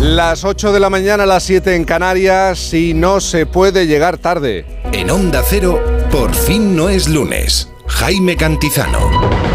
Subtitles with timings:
[0.00, 4.64] Las 8 de la mañana, las 7 en Canarias y no se puede llegar tarde.
[4.92, 7.68] En Onda Cero, por fin no es lunes.
[7.86, 9.53] Jaime Cantizano.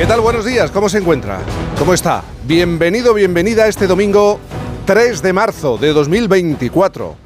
[0.00, 0.22] ¿Qué tal?
[0.22, 1.40] Buenos días, ¿cómo se encuentra?
[1.78, 2.24] ¿Cómo está?
[2.46, 4.40] Bienvenido, bienvenida a este domingo
[4.86, 7.16] 3 de marzo de 2024.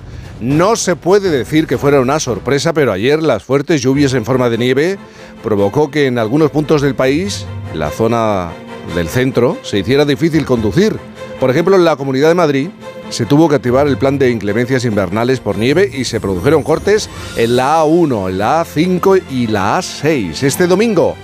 [0.41, 4.51] No se puede decir que fuera una sorpresa, pero ayer las fuertes lluvias en forma
[4.51, 4.99] de nieve
[5.41, 8.51] provocó que en algunos puntos del país, la zona
[8.97, 10.99] del centro, se hiciera difícil conducir.
[11.39, 12.71] Por ejemplo, en la Comunidad de Madrid
[13.09, 17.09] se tuvo que activar el plan de inclemencias invernales por nieve y se produjeron cortes
[17.37, 20.43] en la A1, en la A5 y la A6.
[20.43, 21.15] Este domingo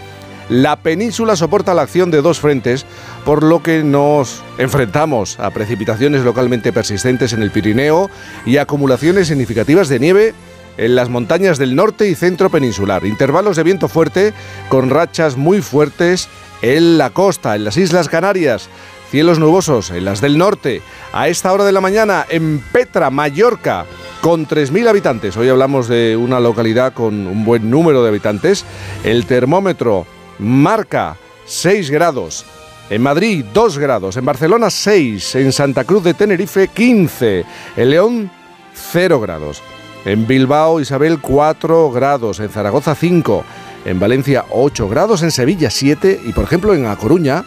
[0.50, 2.84] la península soporta la acción de dos frentes,
[3.24, 8.10] por lo que nos enfrentamos a precipitaciones localmente persistentes en el Pirineo
[8.44, 10.34] y acumulaciones significativas de nieve
[10.76, 13.06] en las montañas del norte y centro peninsular.
[13.06, 14.34] Intervalos de viento fuerte
[14.68, 16.28] con rachas muy fuertes
[16.62, 18.68] en la costa, en las Islas Canarias.
[19.08, 20.82] Cielos nubosos en las del norte.
[21.12, 23.86] A esta hora de la mañana en Petra, Mallorca,
[24.20, 25.36] con 3.000 habitantes.
[25.36, 28.64] Hoy hablamos de una localidad con un buen número de habitantes.
[29.04, 30.06] El termómetro
[30.40, 32.44] marca 6 grados.
[32.88, 37.44] En Madrid 2 grados, en Barcelona 6, en Santa Cruz de Tenerife 15,
[37.76, 38.30] en León
[38.74, 39.62] 0 grados,
[40.04, 43.44] en Bilbao Isabel 4 grados, en Zaragoza 5,
[43.84, 47.44] en Valencia 8 grados, en Sevilla 7 y por ejemplo en A Coruña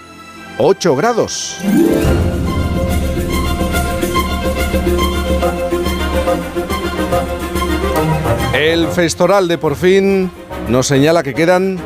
[0.60, 1.58] 8 grados.
[8.54, 10.32] El festoral de por fin
[10.70, 11.80] nos señala que quedan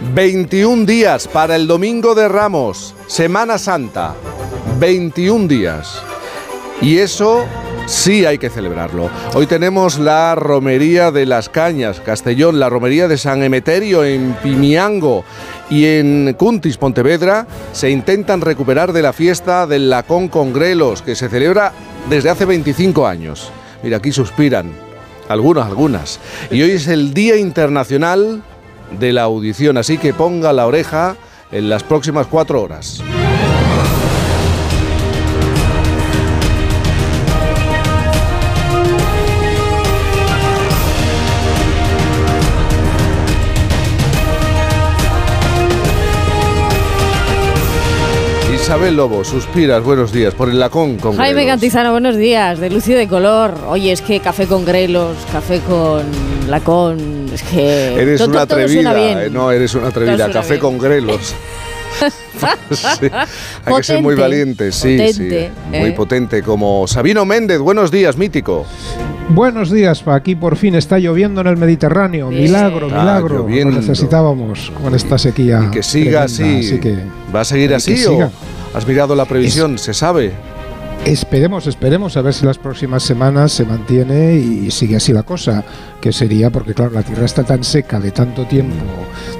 [0.00, 4.14] 21 días para el Domingo de Ramos, Semana Santa.
[4.78, 6.00] 21 días.
[6.80, 7.44] Y eso
[7.86, 9.10] sí hay que celebrarlo.
[9.34, 15.24] Hoy tenemos la Romería de las Cañas, Castellón, la Romería de San Emeterio en Pimiango
[15.68, 21.16] y en Cuntis, Pontevedra, se intentan recuperar de la fiesta del Lacón con Grelos, que
[21.16, 21.72] se celebra
[22.08, 23.50] desde hace 25 años.
[23.82, 24.70] Mira, aquí suspiran.
[25.28, 26.20] Algunos, algunas.
[26.52, 28.42] Y hoy es el Día Internacional
[28.98, 31.16] de la audición, así que ponga la oreja
[31.50, 33.02] en las próximas cuatro horas.
[48.68, 51.52] Isabel Lobo, suspiras, buenos días, por el lacón con Jaime grelos.
[51.52, 53.54] Cantizano, buenos días, de Lucio de Color.
[53.66, 56.02] Oye, es que café con grelos, café con
[56.50, 57.94] lacón, es que...
[57.94, 59.18] Eres todo- una todo suena atrevida, bien.
[59.20, 60.30] eh, no, eres una atrevida.
[60.30, 60.60] Café bien.
[60.60, 61.34] con grelos.
[62.70, 63.06] Sí,
[63.64, 65.76] Hay que ser muy valiente, sí, potente, sí.
[65.76, 65.92] Muy eh.
[65.92, 68.64] potente, como Sabino Méndez, buenos días, mítico.
[69.30, 72.28] Buenos días, aquí por fin está lloviendo en el Mediterráneo.
[72.30, 73.38] Milagro, Está milagro.
[73.38, 73.74] Lloviendo.
[73.74, 75.64] Lo necesitábamos con esta sequía.
[75.66, 76.78] Y que siga tremenda, así.
[76.78, 76.98] que
[77.34, 78.30] ¿Va a seguir así siga.
[78.74, 79.78] Has mirado la previsión?
[79.78, 80.32] ¿Se sabe?
[81.04, 85.64] Esperemos, esperemos a ver si las próximas semanas se mantiene y sigue así la cosa.
[86.00, 88.74] Que sería porque, claro, la tierra está tan seca de tanto tiempo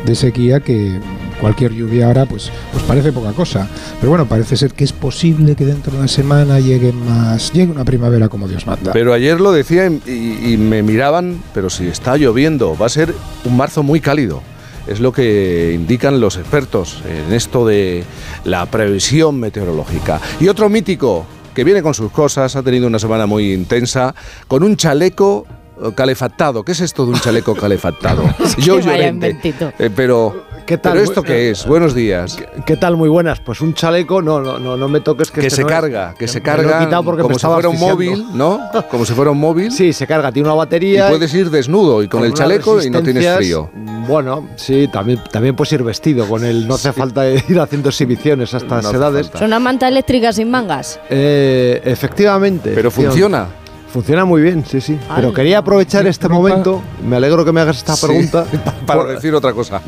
[0.04, 0.98] de sequía que
[1.40, 3.68] cualquier lluvia ahora pues, pues parece poca cosa.
[4.00, 7.70] Pero bueno, parece ser que es posible que dentro de una semana llegue más, llegue
[7.70, 8.92] una primavera como Dios manda.
[8.92, 13.14] Pero ayer lo decía y, y me miraban, pero si está lloviendo, va a ser
[13.44, 14.42] un marzo muy cálido.
[14.88, 18.04] Es lo que indican los expertos en esto de
[18.44, 20.20] la previsión meteorológica.
[20.40, 24.14] Y otro mítico que viene con sus cosas, ha tenido una semana muy intensa,
[24.46, 25.44] con un chaleco
[25.82, 26.64] eh, calefactado.
[26.64, 28.22] ¿Qué es esto de un chaleco calefactado?
[28.58, 29.36] Yo llorente.
[29.78, 30.92] Eh, pero, ¿Qué tal?
[30.92, 31.64] ¿pero esto qué es?
[31.66, 32.38] Buenos días.
[32.66, 32.94] ¿Qué tal?
[32.94, 33.40] Muy buenas.
[33.40, 35.74] Pues un chaleco, no, no, no, no me toques que, Que este se no es.
[35.74, 37.94] carga, que se Me lo he carga quitado porque me como si fuera un asfixiando.
[37.96, 38.60] móvil, ¿no?
[38.90, 39.72] Como si fuera un móvil.
[39.72, 41.08] Sí, se carga, tiene una Y batería.
[41.08, 43.70] puedes ir desnudo y con, el chaleco y no tienes frío.
[44.06, 46.68] Bueno, sí, también, también puedes ir vestido con él.
[46.68, 49.22] No hace falta ir haciendo exhibiciones a estas No edades.
[49.28, 49.38] falta.
[49.38, 51.00] Son una manta eléctrica sin mangas.
[51.08, 52.72] Eh, efectivamente.
[52.74, 53.46] Pero funciona.
[53.90, 54.98] Funciona muy bien, sí, sí.
[55.16, 56.82] Pero quería aprovechar este momento.
[57.02, 58.44] Me alegro que me hagas esta Sí, pregunta.
[58.86, 59.80] para por- decir otra cosa.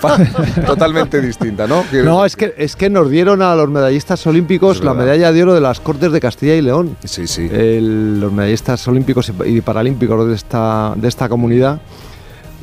[0.66, 1.84] Totalmente distinta, ¿no?
[2.04, 5.54] No, es que, es que nos dieron a los medallistas olímpicos la medalla de oro
[5.54, 6.96] de las Cortes de Castilla y León.
[7.04, 7.48] Sí, sí.
[7.52, 11.80] El- los medallistas olímpicos y paralímpicos de esta, de esta comunidad.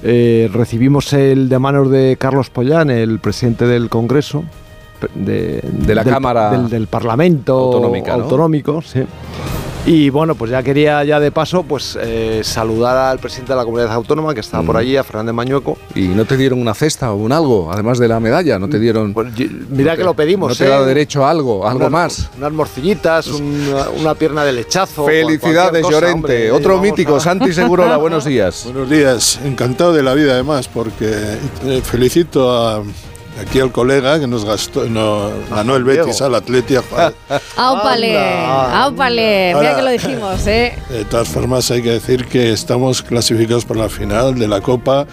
[0.04, 4.44] Eh, recibimos el de manos de Carlos Pollán, el presidente del Congreso,
[5.16, 7.54] de, De la del, Cámara del, del Parlamento
[8.12, 9.02] autonómico, sí.
[9.90, 13.64] Y bueno, pues ya quería ya de paso pues eh, saludar al presidente de la
[13.64, 14.80] comunidad autónoma que estaba por Mm.
[14.80, 15.78] allí, a Fernández Mañueco.
[15.96, 18.60] ¿Y no te dieron una cesta o un algo, además de la medalla?
[18.60, 19.14] ¿No te dieron...?
[19.14, 19.28] Pues,
[19.70, 20.50] mira no que te- lo pedimos.
[20.50, 20.68] ¿No te ¿eh?
[20.68, 22.30] ha dado derecho a algo, algo más?
[22.38, 25.06] Unas morcillitas, una, una pierna de lechazo.
[25.06, 26.16] Felicidades, cosa, Llorente.
[26.18, 26.52] hombre.
[26.52, 28.64] Otro Vamos mítico, a- Santi Segurola, buenos días.
[28.66, 31.10] Buenos días, encantado de la vida además, porque
[31.64, 32.84] eh, felicito a,
[33.40, 35.84] aquí al colega que nos gastó, no, ganó el.
[35.84, 36.76] Betis al Atleti.
[36.76, 37.14] a jugar.
[37.56, 38.18] ¡Áupale!
[38.18, 39.54] Anda, ¡Áupale!
[39.56, 40.78] Mira que lo dijimos, ¿eh?
[40.90, 45.08] De todas formas, hay que decir que estamos clasificados para la final de la Copa.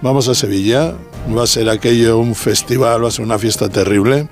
[0.00, 0.94] Vamos a Sevilla,
[1.36, 4.28] va a ser aquello un festival, va a ser una fiesta terrible.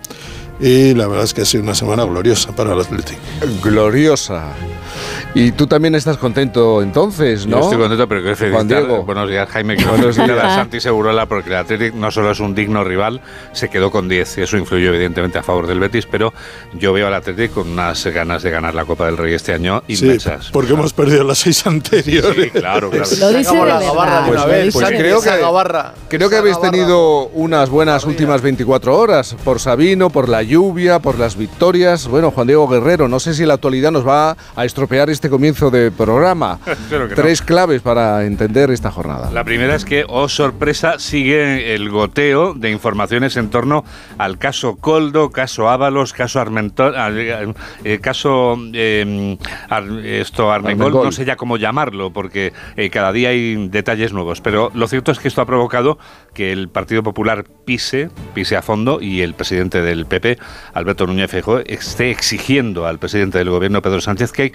[0.61, 3.19] Y la verdad es que ha sido una semana gloriosa para el Atlético.
[3.62, 4.53] Gloriosa.
[5.32, 7.59] Y tú también estás contento entonces, ¿no?
[7.59, 8.87] Yo estoy contento, pero quiero Juan felicitar.
[8.88, 9.05] Diego.
[9.05, 9.77] Buenos días, Jaime.
[9.77, 10.53] Quiero Buenos felicitar días.
[10.53, 13.21] a Santi Segurola porque el Athletic no solo es un digno rival,
[13.53, 16.32] se quedó con 10 y eso influyó evidentemente a favor del Betis, pero
[16.75, 19.85] yo veo al Athletic con unas ganas de ganar la Copa del Rey este año
[19.87, 20.50] Sí, inmensas.
[20.50, 22.35] porque hemos perdido las seis anteriores.
[22.47, 23.05] Sí, claro, claro.
[23.21, 24.73] Lo dice de la gabarra Pues- vez.
[24.73, 25.31] pues creo que-
[26.09, 31.21] Creo que habéis tenido unas buenas últimas 24 horas por Sabino, por la lluvia, por
[31.21, 32.09] las victorias.
[32.09, 35.70] Bueno, Juan Diego Guerrero, no sé si la actualidad nos va a estropear este comienzo
[35.70, 36.58] de programa.
[36.90, 37.06] No.
[37.14, 39.31] Tres claves para entender esta jornada.
[39.32, 43.84] La primera es que, oh sorpresa, sigue el goteo de informaciones en torno
[44.19, 47.52] al caso Coldo, caso Ábalos, caso Armentol, eh,
[47.84, 49.37] eh, caso eh,
[49.69, 51.05] Ar- esto Armengol, Armengol.
[51.06, 54.40] no sé ya cómo llamarlo, porque eh, cada día hay detalles nuevos.
[54.40, 55.99] Pero lo cierto es que esto ha provocado
[56.34, 60.38] que el Partido Popular pise, pise a fondo y el presidente del PP,
[60.75, 64.52] Alberto Núñez Feijóo, esté exigiendo al presidente del gobierno, Pedro Sánchez, que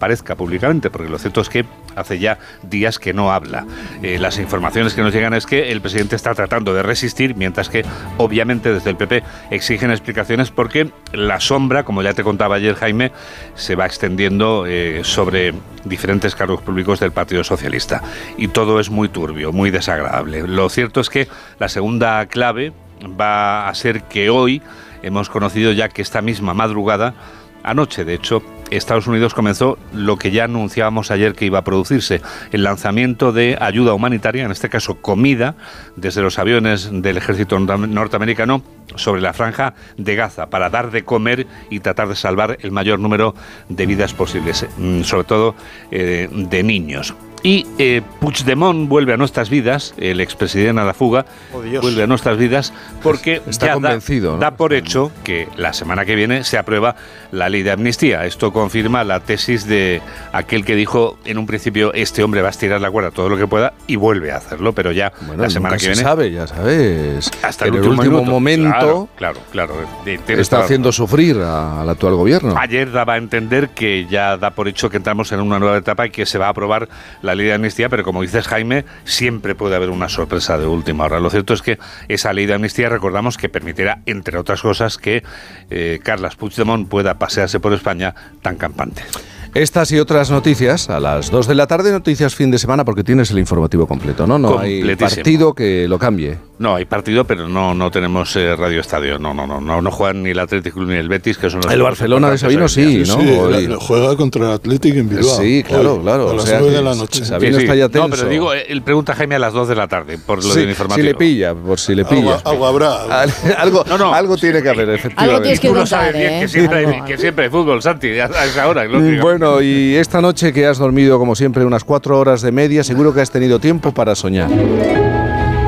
[0.00, 3.66] comparezca públicamente, porque lo cierto es que hace ya días que no habla.
[4.02, 7.68] Eh, las informaciones que nos llegan es que el presidente está tratando de resistir, mientras
[7.68, 7.84] que
[8.16, 13.12] obviamente desde el PP exigen explicaciones porque la sombra, como ya te contaba ayer Jaime,
[13.56, 15.52] se va extendiendo eh, sobre
[15.84, 18.02] diferentes cargos públicos del Partido Socialista.
[18.38, 20.48] Y todo es muy turbio, muy desagradable.
[20.48, 22.72] Lo cierto es que la segunda clave
[23.20, 24.62] va a ser que hoy
[25.02, 27.12] hemos conocido ya que esta misma madrugada
[27.62, 32.22] Anoche, de hecho, Estados Unidos comenzó lo que ya anunciábamos ayer que iba a producirse,
[32.52, 35.56] el lanzamiento de ayuda humanitaria, en este caso comida,
[35.96, 38.62] desde los aviones del ejército norte- norteamericano
[38.94, 42.98] sobre la franja de Gaza, para dar de comer y tratar de salvar el mayor
[43.00, 43.34] número
[43.68, 45.54] de vidas posibles, mm, sobre todo
[45.90, 47.14] eh, de niños.
[47.42, 52.06] Y eh, Puigdemont vuelve a nuestras vidas, el expresidente a la fuga, Oh, vuelve a
[52.06, 52.72] nuestras vidas
[53.02, 54.38] porque Está ya da- convencido, ¿no?
[54.38, 56.96] da por hecho que la semana que viene se aprueba
[57.32, 58.26] la ley de amnistía.
[58.26, 60.02] Esto confirma la tesis de
[60.32, 63.38] aquel que dijo en un principio este hombre va a estirar la cuerda todo lo
[63.38, 66.02] que pueda y vuelve a hacerlo, pero ya Bueno, la semana nunca que se viene
[66.02, 67.30] sabe, ya sabes.
[67.42, 72.54] hasta el último, momento claro, claro, tienes está haciendo sufrir a- al actual gobierno.
[72.58, 76.06] Ayer daba a entender que ya da por hecho que entramos en una nueva etapa
[76.06, 76.88] y que se va a aprobar
[77.22, 81.04] la ley de amnistía, pero como dices Jaime, siempre puede haber una sorpresa de última
[81.04, 81.20] hora.
[81.20, 81.78] Lo cierto es que
[82.08, 85.22] esa ley de amnistía recordamos que permitirá, entre otras cosas, que
[85.70, 89.02] eh, Carlas Puigdemont pueda pasearse por España tan campante.
[89.52, 93.02] Estas y otras noticias a las 2 de la tarde, noticias fin de semana, porque
[93.02, 94.38] tienes el informativo completo, ¿no?
[94.38, 96.38] No hay partido que lo cambie.
[96.60, 99.18] No, hay partido, pero no, no tenemos eh, Radio Estadio.
[99.18, 101.72] No, no, no, no, no juegan ni el Atlético ni el Betis, que son los
[101.72, 103.02] El Barcelona de Sabino sí.
[103.06, 103.18] ¿no?
[103.20, 105.38] Sí, Hoy- la- juega contra el Athletic en Bilbao.
[105.40, 106.28] Sí, claro, Hoy, claro.
[106.28, 107.24] A o las sea 9 que de la noche.
[107.24, 107.62] Sabino Sí, sí.
[107.64, 108.08] está ya tenso.
[108.08, 110.52] No, pero digo, él pregunta a Jaime a las 2 de la tarde, por lo
[110.52, 111.02] Sí, del informativo.
[111.06, 112.34] si le pilla, por si le pilla.
[112.36, 113.22] Agua, agua habrá.
[113.22, 114.14] Al- algo, No, no.
[114.14, 115.22] algo tiene que haber, efectivamente.
[115.24, 116.38] Algo tienes que contar, ¿eh?
[116.42, 118.84] que siempre, hay, que siempre hay fútbol, Santi, a esa hora.
[118.84, 119.22] Lógico.
[119.40, 123.14] Bueno, y esta noche que has dormido, como siempre, unas cuatro horas de media, seguro
[123.14, 124.50] que has tenido tiempo para soñar.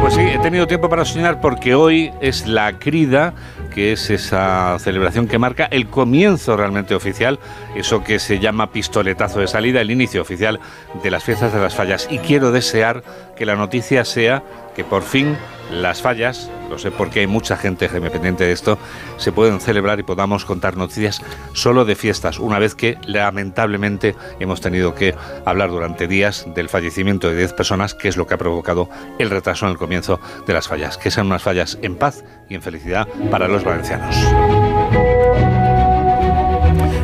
[0.02, 3.33] Pues sí, he tenido tiempo para soñar porque hoy es la crida,
[3.75, 7.38] que es esa celebración que marca el comienzo realmente oficial,
[7.75, 10.61] eso que se llama pistoletazo de salida, el inicio oficial
[11.02, 12.09] de las fiestas de las fallas.
[12.11, 13.02] Y quiero desear
[13.38, 14.43] que la noticia sea
[14.76, 15.35] que por fin
[15.73, 18.79] las fallas, lo sé porque hay mucha gente Jaime, pendiente de esto,
[19.17, 24.61] se pueden celebrar y podamos contar noticias solo de fiestas, una vez que lamentablemente hemos
[24.61, 25.14] tenido que
[25.45, 28.88] hablar durante días del fallecimiento de 10 personas, que es lo que ha provocado
[29.19, 32.55] el retraso en el comienzo de las fallas, que sean unas fallas en paz y
[32.55, 34.17] en felicidad para los valencianos.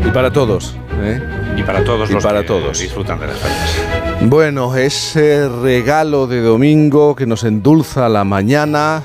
[0.07, 0.77] Y para todos.
[1.03, 1.21] ¿eh?
[1.57, 2.79] Y para todos Y los para que todos.
[2.79, 3.98] disfrutan de las fallas.
[4.23, 9.03] Bueno, ese regalo de domingo que nos endulza la mañana,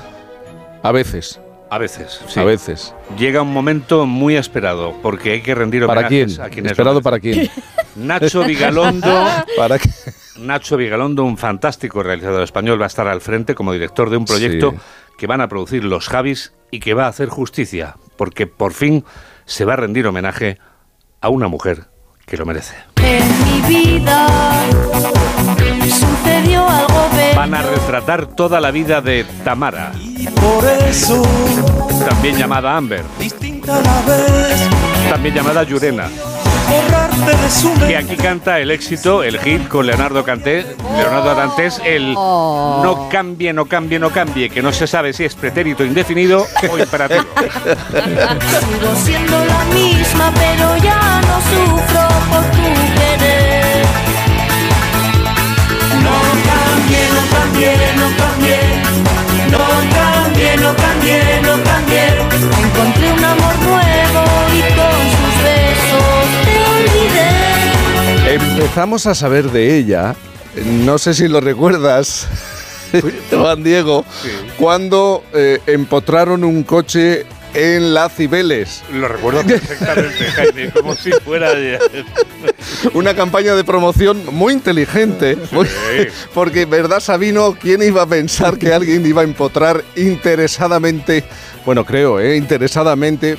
[0.82, 1.40] a veces,
[1.70, 2.38] A veces, sí.
[2.40, 2.94] a veces.
[3.16, 6.24] Llega un momento muy esperado, porque hay que rendir ¿Para quién?
[6.24, 7.48] homenajes a quienes Esperado para quién.
[7.96, 9.08] Nacho Vigalondo
[9.56, 9.88] ¿Para qué?
[10.40, 14.24] Nacho Vigalondo, un fantástico realizador español, va a estar al frente como director de un
[14.24, 14.76] proyecto Sí.
[15.16, 19.04] que van a producir los Javis y que va a hacer justicia, porque por fin
[19.46, 20.58] se va a rendir homenaje
[21.20, 21.84] a una mujer
[22.26, 22.74] que lo merece.
[23.04, 24.26] En mi vida
[25.82, 27.36] sucedió algo bello.
[27.36, 29.92] Van a retratar toda la vida de Tamara,
[30.40, 31.22] Por eso,
[32.08, 34.68] también llamada Amber, distinta a la vez,
[35.10, 36.08] también llamada Yurena,
[37.86, 40.64] que aquí canta el éxito, el hit con Leonardo Canté,
[40.96, 42.80] Leonardo Dantes, el Oh.
[42.82, 46.78] no cambie, no cambie, no cambie, que no se sabe si es pretérito indefinido o
[46.78, 47.24] imperativo.
[47.36, 52.63] Sigo siendo la misma, pero ya no sufro por tu
[52.94, 53.84] querer.
[56.02, 56.16] No
[56.50, 58.60] cambié, no cambié, no cambié.
[59.50, 62.04] No cambié, no cambié, no cambié.
[62.64, 64.22] Encontré un amor nuevo
[64.52, 68.34] y con sus besos te olvidé.
[68.34, 70.14] Empezamos a saber de ella,
[70.64, 72.26] no sé si lo recuerdas,
[73.30, 74.04] Juan Diego,
[74.58, 78.82] cuando eh, empotraron un coche en la Cibeles.
[78.92, 81.78] Lo recuerdo perfectamente, Jaime, como si fuera ayer.
[82.94, 85.66] Una campaña de promoción muy inteligente, muy-
[86.34, 87.56] porque, ¿verdad, Sabino?
[87.60, 91.24] ¿Quién iba a pensar que alguien iba a empotrar interesadamente,
[91.64, 92.36] bueno, creo, ¿eh?
[92.36, 93.36] interesadamente,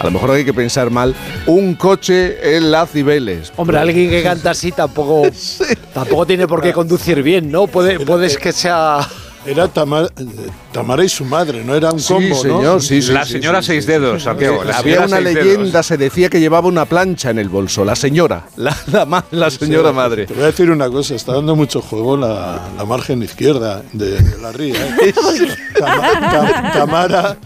[0.00, 1.14] a lo mejor hay que pensar mal,
[1.46, 3.52] un coche en la Cibeles?
[3.56, 5.28] Hombre, alguien que canta así tampoco,
[5.94, 7.66] tampoco tiene por qué conducir bien, ¿no?
[7.66, 9.06] Puede, puedes que sea.
[9.46, 10.24] Era Tamara, eh,
[10.72, 12.42] Tamara y su madre, no era un Sí, combo, ¿no?
[12.42, 13.12] señor, sí, sí.
[13.12, 14.62] La señora sí, seis sí, dedos, Santiago.
[14.64, 15.86] la Había una leyenda, dedos.
[15.86, 19.92] se decía que llevaba una plancha en el bolso, la señora, la, la la señora
[19.92, 20.26] madre.
[20.26, 24.20] Te voy a decir una cosa, está dando mucho juego la, la margen izquierda de,
[24.20, 24.74] de la ría.
[25.02, 25.14] ¿eh?
[25.78, 27.36] Tama- Tam- Tamara,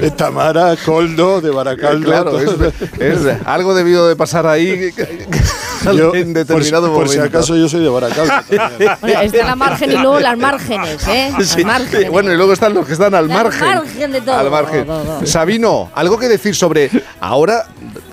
[0.00, 2.04] eh, Tamara, Coldo, de Baracaldo.
[2.06, 2.72] Claro, es, todo.
[2.98, 4.90] es- algo debido de pasar ahí
[5.84, 7.38] Yo, en determinado por, por si momento.
[7.38, 8.32] acaso yo soy de Baracaldo.
[9.22, 11.32] está la margen y luego las márgenes, ¿eh?
[11.38, 12.10] Las Sí, márgenes.
[12.10, 13.60] Bueno, y luego están los que están al margen.
[13.66, 14.36] margen de todo.
[14.36, 14.86] Al margen.
[15.24, 16.90] Sabino, algo que decir sobre.
[17.20, 17.66] Ahora,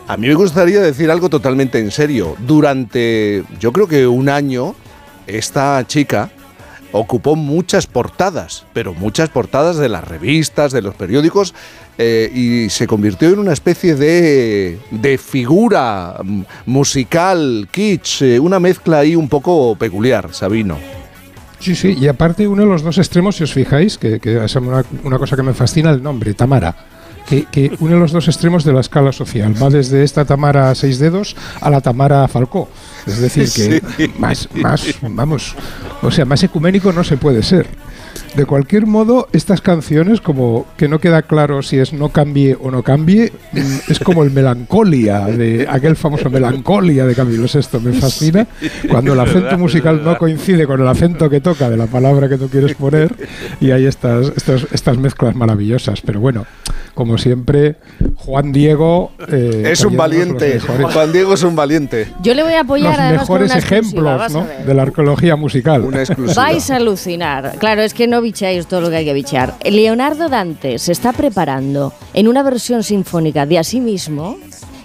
[0.08, 2.36] a mí me gustaría decir algo totalmente en serio.
[2.40, 4.76] Durante, yo creo que un año,
[5.28, 6.30] esta chica
[6.92, 11.56] ocupó muchas portadas, pero muchas portadas de las revistas, de los periódicos,
[11.98, 16.18] eh, y se convirtió en una especie de, de figura
[16.66, 20.78] musical, kitsch, eh, una mezcla ahí un poco peculiar, Sabino.
[21.60, 24.56] Sí, sí, y aparte uno de los dos extremos, si os fijáis, que, que es
[24.56, 26.76] una, una cosa que me fascina, el nombre, Tamara.
[27.30, 29.56] Que, que une los dos extremos de la escala social.
[29.62, 32.68] Va desde esta Tamara a seis dedos a la Tamara Falcó.
[33.08, 35.56] Es decir, que más, más, vamos,
[36.02, 37.68] o sea, más ecuménico no se puede ser.
[38.36, 42.72] De cualquier modo, estas canciones, como que no queda claro si es no cambie o
[42.72, 47.80] no cambie, mm, es como el melancolia, de aquel famoso melancolia de Camilo VI.
[47.80, 48.48] Me fascina
[48.90, 52.38] cuando el acento musical no coincide con el acento que toca de la palabra que
[52.38, 53.14] tú quieres poner
[53.60, 56.02] y hay estas, estas, estas mezclas maravillosas.
[56.02, 56.46] Pero bueno,
[56.94, 57.76] como siempre,
[58.18, 59.12] Juan Diego...
[59.28, 60.60] eh, Es un valiente.
[60.60, 62.08] Juan Diego es un valiente.
[62.22, 64.48] Yo le voy a apoyar los además con mejores una ejemplos ¿no?
[64.66, 65.82] de la arqueología musical.
[65.84, 66.44] Una exclusiva.
[66.44, 67.56] Vais a alucinar.
[67.58, 69.56] Claro, es que no bicháis todo lo que hay que bichar.
[69.64, 74.38] Leonardo Dante se está preparando en una versión sinfónica de a sí mismo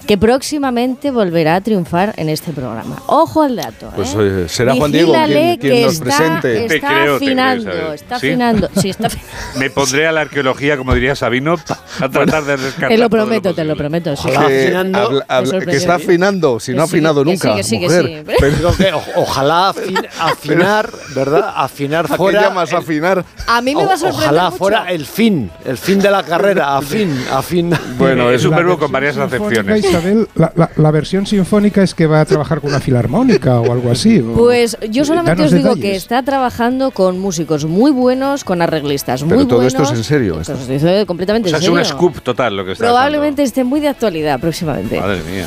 [0.08, 2.96] que próximamente volverá a triunfar en este programa.
[3.08, 3.92] Ojo al dato.
[3.94, 4.46] Pues, ¿eh?
[4.48, 6.66] será Juan Diego quien- quien que nos está, presente.
[6.66, 8.26] Te Está creo, te creo, afinando, está ¿Sí?
[8.28, 8.70] afinando.
[8.80, 9.08] Sí, está
[9.58, 11.56] Me pondré a la arqueología, como diría Sabino,
[12.00, 12.88] a tratar de rescatar.
[12.88, 14.16] Te lo todo prometo, te lo prometo.
[14.16, 14.28] sí.
[14.30, 14.48] Ojalá.
[14.48, 17.56] Que, afinando, habla- habla- me que está afinando, si no ha afinado que nunca, sí,
[17.56, 18.04] que sí, que mujer.
[18.06, 18.34] sí.
[18.40, 21.52] Pero, Digo que o- ojalá afin- afinar, ¿verdad?
[21.54, 22.40] Afinar ¿A qué fuera.
[22.40, 23.24] llamas el- afinar?
[23.46, 24.56] A mí me va a sorprender ojalá mucho.
[24.56, 27.74] fuera el fin, el fin de la carrera, afín, afín.
[27.98, 29.84] Bueno, es un verbo con varias acepciones.
[29.98, 33.72] Isabel, la, la- la versión sinfónica es que va a trabajar con una filarmónica o
[33.72, 34.20] algo así.
[34.20, 35.96] o- Pues yo solamente Danos os digo que detalles.
[36.02, 39.74] está trabajando con músicos muy buenos, con arreglistas muy Pero todo buenos.
[39.74, 41.90] esto es en serio, Esto dice completamente O sea, en es un serio.
[41.90, 45.00] scoop total lo que está Probablemente esté muy de actualidad próximamente.
[45.00, 45.46] Madre mía.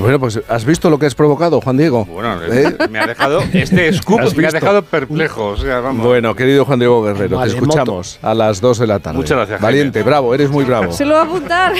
[0.00, 2.04] Bueno, pues ¿has visto lo que has provocado, Juan Diego?
[2.06, 2.76] Bueno, ¿Eh?
[2.90, 3.40] me ha dejado.
[3.52, 5.48] Este scoop ¿Has me ha dejado perplejo.
[5.48, 6.04] O sea, vamos.
[6.06, 9.18] Bueno, querido Juan Diego Guerrero, te escuchamos a las 2 de la tarde.
[9.18, 9.66] Muchas gracias, Jaime.
[9.78, 10.92] Valiente, bravo, eres muy bravo.
[10.92, 11.72] Se lo va a apuntar.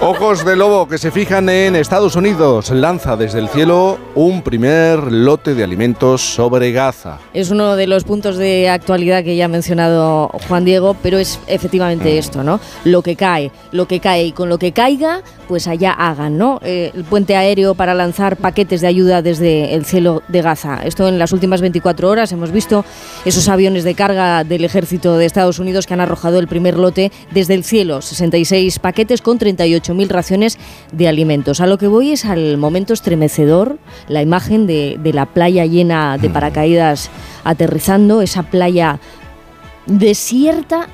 [0.00, 2.70] Ojos de lobo que se fijan en Estados Unidos.
[2.70, 7.18] Lanza desde el cielo un primer lote de alimentos sobre Gaza.
[7.34, 11.38] Es uno de los puntos de actualidad que ya ha mencionado Juan Diego, pero es
[11.38, 11.42] Mm.
[11.46, 12.58] efectivamente esto, ¿no?
[12.84, 16.58] Lo que cae, lo que cae y con lo que caiga, pues allá hagan, ¿no?
[16.62, 20.80] Eh, el puente aéreo para lanzar paquetes de ayuda desde el cielo de Gaza.
[20.84, 22.84] Esto en las últimas 24 horas hemos visto
[23.24, 27.12] esos aviones de carga del ejército de Estados Unidos que han arrojado el primer lote
[27.30, 30.58] desde el cielo, 66 paquetes con 38.000 raciones
[30.92, 31.60] de alimentos.
[31.60, 36.18] A lo que voy es al momento estremecedor, la imagen de, de la playa llena
[36.18, 37.10] de paracaídas
[37.44, 38.98] aterrizando, esa playa
[39.86, 40.88] desierta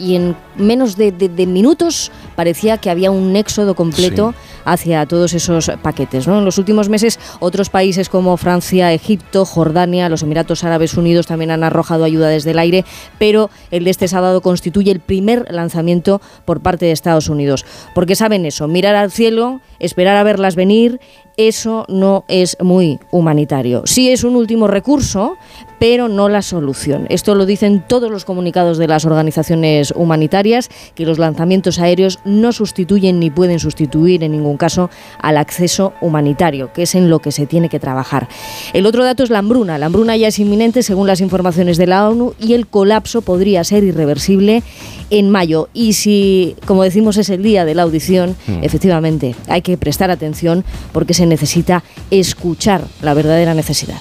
[0.00, 5.34] y en menos de, de- de minutos parecía que había un éxodo completo hacia todos
[5.34, 6.26] esos paquetes.
[6.26, 6.38] ¿no?
[6.38, 11.50] En los últimos meses, otros países como Francia, Egipto, Jordania, los Emiratos Árabes Unidos también
[11.50, 12.84] han arrojado ayuda desde el aire,
[13.18, 17.64] pero el de este sábado constituye el primer lanzamiento por parte de Estados Unidos.
[17.94, 20.98] Porque saben eso, mirar al cielo, esperar a verlas venir,
[21.36, 23.82] eso no es muy humanitario.
[23.86, 25.36] Sí es un último recurso,
[25.80, 27.06] pero no la solución.
[27.08, 32.52] Esto lo dicen todos los comunicados de las organizaciones humanitarias, que los lanzamientos aéreos no
[32.52, 37.32] sustituyen ni pueden sustituir en ningún caso al acceso humanitario, que es en lo que
[37.32, 38.28] se tiene que trabajar.
[38.74, 39.78] El otro dato es la hambruna.
[39.78, 43.64] La hambruna ya es inminente según las informaciones de la ONU y el colapso podría
[43.64, 44.62] ser irreversible
[45.08, 45.70] en mayo.
[45.72, 50.62] Y si, como decimos, es el día de la audición, efectivamente hay que prestar atención
[50.92, 53.98] porque se necesita escuchar la verdadera necesidad.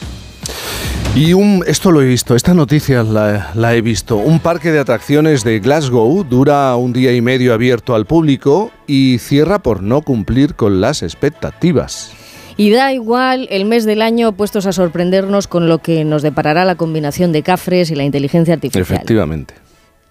[1.20, 4.16] Y un, esto lo he visto, esta noticia la, la he visto.
[4.16, 9.18] Un parque de atracciones de Glasgow dura un día y medio abierto al público y
[9.20, 12.14] cierra por no cumplir con las expectativas.
[12.56, 16.64] Y da igual el mes del año puestos a sorprendernos con lo que nos deparará
[16.64, 18.84] la combinación de cafres y la inteligencia artificial.
[18.84, 19.56] Efectivamente.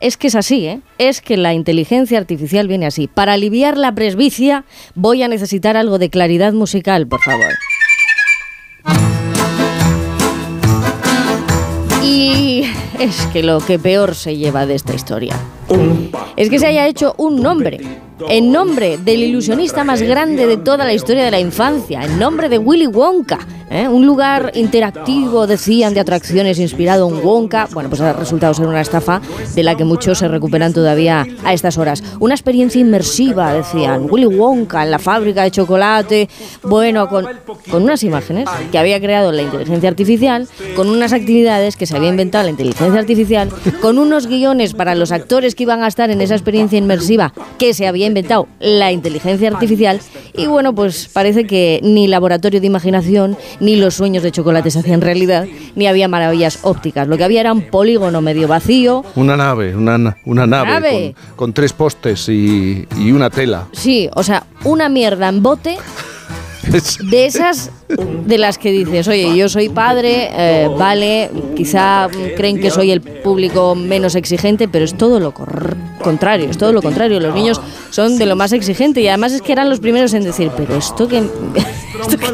[0.00, 0.80] Es que es así, ¿eh?
[0.98, 3.06] Es que la inteligencia artificial viene así.
[3.06, 7.54] Para aliviar la presbicia voy a necesitar algo de claridad musical, por favor.
[12.10, 12.64] Y
[12.98, 15.38] es que lo que peor se lleva de esta historia
[16.36, 17.80] es que se haya hecho un nombre.
[18.30, 22.48] En nombre del ilusionista más grande de toda la historia de la infancia, en nombre
[22.48, 23.88] de Willy Wonka, ¿eh?
[23.88, 27.68] un lugar interactivo, decían, de atracciones inspirado en Wonka.
[27.72, 29.20] Bueno, pues ha resultado ser una estafa
[29.54, 32.02] de la que muchos se recuperan todavía a estas horas.
[32.20, 36.28] Una experiencia inmersiva, decían, Willy Wonka en la fábrica de chocolate,
[36.62, 37.26] bueno, con,
[37.70, 42.08] con unas imágenes que había creado la inteligencia artificial, con unas actividades que se había
[42.08, 46.20] inventado la inteligencia artificial, con unos guiones para los actores que iban a estar en
[46.20, 50.00] esa experiencia inmersiva que se había inventado la inteligencia artificial
[50.37, 54.78] y bueno, pues parece que ni laboratorio de imaginación ni los sueños de chocolate se
[54.78, 57.08] hacían realidad, ni había maravillas ópticas.
[57.08, 59.04] Lo que había era un polígono medio vacío.
[59.16, 61.14] Una nave, una, na- una nave, Nave.
[61.28, 63.66] Con, con tres postes y, y una tela.
[63.73, 65.76] Sí, o sea, una mierda en bote
[67.10, 72.70] de esas de las que dices, oye, yo soy padre, eh, vale, quizá creen que
[72.70, 77.20] soy el público menos exigente, pero es todo lo contrario, es todo lo contrario.
[77.20, 80.24] Los niños son de lo más exigente y además es que eran los primeros en
[80.24, 81.18] decir, pero esto que...
[81.98, 82.26] ¿Esto qué,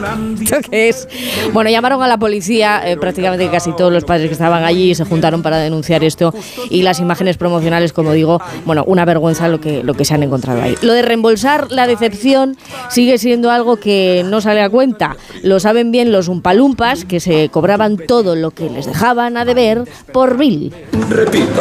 [0.42, 1.08] esto qué es?
[1.54, 5.04] Bueno, llamaron a la policía, eh, prácticamente casi todos los padres que estaban allí se
[5.04, 6.34] juntaron para denunciar esto
[6.68, 10.22] y las imágenes promocionales, como digo, bueno, una vergüenza lo que, lo que se han
[10.22, 10.74] encontrado ahí.
[10.82, 12.58] Lo de reembolsar la decepción
[12.90, 15.16] sigue siendo algo que no sale a cuenta.
[15.44, 19.84] Lo saben bien los umpalumpas que se cobraban todo lo que les dejaban a deber
[20.10, 20.72] por mil.
[21.10, 21.60] Repito.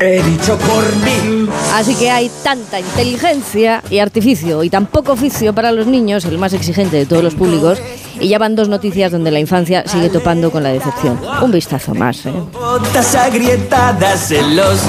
[0.00, 1.46] He dicho por mil.
[1.74, 6.38] Así que hay tanta inteligencia y artificio y tan poco oficio para los niños, el
[6.38, 7.78] más exigente de todos los públicos,
[8.18, 11.20] y ya van dos noticias donde la infancia sigue topando con la decepción.
[11.42, 12.32] Un vistazo más, ¿eh?
[12.50, 14.80] Botas agrietadas en los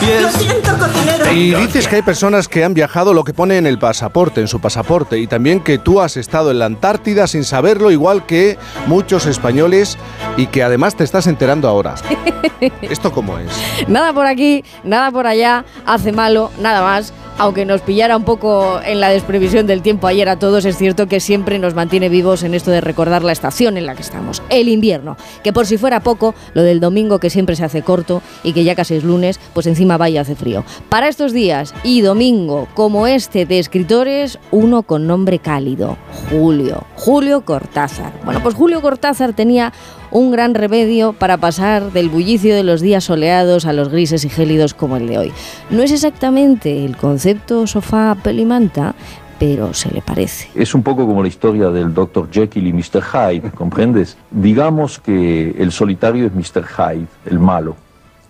[0.00, 0.22] pies.
[0.22, 1.32] Lo siento, cocinero.
[1.32, 4.48] Y dices que hay personas que han viajado lo que pone en el pasaporte, en
[4.48, 8.58] su pasaporte, y también que tú has estado en la Antártida sin saberlo, igual que
[8.86, 9.98] muchos españoles,
[10.36, 11.94] y que además te estás enterando ahora.
[12.82, 13.50] ¿Esto cómo es?
[13.88, 17.12] Nada por aquí, nada por allá, hace malo, nada más.
[17.36, 21.08] Aunque nos pillara un poco en la desprevisión del tiempo ayer a todos, es cierto
[21.08, 24.40] que siempre nos mantiene vivos en esto de recordar la estación en la que estamos,
[24.50, 25.16] el invierno.
[25.42, 28.62] Que por si fuera poco, lo del domingo que siempre se hace corto y que
[28.62, 30.64] ya casi es lunes, pues encima va y hace frío.
[30.88, 35.96] Para estos días y domingo como este de escritores, uno con nombre cálido,
[36.30, 38.12] Julio, Julio Cortázar.
[38.24, 39.72] Bueno, pues Julio Cortázar tenía
[40.14, 44.28] un gran remedio para pasar del bullicio de los días soleados a los grises y
[44.28, 45.32] gélidos como el de hoy.
[45.70, 48.94] No es exactamente el concepto sofá pelimanta,
[49.40, 50.48] pero se le parece.
[50.54, 52.28] Es un poco como la historia del Dr.
[52.30, 53.02] Jekyll y Mr.
[53.02, 54.16] Hyde, ¿comprendes?
[54.30, 56.64] Digamos que el solitario es Mr.
[56.64, 57.74] Hyde, el malo,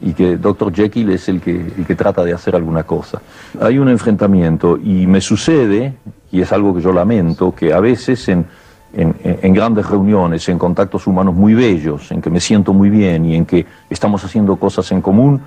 [0.01, 0.73] y que Dr.
[0.73, 3.20] Jekyll es el que, el que trata de hacer alguna cosa.
[3.61, 5.92] Hay un enfrentamiento y me sucede,
[6.33, 8.47] y es algo que yo lamento, que a veces en,
[8.96, 13.24] en, en grandes reuniones, en contactos humanos muy bellos, en que me siento muy bien
[13.24, 15.40] y en que estamos haciendo cosas en común,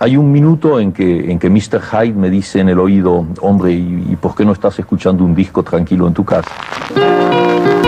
[0.00, 1.80] hay un minuto en que, en que Mr.
[1.80, 5.34] Hyde me dice en el oído, hombre, ¿y, y por qué no estás escuchando un
[5.34, 6.50] disco tranquilo en tu casa?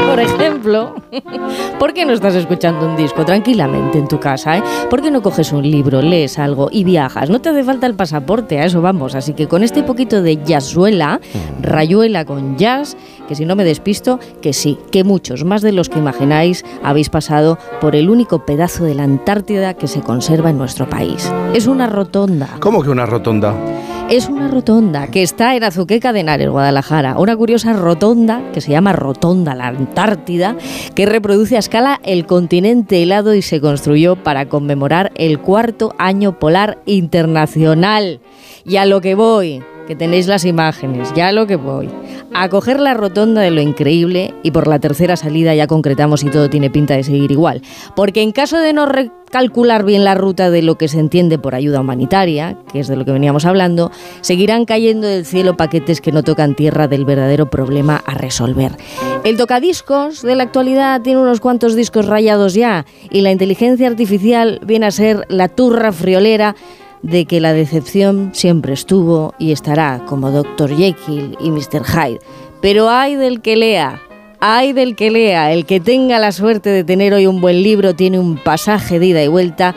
[0.09, 0.97] Por ejemplo,
[1.79, 4.59] ¿por qué no estás escuchando un disco tranquilamente en tu casa?
[4.59, 4.63] eh?
[4.91, 7.31] ¿Por qué no coges un libro, lees algo y viajas?
[7.31, 9.15] No te hace falta el pasaporte, a eso vamos.
[9.15, 11.21] Así que con este poquito de jazzuela,
[11.63, 12.97] rayuela con jazz,
[13.31, 17.11] que si no me despisto, que sí, que muchos, más de los que imagináis, habéis
[17.11, 21.31] pasado por el único pedazo de la Antártida que se conserva en nuestro país.
[21.55, 22.57] Es una rotonda.
[22.59, 23.55] ¿Cómo que una rotonda?
[24.09, 27.17] es una rotonda que está en Azuqueca de Henares, Guadalajara.
[27.17, 30.57] Una curiosa rotonda que se llama Rotonda la Antártida,
[30.97, 36.41] que reproduce a escala el continente helado y se construyó para conmemorar el cuarto año
[36.41, 38.19] polar internacional.
[38.65, 41.89] Y a lo que voy, que tenéis las imágenes, ya lo que voy.
[42.33, 46.31] A coger la rotonda de lo increíble y por la tercera salida ya concretamos y
[46.31, 47.61] todo tiene pinta de seguir igual.
[47.97, 51.57] Porque en caso de no recalcular bien la ruta de lo que se entiende por
[51.57, 56.13] ayuda humanitaria, que es de lo que veníamos hablando, seguirán cayendo del cielo paquetes que
[56.13, 58.77] no tocan tierra del verdadero problema a resolver.
[59.25, 64.61] El tocadiscos de la actualidad tiene unos cuantos discos rayados ya y la inteligencia artificial
[64.65, 66.55] viene a ser la turra friolera
[67.03, 70.77] de que la decepción siempre estuvo y estará como Dr.
[70.77, 71.85] Jekyll y Mr.
[71.85, 72.21] Hyde.
[72.61, 74.01] Pero hay del que lea,
[74.41, 77.95] hay del que lea, el que tenga la suerte de tener hoy un buen libro
[77.95, 79.75] tiene un pasaje de ida y vuelta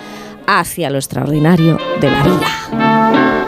[0.48, 3.44] hacia lo extraordinario de la vida.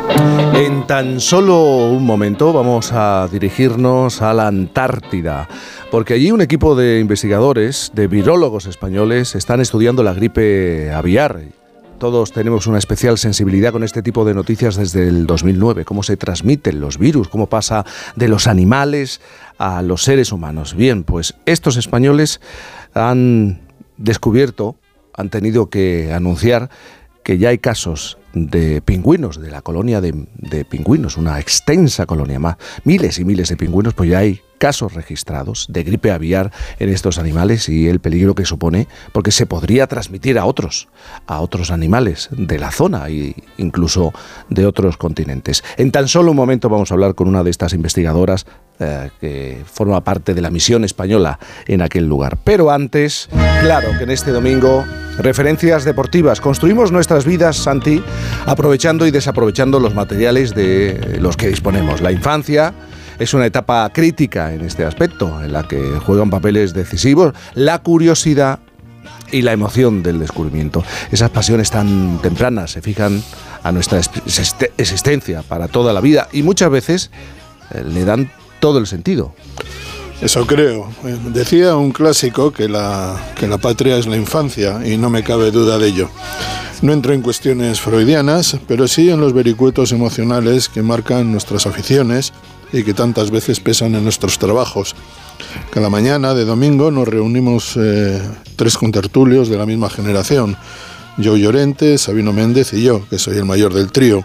[0.53, 5.49] En tan solo un momento vamos a dirigirnos a la Antártida,
[5.91, 11.41] porque allí un equipo de investigadores, de virólogos españoles, están estudiando la gripe aviar
[12.11, 16.17] todos tenemos una especial sensibilidad con este tipo de noticias desde el 2009, cómo se
[16.17, 17.83] transmiten los virus, cómo pasa
[18.15, 19.21] de los animales
[19.57, 20.75] a los seres humanos.
[20.75, 22.41] Bien, pues estos españoles
[22.93, 23.59] han
[23.97, 24.75] descubierto,
[25.15, 26.69] han tenido que anunciar
[27.25, 32.57] que ya hay casos de pingüinos, de la colonia de, pingüinos, una extensa colonia más,
[32.83, 37.17] miles y miles de pingüinos, pues ya hay casos registrados de gripe aviar en estos
[37.17, 40.87] animales y el peligro que supone, porque se podría transmitir a otros,
[41.25, 44.13] a otros animales de la zona e incluso
[44.49, 45.63] de otros continentes.
[45.77, 48.45] En tan solo un momento vamos a hablar con una de estas investigadoras
[48.79, 52.37] eh, que forma parte de la misión española en aquel lugar.
[52.43, 53.29] Pero antes,
[53.61, 54.83] claro que en este domingo,
[55.17, 56.41] referencias deportivas.
[56.41, 58.03] Construimos nuestras vidas, Santi,
[58.45, 62.01] aprovechando y desaprovechando los materiales de los que disponemos.
[62.01, 62.73] La infancia,
[63.19, 68.59] es una etapa crítica en este aspecto, en la que juegan papeles decisivos la curiosidad
[69.31, 70.83] y la emoción del descubrimiento.
[71.11, 73.23] Esas pasiones tan tempranas se fijan
[73.63, 73.99] a nuestra
[74.77, 77.11] existencia para toda la vida y muchas veces
[77.73, 79.33] eh, le dan todo el sentido.
[80.21, 80.89] Eso creo.
[81.03, 85.23] Eh, decía un clásico que la, que la patria es la infancia y no me
[85.23, 86.09] cabe duda de ello.
[86.81, 92.33] No entro en cuestiones freudianas, pero sí en los vericuetos emocionales que marcan nuestras aficiones
[92.71, 94.95] y que tantas veces pesan en nuestros trabajos.
[95.71, 98.21] Cada mañana de domingo nos reunimos eh,
[98.55, 100.57] tres contertulios de la misma generación.
[101.23, 104.23] Joe Llorente, Sabino Méndez y yo, que soy el mayor del trío.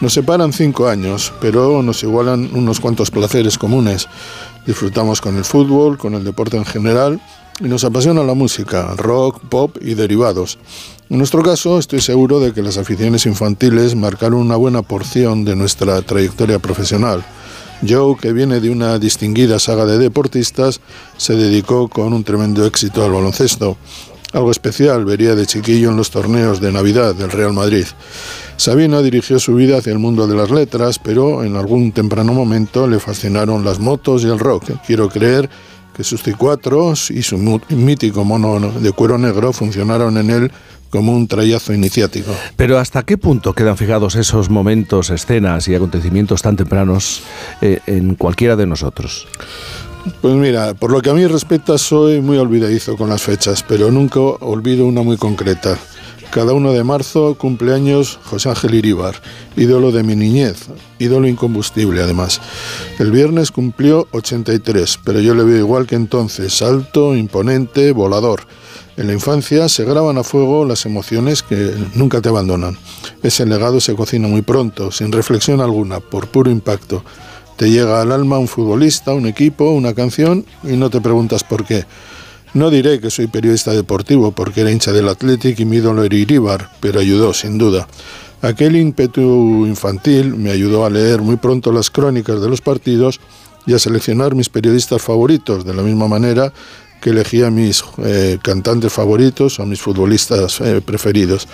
[0.00, 4.08] Nos separan cinco años, pero nos igualan unos cuantos placeres comunes.
[4.66, 7.20] Disfrutamos con el fútbol, con el deporte en general
[7.60, 10.58] y nos apasiona la música, rock, pop y derivados.
[11.10, 15.54] En nuestro caso, estoy seguro de que las aficiones infantiles marcaron una buena porción de
[15.54, 17.24] nuestra trayectoria profesional.
[17.86, 20.80] Joe, que viene de una distinguida saga de deportistas,
[21.16, 23.76] se dedicó con un tremendo éxito al baloncesto.
[24.34, 27.86] Algo especial vería de chiquillo en los torneos de Navidad del Real Madrid.
[28.56, 32.88] Sabina dirigió su vida hacia el mundo de las letras, pero en algún temprano momento
[32.88, 34.72] le fascinaron las motos y el rock.
[34.84, 35.48] Quiero creer
[35.96, 40.52] que sus cicuatros y su mítico mono de cuero negro funcionaron en él
[40.90, 42.32] como un trayazo iniciático.
[42.56, 47.22] Pero ¿hasta qué punto quedan fijados esos momentos, escenas y acontecimientos tan tempranos
[47.60, 49.28] eh, en cualquiera de nosotros?
[50.20, 53.90] Pues mira, por lo que a mí respecta, soy muy olvidadizo con las fechas, pero
[53.90, 55.78] nunca olvido una muy concreta.
[56.30, 59.14] Cada 1 de marzo, cumpleaños José Ángel Iríbar,
[59.56, 60.66] ídolo de mi niñez,
[60.98, 62.40] ídolo incombustible además.
[62.98, 68.46] El viernes cumplió 83, pero yo le veo igual que entonces, alto, imponente, volador.
[68.96, 72.76] En la infancia se graban a fuego las emociones que nunca te abandonan.
[73.22, 77.02] Ese legado se cocina muy pronto, sin reflexión alguna, por puro impacto.
[77.56, 81.64] Te llega al alma un futbolista, un equipo, una canción y no te preguntas por
[81.64, 81.84] qué.
[82.52, 86.14] No diré que soy periodista deportivo porque era hincha del Athletic y mi ídolo era
[86.14, 87.88] Iríbar, pero ayudó sin duda.
[88.42, 93.20] Aquel ímpetu infantil me ayudó a leer muy pronto las crónicas de los partidos
[93.66, 96.52] y a seleccionar mis periodistas favoritos, de la misma manera
[97.04, 101.46] que elegía mis eh, cantantes favoritos o mis futbolistas eh, preferidos.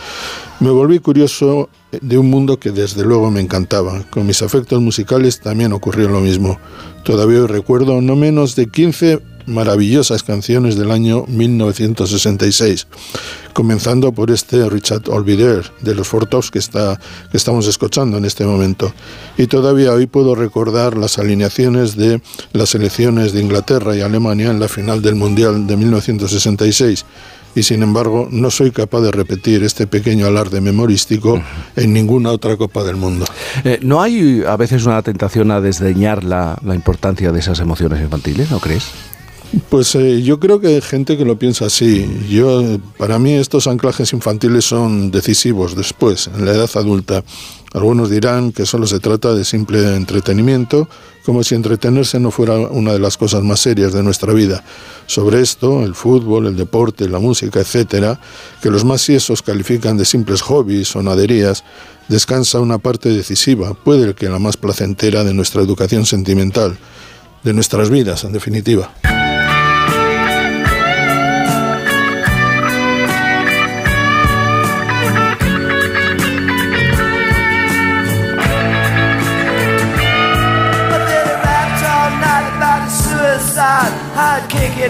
[0.60, 4.04] Me volví curioso de un mundo que desde luego me encantaba.
[4.10, 6.60] Con mis afectos musicales también ocurrió lo mismo.
[7.02, 9.18] Todavía recuerdo no menos de 15
[9.50, 12.86] maravillosas canciones del año 1966,
[13.52, 16.98] comenzando por este Richard Olvider de los Fortos que, está,
[17.30, 18.92] que estamos escuchando en este momento.
[19.36, 24.60] Y todavía hoy puedo recordar las alineaciones de las selecciones de Inglaterra y Alemania en
[24.60, 27.04] la final del Mundial de 1966
[27.54, 31.42] y sin embargo no soy capaz de repetir este pequeño alarde memorístico
[31.76, 33.26] en ninguna otra Copa del Mundo.
[33.64, 38.00] Eh, ¿No hay a veces una tentación a desdeñar la, la importancia de esas emociones
[38.00, 38.90] infantiles, no crees?
[39.68, 42.08] Pues eh, yo creo que hay gente que lo piensa así.
[42.28, 47.24] Yo, para mí estos anclajes infantiles son decisivos después, en la edad adulta.
[47.72, 50.88] Algunos dirán que solo se trata de simple entretenimiento,
[51.24, 54.64] como si entretenerse no fuera una de las cosas más serias de nuestra vida.
[55.06, 58.20] Sobre esto, el fútbol, el deporte, la música, etcétera,
[58.62, 61.62] que los más ciesos califican de simples hobbies o naderías,
[62.08, 66.76] descansa una parte decisiva, puede que la más placentera de nuestra educación sentimental,
[67.44, 68.92] de nuestras vidas, en definitiva.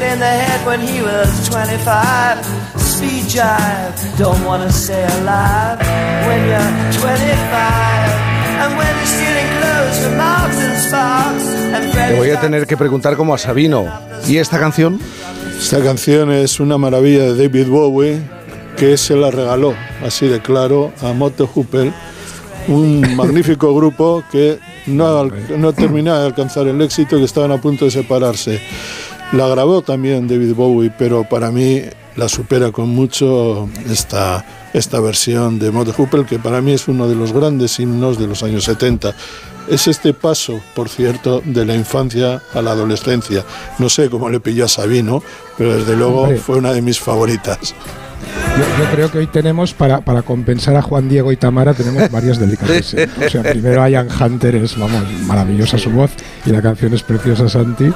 [0.01, 2.45] I'd kick it in the head when he was 25.
[2.81, 5.79] Speed jive, don't wanna stay alive
[6.27, 7.21] when you're 25.
[8.61, 13.17] And when you're stealing clothes from Martin Sparks and Te voy a tener que preguntar
[13.17, 13.87] como a Sabino.
[14.27, 14.99] ¿Y esta canción?
[15.59, 18.21] Esta canción es una maravilla de David Bowie
[18.77, 21.93] que se la regaló, así de claro, a Motte Hooper,
[22.69, 27.59] un magnífico grupo que no, no terminaba de alcanzar el éxito y que estaban a
[27.59, 28.61] punto de separarse.
[29.33, 31.83] La grabó también David Bowie, pero para mí
[32.17, 37.09] la supera con mucho esta, esta versión de Motte Hooper, que para mí es uno
[37.09, 39.15] de los grandes himnos de los años 70.
[39.69, 43.45] Es este paso, por cierto, de la infancia a la adolescencia.
[43.79, 45.23] No sé cómo le pilló a Sabino,
[45.57, 46.39] pero desde luego Hombre.
[46.39, 47.73] fue una de mis favoritas.
[48.59, 52.11] Yo, yo creo que hoy tenemos, para, para compensar a Juan Diego y Tamara, tenemos
[52.11, 53.09] varias delicatessen.
[53.25, 56.11] O sea, primero Ian Hunter es, vamos, maravillosa su voz
[56.45, 57.93] y la canción es preciosa, Santi.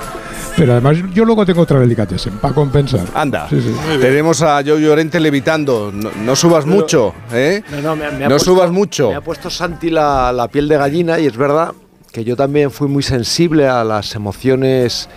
[0.56, 3.06] Pero además yo luego tengo otra delicatessen, para compensar.
[3.14, 3.48] Anda.
[3.50, 3.74] Sí, sí.
[4.00, 5.90] Tenemos a Joe Llorente levitando.
[5.92, 7.62] No, no subas Pero- mucho, ¿eh?
[7.70, 9.08] No, no, me- me ha No puesto- subas mucho.
[9.10, 11.72] Me ha puesto Santi la, la piel de gallina y es verdad
[12.12, 15.08] que yo también fui muy sensible a las emociones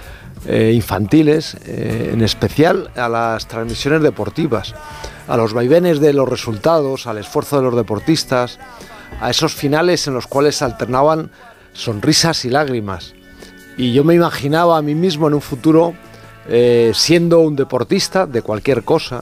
[0.47, 4.73] eh, infantiles, eh, en especial a las transmisiones deportivas,
[5.27, 8.57] a los vaivenes de los resultados, al esfuerzo de los deportistas,
[9.21, 11.29] a esos finales en los cuales se alternaban
[11.73, 13.13] sonrisas y lágrimas.
[13.77, 15.93] Y yo me imaginaba a mí mismo en un futuro
[16.49, 19.21] eh, siendo un deportista de cualquier cosa.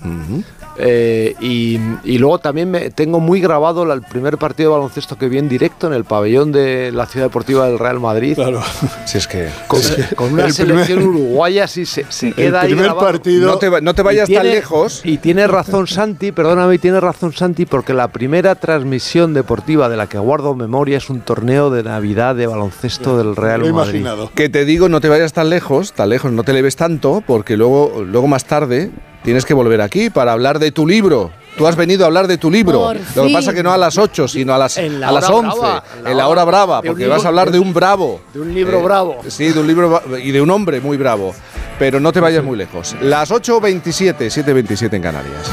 [0.77, 5.17] Eh, y, y luego también me tengo muy grabado la- el primer partido de baloncesto
[5.17, 8.35] que vi en directo en el pabellón de la Ciudad Deportiva del Real Madrid.
[8.35, 8.61] Claro.
[9.05, 9.49] Si es que.
[9.67, 9.79] Con,
[10.15, 13.07] con una El selección primer- uruguaya, sí, se, se queda ahí primer grabado.
[13.07, 15.01] partido- No te, va- no te vayas tan lejos.
[15.05, 20.07] Y tiene razón Santi, perdóname, tiene razón Santi, porque la primera transmisión deportiva de la
[20.07, 23.99] que guardo memoria es un torneo de Navidad de baloncesto del Real Lo he Madrid.
[24.01, 24.31] imaginado.
[24.35, 27.55] Que te digo, no te vayas tan lejos, tan lejos, no te leves tanto, porque
[27.57, 28.91] luego, luego más tarde
[29.25, 31.31] tienes que volver aquí para hablar de tu libro.
[31.57, 32.79] Tú has venido a hablar de tu libro.
[32.79, 33.55] Por Lo que pasa fin.
[33.57, 35.83] que no a las 8, sino a las, En la a las hora 11, brava,
[36.05, 38.21] en la hora brava, porque vas a hablar de un bravo.
[38.33, 39.17] De un libro Eh, bravo.
[39.27, 41.33] Sí, de un libro y de un hombre muy bravo.
[41.79, 42.95] Pero no te vayas muy lejos.
[43.01, 45.51] Las 8.27, 7.27 en Canarias.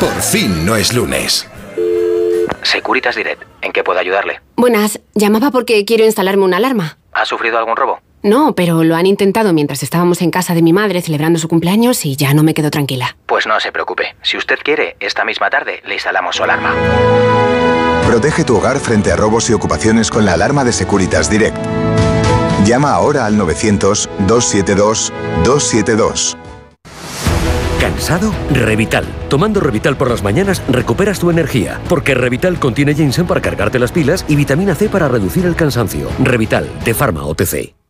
[0.00, 1.46] Por fin no es lunes.
[2.62, 4.40] Securitas Direct, ¿en qué puedo ayudarle?
[4.56, 6.98] Buenas, llamaba porque quiero instalarme una alarma.
[7.12, 8.00] ¿Ha sufrido algún robo?
[8.22, 12.04] No, pero lo han intentado mientras estábamos en casa de mi madre celebrando su cumpleaños
[12.04, 13.16] y ya no me quedo tranquila.
[13.26, 14.14] Pues no se preocupe.
[14.22, 16.72] Si usted quiere, esta misma tarde le instalamos su alarma.
[18.06, 21.56] Protege tu hogar frente a robos y ocupaciones con la alarma de Securitas Direct.
[22.64, 26.36] Llama ahora al 900-272-272.
[27.80, 28.32] ¿Cansado?
[28.52, 29.04] Revital.
[29.28, 33.90] Tomando Revital por las mañanas recuperas tu energía, porque Revital contiene ginseng para cargarte las
[33.90, 36.08] pilas y vitamina C para reducir el cansancio.
[36.20, 37.81] Revital, de Pharma OTC.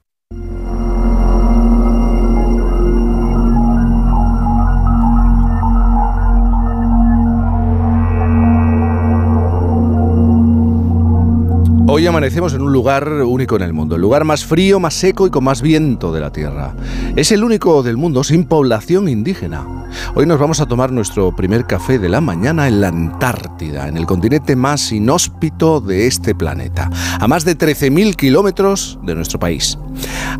[11.95, 15.27] Hoy amanecemos en un lugar único en el mundo, el lugar más frío, más seco
[15.27, 16.75] y con más viento de la Tierra.
[17.17, 19.91] Es el único del mundo sin población indígena.
[20.15, 23.99] Hoy nos vamos a tomar nuestro primer café de la mañana en la Antártida, en
[23.99, 26.89] el continente más inhóspito de este planeta,
[27.21, 29.77] a más de 13.000 kilómetros de nuestro país.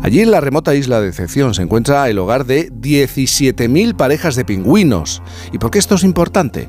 [0.01, 4.43] Allí en la remota isla de Decepción se encuentra el hogar de 17.000 parejas de
[4.43, 5.21] pingüinos.
[5.51, 6.67] ¿Y por qué esto es importante?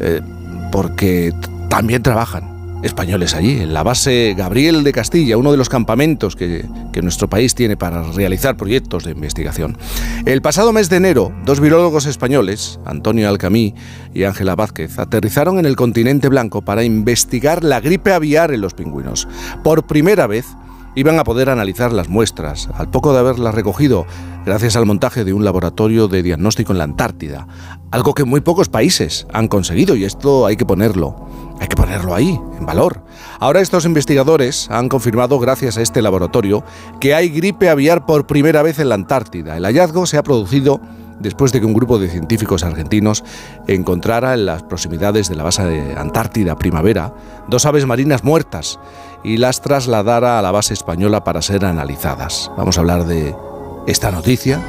[0.00, 0.20] Eh,
[0.72, 1.32] porque
[1.68, 6.64] también trabajan españoles allí, en la base Gabriel de Castilla, uno de los campamentos que,
[7.02, 9.76] nuestro país tiene para realizar proyectos de investigación.
[10.24, 13.74] El pasado mes de enero, dos virólogos españoles, Antonio Alcamí
[14.14, 18.72] y Ángela Vázquez, aterrizaron en el continente blanco para investigar la gripe aviar en los
[18.72, 19.28] pingüinos.
[19.62, 20.46] Por primera vez,
[20.96, 24.06] iban a poder analizar las muestras, al poco de haberlas recogido,
[24.46, 27.46] gracias al montaje de un laboratorio de diagnóstico en la Antártida,
[27.90, 31.28] algo que muy pocos países han conseguido y esto hay que ponerlo,
[31.60, 33.04] hay que ponerlo ahí, en valor.
[33.38, 36.64] Ahora estos investigadores han confirmado, gracias a este laboratorio,
[36.98, 39.58] que hay gripe aviar por primera vez en la Antártida.
[39.58, 40.80] El hallazgo se ha producido
[41.20, 43.24] después de que un grupo de científicos argentinos
[43.66, 47.14] encontrara en las proximidades de la base de Antártida Primavera
[47.48, 48.78] dos aves marinas muertas
[49.24, 52.50] y las trasladara a la base española para ser analizadas.
[52.56, 53.34] Vamos a hablar de
[53.86, 54.60] esta noticia,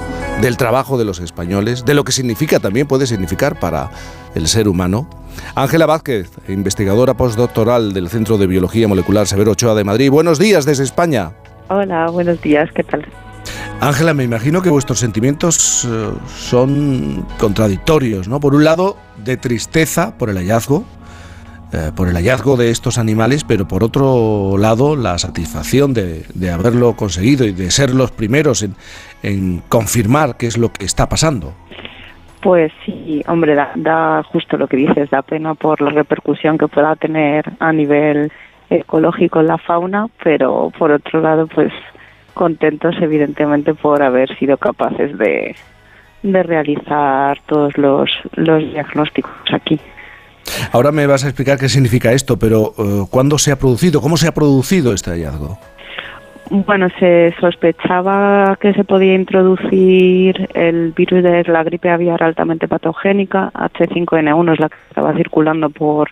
[0.42, 3.90] del trabajo de los españoles, de lo que significa también puede significar para
[4.36, 5.10] el ser humano.
[5.56, 10.12] Ángela Vázquez, investigadora postdoctoral del Centro de Biología Molecular Severo Ochoa de Madrid.
[10.12, 11.34] Buenos días desde España.
[11.70, 13.06] Hola, buenos días, ¿qué tal?
[13.80, 18.40] Ángela, me imagino que vuestros sentimientos eh, son contradictorios, ¿no?
[18.40, 20.84] Por un lado, de tristeza por el hallazgo,
[21.78, 26.52] eh, por el hallazgo de estos animales, pero por otro lado, la satisfacción de, de
[26.52, 28.74] haberlo conseguido y de ser los primeros en,
[29.22, 31.54] en, confirmar qué es lo que está pasando.
[32.42, 36.68] Pues sí, hombre, da, da justo lo que dices, da pena por la repercusión que
[36.68, 38.32] pueda tener a nivel
[38.70, 41.72] ecológico en la fauna, pero por otro lado, pues
[42.34, 45.56] contentos evidentemente por haber sido capaces de,
[46.24, 49.80] de realizar todos los, los diagnósticos aquí.
[50.72, 54.02] Ahora me vas a explicar qué significa esto, pero uh, ¿cuándo se ha producido?
[54.02, 55.58] ¿Cómo se ha producido este hallazgo?
[56.50, 63.52] Bueno, se sospechaba que se podía introducir el virus de la gripe aviar altamente patogénica,
[63.54, 66.10] H5N1 es la que estaba circulando por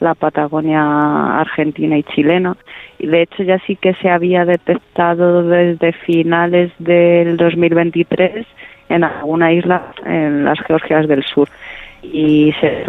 [0.00, 2.56] la Patagonia argentina y chilena.
[2.98, 8.46] Y de hecho ya sí que se había detectado desde finales del 2023
[8.90, 11.48] en alguna isla en las Georgias del Sur
[12.02, 12.84] y se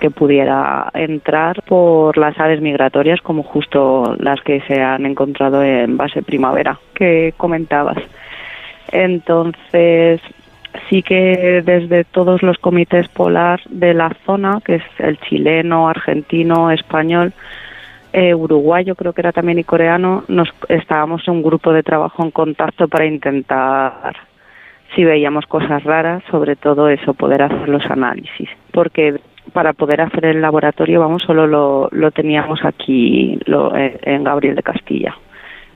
[0.00, 5.96] que pudiera entrar por las aves migratorias como justo las que se han encontrado en
[5.96, 7.98] base primavera que comentabas.
[8.90, 10.20] Entonces,
[10.88, 16.70] sí que desde todos los comités polar de la zona, que es el chileno, argentino,
[16.70, 17.32] español,
[18.12, 22.24] eh, uruguayo creo que era también y coreano, nos estábamos en un grupo de trabajo
[22.24, 24.16] en contacto para intentar
[24.94, 29.20] si veíamos cosas raras, sobre todo eso, poder hacer los análisis, porque
[29.52, 35.14] para poder hacer el laboratorio, vamos, solo lo, teníamos aquí lo, en Gabriel de Castilla.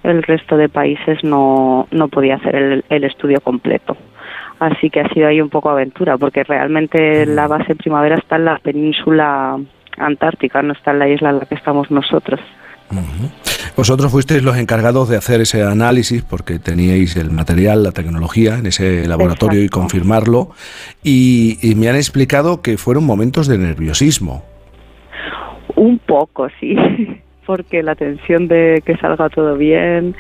[0.03, 3.97] El resto de países no, no podía hacer el, el estudio completo.
[4.59, 8.45] Así que ha sido ahí un poco aventura, porque realmente la base primavera está en
[8.45, 9.59] la península
[9.99, 12.41] antártica, no está en la isla en la que estamos nosotros.
[12.93, 13.53] Uh -huh.
[13.77, 18.67] Vosotros fuisteis los encargados de hacer ese análisis porque teníais el material, la tecnología en
[18.67, 19.79] ese laboratorio Exacto.
[19.79, 20.51] y confirmarlo.
[21.03, 24.45] Y, y, me han explicado que fueron momentos de nerviosismo.
[25.75, 26.77] Un poco, sí,
[27.47, 30.15] porque la tensión de que salga todo bien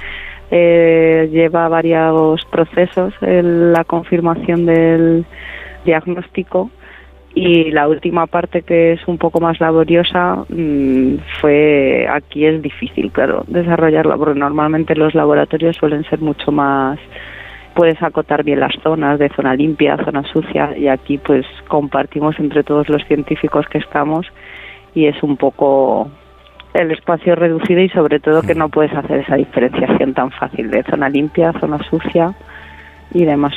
[0.51, 5.25] eh, lleva varios procesos en la confirmación del
[5.85, 6.71] diagnóstico
[7.35, 13.11] y la última parte que es un poco más laboriosa mmm, fue aquí es difícil
[13.11, 16.99] claro desarrollarla porque normalmente los laboratorios suelen ser mucho más
[17.75, 22.65] puedes acotar bien las zonas de zona limpia zona sucia y aquí pues compartimos entre
[22.65, 24.27] todos los científicos que estamos
[24.95, 26.11] y es un poco
[26.75, 30.83] el espacio reducido y sobre todo que no puedes hacer esa diferenciación tan fácil de
[30.85, 32.35] zona limpia zona sucia
[33.13, 33.55] y demás.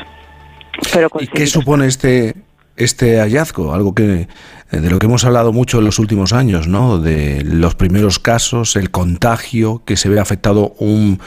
[0.93, 2.33] Pero ¿Y qué supone este
[2.77, 4.27] este hallazgo, algo que
[4.71, 6.97] de lo que hemos hablado mucho en los últimos años, ¿no?
[6.97, 11.19] De los primeros casos, el contagio, que se ve afectado un,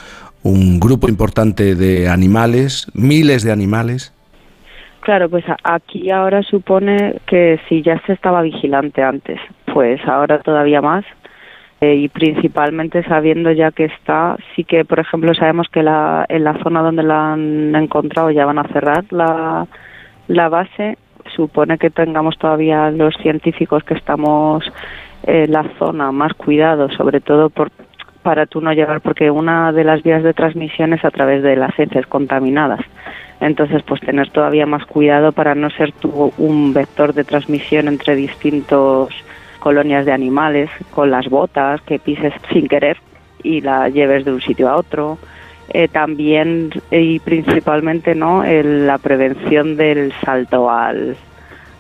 [0.42, 4.12] un grupo importante de animales, miles de animales.
[5.00, 9.40] Claro, pues aquí ahora supone que si ya se estaba vigilante antes,
[9.72, 11.04] pues ahora todavía más.
[11.80, 16.42] Eh, y principalmente sabiendo ya que está, sí que, por ejemplo, sabemos que la, en
[16.42, 19.66] la zona donde la han encontrado ya van a cerrar la,
[20.26, 20.98] la base
[21.35, 24.64] supone que tengamos todavía los científicos que estamos
[25.25, 27.71] en la zona más cuidados, sobre todo por,
[28.23, 31.57] para tú no llegar, porque una de las vías de transmisión es a través de
[31.57, 32.81] las heces contaminadas.
[33.41, 38.17] Entonces, pues tener todavía más cuidado para no ser tú un vector de transmisión entre
[38.17, 39.14] distintos
[39.61, 42.97] colonias de animales, con las botas que pises sin querer
[43.43, 45.19] y la lleves de un sitio a otro
[45.70, 51.16] eh, también y principalmente no el, la prevención del salto al,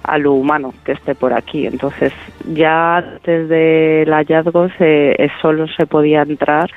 [0.02, 1.66] a humano que esté por aquí.
[1.66, 2.12] Entonces,
[2.52, 6.70] ya desde el hallazgo se, solo se podía entrar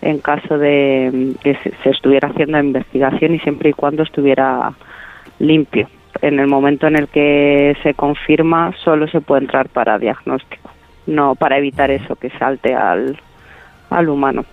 [0.00, 4.72] en caso de que se, se, estuviera haciendo investigación y siempre y cuando estuviera
[5.38, 5.88] limpio.
[6.20, 10.70] En el momento en el que se confirma, solo se puede entrar para diagnóstico,
[11.06, 13.18] no para evitar eso que salte al,
[13.90, 14.44] al humano.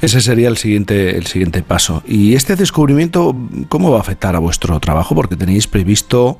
[0.00, 2.02] Ese sería el siguiente, el siguiente paso.
[2.06, 3.34] ¿Y este descubrimiento
[3.68, 5.14] cómo va a afectar a vuestro trabajo?
[5.14, 6.38] Porque tenéis previsto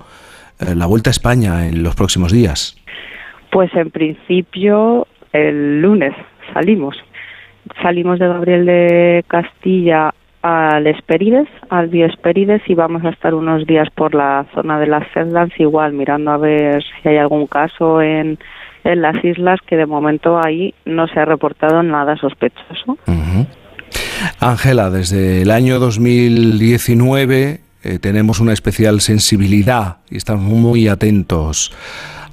[0.60, 2.76] eh, la vuelta a España en los próximos días.
[3.50, 6.14] Pues en principio el lunes
[6.52, 6.96] salimos.
[7.82, 10.12] Salimos de Gabriel de Castilla
[10.42, 15.06] al Esperides, al Bioesperides y vamos a estar unos días por la zona de las
[15.12, 18.38] Sedlands igual mirando a ver si hay algún caso en,
[18.84, 22.98] en las islas que de momento ahí no se ha reportado nada sospechoso.
[24.40, 31.72] Ángela, desde el año 2019 eh, tenemos una especial sensibilidad y estamos muy atentos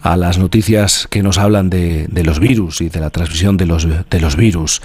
[0.02, 3.66] a las noticias que nos hablan de, de los virus y de la transmisión de
[3.66, 4.82] los, de los virus.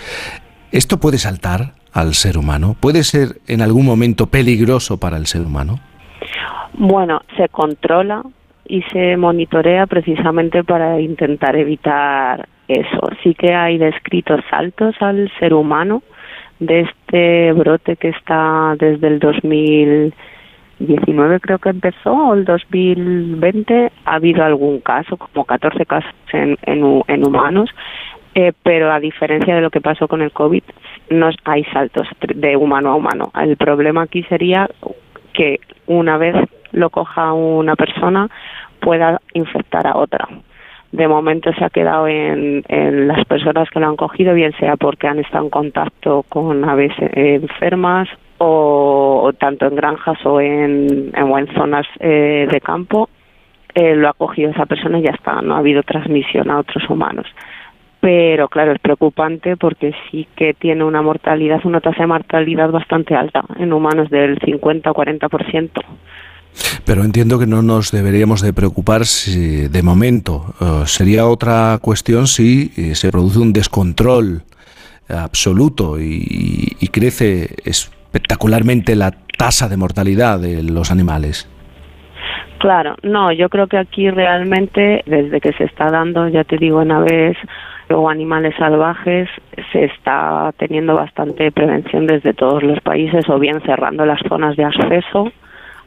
[0.71, 2.77] ¿Esto puede saltar al ser humano?
[2.81, 5.81] ¿Puede ser en algún momento peligroso para el ser humano?
[6.75, 8.23] Bueno, se controla
[8.73, 13.01] y se monitorea precisamente para intentar evitar eso.
[13.23, 16.03] Sí que hay descritos saltos al ser humano
[16.59, 24.15] de este brote que está desde el 2019 creo que empezó o el 2020 ha
[24.15, 27.69] habido algún caso, como 14 casos en, en, humanos,
[28.35, 30.63] eh, pero a diferencia de lo que pasó con el COVID,
[31.11, 33.33] no hay saltos de humano a humano.
[33.39, 34.67] El problema aquí sería
[35.35, 36.37] que una vez
[36.73, 38.31] lo coja una persona
[38.83, 40.29] pueda infectar a otra.
[40.91, 42.63] De momento se ha quedado en,
[43.09, 46.93] las personas que lo han cogido, bien sea porque han estado en contacto con aves
[46.99, 53.09] enfermas o, o tanto en granjas o en, en, o en zonas eh, de campo,
[53.75, 56.85] eh, lo ha cogido esa persona y ya está, no ha habido transmisión a otros
[56.91, 57.27] humanos
[58.03, 63.15] pero claro, es preocupante porque sí que tiene una mortalidad, una tasa de mortalidad bastante
[63.15, 65.71] alta, en humanos del 50 o 40%.
[66.85, 70.55] Pero entiendo que no nos deberíamos de preocupar si de momento.
[70.61, 74.43] Uh, sería otra cuestión si eh, se produce un descontrol
[75.09, 81.49] absoluto y, y crece espectacularmente la tasa de mortalidad de los animales.
[82.59, 86.81] Claro, no, yo creo que aquí realmente, desde que se está dando, ya te digo,
[86.81, 87.37] en aves
[87.91, 89.29] o animales salvajes
[89.73, 94.65] se está teniendo bastante prevención desde todos los países o bien cerrando las zonas de
[94.65, 95.33] acceso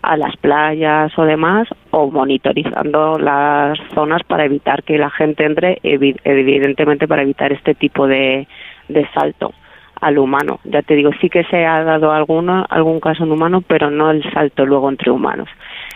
[0.05, 5.79] a las playas o demás o monitorizando las zonas para evitar que la gente entre
[5.81, 8.47] evidentemente para evitar este tipo de,
[8.87, 9.53] de salto
[10.01, 10.59] al humano.
[10.65, 14.11] Ya te digo, sí que se ha dado alguno, algún caso en humano, pero no
[14.11, 15.49] el salto luego entre humanos.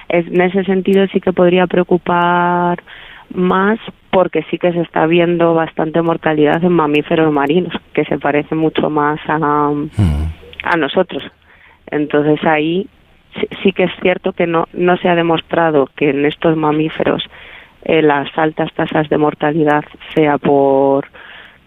[0.07, 2.81] Es, en ese sentido sí que podría preocupar
[3.33, 3.77] más
[4.09, 8.89] porque sí que se está viendo bastante mortalidad en mamíferos marinos, que se parece mucho
[8.89, 9.71] más a,
[10.63, 11.23] a nosotros.
[11.91, 12.87] Entonces ahí
[13.63, 17.23] sí que es cierto que no, no se ha demostrado que en estos mamíferos
[17.83, 21.07] eh, las altas tasas de mortalidad sea por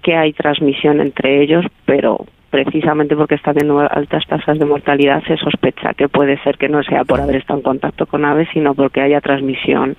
[0.03, 5.37] que hay transmisión entre ellos, pero precisamente porque está habiendo altas tasas de mortalidad se
[5.39, 8.75] sospecha que puede ser que no sea por haber estado en contacto con aves, sino
[8.75, 9.97] porque haya transmisión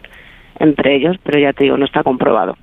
[0.60, 2.56] entre ellos, pero ya te digo, no está comprobado.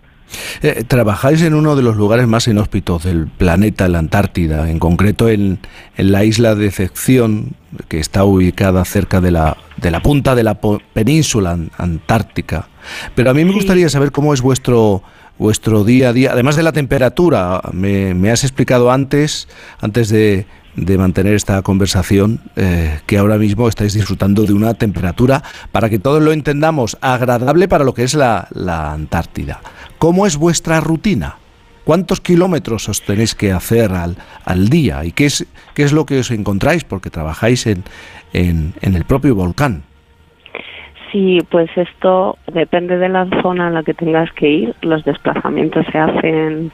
[0.62, 5.28] Eh, trabajáis en uno de los lugares más inhóspitos del planeta, la Antártida, en concreto
[5.28, 5.58] en,
[5.96, 7.54] en, la isla de Decepción,
[7.88, 12.68] que está ubicada cerca de la, de la punta de la península antártica.
[13.14, 15.02] Pero a mí me gustaría saber cómo es vuestro,
[15.38, 17.60] vuestro día a día, además de la temperatura.
[17.72, 19.48] Me, me has explicado antes,
[19.80, 20.46] antes de,
[20.76, 25.42] de mantener esta conversación, eh, que ahora mismo estáis disfrutando de una temperatura,
[25.72, 29.60] para que todos lo entendamos, agradable para lo que es la, la Antártida.
[29.98, 31.36] ¿Cómo es vuestra rutina?
[31.84, 35.04] ¿Cuántos kilómetros os tenéis que hacer al, al día?
[35.04, 36.84] ¿Y qué es, qué es lo que os encontráis?
[36.84, 37.82] Porque trabajáis en,
[38.32, 39.82] en, en el propio volcán.
[41.10, 44.74] Sí, pues esto depende de la zona en la que tengas que ir.
[44.82, 46.70] Los desplazamientos se hacen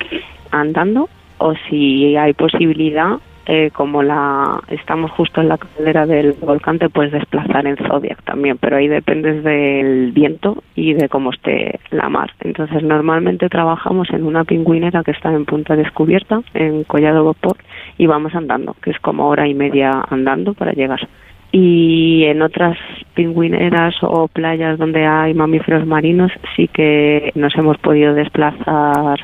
[0.51, 3.17] andando o si hay posibilidad
[3.49, 8.21] eh, como la estamos justo en la caldera del volcán, te puedes desplazar en Zodiac
[8.25, 12.33] también, pero ahí dependes del viento y de cómo esté la mar.
[12.41, 17.57] Entonces, normalmente trabajamos en una pingüinera que está en punta descubierta, en Collado Bopor,
[17.99, 21.07] y vamos andando, que es como hora y media andando para llegar.
[21.53, 22.77] Y en otras
[23.15, 29.21] pingüineras o playas donde hay mamíferos marinos sí que nos hemos podido desplazar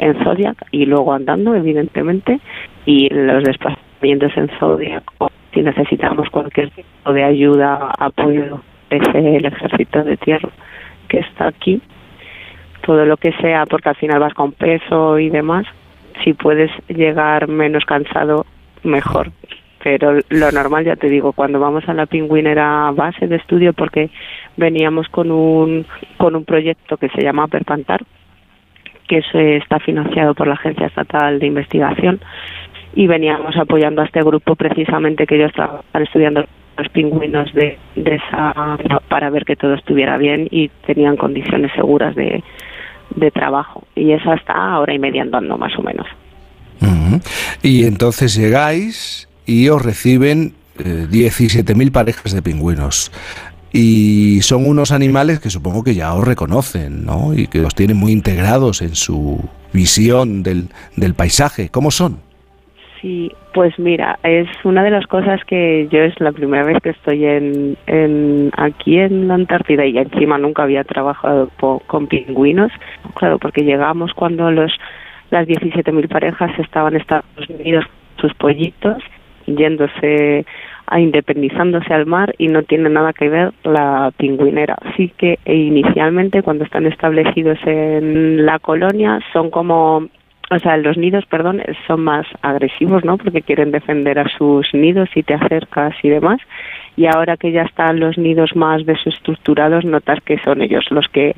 [0.00, 2.40] en Zodiac y luego andando, evidentemente,
[2.90, 5.04] y los desplazamientos en Zodiac,
[5.54, 10.48] si necesitamos cualquier tipo de ayuda, apoyo, desde el ejército de tierra
[11.06, 11.80] que está aquí,
[12.84, 15.66] todo lo que sea, porque al final vas con peso y demás,
[16.24, 18.44] si puedes llegar menos cansado,
[18.82, 19.30] mejor.
[19.84, 24.10] Pero lo normal, ya te digo, cuando vamos a la pingüinera base de estudio, porque
[24.56, 25.86] veníamos con un,
[26.16, 28.00] con un proyecto que se llama Perpantar,
[29.06, 32.20] que se está financiado por la Agencia Estatal de Investigación
[32.94, 36.44] y veníamos apoyando a este grupo precisamente que ellos estaban estudiando
[36.76, 38.78] los pingüinos de, de esa
[39.08, 42.42] para ver que todo estuviera bien y tenían condiciones seguras de,
[43.14, 46.06] de trabajo y eso está hora y media andando más o menos.
[47.62, 53.10] Y entonces llegáis y os reciben eh, 17.000 parejas de pingüinos.
[53.72, 57.34] Y son unos animales que supongo que ya os reconocen, ¿no?
[57.34, 59.40] Y que os tienen muy integrados en su
[59.72, 61.68] visión del, del paisaje.
[61.68, 62.18] ¿Cómo son?
[63.00, 66.90] Sí, pues mira, es una de las cosas que yo es la primera vez que
[66.90, 71.48] estoy en, aquí en la Antártida y encima nunca había trabajado
[71.86, 72.70] con pingüinos.
[73.14, 74.72] Claro, porque llegamos cuando los
[75.30, 77.84] las 17.000 parejas estaban en Estados Unidos
[78.20, 79.02] sus pollitos
[79.46, 80.44] yéndose
[80.86, 84.76] a independizándose al mar y no tiene nada que ver la pingüinera.
[84.84, 90.08] Así que e inicialmente cuando están establecidos en la colonia son como
[90.50, 93.16] o sea, los nidos, perdón, son más agresivos, ¿no?
[93.16, 96.40] Porque quieren defender a sus nidos y te acercas y demás.
[96.96, 101.34] Y ahora que ya están los nidos más desestructurados, notas que son ellos los que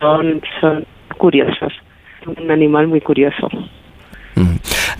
[0.00, 0.86] son, son
[1.18, 1.74] curiosos.
[2.26, 3.48] Un animal muy curioso.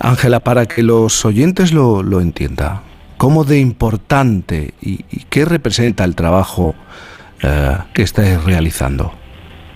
[0.00, 2.80] Ángela, para que los oyentes lo, lo entiendan,
[3.16, 6.74] ¿cómo de importante y, y qué representa el trabajo
[7.42, 9.12] eh, que estáis realizando?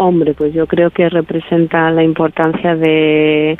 [0.02, 3.58] Hombre, pues yo creo que representa la importancia de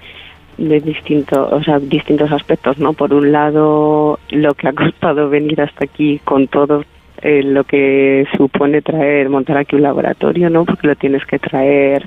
[0.56, 2.94] de distintos, o sea, distintos aspectos, ¿no?
[2.94, 6.82] Por un lado, lo que ha costado venir hasta aquí con todo
[7.20, 10.64] eh, lo que supone traer, montar aquí un laboratorio, ¿no?
[10.64, 12.06] Porque lo tienes que traer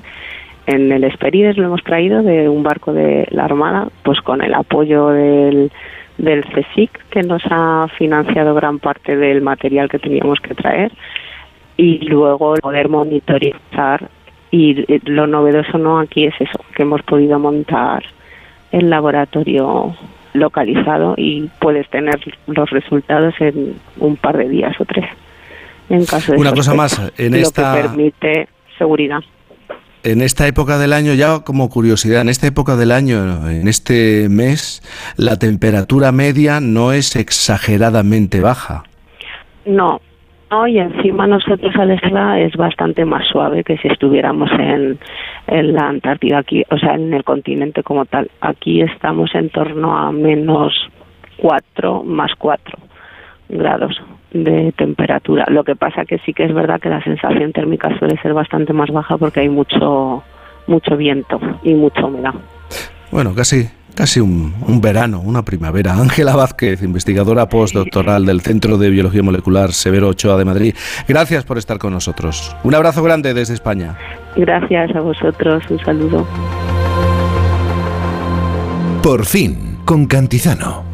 [0.66, 4.52] en el Esperides, lo hemos traído de un barco de la Armada, pues con el
[4.54, 5.70] apoyo del,
[6.18, 10.90] del CSIC, que nos ha financiado gran parte del material que teníamos que traer,
[11.76, 14.08] y luego poder monitorizar.
[14.56, 18.04] Y eh, lo novedoso no aquí es eso, que hemos podido montar
[18.70, 19.96] el laboratorio
[20.32, 25.06] localizado y puedes tener los resultados en un par de días o tres.
[25.88, 28.48] En caso de Una cosa más, en lo esta- que permite
[28.78, 29.18] seguridad.
[30.04, 34.28] En esta época del año, ya como curiosidad, en esta época del año, en este
[34.28, 34.82] mes,
[35.16, 38.84] la temperatura media no es exageradamente baja.
[39.66, 40.00] No,
[40.50, 44.98] no, y encima nosotros al estar es bastante más suave que si estuviéramos en,
[45.46, 48.30] en la Antártida aquí, o sea, en el continente como tal.
[48.40, 50.72] Aquí estamos en torno a menos
[51.38, 52.78] 4 más 4
[53.48, 54.00] grados
[54.32, 55.46] de temperatura.
[55.48, 58.72] Lo que pasa que sí que es verdad que la sensación térmica suele ser bastante
[58.72, 60.22] más baja porque hay mucho
[60.66, 62.34] mucho viento y mucha humedad.
[63.10, 65.94] Bueno, casi, casi un, un verano, una primavera.
[65.94, 70.74] Ángela Vázquez, investigadora postdoctoral del Centro de Biología Molecular Severo Ochoa de Madrid.
[71.08, 72.54] Gracias por estar con nosotros.
[72.62, 73.96] Un abrazo grande desde España.
[74.36, 76.26] Gracias a vosotros, un saludo.
[79.02, 80.93] Por fin, con Cantizano.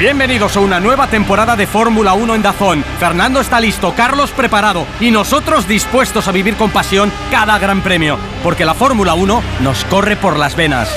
[0.00, 2.82] Bienvenidos a una nueva temporada de Fórmula 1 en Dazón.
[2.98, 8.16] Fernando está listo, Carlos preparado y nosotros dispuestos a vivir con pasión cada gran premio,
[8.42, 10.88] porque la Fórmula 1 nos corre por las venas.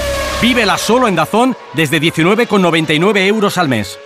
[0.41, 3.99] Vívela solo en Dazón desde 19,99 euros al mes.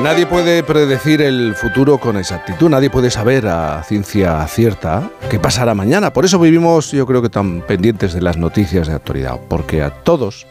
[0.00, 5.74] Nadie puede predecir el futuro con exactitud, nadie puede saber a ciencia cierta qué pasará
[5.74, 6.12] mañana.
[6.12, 9.90] Por eso vivimos, yo creo que tan pendientes de las noticias de actualidad, porque a
[9.90, 10.46] todos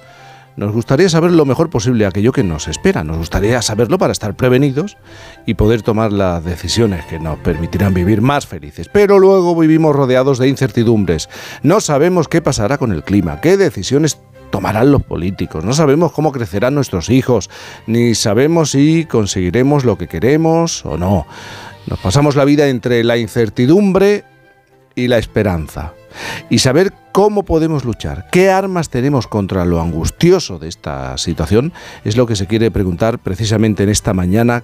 [0.58, 3.04] nos gustaría saber lo mejor posible aquello que nos espera.
[3.04, 4.98] Nos gustaría saberlo para estar prevenidos
[5.46, 8.90] y poder tomar las decisiones que nos permitirán vivir más felices.
[8.92, 11.30] Pero luego vivimos rodeados de incertidumbres.
[11.62, 16.32] No sabemos qué pasará con el clima, qué decisiones tomarán los políticos, no sabemos cómo
[16.32, 17.50] crecerán nuestros hijos,
[17.86, 21.28] ni sabemos si conseguiremos lo que queremos o no.
[21.86, 24.24] Nos pasamos la vida entre la incertidumbre
[24.96, 25.94] y la esperanza.
[26.50, 32.18] Y saber cómo podemos luchar, qué armas tenemos contra lo angustioso de esta situación, es
[32.18, 34.64] lo que se quiere preguntar precisamente en esta mañana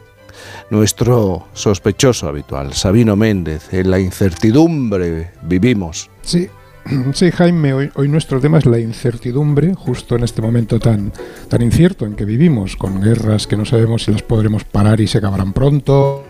[0.70, 3.74] nuestro sospechoso habitual, Sabino Méndez.
[3.74, 6.10] En la incertidumbre vivimos.
[6.22, 6.50] Sí,
[7.14, 11.12] Sí, Jaime, hoy, nuestro tema es la incertidumbre, justo en este momento tan,
[11.48, 15.08] tan incierto en que vivimos, con guerras que no sabemos si las podremos parar y
[15.08, 16.26] se acabarán pronto,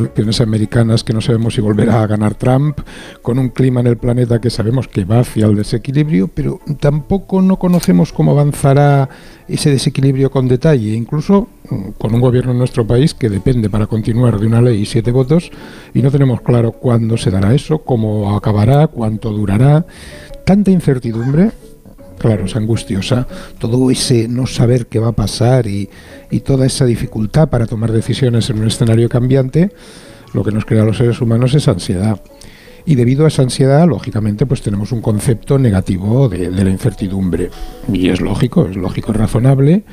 [0.00, 2.80] elecciones americanas que no sabemos si volverá a ganar Trump,
[3.22, 7.42] con un clima en el planeta que sabemos que va hacia el desequilibrio, pero tampoco
[7.42, 9.08] no conocemos cómo avanzará
[9.48, 13.86] ese desequilibrio con detalle, incluso mm, con un gobierno en nuestro país que depende para
[13.86, 15.50] continuar de una ley y siete votos
[15.94, 19.84] y no tenemos claro cuándo se dará eso, cómo acabará, cuánto durará.
[20.44, 21.50] Tanta incertidumbre
[22.20, 23.26] claro, es angustiosa,
[23.58, 25.88] todo ese no saber qué va a pasar y,
[26.30, 29.72] y, toda esa dificultad para tomar decisiones en un escenario cambiante,
[30.34, 32.20] lo que nos crea a los seres humanos es ansiedad.
[32.84, 37.50] Y debido a esa ansiedad, lógicamente, pues tenemos un concepto negativo de, de la incertidumbre.
[37.90, 39.84] Y es lógico, es lógico y razonable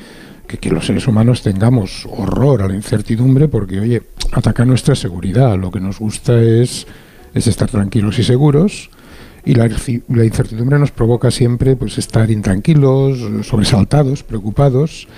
[0.46, 4.02] que, que, los seres humanos tengamos horror a la incertidumbre porque, oye,
[4.32, 5.58] ataca nuestra seguridad.
[5.58, 6.86] Lo que nos gusta es,
[7.32, 8.90] es estar tranquilos y seguros
[9.44, 9.68] y la,
[10.08, 15.08] la, incertidumbre nos provoca siempre pues estar intranquilos, sobresaltados, preocupados.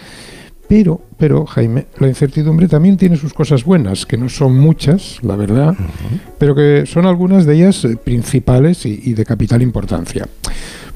[0.68, 5.34] Pero, pero, Jaime, la incertidumbre también tiene sus cosas buenas, que no son muchas, la
[5.34, 6.20] verdad, uh -huh.
[6.38, 10.28] pero que son algunas de ellas eh, principales y, y de capital importancia.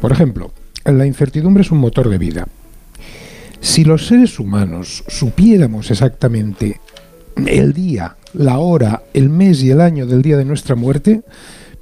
[0.00, 0.52] Por ejemplo,
[0.84, 2.46] la incertidumbre es un motor de vida.
[3.60, 6.80] Si los seres humanos supiéramos exactamente
[7.46, 11.22] el día, la hora, el mes y el año del día de nuestra muerte,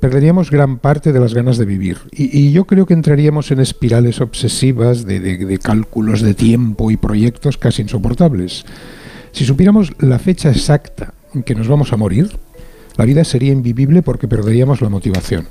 [0.03, 1.98] perderíamos gran parte de las ganas de vivir.
[2.11, 7.57] Y, yo creo que entraríamos en espirales obsesivas de, de, cálculos de tiempo y proyectos
[7.57, 8.64] casi insoportables.
[9.30, 12.36] Si supiéramos la fecha exacta en que nos vamos a morir,
[12.96, 15.46] la vida sería invivible porque perderíamos la motivación.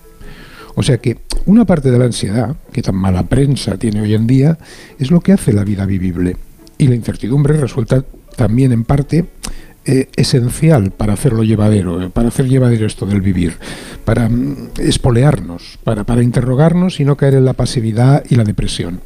[0.76, 4.28] O sea que una parte de la ansiedad, que tan mala prensa tiene hoy en
[4.28, 4.58] día,
[5.00, 6.36] es lo que hace la vida vivible.
[6.78, 8.04] Y la incertidumbre resulta
[8.36, 9.28] también en parte
[9.84, 13.58] eh, esencial para hacerlo llevadero, eh, para hacer llevadero esto del vivir,
[14.06, 19.02] para mm, espolearnos, para, para interrogarnos y no caer en la pasividad y la depresión.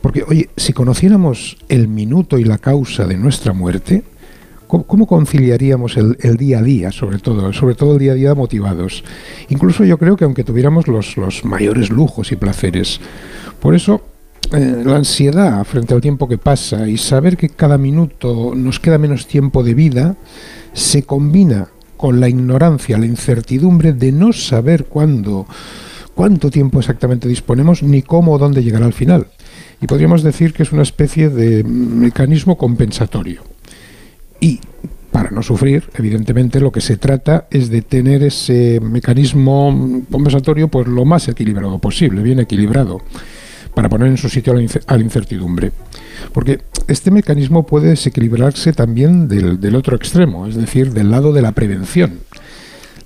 [0.00, 4.04] Porque, oye, si conociéramos el minuto y la causa de nuestra muerte,
[4.68, 8.34] ¿cómo, conciliaríamos el, el, día a día, sobre todo, sobre todo el día a día
[8.36, 9.02] motivados?
[9.48, 13.00] Incluso yo creo que aunque tuviéramos los, los mayores lujos y placeres,
[13.60, 14.00] por eso
[14.50, 18.98] eh, la ansiedad frente al tiempo que pasa y saber que cada minuto nos queda
[18.98, 20.16] menos tiempo de vida
[20.74, 25.46] se combina con la ignorancia, la incertidumbre de no saber cuándo,
[26.14, 29.28] cuánto tiempo exactamente disponemos ni cómo o dónde llegará al final.
[29.80, 33.42] Y podríamos decir que es una especie de mecanismo compensatorio.
[34.40, 34.60] Y
[35.12, 40.88] para no sufrir, evidentemente lo que se trata es de tener ese mecanismo compensatorio pues
[40.88, 43.00] lo más equilibrado posible, bien equilibrado
[43.74, 45.72] para poner en su sitio a la incertidumbre.
[46.32, 51.42] Porque este mecanismo puede desequilibrarse también del, del, otro extremo, es decir, del lado de
[51.42, 52.20] la prevención.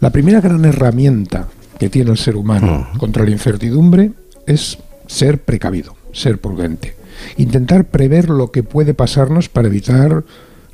[0.00, 1.48] La primera gran herramienta
[1.78, 2.98] que tiene el ser humano uh -huh.
[2.98, 4.12] contra la incertidumbre
[4.46, 6.94] es ser precavido, ser prudente.
[7.36, 10.24] Intentar prever lo que puede pasarnos para evitar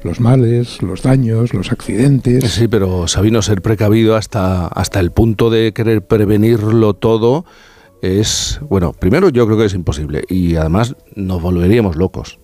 [0.02, 2.50] los males, los daños, los accidentes.
[2.50, 7.44] Sí, pero Sabino, ser precavido hasta, hasta el punto de querer prevenirlo todo
[8.02, 12.40] es, bueno, primero yo creo que es imposible y además nos volveríamos locos.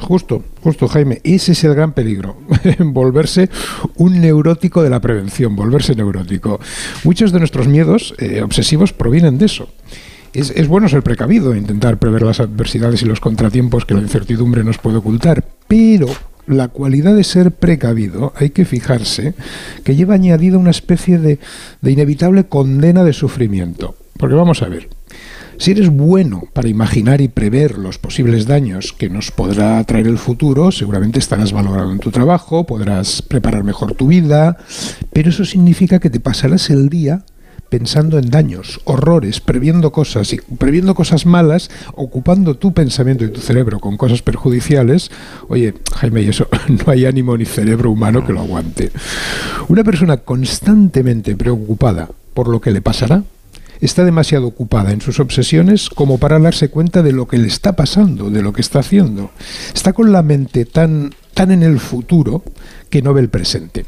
[0.00, 2.38] Justo, justo Jaime, ese es el gran peligro,
[2.78, 3.50] volverse
[3.96, 6.58] un neurótico de la prevención, volverse neurótico.
[7.04, 9.68] Muchos de nuestros miedos eh, obsesivos provienen de eso.
[10.32, 14.78] Es, bueno ser precavido, intentar prever las adversidades y los contratiempos que la incertidumbre nos
[14.78, 16.06] puede ocultar, pero
[16.46, 19.34] la cualidad de ser precavido, hay que fijarse,
[19.84, 21.38] que lleva añadida una especie de
[21.82, 23.96] inevitable condena de sufrimiento.
[24.20, 24.90] Porque vamos a ver,
[25.56, 30.18] si eres bueno para imaginar y prever los posibles daños que nos podrá traer el
[30.18, 34.58] futuro, seguramente estarás valorado en tu trabajo, podrás preparar mejor tu vida,
[35.14, 37.24] pero eso significa que te pasarás el día
[37.70, 43.40] pensando en daños, horrores, previendo cosas y previendo cosas malas, ocupando tu pensamiento y tu
[43.40, 45.10] cerebro con cosas perjudiciales,
[45.48, 48.90] oye, Jaime, y eso no hay ánimo ni cerebro humano que lo aguante.
[49.68, 53.22] Una persona constantemente preocupada por lo que le pasará,
[53.80, 57.76] está demasiado ocupada en sus obsesiones como para darse cuenta de lo que le está
[57.76, 59.30] pasando, de lo que está haciendo.
[59.74, 62.42] Está con la mente tan, tan en el futuro
[62.88, 63.84] que no ve el presente.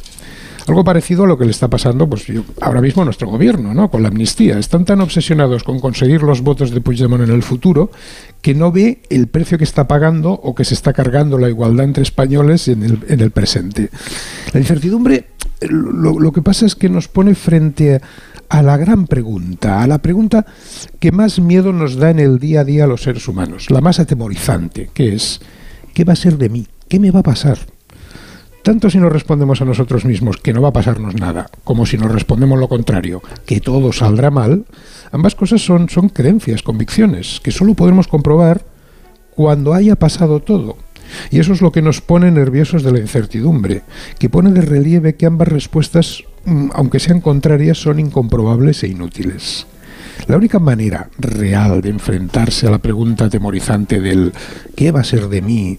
[0.69, 3.75] Algo parecido a lo que le está pasando pues, yo, ahora mismo a nuestro gobierno,
[3.75, 3.91] ¿no?
[3.91, 4.59] con la amnistía.
[4.59, 7.91] Están tan obsesionados con conseguir los votos de Puigdemont en el futuro
[8.41, 11.87] que no ve el precio que está pagando o que se está cargando la igualdad
[11.87, 13.91] entre españoles en el, en el presente.
[14.53, 15.27] La incertidumbre,
[15.63, 18.01] lo, lo, que pasa es que nos pone frente a
[18.53, 20.45] a la gran pregunta, a la pregunta
[21.01, 23.99] que más miedo nos da en el día a día los seres humanos, la más
[23.99, 25.41] atemorizante, que es,
[25.95, 26.67] ¿qué va a ser de mí?
[26.87, 27.57] ¿Qué me va a pasar?
[28.63, 31.97] Tanto si nos respondemos a nosotros mismos que no va a pasarnos nada, como si
[31.97, 34.67] nos respondemos lo contrario, que todo saldrá mal,
[35.13, 38.67] ambas cosas son, son creencias, convicciones, que solo podremos comprobar
[39.35, 40.77] cuando haya pasado todo.
[41.31, 43.81] Y eso es lo que nos pone nerviosos de la incertidumbre,
[44.19, 46.25] que pone de relieve que ambas respuestas,
[46.75, 49.67] aunque sean contrarias, son incomprobables e inútiles.
[50.27, 54.33] La única manera real de enfrentarse a la pregunta atemorizante del
[54.77, 55.79] ¿qué va a ser de mí?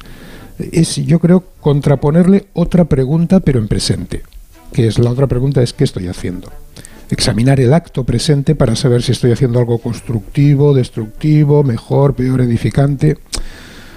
[0.60, 4.24] es, yo creo, contraponerle otra pregunta, pero en presente,
[4.72, 6.52] que es la otra pregunta es ¿qué estoy haciendo?
[7.10, 13.18] Examinar el acto presente para saber si estoy haciendo algo constructivo, destructivo, mejor, peor, edificante.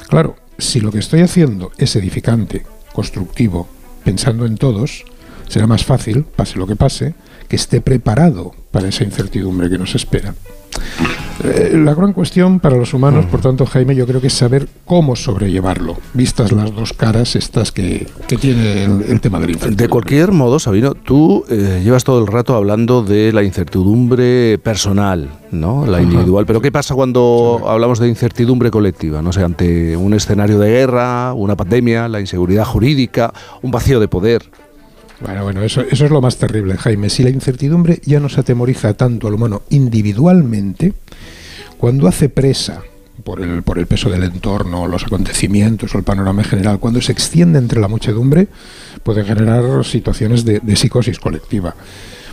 [0.08, 3.68] Claro, si lo que estoy haciendo es edificante, constructivo,
[4.04, 5.04] pensando en todos,
[5.48, 7.14] será más fácil, pase lo que pase,
[7.48, 10.34] que esté preparado para esa incertidumbre que nos espera.
[11.44, 14.68] Eh, la gran cuestión para los humanos, por tanto, Jaime, yo creo que es saber
[14.84, 19.84] cómo sobrellevarlo, vistas las dos caras estas que, que tiene el, el tema del incertidumbre.
[19.84, 25.30] De cualquier modo, Sabino, tú eh, llevas todo el rato hablando de la incertidumbre personal,
[25.50, 25.86] ¿no?
[25.86, 26.44] La individual.
[26.46, 29.22] Pero ¿qué pasa cuando hablamos de incertidumbre colectiva?
[29.22, 33.32] No sé, ante un escenario de guerra, una pandemia, la inseguridad jurídica,
[33.62, 34.42] un vacío de poder.
[35.20, 37.08] Bueno, bueno, eso, eso es lo más terrible, Jaime.
[37.08, 40.92] Si la incertidumbre ya nos atemoriza tanto al humano individualmente,
[41.78, 42.82] cuando hace presa
[43.24, 47.00] por el, por el peso del entorno, los acontecimientos o el panorama en general, cuando
[47.00, 48.48] se extiende entre la muchedumbre,
[49.02, 51.74] puede generar situaciones de, de psicosis colectiva.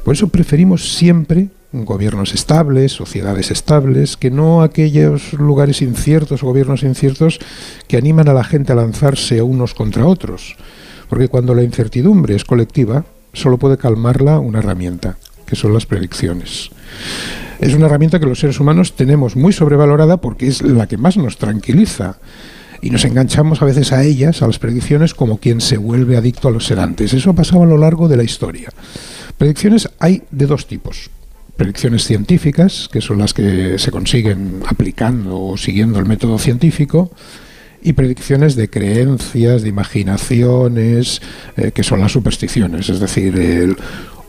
[0.03, 6.83] Por eso preferimos siempre gobiernos estables, sociedades estables, que no aquellos lugares inciertos o gobiernos
[6.83, 7.39] inciertos
[7.87, 10.55] que animan a la gente a lanzarse unos contra otros.
[11.09, 16.69] Porque cuando la incertidumbre es colectiva, solo puede calmarla una herramienta, que son las predicciones.
[17.59, 21.17] Es una herramienta que los seres humanos tenemos muy sobrevalorada porque es la que más
[21.17, 22.17] nos tranquiliza.
[22.81, 26.49] Y nos enganchamos a veces a ellas, a las predicciones, como quien se vuelve adicto
[26.49, 27.13] a los sedantes.
[27.13, 28.69] Eso ha pasado a lo largo de la historia.
[29.37, 31.09] Predicciones hay de dos tipos.
[31.55, 37.11] Predicciones científicas, que son las que se consiguen aplicando o siguiendo el método científico,
[37.83, 41.21] y predicciones de creencias, de imaginaciones,
[41.57, 43.77] eh, que son las supersticiones, es decir, el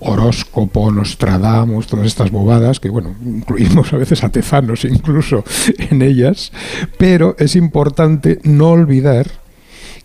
[0.01, 5.45] horóscopo, Nostradamus, todas estas bobadas, que bueno, incluimos a veces a tezanos incluso
[5.79, 6.53] en ellas,
[6.99, 9.44] pero es importante no olvidar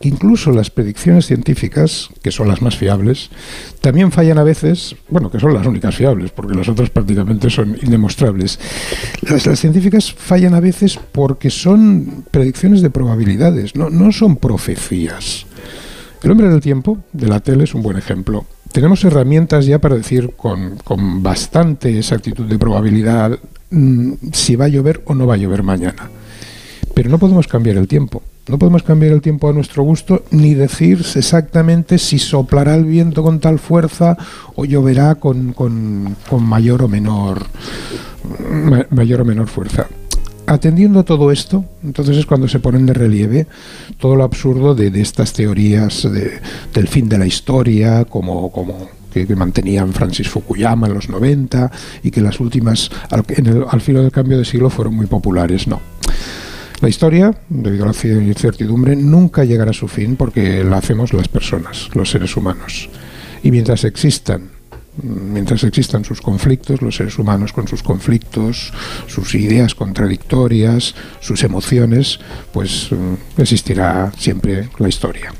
[0.01, 3.29] incluso las predicciones científicas, que son las más fiables,
[3.81, 7.77] también fallan a veces, bueno, que son las únicas fiables, porque las otras prácticamente son
[7.81, 8.59] indemostrables.
[9.21, 15.45] Las, científicas fallan a veces porque son predicciones de probabilidades, no, no son profecías.
[16.23, 18.45] El hombre del tiempo, de la tele, es un buen ejemplo.
[18.71, 23.39] Tenemos herramientas ya para decir con, con bastante exactitud de probabilidad
[23.71, 26.09] mm, si va a llover o no va a llover mañana.
[26.93, 28.21] Pero no podemos cambiar el tiempo.
[28.49, 33.21] No podemos cambiar el tiempo a nuestro gusto ni decir exactamente si soplará el viento
[33.23, 34.17] con tal fuerza
[34.55, 37.45] o lloverá con, con- con mayor o menor
[38.51, 39.87] ma- mayor o menor fuerza.
[40.47, 43.45] Atendiendo a todo esto, entonces es cuando se ponen de relieve
[43.99, 46.39] todo lo absurdo de, de estas teorías de-
[46.73, 51.71] del fin de la historia, como, como que, que mantenían Francis Fukuyama en los 90
[52.01, 55.05] y que las últimas, al, en el- al filo del cambio de siglo, fueron muy
[55.05, 55.67] populares.
[55.67, 55.79] No.
[56.81, 61.27] La historia, debido a la incertidumbre, nunca llegará a su fin porque la hacemos las
[61.27, 62.89] personas, los seres humanos.
[63.43, 64.49] Y mientras existan,
[65.03, 68.71] mientras existan sus conflictos, los seres humanos con sus conflictos,
[69.07, 72.19] sus ideas contradictorias, sus emociones,
[72.53, 75.33] pues mm, existirá siempre la historia.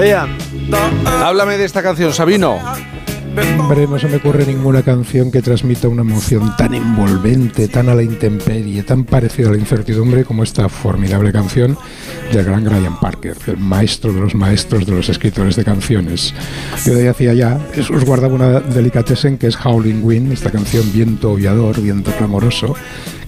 [0.00, 0.30] Graham.
[1.04, 2.58] Háblame de esta canción, Sabino.
[3.58, 7.94] Hombre, no se me ocurre ninguna canción que transmita una emoción tan envolvente, tan a
[7.94, 11.78] la intemperie, tan parecida a la incertidumbre como esta formidable canción
[12.32, 16.34] del gran Graham Parker, el maestro de los maestros de los escritores de canciones.
[16.84, 20.90] Yo de ahí ya, es- os guardaba una delicatessen que es Howling Wind, esta canción
[20.92, 22.74] viento aullador, viento clamoroso,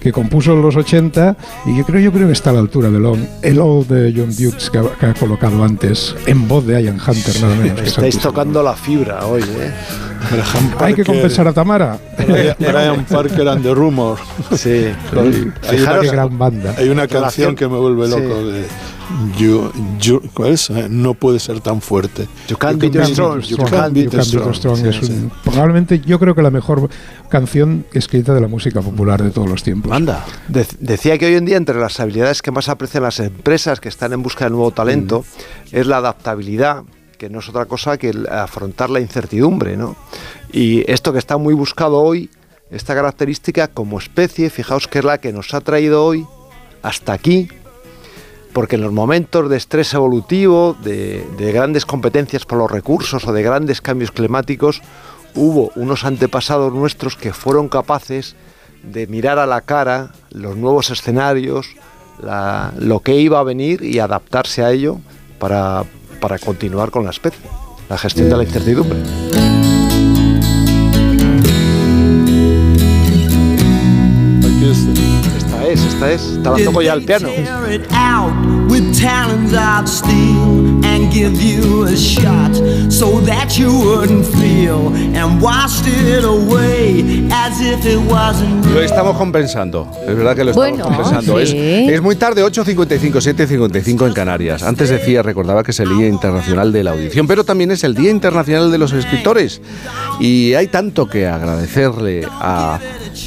[0.03, 2.89] que compuso en los 80 y yo creo, yo creo que está a la altura
[2.91, 6.67] de Long, el old de John Dukes que ha, que ha colocado antes, en voz
[6.67, 7.79] de Ian Hunter, nada menos.
[7.81, 9.71] que Estáis tocando la fibra hoy, ¿eh?
[10.79, 11.97] Hay que compensar a Tamara.
[12.59, 14.17] Brian Parker and the Rumor.
[14.55, 14.87] Sí.
[15.69, 16.75] Hay una, gran banda.
[16.77, 18.51] hay una canción que me vuelve loco Sí.
[18.51, 18.65] de
[19.37, 20.69] you, you- ¿cuál es?
[20.69, 22.27] Eh, No puede ser tan fuerte.
[22.47, 23.41] You can't be strong.
[25.43, 26.89] Probablemente yo creo que la mejor
[27.29, 29.91] canción escrita de la música popular de todos los tiempos.
[29.91, 30.25] Anda.
[30.47, 33.89] De- decía que hoy en día entre las habilidades que más aprecian las empresas que
[33.89, 35.21] están en busca de nuevo talento
[35.71, 35.75] Mm.
[35.75, 36.83] es la adaptabilidad,
[37.17, 39.95] que no es otra cosa que el afrontar la incertidumbre, ¿no?
[40.51, 42.29] Y esto que está muy buscado hoy,
[42.69, 46.25] esta característica como especie, fijaos que es la que nos ha traído hoy
[46.81, 47.47] hasta aquí,
[48.53, 53.33] porque en los momentos de estrés evolutivo, de, de grandes competencias por los recursos o
[53.33, 54.81] de grandes cambios climáticos,
[55.35, 58.35] hubo unos antepasados nuestros que fueron capaces
[58.83, 61.75] de mirar a la cara los nuevos escenarios,
[62.79, 64.99] lo que iba a venir y adaptarse a ello
[65.39, 65.83] para,
[66.19, 67.49] para continuar con la especie,
[67.89, 68.99] la gestión de la incertidumbre.
[75.73, 77.29] Es, esta es, está la toco ya al piano.
[77.29, 78.33] Tear it out
[78.69, 82.53] with talons of steel and give you a shot
[82.91, 89.17] so that you wouldn't feel and washed it away as if it wasn't Lo estamos
[89.17, 91.39] compensando, es verdad que lo estamos Bueno, compensando.
[91.39, 94.63] Es muy tarde, 8.55, 7.55 en Canarias.
[94.63, 97.93] Antes decía, recordaba que es el Día Internacional de la Audición, pero también es el
[97.93, 99.61] Día Internacional de los Escritores.
[100.19, 102.79] Y hay tanto que agradecerle a,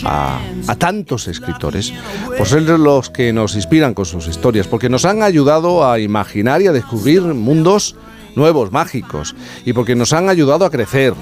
[0.05, 0.41] a-
[0.79, 1.93] tantos escritores
[2.37, 6.63] por ser los que nos inspiran con sus historias, porque nos han ayudado a imaginar
[6.63, 7.97] y a descubrir mundos
[8.35, 9.35] nuevos, mágicos,
[9.65, 11.15] y porque nos han ayudado a crecer.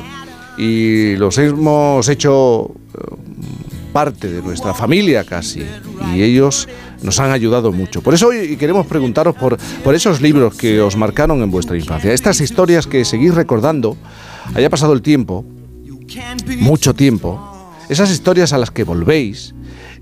[0.56, 3.14] Y los hemos hecho eh,
[3.92, 5.62] parte de nuestra familia casi
[6.14, 6.68] y ellos
[7.02, 8.02] nos han ayudado mucho.
[8.02, 12.12] Por eso hoy queremos preguntaros por, por esos libros que os marcaron en vuestra infancia,
[12.12, 13.96] estas historias que seguís recordando,
[14.54, 15.44] haya pasado el tiempo,
[16.58, 17.40] mucho tiempo,
[17.88, 19.54] esas historias a las que volvéis,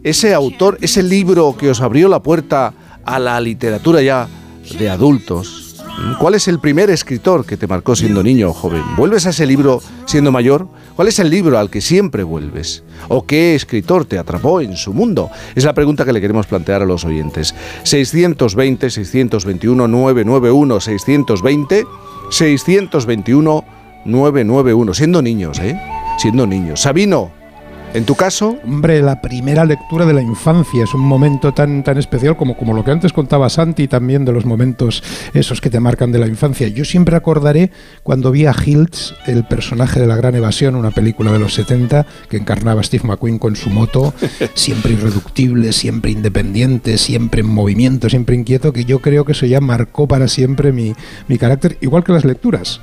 [0.02, 2.74] ese autor, ese libro que os abrió la puerta
[3.04, 4.28] a la literatura ya
[4.78, 5.62] de adultos.
[6.18, 8.82] ¿Cuál es el primer escritor que te marcó siendo niño o joven?
[8.96, 10.66] ¿Vuelves a ese libro siendo mayor?
[10.96, 12.82] ¿Cuál es el libro al que siempre vuelves?
[13.08, 15.30] ¿O qué escritor te atrapó en su mundo?
[15.54, 17.54] Es la pregunta que le queremos plantear a los oyentes.
[17.84, 21.86] 620, 621, 991, 620,
[22.30, 23.64] 621,
[24.04, 24.94] 991.
[24.94, 25.80] Siendo niños, ¿eh?
[26.18, 26.80] Siendo niños.
[26.80, 27.30] Sabino,
[27.94, 28.58] en tu caso...
[28.64, 32.74] Hombre, la primera lectura de la infancia es un momento tan, tan especial como, como
[32.74, 35.02] lo que antes contaba Santi también de los momentos
[35.34, 36.68] esos que te marcan de la infancia.
[36.68, 37.70] Yo siempre acordaré
[38.02, 42.06] cuando vi a Hiltz, el personaje de La Gran Evasión, una película de los 70
[42.28, 44.14] que encarnaba a Steve McQueen con su moto,
[44.54, 49.60] siempre irreductible, siempre independiente, siempre en movimiento, siempre inquieto, que yo creo que eso ya
[49.60, 50.94] marcó para siempre mi,
[51.28, 52.80] mi carácter, igual que las lecturas.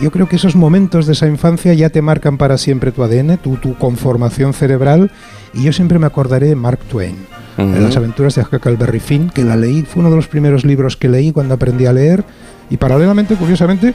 [0.00, 3.38] Yo creo que esos momentos de esa infancia ya te marcan para siempre tu ADN,
[3.38, 5.10] tu, tu conformación cerebral,
[5.54, 7.16] y yo siempre me acordaré de Mark Twain,
[7.56, 10.96] de las aventuras de Huckleberry Finn, que la leí, fue uno de los primeros libros
[10.96, 12.24] que leí cuando aprendí a leer,
[12.70, 13.94] y paralelamente, curiosamente,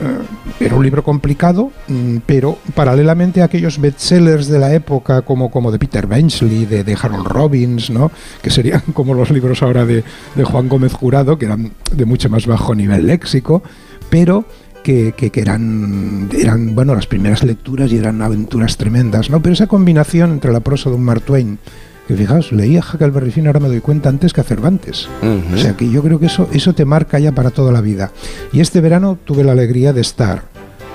[0.00, 0.18] eh,
[0.58, 5.70] era un libro complicado, mm, pero paralelamente a aquellos bestsellers de la época, como, como
[5.70, 8.10] de Peter Benchley, de, de Harold Robbins, ¿no?
[8.42, 10.02] que serían como los libros ahora de,
[10.34, 13.62] de Juan Gómez Jurado, que eran de mucho más bajo nivel léxico,
[14.10, 14.46] pero
[14.84, 19.42] que, que- que eran, eran bueno las primeras lecturas y eran aventuras tremendas, ¿no?
[19.42, 21.58] Pero esa combinación entre la prosa de un Mark Twain,
[22.06, 25.08] que fijaos, leía Huckleberry Finn, ahora me doy cuenta antes que a Cervantes.
[25.54, 28.12] O sea que yo creo que eso, eso te marca ya para toda la vida.
[28.52, 30.44] Y este verano tuve la alegría de estar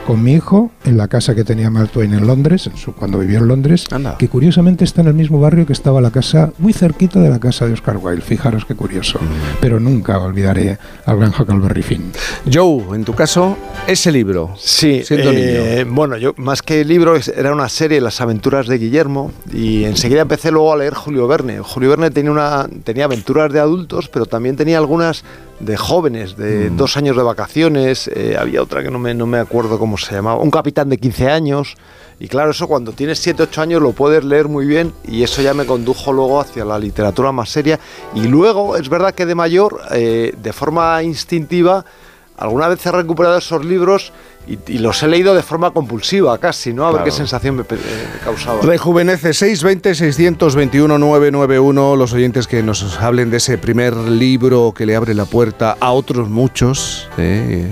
[0.09, 3.19] con mi hijo en la casa que tenía Mark Twain en Londres, en su, cuando
[3.19, 3.85] vivió en Londres,
[4.17, 7.37] que curiosamente está en el mismo barrio que estaba la casa, muy cerquita de la
[7.39, 8.23] casa de Oscar Wilde.
[8.23, 9.19] Fijaros qué curioso.
[9.61, 12.11] Pero nunca olvidaré al gran Huckleberry Finn.
[12.51, 13.55] Joe, en tu caso,
[13.85, 14.55] ese libro.
[14.57, 15.93] Sí, siendo eh, niño.
[15.93, 20.49] bueno, yo más que libro era una serie, Las aventuras de Guillermo, y enseguida empecé
[20.49, 21.59] luego a leer Julio Verne.
[21.59, 25.23] Julio Verne tenía una tenía aventuras de adultos, pero también tenía algunas
[25.59, 26.41] de jóvenes, Mm.
[26.41, 28.07] de dos años de vacaciones.
[28.13, 30.97] eh, había otra que no me, no me acuerdo cómo se llamaba, un capitán de
[30.97, 31.75] 15 años.
[32.21, 35.41] Y claro, eso cuando tienes 7, 8 años lo puedes leer muy bien y eso
[35.41, 37.79] ya me condujo luego hacia la literatura más seria.
[38.13, 41.85] Y luego, es verdad que de mayor, eh, de forma instintiva,
[42.39, 44.11] alguna vez he recuperado esos libros
[44.47, 46.85] y, y los he leído de forma compulsiva casi, ¿no?
[46.87, 47.65] A ver qué sensación me, eh,
[48.13, 48.61] me causaba.
[48.61, 54.95] Rejuvenece 620 621 991 los oyentes que nos hablen de ese primer libro que le
[54.95, 57.07] abre la puerta a otros muchos.
[57.17, 57.69] ¿eh?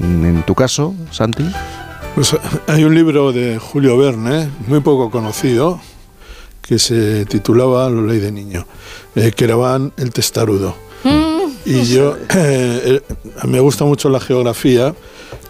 [0.00, 1.50] En tu caso, Santi.
[2.14, 5.80] Pues hay un libro de Julio Verne, muy poco conocido,
[6.60, 8.66] que se titulaba Lo ley de niño,
[9.14, 9.56] eh, que era
[9.96, 10.76] el testarudo.
[11.80, 14.94] Y yo, eh, eh, me gusta mucho la geografía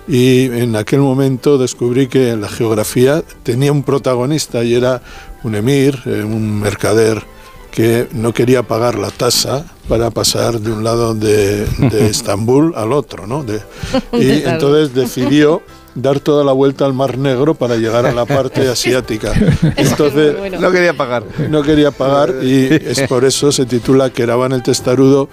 [0.08, 5.02] y en aquel momento descubrí que la geografía tenía un protagonista y era
[5.44, 7.22] un emir, eh, un mercader
[7.70, 12.92] que no quería pagar la tasa para pasar de un lado de, de Estambul al
[12.92, 13.42] otro, ¿no?
[13.44, 13.62] De-
[14.12, 15.62] y entonces decidió
[15.94, 19.32] dar toda la vuelta al Mar Negro para llegar a la parte asiática.
[19.76, 21.24] Entonces No quería pagar.
[21.50, 25.28] no quería pagar y es por eso se titula Queraban el testarudo.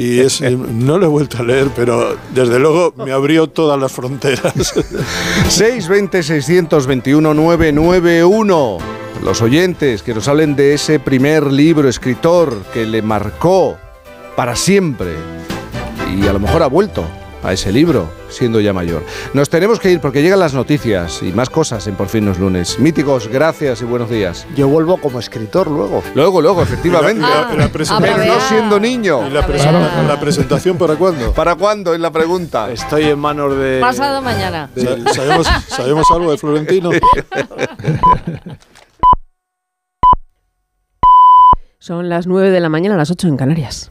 [0.00, 3.78] Y es, eh, no lo he vuelto a leer, pero desde luego me abrió todas
[3.80, 4.74] las fronteras.
[5.48, 8.78] 620 621 991
[9.24, 13.76] Los oyentes que nos hablen de ese primer libro escritor que le marcó
[14.36, 15.14] para siempre
[16.14, 17.04] y a lo mejor ha vuelto
[17.46, 19.04] a ese libro, siendo ya mayor.
[19.32, 22.38] Nos tenemos que ir porque llegan las noticias y más cosas en Por fin los
[22.38, 22.78] lunes.
[22.78, 24.46] Míticos, gracias y buenos días.
[24.56, 26.02] Yo vuelvo como escritor luego.
[26.14, 27.22] Luego, luego, efectivamente.
[27.26, 29.26] La- la Pero no siendo niño.
[29.26, 31.32] ¿Y la, presenta- la presentación para cuándo?
[31.32, 31.94] ¿Para cuándo?
[31.94, 32.70] Es la pregunta.
[32.70, 33.78] Estoy en manos de...
[33.80, 34.68] Pasado mañana.
[34.76, 36.90] Sa- ¿Sabemos, ¿Sabemos algo de Florentino?
[41.78, 43.90] Son las 9 de la mañana, las 8 en Canarias.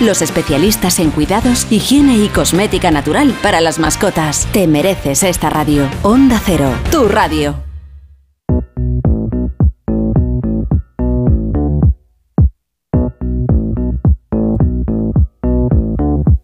[0.00, 4.46] los especialistas en cuidados, higiene y cosmética natural para las mascotas.
[4.52, 5.88] Te mereces esta radio.
[6.02, 7.54] Onda Cero, tu radio.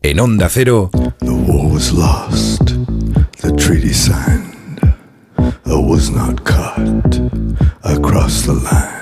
[0.03, 2.65] En Onda Cero, The war was lost,
[3.43, 4.81] the treaty signed.
[5.39, 7.21] I was not caught.
[7.83, 8.96] I crossed the line.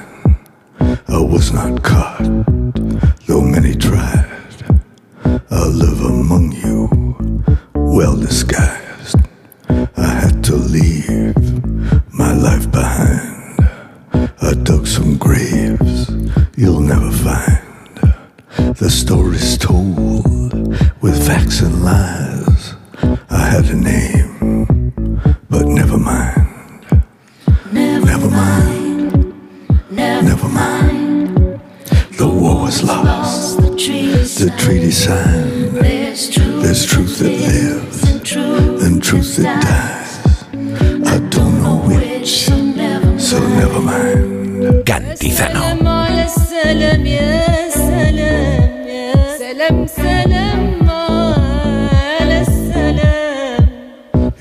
[1.08, 2.22] I was not caught,
[3.26, 4.30] though many tried.
[5.50, 6.88] I live among you,
[7.74, 9.16] well disguised.
[9.68, 11.36] I had to leave
[12.12, 13.60] my life behind.
[14.42, 16.10] I dug some graves
[16.56, 18.76] you'll never find.
[18.76, 20.68] The stories told
[21.02, 22.74] with facts and lies.
[23.30, 24.92] I had a name,
[25.50, 26.86] but never mind.
[27.72, 28.73] Never mind
[29.94, 31.60] never, mind.
[32.18, 35.76] The war was lost, the treaty signed.
[35.76, 38.02] There's truth, that lives
[38.82, 40.44] and truth, that dies.
[41.06, 42.46] I don't know which,
[43.20, 44.84] so never mind.
[44.84, 45.74] Cantizano.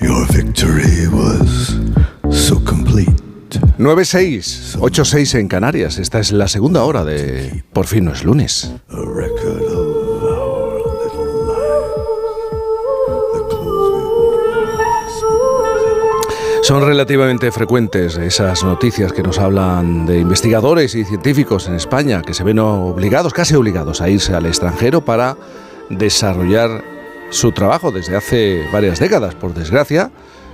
[0.00, 1.78] Your victory was
[2.30, 3.23] so complete.
[3.78, 5.98] 9-6, 8-6 en Canarias.
[5.98, 8.72] Esta es la segunda hora de Por fin no es lunes.
[16.64, 22.32] Son relativamente frecuentes esas noticias que nos hablan de investigadores y científicos en España que
[22.32, 25.36] se ven obligados, casi obligados, a irse al extranjero para
[25.90, 26.82] desarrollar
[27.28, 29.34] su trabajo desde hace varias décadas.
[29.34, 30.10] Por desgracia,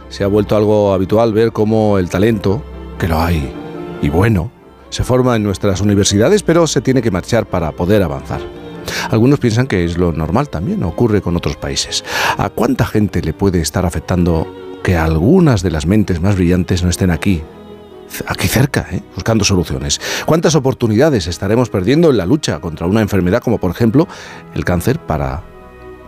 [0.09, 2.61] se ha vuelto algo habitual ver cómo el talento,
[3.01, 3.51] que lo hay,
[4.03, 4.53] y bueno,
[4.91, 8.41] se forma en nuestras universidades, pero se tiene que marchar para poder avanzar.
[9.11, 12.05] Algunos piensan que es lo normal también, ocurre con otros países.
[12.37, 14.47] ¿A cuánta gente le puede estar afectando
[14.85, 17.43] que algunas de las mentes más brillantes no estén aquí,
[18.27, 19.01] aquí cerca, ¿eh?
[19.15, 19.99] buscando soluciones?
[20.27, 24.09] ¿Cuántas oportunidades estaremos perdiendo en la lucha contra una enfermedad como por ejemplo
[24.55, 25.43] el cáncer para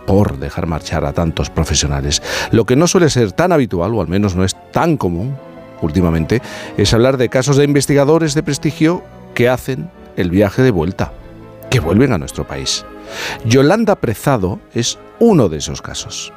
[0.05, 2.21] por dejar marchar a tantos profesionales?
[2.51, 5.35] Lo que no suele ser tan habitual, o al menos no es tan común
[5.85, 6.41] últimamente,
[6.77, 9.03] es hablar de casos de investigadores de prestigio
[9.33, 11.11] que hacen el viaje de vuelta,
[11.69, 12.85] que vuelven a nuestro país.
[13.45, 16.33] Yolanda Prezado es uno de esos casos.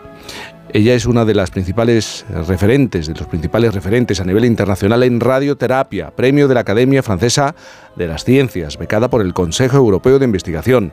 [0.73, 5.21] Ella es una de las principales referentes, de los principales referentes a nivel internacional en
[5.21, 7.55] radioterapia, premio de la Academia Francesa
[7.95, 10.93] de las Ciencias, becada por el Consejo Europeo de Investigación.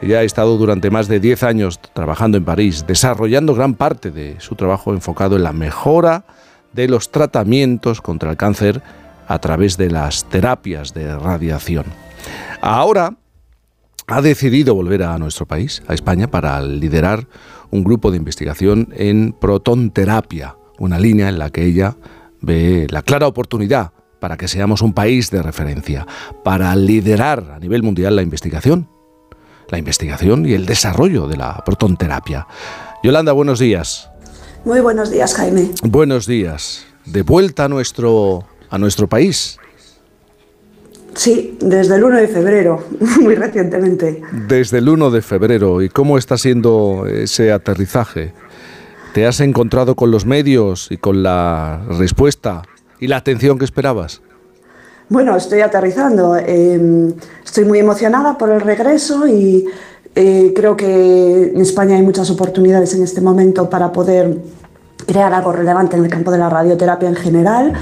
[0.00, 4.36] Ella ha estado durante más de 10 años trabajando en París, desarrollando gran parte de
[4.38, 6.24] su trabajo enfocado en la mejora
[6.72, 8.82] de los tratamientos contra el cáncer
[9.28, 11.84] a través de las terapias de radiación.
[12.60, 13.16] Ahora
[14.06, 17.28] ha decidido volver a nuestro país, a España, para liderar
[17.70, 21.96] un grupo de investigación en protonterapia, una línea en la que ella
[22.40, 26.06] ve la clara oportunidad para que seamos un país de referencia,
[26.44, 28.88] para liderar a nivel mundial la investigación,
[29.68, 32.46] la investigación y el desarrollo de la protonterapia.
[33.02, 34.10] Yolanda, buenos días.
[34.64, 35.70] Muy buenos días, Jaime.
[35.82, 36.84] Buenos días.
[37.06, 39.58] De vuelta a nuestro, a nuestro país.
[41.14, 42.84] Sí, desde el 1 de febrero,
[43.20, 44.22] muy recientemente.
[44.48, 45.82] Desde el 1 de febrero.
[45.82, 48.32] ¿Y cómo está siendo ese aterrizaje?
[49.12, 52.62] ¿Te has encontrado con los medios y con la respuesta
[53.00, 54.22] y la atención que esperabas?
[55.08, 56.36] Bueno, estoy aterrizando.
[56.36, 57.12] eh,
[57.44, 59.64] estoy muy emocionada por el regreso y
[60.14, 64.38] Eh, creo que en España hay muchas oportunidades en este momento para poder
[65.06, 67.72] crear algo relevante en el campo de la radioterapia en general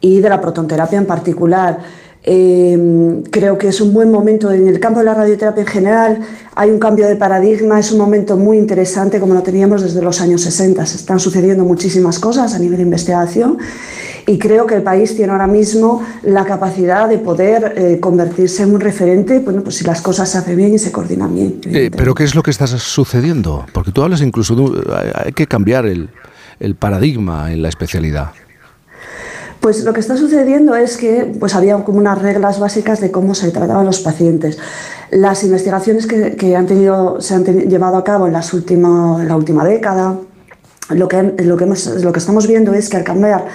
[0.00, 1.78] y de la protonterapia en particular.
[2.26, 6.20] Eh, creo que es un buen momento en el campo de la radioterapia en general.
[6.54, 10.20] Hay un cambio de paradigma, es un momento muy interesante como lo teníamos desde los
[10.20, 10.86] años 60.
[10.86, 13.58] Se están sucediendo muchísimas cosas a nivel de investigación
[14.26, 18.74] y creo que el país tiene ahora mismo la capacidad de poder eh, convertirse en
[18.74, 21.60] un referente, bueno, pues si las cosas se hacen bien y se coordinan bien.
[21.66, 23.66] Eh, pero ¿qué es lo que está sucediendo?
[23.72, 24.82] Porque tú hablas incluso de
[25.14, 26.08] hay que cambiar el,
[26.60, 28.30] el paradigma en la especialidad.
[29.60, 33.34] Pues lo que está sucediendo es que pues había como unas reglas básicas de cómo
[33.34, 34.58] se trataban los pacientes.
[35.10, 39.28] Las investigaciones que, que han tenido, se han llevado a cabo en, las última- en
[39.28, 40.16] la última década,
[40.90, 43.46] lo que, lo, que hemos- lo que estamos viendo es que al cambiar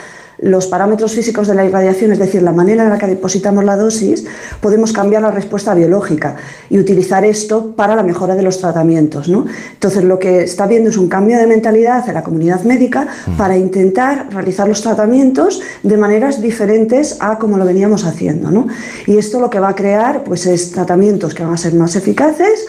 [0.41, 3.75] los parámetros físicos de la irradiación, es decir, la manera en la que depositamos la
[3.75, 4.25] dosis,
[4.61, 6.35] podemos cambiar la respuesta biológica
[6.69, 9.27] y utilizar esto para la mejora de los tratamientos.
[9.27, 9.45] ¿no?
[9.73, 13.57] Entonces, lo que está viendo es un cambio de mentalidad en la comunidad médica para
[13.57, 18.51] intentar realizar los tratamientos de maneras diferentes a como lo veníamos haciendo.
[18.51, 18.67] ¿no?
[19.07, 21.95] Y esto lo que va a crear pues, es tratamientos que van a ser más
[21.95, 22.65] eficaces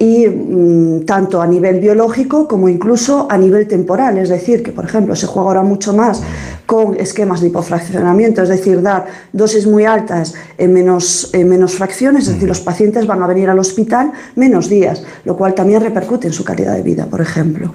[0.00, 4.16] y mm, tanto a nivel biológico como incluso a nivel temporal.
[4.16, 6.22] Es decir, que por ejemplo se juega ahora mucho más
[6.64, 12.26] con esquemas de hipofraccionamiento, es decir, dar dosis muy altas en menos, en menos fracciones,
[12.28, 16.28] es decir, los pacientes van a venir al hospital menos días, lo cual también repercute
[16.28, 17.70] en su calidad de vida, por ejemplo.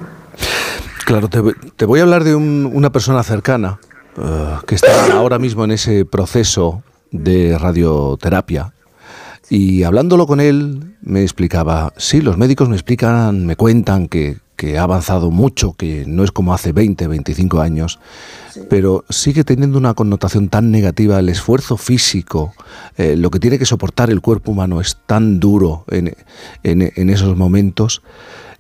[1.06, 1.42] Claro, te,
[1.76, 3.80] te voy a hablar de un- una persona cercana
[4.18, 8.74] eh, que está ahora mismo en ese proceso de radioterapia.
[9.50, 14.78] Y hablándolo con él, me explicaba, sí, los médicos me explican, me cuentan que, que
[14.80, 18.00] ha avanzado mucho, que no es como hace 20, 25 años,
[18.70, 21.20] pero sigue teniendo una connotación tan negativa.
[21.20, 22.54] El esfuerzo físico,
[22.98, 26.16] eh, lo que tiene que soportar el cuerpo humano es tan duro en,
[26.64, 28.02] en- en esos momentos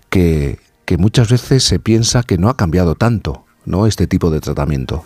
[0.09, 3.87] que, que muchas veces se piensa que no ha cambiado tanto ¿no?
[3.87, 5.03] este tipo de tratamiento.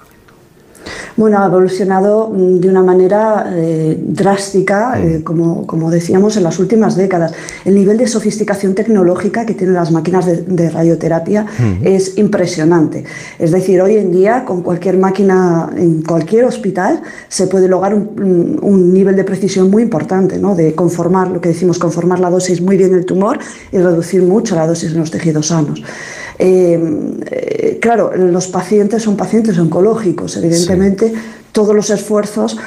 [1.18, 6.60] Bueno, ha evolucionado mm, de una manera eh, drástica, eh, como, como decíamos, en las
[6.60, 7.34] últimas décadas.
[7.66, 11.88] El nivel de sofisticación tecnológica que tienen las máquinas de, de radioterapia Ujú.
[11.88, 13.04] es impresionante.
[13.38, 18.10] Es decir, hoy en día, con cualquier máquina en cualquier hospital, se puede lograr un,
[18.16, 20.56] mm, un nivel de precisión muy importante, ¿no?
[20.56, 23.40] de conformar, lo que decimos, conformar la dosis muy bien del tumor
[23.72, 25.82] y reducir mucho la dosis en los tejidos sanos.
[26.40, 26.80] Eh,
[27.30, 31.14] eh, claro, los pacientes son pacientes oncológicos, evidentemente
[31.52, 32.58] todos los esfuerzos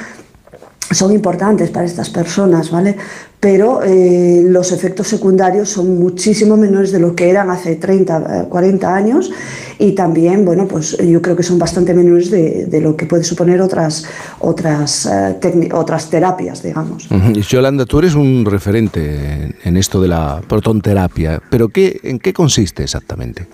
[0.91, 2.95] son importantes para estas personas, ¿vale?
[3.39, 8.47] Pero eh, los efectos secundarios son muchísimo menores de lo que eran hace 30, eh,
[8.47, 9.31] 40 años
[9.79, 13.23] y también, bueno, pues yo creo que son bastante menores de, de lo que puede
[13.23, 14.05] suponer otras,
[14.39, 17.09] otras, eh, otras terapias, digamos.
[17.49, 22.33] Yolanda, tú eres un referente en, en esto de la protonterapia, pero ¿qué, ¿en qué
[22.33, 23.47] consiste exactamente?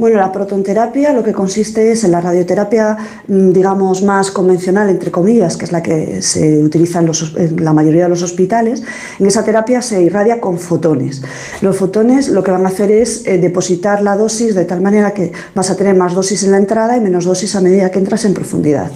[0.00, 2.96] Bueno, la protonterapia lo que consiste es en la radioterapia,
[3.28, 8.04] mm, digamos, más convencional, entre comillas, que es la que se utiliza en, la mayoría
[8.04, 8.82] de los hospitales.
[9.18, 11.20] En esa terapia se irradia con fotones.
[11.60, 15.12] Los fotones lo que van a hacer es eh, depositar la dosis de tal manera
[15.12, 17.98] que vas a tener más dosis en la entrada y menos dosis a medida que
[17.98, 18.90] entras en profundidad.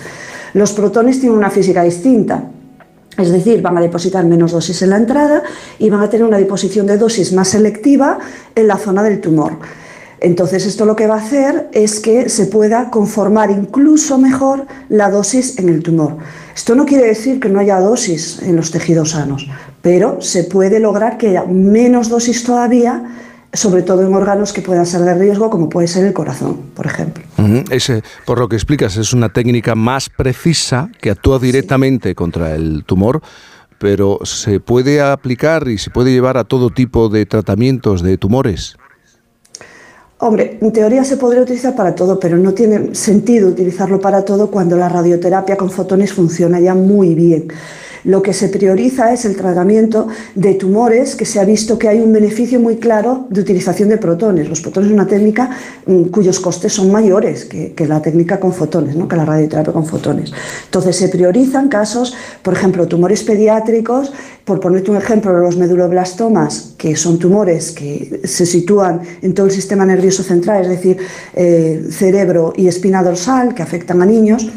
[0.54, 2.44] Los protones tienen una física distinta.
[3.18, 5.42] Es decir, van a depositar menos dosis en la entrada
[5.78, 8.18] y van a tener una deposición de dosis más selectiva
[8.54, 9.58] en la zona del tumor.
[10.24, 15.10] Entonces, esto lo que va a hacer es que se pueda conformar incluso mejor la
[15.10, 16.16] dosis en el tumor.
[16.54, 19.46] Esto no quiere decir que no haya dosis en los tejidos sanos,
[19.82, 23.04] pero se puede lograr que haya menos dosis todavía,
[23.52, 26.86] sobre todo en órganos que puedan ser de riesgo, como puede ser el corazón, por
[26.86, 27.22] ejemplo.
[27.70, 32.84] Ese, por lo que explicas, es una técnica más precisa que actúa directamente contra el
[32.86, 33.20] tumor,
[33.78, 38.78] pero se puede aplicar y se puede llevar a todo tipo de tratamientos de tumores.
[40.26, 44.50] Hombre, en teoría se podría utilizar para todo, pero no tiene sentido utilizarlo para todo
[44.50, 47.48] cuando la radioterapia con fotones funciona ya muy bien.
[48.04, 52.00] Lo que se prioriza es el tratamiento de tumores que se ha visto que hay
[52.00, 54.48] un beneficio muy claro de utilización de protones.
[54.48, 55.50] Los protones es una técnica
[55.86, 59.08] mm, cuyos costes son mayores que, la técnica con fotones, ¿no?
[59.08, 60.32] que la radioterapia con fotones.
[60.66, 64.12] Entonces se priorizan casos, por ejemplo, tumores pediátricos,
[64.44, 69.52] por ponerte un ejemplo, los meduloblastomas, que son tumores que se sitúan en todo el
[69.52, 70.98] sistema nervioso central, es decir,
[71.34, 74.50] eh, cerebro y espina dorsal, que afectan a niños.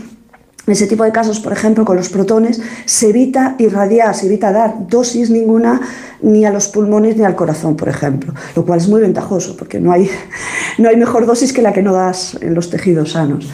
[0.67, 4.51] En ese tipo de casos, por ejemplo, con los protones, se evita irradiar, se evita
[4.51, 5.79] dar dosis ninguna
[6.21, 9.79] ni a los pulmones ni al corazón, por ejemplo, lo cual es muy ventajoso porque
[9.79, 10.09] no hay,
[10.77, 13.47] no hay mejor dosis que la que no das en los tejidos sanos.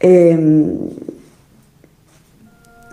[0.00, 0.76] Eh,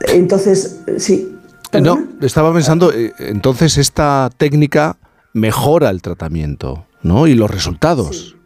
[0.09, 1.35] entonces, sí.
[1.71, 4.97] Eh, No, estaba pensando, eh, entonces esta técnica
[5.33, 7.25] mejora el tratamiento, ¿no?
[7.25, 8.36] Y los resultados.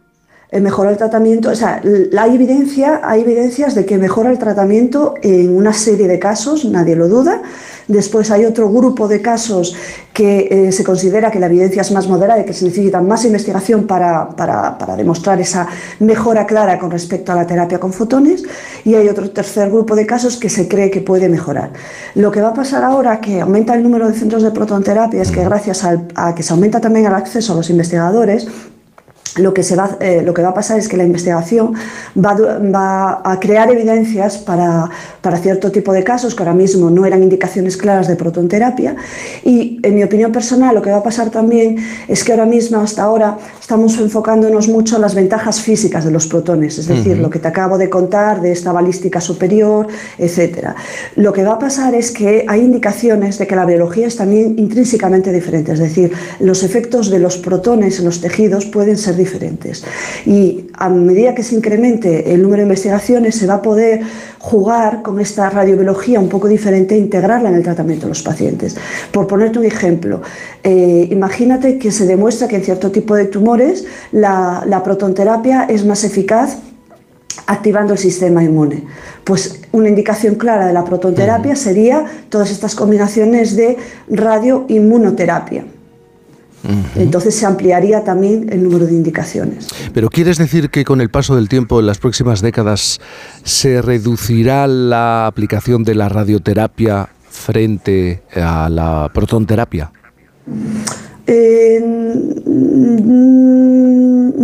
[0.60, 1.80] Mejora el tratamiento, o sea,
[2.18, 6.94] hay evidencia, hay evidencias de que mejora el tratamiento en una serie de casos, nadie
[6.94, 7.40] lo duda.
[7.88, 9.74] Después hay otro grupo de casos
[10.12, 13.24] que eh, se considera que la evidencia es más moderada y que se necesita más
[13.24, 15.66] investigación para, para- para demostrar esa
[15.98, 18.44] mejora clara con respecto a la terapia con fotones.
[18.84, 21.70] Y hay otro tercer grupo de casos que se cree que puede mejorar.
[22.14, 25.30] Lo que va a pasar ahora que aumenta el número de centros de protonterapia es
[25.32, 28.46] que gracias al- a que se aumenta también el acceso a los investigadores,
[29.36, 31.74] lo que, se va, eh, lo que va a pasar es que la investigación
[32.16, 34.90] va, va a crear evidencias para,
[35.20, 38.96] para cierto tipo de casos que ahora mismo no eran indicaciones claras de protonterapia
[39.44, 41.76] y en mi opinión personal lo que va a pasar también
[42.08, 46.26] es que ahora mismo hasta ahora estamos enfocándonos mucho en las ventajas físicas de los
[46.26, 49.86] protones, es decir, lo que te acabo de contar de esta balística superior,
[50.18, 50.74] etcétera.
[51.16, 54.58] Lo que va a pasar es que hay indicaciones de que la biología es también
[54.58, 59.84] intrínsecamente diferente, es decir, los efectos de los protones en los tejidos pueden ser diferentes.
[60.26, 64.02] Y a medida que se incremente el número de investigaciones, se va a poder
[64.38, 68.76] jugar con esta radiobiología un poco diferente e integrarla en el tratamiento de los pacientes.
[69.12, 70.22] Por ponerte un ejemplo,
[70.62, 75.84] eh, imagínate que se demuestra que en cierto tipo de tumores la, la protonterapia es
[75.84, 76.58] más eficaz
[77.46, 78.84] activando el sistema inmune.
[79.24, 83.76] Pues una indicación clara de la protonterapia sería todas estas combinaciones de
[84.08, 85.64] radioinmunoterapia.
[86.94, 89.66] Entonces se ampliaría también el número de indicaciones.
[89.92, 93.00] Pero ¿quieres decir que con el paso del tiempo en las próximas décadas
[93.42, 99.90] se reducirá la aplicación de la radioterapia frente a la protonterapia?
[101.26, 103.42] Eh, mm,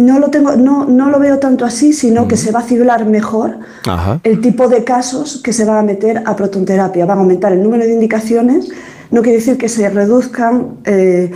[0.07, 3.05] no lo tengo, no, no lo veo tanto así, sino que se va a ciblar
[3.07, 4.21] mejor Ajá.
[4.25, 7.05] el tipo de casos que se van a meter a protonterapia.
[7.07, 8.69] Van a aumentar el número de indicaciones,
[9.11, 10.79] no quiere decir que se reduzcan.
[10.85, 11.31] eh,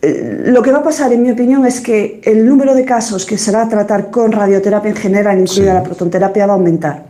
[0.00, 3.36] lo que va a pasar, en mi opinión, es que el número de casos que
[3.36, 7.04] se va a tratar con radioterapia en general, incluida la protonterapia, va a aumentar.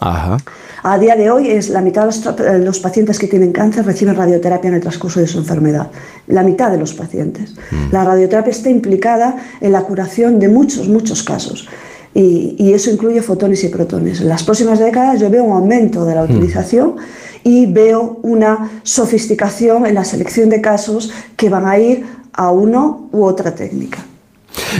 [0.00, 0.38] Ajá.
[0.84, 3.86] A día de hoy es la mitad de los, eh, los pacientes que tienen cáncer
[3.86, 5.92] reciben radioterapia en el transcurso de su enfermedad.
[6.26, 7.54] La mitad de los pacientes.
[7.92, 11.68] La radioterapia está implicada en la curación de muchos, muchos casos.
[12.14, 14.20] Y, y eso incluye fotones y protones.
[14.20, 16.96] En las próximas décadas yo veo un aumento de la utilización
[17.44, 23.08] y veo una sofisticación en la selección de casos que van a ir a uno
[23.12, 23.98] u otra técnica.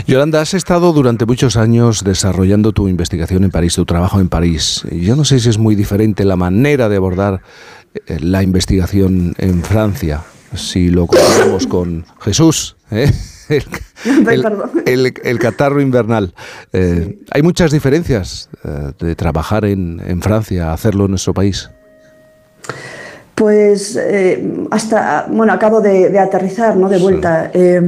[0.06, 4.82] Yolanda, has estado durante muchos años desarrollando tu investigación en París, tu trabajo en París.
[4.90, 7.40] Yo no sé si es muy diferente la manera de abordar
[8.06, 10.22] eh, la investigación en Francia,
[10.54, 13.10] si lo comparamos con Jesús, ¿eh?
[13.48, 13.64] el,
[14.30, 14.70] el- Perdón.
[14.86, 16.34] el- el catarro invernal.
[16.72, 18.48] Eh, Hay muchas diferencias
[18.98, 21.70] de trabajar en, en Francia hacerlo en nuestro país.
[23.34, 26.88] Pues eh, hasta, bueno, acabo de, de aterrizar, ¿no?
[26.88, 27.50] De vuelta.
[27.52, 27.80] Eh,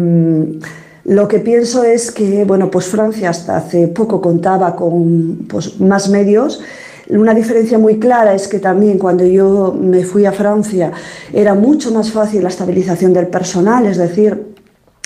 [1.04, 6.08] lo que pienso es que, bueno, pues Francia hasta hace poco contaba con pues, más
[6.08, 6.62] medios.
[7.10, 10.92] Una diferencia muy clara es que también cuando yo me fui a Francia
[11.30, 14.54] era mucho más fácil la estabilización del personal, es decir,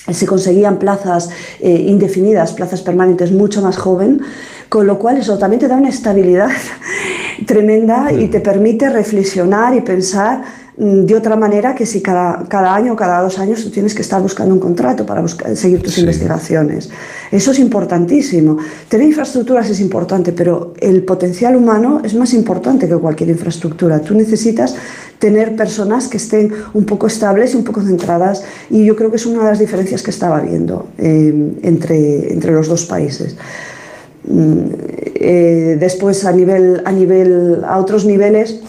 [0.09, 1.31] se conseguían plazas
[1.61, 4.21] eh, indefinidas, plazas permanentes mucho más joven,
[4.69, 6.51] con lo cual eso también te da una estabilidad
[7.47, 10.43] tremenda y te permite reflexionar y pensar
[10.77, 13.95] mm, de otra manera que si cada, cada año o cada dos años tú tienes
[13.95, 16.91] que estar buscando un contrato para buscar- seguir tus investigaciones.
[17.31, 18.59] Eso es importantísimo.
[18.89, 24.01] Tener infraestructuras es importante, pero el potencial humano es más importante que cualquier infraestructura.
[24.01, 24.75] Tú necesitas
[25.19, 29.17] tener personas que estén un poco estables y un poco centradas y yo creo que
[29.17, 33.37] es una de las diferencias que estaba viendo eh, entre, entre los dos países.
[35.21, 38.61] Eh, después a nivel a nivel a otros niveles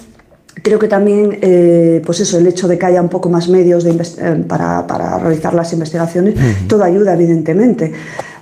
[0.63, 3.83] creo que también eh, pues eso el hecho de que haya un poco más medios
[3.83, 6.33] de eh, para, para realizar las investigaciones
[6.67, 7.93] todo ayuda evidentemente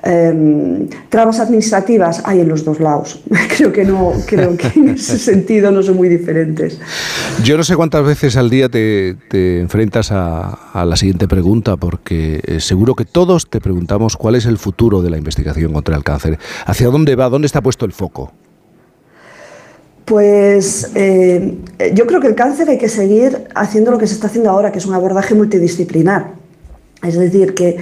[0.09, 3.19] Eh, trabas administrativas hay en los dos lados
[3.57, 6.79] creo que no creo que en ese sentido no son muy diferentes
[7.43, 11.77] Yo no sé cuántas veces al día te, te enfrentas a, a la siguiente pregunta,
[11.77, 15.95] porque eh, seguro que todos te preguntamos cuál es el futuro de la investigación contra
[15.95, 16.37] el cáncer.
[16.65, 17.29] ¿Hacia dónde va?
[17.29, 18.31] ¿Dónde está puesto el foco?
[20.05, 21.57] Pues eh,
[21.93, 24.71] yo creo que el cáncer hay que seguir haciendo lo que se está haciendo ahora,
[24.71, 26.33] que es un abordaje multidisciplinar.
[27.03, 27.77] Es decir, que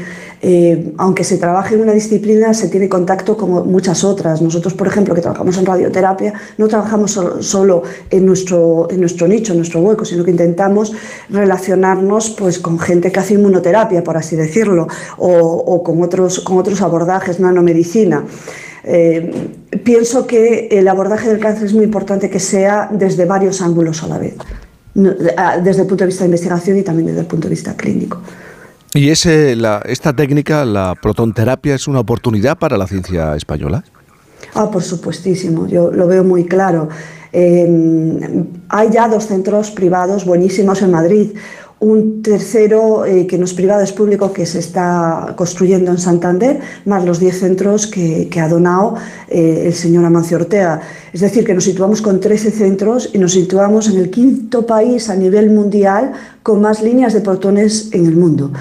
[0.47, 4.43] eh, aunque se trabaje en una disciplina, se tiene contacto con muchas otras.
[4.43, 7.81] Nosotros, por ejemplo, que trabajamos en radioterapia, no trabajamos solo,
[8.11, 8.87] en, nuestro,
[9.27, 10.93] nicho, en nuestro hueco, sino que intentamos
[11.29, 16.79] relacionarnos pues, con gente que hace inmunoterapia, por así decirlo, o, con, otros, con otros
[16.83, 18.23] abordajes, nanomedicina.
[18.83, 19.49] Eh,
[19.83, 24.07] pienso que el abordaje del cáncer es muy importante que sea desde varios ángulos a
[24.07, 24.35] la vez,
[24.93, 27.55] No, a- desde el punto de vista de investigación y también desde el punto de
[27.55, 28.19] vista clínico.
[28.95, 33.83] ¿Y ese, la, esta técnica, la protonterapia, es una oportunidad para la ciencia española?
[34.53, 36.87] Ah, por supuestísimo, yo lo veo muy claro.
[37.33, 41.31] Eh, hay ya dos centros privados buenísimos en Madrid.
[41.79, 46.61] Un tercero, eh, que no es privado, es público, que se está construyendo en Santander,
[46.85, 48.95] más los 10 centros que, que ha donado
[49.27, 50.81] eh, el señor Amancio Ortega.
[51.11, 55.09] Es decir, que nos situamos con 13 centros y nos situamos en el quinto país
[55.09, 58.51] a nivel mundial con más líneas de protones en el mundo.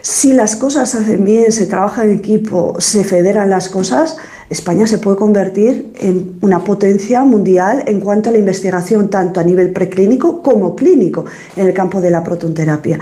[0.00, 4.16] Si las cosas se hacen bien, se trabaja en equipo, se federan las cosas,
[4.54, 9.44] España se puede convertir en una potencia mundial en cuanto a la investigación, tanto a
[9.44, 11.24] nivel preclínico como clínico,
[11.56, 12.98] en el campo de la protonterapia.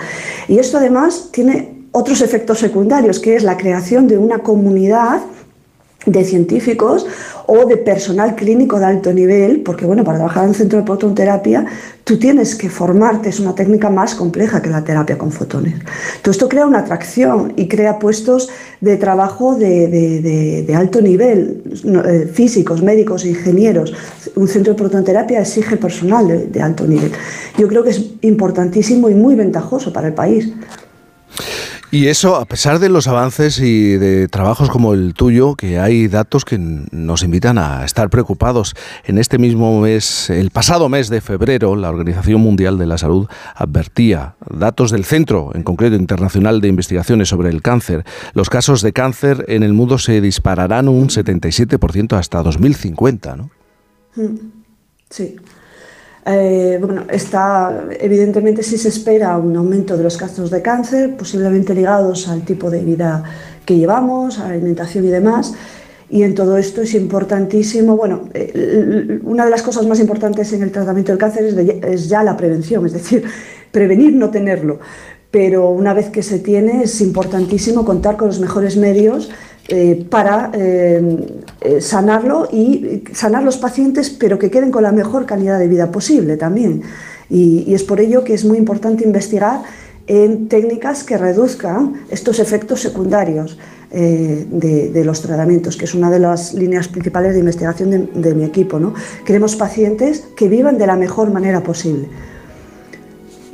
[0.48, 5.20] Y esto además tiene otros efectos secundarios, que es la creación de una comunidad
[6.06, 7.06] de científicos
[7.46, 10.84] o de personal clínico de alto nivel, porque bueno, para trabajar en un centro de
[10.84, 11.64] protonterapia
[12.04, 15.74] tú tienes que formarte, es una técnica más compleja que la terapia con fotones.
[16.22, 18.48] Todo esto crea una atracción y crea puestos
[18.80, 21.62] de trabajo de, de- de- de alto nivel,
[22.04, 23.94] eh, físicos, médicos, ingenieros.
[24.34, 27.12] Un centro de protonterapia exige personal de alto nivel.
[27.56, 30.52] Yo creo que es importantísimo y muy ventajoso para el país.
[31.94, 36.08] Y eso, a pesar de los avances y de trabajos como el tuyo, que hay
[36.08, 38.74] datos que nos invitan a estar preocupados.
[39.04, 43.28] En este mismo mes, el pasado mes de febrero, la Organización Mundial de la Salud
[43.54, 48.04] advertía datos del Centro, en concreto internacional de investigaciones sobre el cáncer.
[48.32, 53.50] Los casos de cáncer en el mundo se dispararán un 77% hasta 2050, ¿no?
[54.16, 54.62] Mm,
[55.10, 55.36] Sí.
[56.24, 61.74] Eh, bueno, está, evidentemente sí se espera un aumento de los casos de cáncer, posiblemente
[61.74, 63.24] ligados al tipo de vida
[63.64, 65.54] que llevamos, a la alimentación y demás.
[66.08, 70.62] Y en todo esto es importantísimo, bueno, eh, una de las cosas más importantes en
[70.62, 71.44] el tratamiento del cáncer
[71.84, 73.24] es ya la prevención, es decir,
[73.72, 74.78] prevenir no tenerlo.
[75.30, 79.30] Pero una vez que se tiene es importantísimo contar con los mejores medios
[79.68, 81.00] eh, para eh,
[81.60, 85.92] eh, sanarlo y sanar los pacientes, pero que queden con la mejor calidad de vida
[85.92, 86.82] posible también.
[87.30, 89.62] Y, es por ello que es muy importante investigar
[90.08, 93.56] en técnicas que reduzcan estos efectos secundarios
[93.92, 98.34] de, de los tratamientos, que es una de las líneas principales de investigación de, de
[98.34, 98.78] mi equipo.
[98.80, 98.94] ¿no?
[99.24, 102.08] Queremos pacientes que vivan de la mejor manera posible.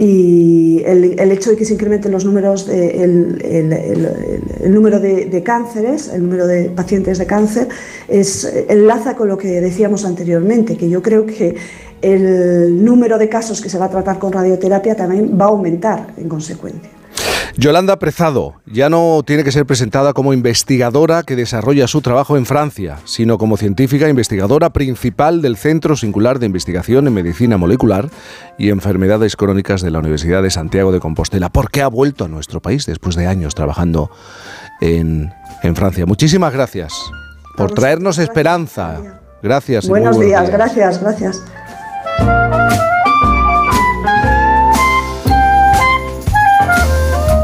[0.01, 5.01] Y el, el hecho de que se incrementen los números, de- el, el- el- número
[5.01, 7.69] de, de cánceres, el número de pacientes de cáncer,
[8.07, 11.57] es, enlaza con lo que decíamos anteriormente, que yo creo que
[12.01, 16.15] el número de casos que se va a tratar con radioterapia también va a aumentar
[16.17, 16.91] en consecuencia.
[17.59, 22.47] Yolanda Prezado ya no tiene que ser presentada como investigadora que desarrolla su trabajo en
[22.47, 28.11] Francia, sino como científica investigadora principal del Centro Singular de Investigación en Medicina Molecular
[28.59, 32.63] y Enfermedades Crónicas de la Universidad de Santiago de Compostela, porque ha vuelto a nuestro
[32.63, 34.09] país después de años trabajando
[34.81, 35.33] en,
[35.65, 36.07] en Francia.
[36.07, 36.95] Muchísimas gracias
[37.57, 39.01] por traernos esperanza.
[39.43, 39.89] Gracias.
[39.89, 41.43] muy Buenos días, gracias, gracias.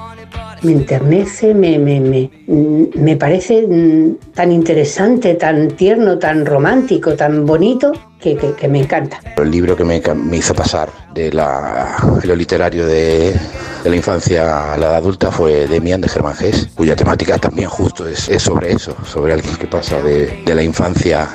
[0.66, 2.30] Me enternece, me, me, me,
[2.96, 8.80] me parece mm, tan interesante, tan tierno, tan romántico, tan bonito, que, que- que me
[8.80, 9.20] encanta.
[9.38, 13.34] El libro que me, me hizo pasar de, la, de lo literario de,
[13.84, 17.70] de la infancia a la edad adulta fue Demian de Germán Gess, cuya temática también
[17.70, 21.28] justo es, es sobre eso, sobre alguien que pasa de, de la infancia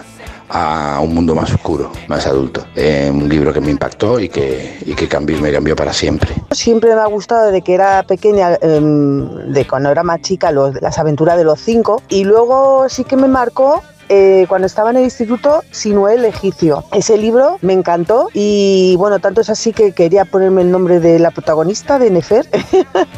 [0.51, 2.65] a un mundo más oscuro, más adulto.
[2.75, 6.31] Eh, un libro que me impactó y que, y que cambió, me cambió para siempre.
[6.51, 10.81] Siempre me ha gustado de que era pequeña, em, de cuando era más chica, los-
[10.81, 12.03] las aventuras de los cinco.
[12.09, 16.85] Y luego sí que me marcó eh, cuando estaba en el instituto Sinué el egipcio.
[16.93, 21.21] Ese libro me encantó y bueno, tanto es así que quería ponerme el nombre de
[21.21, 22.45] la protagonista, de Nefer.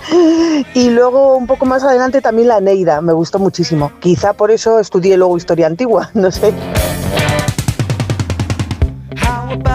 [0.74, 3.90] y luego un poco más adelante también la Neida, me gustó muchísimo.
[4.00, 6.52] Quizá por eso estudié luego historia antigua, no sé.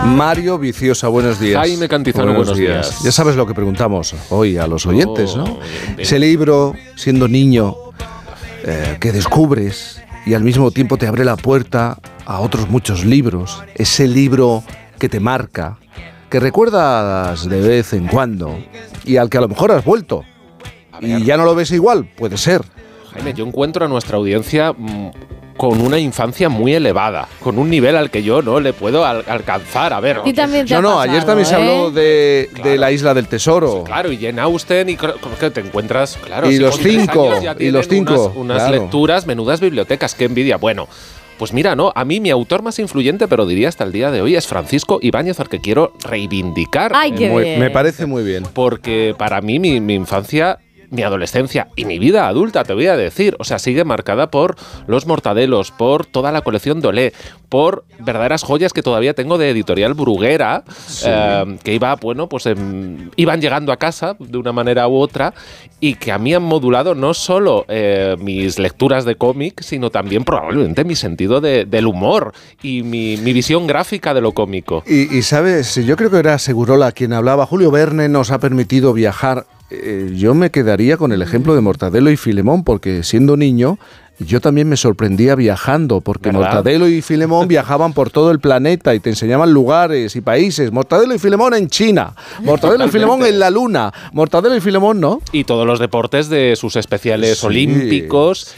[0.05, 1.59] Mario Viciosa, buenos días.
[1.59, 3.01] Jaime Cantizano, buenos días.
[3.03, 5.59] Ya sabes lo que preguntamos hoy a los oyentes, ¿no?
[5.97, 7.75] Ese libro, siendo niño,
[8.63, 13.63] eh, que descubres y al mismo tiempo te abre la puerta a otros muchos libros.
[13.75, 14.61] Ese libro
[14.99, 15.77] que te marca,
[16.29, 18.59] que recuerdas de vez en cuando
[19.05, 20.25] y al que a lo mejor has vuelto.
[20.99, 22.61] Y ya no lo ves igual, puede ser.
[23.13, 25.11] Jaime, yo encuentro a nuestra audiencia mm,
[25.57, 29.25] con una infancia muy elevada, con un nivel al que yo no le puedo al-
[29.27, 29.91] alcanzar.
[29.91, 31.57] A ver, Y también te No, ha no, pasado, ayer también se ¿eh?
[31.57, 33.83] habló de, de la isla del tesoro.
[33.83, 37.87] Claro, y Jane Austen, y que te encuentras, claro, Y si los cinco, y los
[37.87, 38.71] cinco, Unas, unas claro.
[38.83, 40.57] lecturas, menudas bibliotecas, qué envidia.
[40.57, 40.87] Bueno,
[41.39, 41.91] pues mira, ¿no?
[41.95, 44.99] A mí mi autor más influyente, pero diría hasta el día de hoy, es Francisco
[45.01, 46.91] Ibáñez, al que quiero reivindicar.
[46.95, 47.59] Ay, qué Muy- bien.
[47.59, 48.43] me parece muy bien.
[48.53, 50.57] Porque para mí mi, mi infancia,
[50.89, 54.55] mi adolescencia y mi vida adulta, te voy a decir, o sea, sigue marcada por
[54.87, 57.13] los mortadelos, por toda la colección de Olé,
[57.49, 60.63] por verdaderas joyas que todavía tengo de editorial Bruguera,
[61.05, 65.33] eh, que iba, bueno, pues em, iban llegando a casa de una manera u otra
[65.79, 70.23] y que a mí han modulado no solo eh, mis lecturas de cómic, sino también
[70.23, 74.83] probablemente mi sentido de- del humor y mi, mi visión gráfica de lo cómico.
[74.87, 77.45] Y, y, sabes, yo creo que era Segurola quien hablaba.
[77.45, 79.45] Julio Verne nos ha permitido viajar.
[79.69, 83.77] Eh, yo me quedaría con el ejemplo de Mortadelo y Filemón, porque siendo niño
[84.19, 86.41] yo también me sorprendía viajando, porque ¿Verdad?
[86.55, 90.71] Mortadelo y Filemón viajaban por todo el planeta y te enseñaban lugares y países.
[90.71, 92.13] Mortadelo y Filemón en China,
[92.43, 95.21] Mortadelo y Filemón en la Luna, Mortadelo y Filemón no.
[95.31, 98.53] Y todos los deportes de sus especiales Sí, olímpicos.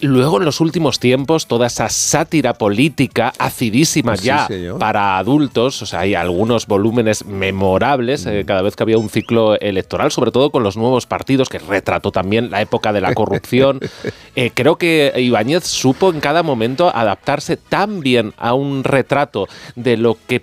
[0.00, 4.78] Y luego en los últimos tiempos toda esa sátira política acidísima Sí, ya señor.
[4.78, 5.82] para adultos.
[5.82, 10.30] O sea, hay algunos volúmenes memorables eh, cada vez que había un ciclo electoral, sobre
[10.30, 13.80] todo con los nuevos partidos, que retrató también la época de la corrupción.
[14.34, 19.96] Eh, creo que Ibáñez supo en cada momento adaptarse tan bien a un retrato de
[19.96, 20.42] lo que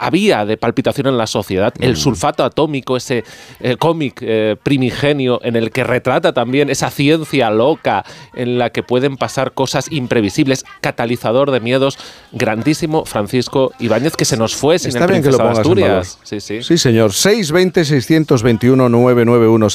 [0.00, 3.24] había de palpitación en la sociedad, el sulfato atómico, ese
[3.60, 8.04] eh, cómic eh, primigenio en el que retrata también esa ciencia loca
[8.34, 11.98] en la que pueden pasar cosas imprevisibles, catalizador de miedos,
[12.32, 15.60] grandísimo Francisco Ibáñez que se nos fue sin Está el bien que lo pongas en
[15.60, 15.88] Asturias.
[15.90, 16.06] valor.
[16.24, 16.62] Sí, sí.
[16.62, 17.10] Sí, señor.
[17.10, 19.68] 620-621-991.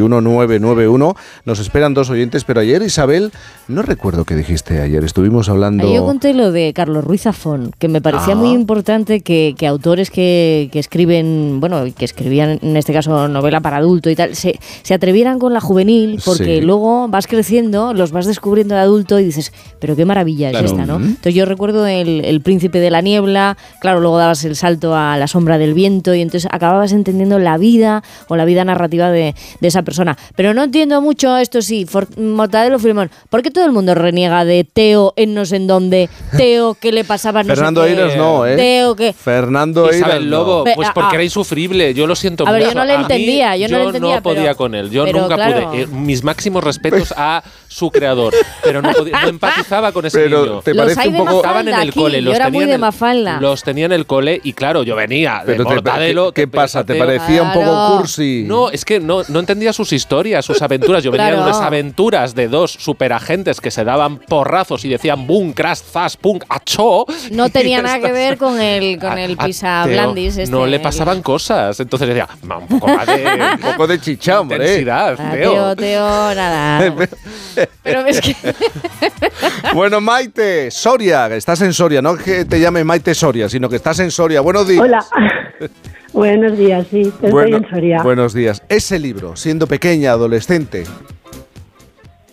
[0.00, 1.16] 620-621-991.
[1.44, 3.32] Nos esperan dos oyentes, pero ayer, Isabel,
[3.68, 5.04] no recuerdo qué dijiste ayer.
[5.04, 5.92] Estuvimos hablando.
[5.92, 8.36] Yo conté lo de Carlos Ruiz Zafón, que me parecía Ah.
[8.36, 13.60] muy importante que, que autores que, que escriben, bueno, que escribían en este caso novela
[13.60, 16.60] para adulto y tal, se, se atrevieran con la juvenil, porque Sí.
[16.60, 20.66] luego vas creciendo, los vas descubriendo de adulto y dices, pero qué maravilla Claro.
[20.66, 20.96] es esta, ¿no?
[20.96, 25.16] Entonces yo recuerdo el, el Príncipe de la Niebla, claro, luego dabas el salto a
[25.16, 29.34] La Sombra del Viento y entonces acababas entendiendo la vida o la vida narrativa de,
[29.60, 30.16] de esa persona.
[30.36, 34.44] Pero no entiendo mucho esto sí, For- Mortadelo Filemón, ¿por qué todo el mundo reniega
[34.44, 36.08] de Teo en no sé en dónde?
[36.36, 37.42] Teo, ¿qué le pasaba?
[37.42, 38.16] No sé Fernando qué?
[38.16, 38.56] No, ¿eh?
[38.60, 39.12] Teo, ¿qué?
[39.12, 40.30] Fernando Isabel.
[40.30, 41.14] Lobo, pues porque ah.
[41.14, 42.74] era insufrible, yo lo siento A ver, mucho.
[42.74, 45.34] yo no le entendía, yo no le entendía, no podía pero- con él, yo nunca
[45.34, 45.70] claro.
[45.70, 45.82] pude.
[45.82, 47.42] Eh, mis máximos respetos a
[47.80, 50.62] su creador, pero no, podía- no empatizaba con ese Pero, niño.
[50.62, 52.44] ¿te Los parece hay un de poco- Estaban en el aquí, cole, yo los era
[52.44, 53.40] tenía muy en el-.
[53.40, 56.32] Los tenía en el cole y claro, yo venía de Pero Mortadelo.
[56.32, 56.84] ¿qué, qué te- pasa?
[56.84, 58.44] ¿Te parecía un poco cursi?
[58.46, 61.02] No, es que no, no entendía sus historias, sus aventuras.
[61.02, 61.44] Yo venía Claro.
[61.44, 66.16] de unas aventuras de dos superagentes que se daban porrazos y decían boom, crash, zas,
[66.16, 67.06] punk, achó.
[67.30, 70.36] No tenía nada que ver con el, con el a pisa Teo blandis.
[70.36, 71.80] Este, no le el- pasaban cosas.
[71.80, 73.24] Entonces decía, "Ma, un poco más de,
[73.54, 74.56] Un poco de chicha, hombre.
[74.58, 75.52] intensidad, Teo.
[75.52, 76.94] Teo, Teo, nada.
[77.82, 78.34] Pero es que
[79.74, 83.98] Bueno, Maite, Soria, estás en Soria, no que te llame Maite Soria, sino que estás
[84.00, 84.40] en Soria.
[84.40, 84.80] Buenos días.
[84.82, 85.04] Hola.
[86.12, 88.02] Buenos días, sí, estoy Bueno- en Soria.
[88.02, 88.62] Buenos días.
[88.68, 90.84] Ese libro, siendo pequeña, adolescente.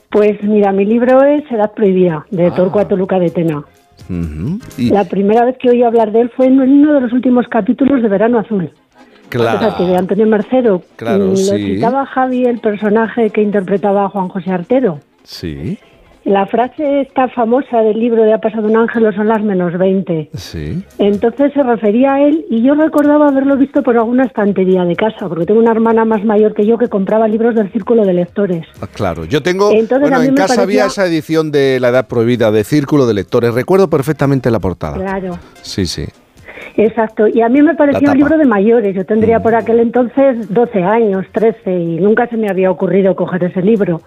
[0.09, 2.27] Pues mira, mi libro es Edad Prohibida, Ah.
[2.31, 3.63] de Torcuato Luca de Tena.
[4.77, 7.45] Y La primera vez que oí hablar de él fue en uno de los últimos
[7.49, 8.71] capítulos de Verano Azul.
[9.29, 9.59] claro.
[9.59, 10.81] Fíjate, de Antonio Mercero.
[10.95, 11.75] Claro, Lo sí.
[11.75, 14.99] citaba Javi, el personaje que interpretaba a Juan José Artero.
[15.27, 15.77] Sí,
[16.23, 19.77] La frase esta famosa del libro de Ha pasado un ángel o son las menos
[19.77, 20.29] 20.
[20.33, 20.81] sí.
[20.99, 25.27] Entonces se refería a él y yo recordaba haberlo visto por alguna estantería de casa,
[25.27, 28.65] porque tengo una hermana más mayor que yo que compraba libros del Círculo de Lectores.
[28.81, 32.51] Ah, Claro, yo tengo, Entonces, bueno, en casa había esa edición de La Edad Prohibida
[32.51, 33.53] de Círculo de Lectores.
[33.53, 34.97] Recuerdo perfectamente la portada.
[34.97, 35.37] Claro.
[35.61, 36.05] Sí, sí.
[36.75, 38.11] Exacto, y a mí me tapa.
[38.11, 38.95] un libro de mayores.
[38.95, 43.43] Yo tendría por aquel entonces 12 años, 13, y nunca se me había ocurrido coger
[43.45, 44.01] ese libro.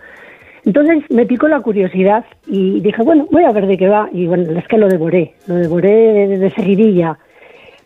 [0.65, 4.09] Entonces me picó la curiosidad y dije, bueno, voy a ver de qué va.
[4.13, 5.91] Y bueno, es que lo devoré, lo devoré
[6.29, 7.19] de, de seguidilla.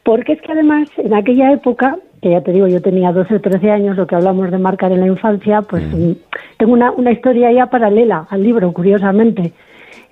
[0.03, 3.41] Porque es que además, en aquella época, que ya te digo, yo tenía 12 o
[3.41, 6.13] 13 años, lo que hablamos de marcar en la infancia, pues mm,
[6.59, 9.53] tengo una, una historia ya paralela al libro, curiosamente.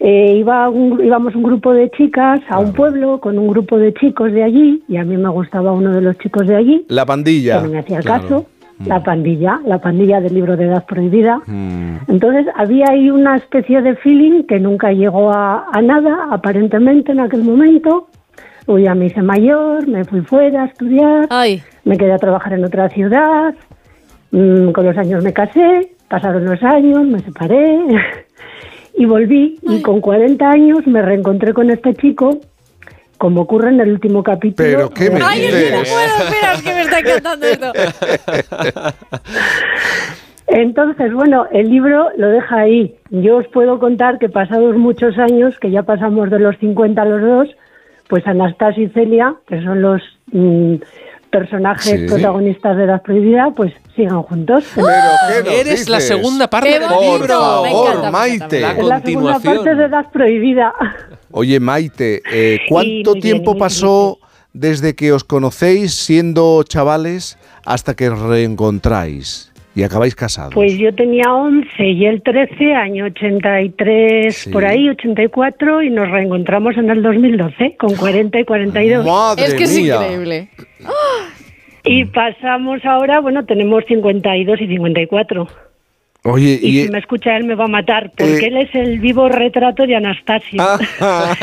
[0.01, 3.93] Eh, iba un- íbamos un grupo de chicas a un pueblo con un grupo de
[3.95, 7.05] chicos de allí, y a mí me gustaba uno de los chicos de allí, La
[7.07, 7.59] pandilla.
[7.61, 8.23] que no me hacía claro.
[8.23, 8.47] caso,
[8.87, 11.41] la pandilla, la pandilla del libro de edad prohibida.
[11.47, 11.99] Mm.
[12.09, 17.21] Entonces había ahí una especie de feeling que nunca llegó a, a nada, aparentemente en
[17.21, 18.09] aquel momento.
[18.67, 21.29] Uy, ya me hice mayor, me fui fuera a estudiar,
[21.85, 23.55] me quedé a trabajar en otra ciudad,
[24.31, 27.81] mm, con los años me casé, pasaron los años, me separé
[28.97, 32.39] y volví y con 40 años me reencontré con este chico,
[33.23, 34.69] como ocurre en el último capítulo.
[34.69, 35.89] Pero qué me Ay, dices.
[35.89, 37.73] Espera, es que me está encantando esto.
[40.49, 42.97] Entonces, bueno, el libro lo deja ahí.
[43.11, 47.05] Yo os puedo contar que pasados muchos años, que ya pasamos de los 50 a
[47.05, 47.57] los dos,
[48.09, 50.75] pues Anastasia y Celia, que son los mm,
[51.31, 52.07] personajes Sí.
[52.09, 54.65] protagonistas de Edad Prohibida, pues sigan juntos.
[55.47, 57.63] Eres la segunda parte ¡Qué del libro.
[57.63, 58.61] Me favor, encanta, Maite.
[58.61, 60.73] La Es la segunda parte de Edad Prohibida.
[61.33, 64.19] Oye, Maite, eh, ¿cuánto tiempo pasó
[64.53, 70.53] desde que os conocéis siendo chavales hasta que os reencontráis y acabáis casados?
[70.55, 74.51] Pues yo tenía 11 y él 13, año 83, Sí.
[74.51, 79.07] por ahí, 84, y nos reencontramos en el 2012, con 40 y 42.
[79.07, 79.95] Madre es que es mía.
[79.97, 80.49] increíble.
[81.85, 85.49] Y pasamos ahora, bueno, tenemos 52 y 54.
[86.25, 88.75] Oye, Y, y, si me escucha él me va a matar, porque eh, él es
[88.75, 90.79] el vivo retrato de Anastasia.
[91.01, 91.35] Ah.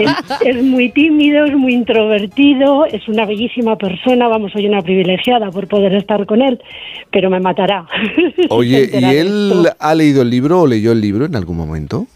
[0.00, 5.50] es, es muy tímido, es muy introvertido, es una bellísima persona, vamos, soy una privilegiada
[5.50, 6.58] por poder estar con él,
[7.10, 7.86] pero me matará.
[8.48, 12.06] oye, ¿y él ha leído el libro o leyó el libro en algún momento?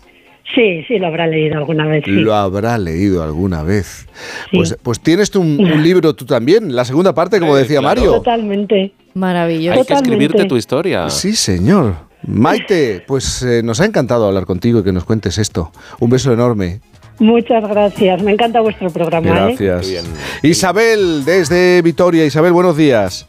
[0.55, 2.13] Sí, sí, lo habrá leído alguna vez, sí.
[2.13, 4.09] Lo habrá leído alguna vez.
[4.53, 8.13] Pues, pues tienes tú un, un libro tú también, la segunda parte, como decía Mario.
[8.13, 8.93] Totalmente.
[9.13, 9.81] Maravilloso.
[9.81, 11.11] Hay que escribirte tu historia.
[11.11, 12.06] Sí, señor.
[12.27, 15.71] Maite, pues eh, nos ha encantado hablar contigo y que nos cuentes esto.
[16.01, 16.81] Un beso enorme.
[17.19, 19.27] Muchas gracias, me encanta vuestro programa.
[19.51, 19.57] ¿eh?
[19.59, 20.05] Gracias.
[20.43, 22.27] Isabel, desde Vitoria.
[22.27, 23.27] Isabel, buenos días.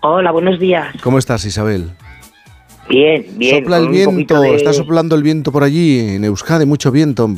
[0.00, 0.88] Hola, buenos días.
[1.02, 1.90] ¿Cómo estás, Isabel?
[2.88, 3.62] Bien, bien.
[3.62, 7.28] Sopla el viento, de- está soplando el viento por allí, en Euskadi, mucho viento,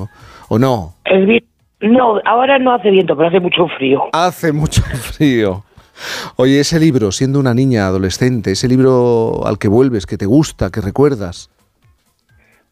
[0.48, 0.94] ¿o no?
[1.04, 1.44] El vi-
[1.80, 4.02] No, ahora no hace viento, pero hace mucho frío.
[4.12, 4.82] Hace mucho
[5.16, 5.64] frío.
[6.36, 10.70] Oye, ese libro, siendo una niña adolescente, ese libro al que vuelves, que te gusta,
[10.70, 11.50] que recuerdas.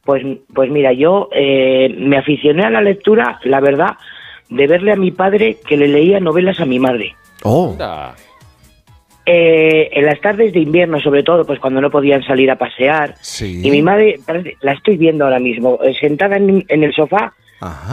[0.05, 0.23] Pues,
[0.55, 3.97] pues mira, yo eh, me aficioné a la lectura, la verdad,
[4.49, 7.17] de verle a mi padre que le leía novelas a mi madre.
[7.43, 7.77] Oh.
[9.29, 13.17] Eh, en las tardes de invierno, sobre todo, pues cuando no podían salir a pasear.
[13.41, 17.35] Y mi madre, parece- la estoy viendo ahora mismo, eh, sentada en, en el sofá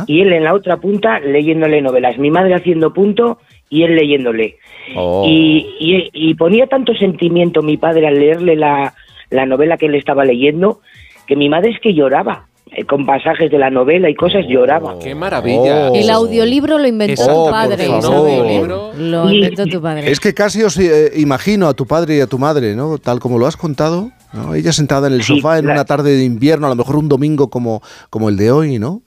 [0.06, 2.20] y él en la otra punta leyéndole novelas.
[2.20, 3.40] Mi madre haciendo punto
[3.74, 4.58] y él leyéndole.
[4.96, 5.24] Oh.
[5.28, 8.94] Y, y- y ponía tanto sentimiento mi padre al leerle la,
[9.30, 10.80] la novela que él estaba leyendo
[11.28, 12.48] que mi madre es que lloraba.
[12.76, 14.98] eh, con pasajes de la novela y cosas lloraba.
[15.00, 15.90] ¡Qué maravilla!
[15.92, 15.96] Oh.
[15.96, 17.86] El audiolibro lo inventó Oh, tu padre.
[17.86, 18.46] Isabel.
[18.50, 18.68] ¿eh?
[18.98, 20.10] Lo inventó tu padre.
[20.12, 22.98] Es que casi os eh, imagino a tu padre y a tu madre, ¿no?
[22.98, 24.56] Tal como lo has contado, ¿no?
[24.56, 26.96] Ella sentada en el Sí, sofá en la- una tarde de invierno, a lo mejor
[26.96, 29.02] un domingo como, como el de hoy, ¿no?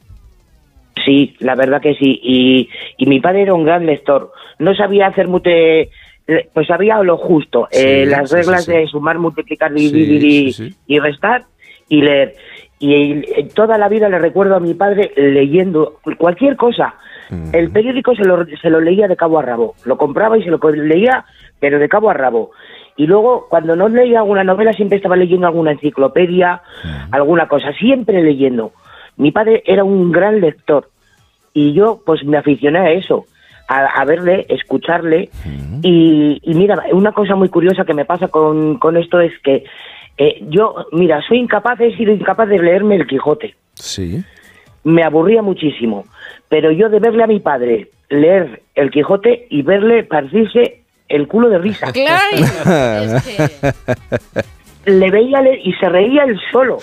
[1.06, 2.20] Sí, la verdad que sí.
[2.22, 2.68] Y,
[2.98, 4.32] y mi padre era un gran lector.
[4.58, 5.88] No sabía hacer mute,
[6.52, 11.44] pues sabía lo justo, eh, las sí, reglas sí, de sumar, multiplicar, dividir y, restar
[11.88, 12.34] y leer.
[12.78, 16.94] Y eh, toda la vida le recuerdo a mi padre leyendo cualquier cosa.
[17.52, 19.74] El periódico se lo, se lo leía de cabo a rabo.
[19.84, 21.24] Lo compraba y se lo leía,
[21.58, 22.52] pero de cabo a rabo.
[22.96, 26.62] Y luego, cuando no leía alguna novela, siempre estaba leyendo alguna enciclopedia,
[27.10, 28.72] alguna cosa, siempre leyendo.
[29.16, 30.88] Mi padre era un gran lector
[31.56, 33.24] y yo pues me aficioné a eso,
[33.66, 35.30] a, a verle, escucharle
[35.82, 39.64] y, y mira, una cosa muy curiosa que me pasa con, con esto es que
[40.18, 44.22] eh, yo, mira, soy incapaz, he sido incapaz de leerme el Quijote, Sí.
[44.84, 46.04] me aburría muchísimo,
[46.50, 51.48] pero yo de verle a mi padre leer El Quijote y verle partirse el culo
[51.48, 51.90] de risa.
[54.86, 56.78] Le veía leer y se reía él solo.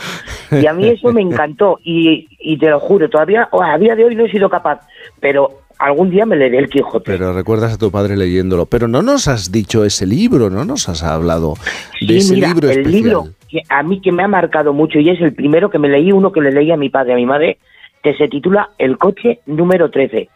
[0.52, 1.80] Y a mí eso me encantó.
[1.84, 4.82] Y, y te lo juro, todavía, a día de hoy no he sido capaz,
[5.20, 7.12] pero algún día me leeré El Quijote.
[7.12, 8.66] Pero recuerdas a tu padre leyéndolo.
[8.68, 11.56] Pero no nos has dicho ese libro, no nos has hablado
[12.02, 13.04] de Sí, ese mira, libro el especial.
[13.04, 15.88] libro que a mí que me ha marcado mucho y es el primero que me
[15.90, 17.58] leí, uno que le leí a mi padre y a mi madre,
[18.04, 20.28] que se titula El coche número 13,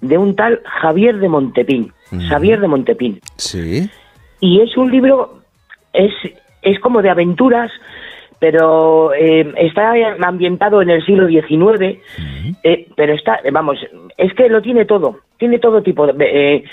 [0.00, 1.92] de un tal Javier de Montepín.
[2.28, 3.20] Javier de Montepín.
[3.36, 3.88] Sí.
[4.40, 5.40] Y es un libro,
[5.92, 6.12] es,
[6.64, 7.70] es como de aventuras,
[8.38, 11.98] pero eh, está ambientado en el siglo XIX,
[12.62, 13.78] eh, pero está, vamos,
[14.16, 16.56] es que lo tiene todo, tiene todo tipo de...
[16.56, 16.64] eh,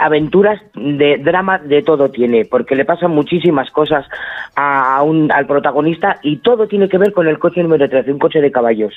[0.00, 4.06] aventuras de drama de todo tiene, porque le pasan muchísimas cosas
[4.54, 8.18] a un, al protagonista y todo tiene que ver con el coche número 13, un
[8.18, 8.94] coche de caballos.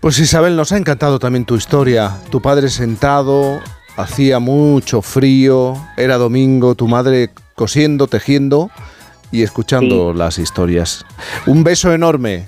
[0.00, 2.10] Pues Isabel, nos ha encantado también tu historia.
[2.30, 3.60] Tu padre sentado,
[3.96, 8.70] hacía mucho frío, era domingo, tu madre cosiendo, tejiendo
[9.30, 11.04] y escuchando las historias.
[11.46, 12.46] Un beso enorme.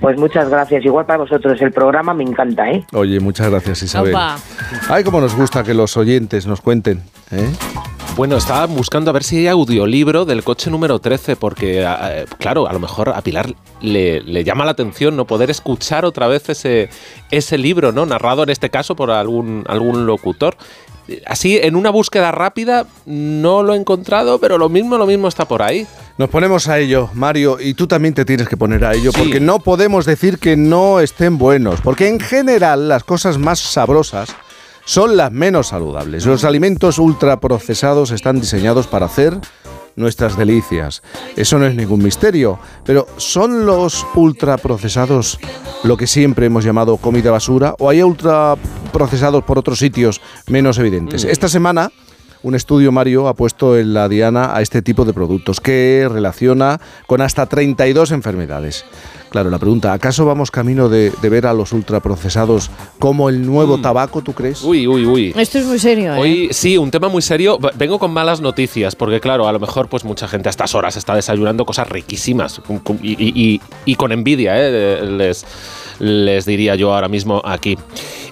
[0.00, 2.84] Pues muchas gracias, igual para vosotros, el programa me encanta, ¿eh?
[2.92, 4.14] Oye, muchas gracias Isabel.
[4.14, 4.38] Opa.
[4.88, 7.02] Ay, cómo nos gusta que los oyentes nos cuenten.
[7.30, 7.52] ¿eh?
[8.16, 12.66] Bueno, estaba buscando a ver si hay audiolibro del coche número 13, porque, eh, claro,
[12.66, 16.48] a lo mejor a Pilar le, le llama la atención no poder escuchar otra vez
[16.48, 16.88] ese,
[17.30, 18.06] ese libro, ¿no?
[18.06, 20.56] Narrado en este caso por algún, algún locutor.
[21.26, 25.46] Así, en una búsqueda rápida, no lo he encontrado, pero lo mismo, lo mismo está
[25.46, 25.86] por ahí.
[26.16, 29.40] Nos ponemos a ello, Mario, y tú también te tienes que poner a ello, porque
[29.40, 34.34] no podemos decir que no estén buenos, porque en general las cosas más sabrosas
[34.86, 36.24] son las menos saludables.
[36.24, 39.38] Los alimentos ultraprocesados están diseñados para hacer
[39.96, 41.02] nuestras delicias.
[41.36, 45.38] Eso no es ningún misterio, pero ¿son los ultraprocesados
[45.82, 51.24] lo que siempre hemos llamado comida basura o hay ultraprocesados por otros sitios menos evidentes?
[51.24, 51.90] Esta semana
[52.46, 56.80] un estudio, Mario, ha puesto en la diana a este tipo de productos que relaciona
[57.08, 58.84] con hasta 32 enfermedades.
[59.30, 62.70] Claro, la pregunta, ¿acaso vamos camino de, de ver a los ultraprocesados
[63.00, 64.62] como el nuevo tabaco, tú crees?
[64.62, 65.34] Uy, uy, uy.
[65.36, 66.18] Esto es muy serio, ¿eh?
[66.20, 67.58] Hoy sí, un tema muy serio.
[67.76, 70.96] Vengo con malas noticias, porque claro, a lo mejor pues mucha gente a estas horas
[70.96, 72.60] está desayunando cosas riquísimas
[73.02, 75.02] y, y- y- y con envidia, ¿eh?
[75.02, 75.44] les,
[75.98, 77.76] les diría yo ahora mismo aquí.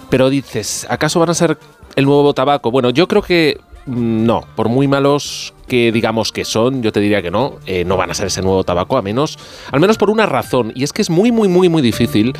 [0.08, 1.58] Pero dices, ¿acaso van a ser
[1.96, 2.70] el nuevo tabaco?
[2.70, 7.00] Bueno, yo creo que mm, no, por muy malos que digamos que son, yo te
[7.00, 9.38] diría que no, eh, no van a ser ese nuevo tabaco, a menos,
[9.72, 12.34] al menos por una razón, y es que es muy, muy, muy, muy difícil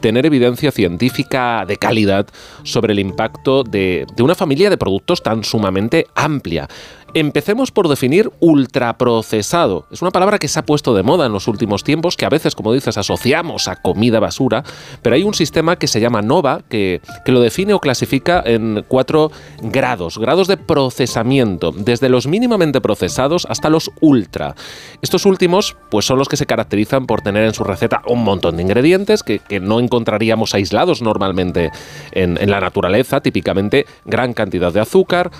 [0.00, 2.26] tener evidencia científica de calidad
[2.62, 6.68] sobre el impacto de, de una familia de productos tan sumamente amplia.
[7.12, 9.86] Empecemos por definir ultraprocesado.
[9.90, 12.28] Es una palabra que se ha puesto de moda en los últimos tiempos, que a
[12.28, 14.62] veces, como dices, asociamos a comida basura,
[15.02, 18.84] pero hay un sistema que se llama NOVA, que, que lo define o clasifica en
[18.86, 24.54] cuatro grados, grados de procesamiento, desde los mínimamente procesados hasta los ultra.
[25.02, 28.56] Estos últimos, pues son los que se caracterizan por tener en su receta un montón
[28.56, 31.72] de ingredientes que, que no encontraríamos aislados normalmente
[32.12, 35.30] en, en la naturaleza, típicamente gran cantidad de azúcar,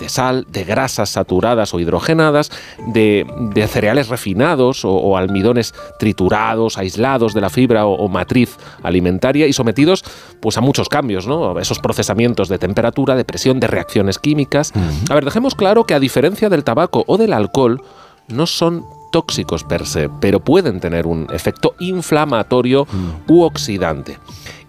[0.00, 2.50] de sal, de grasas saturadas o hidrogenadas,
[2.88, 8.56] de, de cereales refinados o, o almidones triturados, aislados de la fibra o, o matriz
[8.82, 10.02] alimentaria y sometidos
[10.40, 11.60] pues, a muchos cambios, ¿no?
[11.60, 14.72] Esos procesamientos de temperatura, de presión, de reacciones químicas.
[15.08, 17.82] A ver, dejemos claro que a diferencia del tabaco o del alcohol,
[18.28, 22.86] no son tóxicos per se, pero pueden tener un efecto inflamatorio
[23.28, 24.18] u oxidante.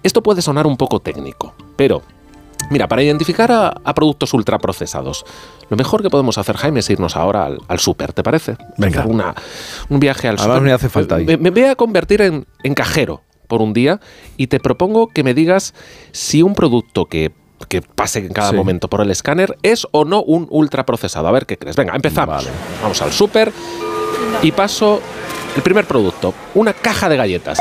[0.03, 2.01] Esto puede sonar un poco técnico, pero
[2.71, 5.25] Mira, para identificar a, a productos ultraprocesados,
[5.69, 8.55] lo mejor que podemos hacer, Jaime, es irnos ahora al, al súper, ¿te parece?
[8.77, 9.05] Venga.
[9.05, 9.35] Una-
[9.89, 10.61] un viaje al súper.
[10.61, 11.25] me hace falta ahí.
[11.25, 13.99] Me, me voy a convertir en, en cajero por un día
[14.37, 15.73] y te propongo que me digas
[16.13, 17.33] si un producto que,
[17.67, 18.55] que pase en cada Sí.
[18.55, 21.27] momento por el escáner es o no un ultraprocesado.
[21.27, 21.75] A ver qué crees.
[21.75, 22.47] Venga, empezamos.
[22.81, 23.51] Vamos al súper
[24.41, 25.01] y paso
[25.57, 27.59] el primer producto, una caja de galletas.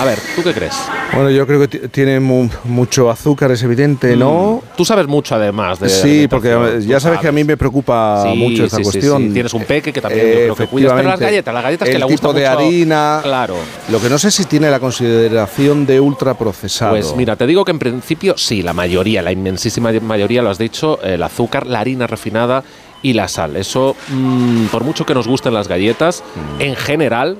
[0.00, 0.74] A ver, ¿tú qué crees?
[1.14, 4.60] Bueno, yo creo que ti- tiene mu- mucho azúcar, es evidente, ¿no?
[4.76, 8.36] Tú sabes mucho además de Sí, porque ya sabes que a mí me preocupa Sí,
[8.36, 9.22] mucho sí, sí, cuestión.
[9.28, 9.30] sí.
[9.32, 10.92] Tienes un peque que también yo Eh, creo que cuidas.
[10.94, 13.20] Pero las galletas, las galletas que le gusta tipo de mucho- harina.
[13.22, 13.54] Claro.
[13.90, 16.90] Lo que no sé si tiene la consideración de ultraprocesado.
[16.92, 20.58] Pues mira, te digo que en principio sí, la mayoría, la inmensísima mayoría, lo has
[20.58, 22.64] dicho, el azúcar, la harina refinada
[23.00, 23.56] y la sal.
[23.56, 26.22] Eso, mm, por mucho que nos gusten las galletas,
[26.58, 26.60] Mm.
[26.62, 27.36] en general,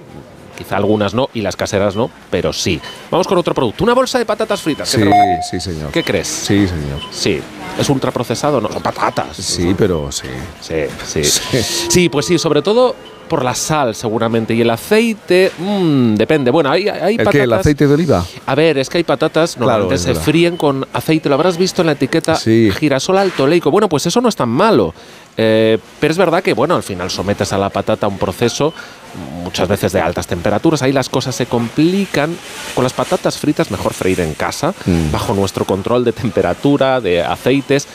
[0.56, 2.80] quizá algunas no y las caseras no, pero sí.
[3.10, 4.90] Vamos con otro producto, una bolsa de patatas fritas.
[4.94, 5.90] ¿Qué Sí, sí, señor.
[5.90, 6.26] ¿Qué crees?
[6.28, 7.00] Sí, señor.
[7.10, 7.40] Sí.
[7.78, 8.60] ¿Es ultraprocesado?
[8.60, 9.36] No, son patatas.
[9.36, 10.26] Sí, pero sí.
[10.60, 11.24] Sí, sí.
[11.88, 12.94] Sí, pues sí, sobre todo
[13.28, 14.54] por la sal, seguramente.
[14.54, 16.50] Y el aceite, mm, depende.
[16.50, 17.32] Bueno, hay, hay ¿El patatas.
[17.32, 17.42] qué?
[17.42, 18.24] ¿El aceite de oliva?
[18.46, 20.22] A ver, es que hay patatas, normalmente se verdad.
[20.22, 21.28] fríen con aceite.
[21.30, 22.70] Lo habrás visto en la etiqueta Sí.
[22.78, 23.70] girasol altoleico.
[23.70, 24.94] Bueno, pues eso no es tan malo.
[25.36, 28.72] Eh, pero es verdad que, bueno, al final sometes a la patata a un proceso
[29.42, 30.82] muchas veces de altas temperaturas.
[30.82, 32.36] Ahí las cosas se complican.
[32.74, 35.10] Con las patatas fritas, mejor freír en casa, Mm.
[35.12, 37.86] bajo nuestro control de temperatura, de aceites.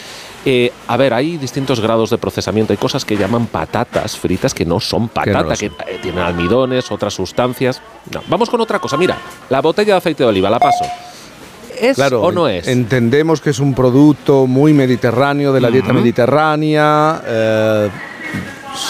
[0.45, 2.71] Eh, a ver, hay distintos grados de procesamiento.
[2.71, 7.13] Hay cosas que llaman patatas fritas que no son patata, que, eh, tienen almidones, otras
[7.13, 7.81] sustancias.
[8.13, 8.95] No, vamos con otra cosa.
[8.95, 9.17] Mira,
[9.49, 10.85] la botella de aceite de oliva, la paso.
[11.79, 12.67] ¿Es Claro, o no es?
[12.67, 17.21] Entendemos que es un producto muy mediterráneo, de la dieta mediterránea.
[17.25, 17.89] eh,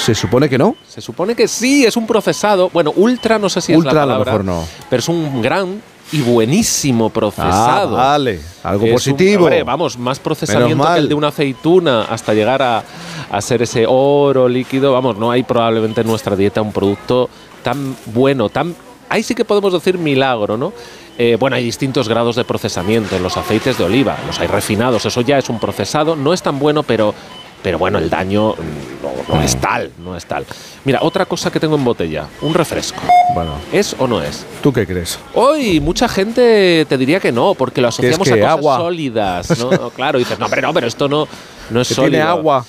[0.06, 0.76] se supone que no.
[0.88, 2.70] Se supone que sí, es un procesado.
[2.72, 4.66] Bueno, ultra no sé si es Ultra la a lo mejor no.
[4.90, 7.98] pero es un gran y buenísimo procesado.
[7.98, 9.44] Ah, vale, algo Es un- positivo.
[9.46, 12.84] hombre, vamos, más procesamiento que el de una aceituna hasta llegar a,
[13.32, 14.92] a ser ese oro líquido.
[14.92, 17.30] Vamos, no hay probablemente en nuestra dieta un producto
[17.64, 18.76] tan bueno, tan...
[19.08, 20.74] Ahí sí que podemos decir milagro, ¿no?
[21.22, 24.18] Eh, bueno, hay distintos grados de procesamiento en los aceites de oliva.
[24.26, 26.16] Los hay refinados, eso ya es un procesado.
[26.16, 27.14] No es tan bueno, pero,
[27.62, 30.46] pero bueno, el daño mm, no, no es tal, no es tal.
[30.86, 33.02] Mira, otra cosa que tengo en botella, un refresco.
[33.36, 34.46] Bueno, ¿Es o no es?
[34.64, 35.20] ¿tú qué crees?
[35.34, 38.78] Hoy mucha gente te diría que no, porque lo asociamos que a cosas agua.
[38.78, 39.60] sólidas.
[39.60, 39.90] ¿no?
[39.90, 41.28] claro, dices, no, pero no, pero esto no,
[41.70, 42.12] no es Que sólido.
[42.12, 42.66] tiene agua.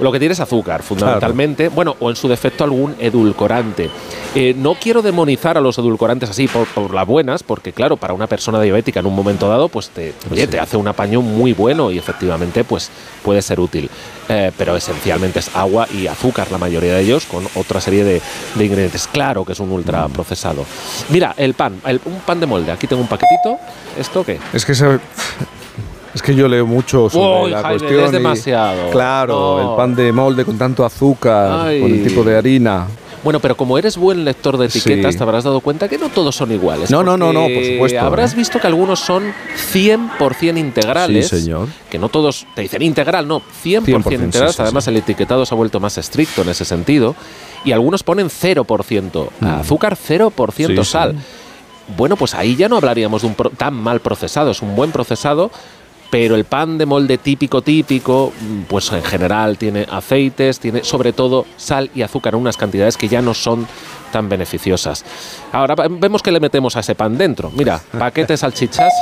[0.00, 1.68] Lo que tiene es azúcar, fundamentalmente.
[1.68, 3.90] Bueno, o en su defecto algún edulcorante.
[4.34, 8.12] Eh, no quiero demonizar a los edulcorantes así por, por las buenas, porque claro, para
[8.14, 11.52] una persona diabética en un momento dado, pues te, oye, te hace un apaño muy
[11.52, 12.90] bueno y efectivamente pues
[13.22, 13.88] puede ser útil.
[14.28, 18.20] Eh, pero esencialmente es agua y azúcar, la mayoría de ellos, con otra serie de,
[18.56, 19.06] de ingredientes.
[19.06, 20.64] Claro que es un ultra procesado.
[21.10, 22.72] Mira, el pan, el- un pan de molde.
[22.72, 23.58] Aquí tengo un paquetito.
[23.98, 24.40] ¿Esto qué?
[24.52, 24.98] Es que se-
[26.14, 28.08] es que yo leo mucho sobre Uy, la Jaime, cuestión.
[28.08, 28.90] y- demasiado.
[28.90, 29.70] claro, No.
[29.72, 31.80] el pan de molde con tanto azúcar, Ay.
[31.80, 32.86] con el tipo de harina.
[33.24, 35.18] Bueno, pero como eres buen lector de etiquetas, Sí.
[35.18, 36.90] te habrás dado cuenta que no todos son iguales.
[36.90, 38.36] No, no, no, no, por supuesto, Habrás ¿eh?
[38.36, 39.32] visto que algunos son
[39.72, 41.28] 100% integrales.
[41.28, 41.68] Sí, señor.
[41.90, 44.56] Que no todos te dicen integral, no, 100%, 100%, integrales.
[44.56, 47.14] sí, Además, el etiquetado se ha vuelto más estricto en ese sentido.
[47.64, 50.84] Y algunos ponen 0% azúcar, 0% Mm.
[50.84, 50.92] Sí, sí.
[50.92, 51.14] sal.
[51.96, 54.50] Bueno, pues ahí ya no hablaríamos de un pro- tan mal procesado.
[54.50, 55.50] Es un buen procesado,
[56.14, 61.12] pero el pan de molde típico, típico, mm, pues en general tiene aceites, tiene sobre
[61.12, 63.66] todo sal y azúcar en unas cantidades que ya no son
[64.12, 65.04] tan beneficiosas.
[65.50, 67.50] Ahora vemos que le metemos a ese pan dentro.
[67.50, 68.92] Mira, paquetes salchichas,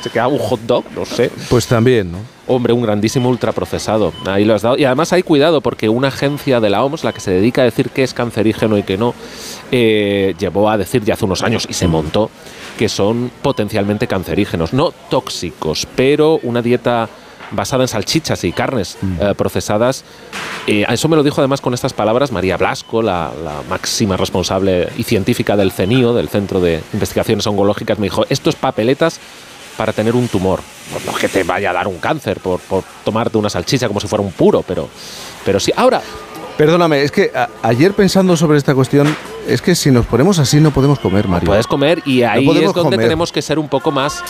[0.00, 1.32] se queda un hot dog, no sé.
[1.48, 2.18] Pues también, ¿no?
[2.46, 4.12] Hombre, un grandísimo ultraprocesado.
[4.26, 4.78] Ahí lo has dado.
[4.78, 7.64] Y además hay cuidado porque una agencia de la OMS, la que se dedica a
[7.64, 9.12] decir qué es cancerígeno y qué no,
[9.72, 12.30] eh, llevó a decir ya hace unos años y se montó
[12.80, 14.72] que son potencialmente cancerígenos.
[14.72, 17.10] No tóxicos, pero una dieta
[17.50, 20.02] basada en salchichas y carnes eh, procesadas.
[20.66, 24.88] Eh, eso me lo dijo además con estas palabras María Blasco, la, la máxima responsable
[24.96, 27.98] y científica del CENIO, del Centro de Investigaciones Oncológicas.
[27.98, 29.20] Me dijo, esto es papeletas
[29.76, 30.60] para tener un tumor.
[30.90, 34.00] Pues no que te vaya a dar un cáncer por, por tomarte una salchicha como
[34.00, 34.88] si fuera un puro, pero,
[35.44, 35.70] pero sí.
[35.76, 36.00] Ahora,
[36.56, 39.14] Perdóname, es que a- ayer pensando sobre esta cuestión,
[39.48, 41.46] es que si nos ponemos así no podemos comer, Mario.
[41.46, 43.00] puedes comer y ahí es donde comer.
[43.00, 44.22] tenemos que ser un poco más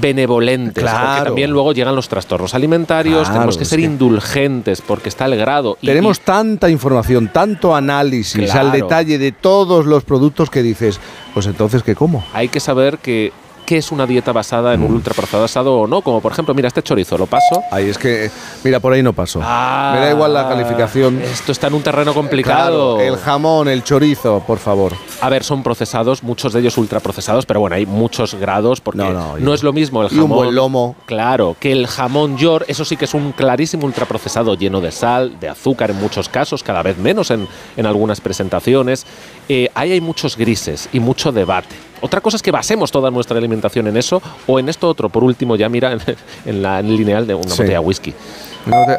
[0.00, 1.24] benevolentes, porque Claro.
[1.24, 5.76] también luego llegan los trastornos alimentarios, Claro, tenemos que ser indulgentes porque está el grado.
[5.82, 11.00] y- Tenemos tanta información, tanto análisis al detalle de todos los productos que dices,
[11.34, 12.24] pues entonces, ¿qué como?
[12.32, 13.32] hay que saber que
[13.70, 14.74] qué es una dieta basada Mm.
[14.74, 17.62] en un ultraprocesado o no, como por ejemplo, mira, este chorizo lo paso.
[17.70, 18.28] Ahí es que,
[18.64, 19.38] mira, por ahí no paso.
[19.44, 21.22] Ah, Me da igual la calificación.
[21.22, 22.96] Esto está en un terreno complicado.
[22.96, 24.92] Claro, el jamón, el chorizo, por favor.
[25.20, 29.12] A ver, son procesados, muchos de ellos ultraprocesados, pero bueno, hay muchos grados porque No,
[29.12, 30.38] no, no, y- es lo mismo el y un jamón.
[30.38, 30.96] buen lomo.
[31.06, 35.38] Claro, que el jamón york, eso sí que es un clarísimo ultraprocesado lleno de sal,
[35.38, 39.06] de azúcar en muchos casos, cada vez menos en, en algunas presentaciones.
[39.48, 41.76] Eh, ahí hay muchos grises y mucho debate.
[42.02, 45.08] Otra cosa es que basemos toda nuestra alimentación en eso o en esto otro.
[45.08, 46.00] Por último, ya mira en,
[46.46, 47.62] en la en el lineal de una Sí.
[47.62, 48.14] botella de whisky.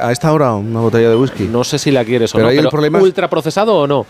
[0.01, 1.43] A esta hora, una botella de whisky.
[1.43, 3.87] No sé si la quieres o Pero no, ahí el pero problema es- ultraprocesado o
[3.87, 4.05] no.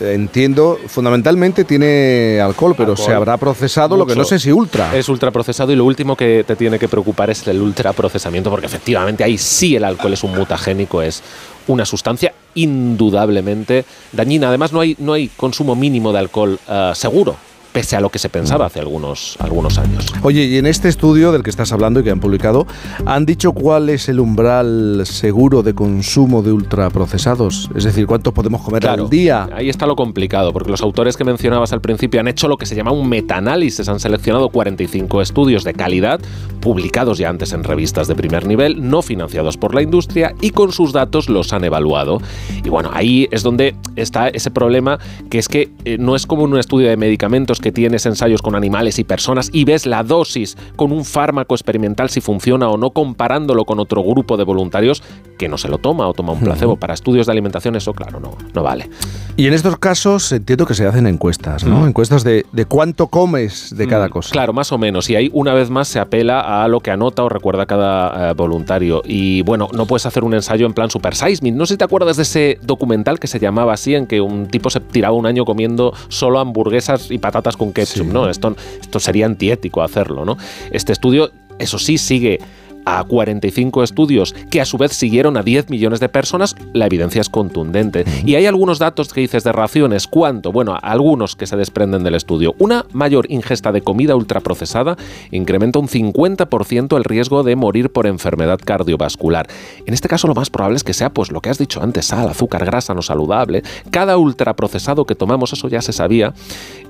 [0.00, 3.06] Entiendo, fundamentalmente tiene alcohol, pero Alcohol.
[3.06, 4.96] se habrá procesado lo que no sé si ultra.
[4.96, 9.24] Es ultraprocesado y lo último que te tiene que preocupar es el ultraprocesamiento, porque efectivamente
[9.24, 11.22] ahí sí el alcohol es un mutagénico, es
[11.66, 14.48] una sustancia indudablemente dañina.
[14.48, 17.36] Además, no hay, no hay consumo mínimo de alcohol eh, seguro.
[17.72, 20.06] Pese a lo que se pensaba hace algunos, algunos años.
[20.22, 22.66] Oye, y en este estudio del que estás hablando y que han publicado,
[23.06, 27.70] ¿han dicho cuál es el umbral seguro de consumo de ultraprocesados?
[27.74, 29.48] Es decir, ¿cuánto podemos comer Claro, al día?
[29.54, 32.66] Ahí está lo complicado, porque los autores que mencionabas al principio han hecho lo que
[32.66, 36.20] se llama un metaanálisis, han seleccionado 45 estudios de calidad,
[36.60, 40.72] publicados ya antes en revistas de primer nivel, no financiados por la industria, y con
[40.72, 42.20] sus datos los han evaluado.
[42.64, 44.98] Y bueno, ahí es donde está ese problema,
[45.30, 48.42] que es que eh, no es como en un estudio de medicamentos que tienes ensayos
[48.42, 52.76] con animales y personas y ves la dosis con un fármaco experimental si funciona o
[52.76, 55.02] no comparándolo con otro grupo de voluntarios
[55.38, 56.76] que no se lo toma o toma un placebo.
[56.76, 58.88] Para estudios de alimentación eso, claro, no, no vale.
[59.36, 61.86] Y en estos casos entiendo que se hacen encuestas, ¿no?
[61.86, 64.30] Encuestas de, de cuánto comes de cada Mm, cosa.
[64.32, 65.08] Claro, más o menos.
[65.10, 68.34] Y ahí una vez más se apela a lo que anota o recuerda cada eh,
[68.34, 69.02] voluntario.
[69.04, 71.52] Y bueno, no puedes hacer un ensayo en plan Super Size Me.
[71.52, 74.46] No sé si te acuerdas de ese documental que se llamaba así, en que un
[74.48, 78.28] tipo se tiraba un año comiendo solo hamburguesas y patatas con ketchup, ¿no?
[78.28, 80.36] Esto, esto sería antiético hacerlo, ¿no?
[80.70, 82.38] Este estudio, eso sí, sigue
[82.84, 87.20] a 45 estudios que a su vez siguieron a 10 millones de personas, la evidencia
[87.20, 88.04] es contundente.
[88.24, 90.06] Y hay algunos datos que dices de raciones.
[90.06, 90.52] ¿Cuánto?
[90.52, 92.54] Bueno, algunos que se desprenden del estudio.
[92.58, 94.96] Una mayor ingesta de comida ultraprocesada
[95.30, 99.48] incrementa un 50% el riesgo de morir por enfermedad cardiovascular.
[99.86, 102.06] En este caso lo más probable es que sea pues lo que has dicho antes,
[102.06, 103.62] sal, azúcar, grasa no saludable.
[103.90, 106.32] Cada ultraprocesado que tomamos, eso ya se sabía,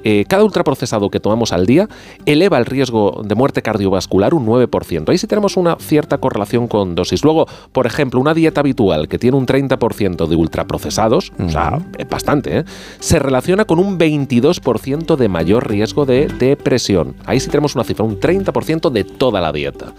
[0.04, 1.88] eh, cada ultraprocesado que tomamos al día
[2.26, 5.08] eleva el riesgo de muerte cardiovascular un 9%.
[5.08, 7.24] Ahí sí tenemos una cierta correlación con dosis.
[7.24, 11.78] Luego, por ejemplo, una dieta habitual que tiene un 30% de ultraprocesados, o sea,
[12.10, 12.64] bastante, ¿eh?
[12.98, 17.14] se relaciona con un 22% de mayor riesgo de depresión.
[17.26, 19.92] Ahí sí tenemos una cifra, un 30% de toda la dieta.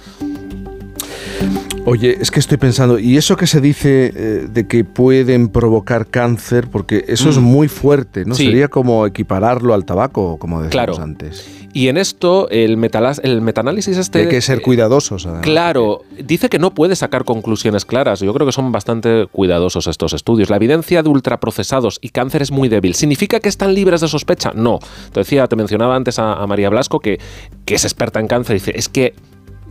[1.83, 6.05] Oye, es que estoy pensando, ¿y eso que se dice eh, de que pueden provocar
[6.07, 6.67] cáncer?
[6.69, 7.41] Porque eso es Mm.
[7.43, 8.35] muy fuerte, ¿no?
[8.35, 8.45] Sí.
[8.45, 11.03] Sería como equipararlo al tabaco, como decíamos Claro.
[11.03, 11.47] antes.
[11.73, 12.77] Y en esto, el,
[13.23, 14.19] el metanálisis este...
[14.19, 15.25] Hay que ser cuidadosos.
[15.25, 15.41] además.
[15.43, 18.19] Claro, dice que no puede sacar conclusiones claras.
[18.19, 20.49] Yo creo que son bastante cuidadosos estos estudios.
[20.51, 22.93] La evidencia de ultraprocesados y cáncer es muy débil.
[22.93, 24.51] ¿Significa que están libres de sospecha?
[24.53, 24.79] No.
[25.13, 27.19] Te decía, te mencionaba antes a, a María Blasco, que,
[27.65, 28.55] que es experta en cáncer.
[28.55, 29.13] Dice, es que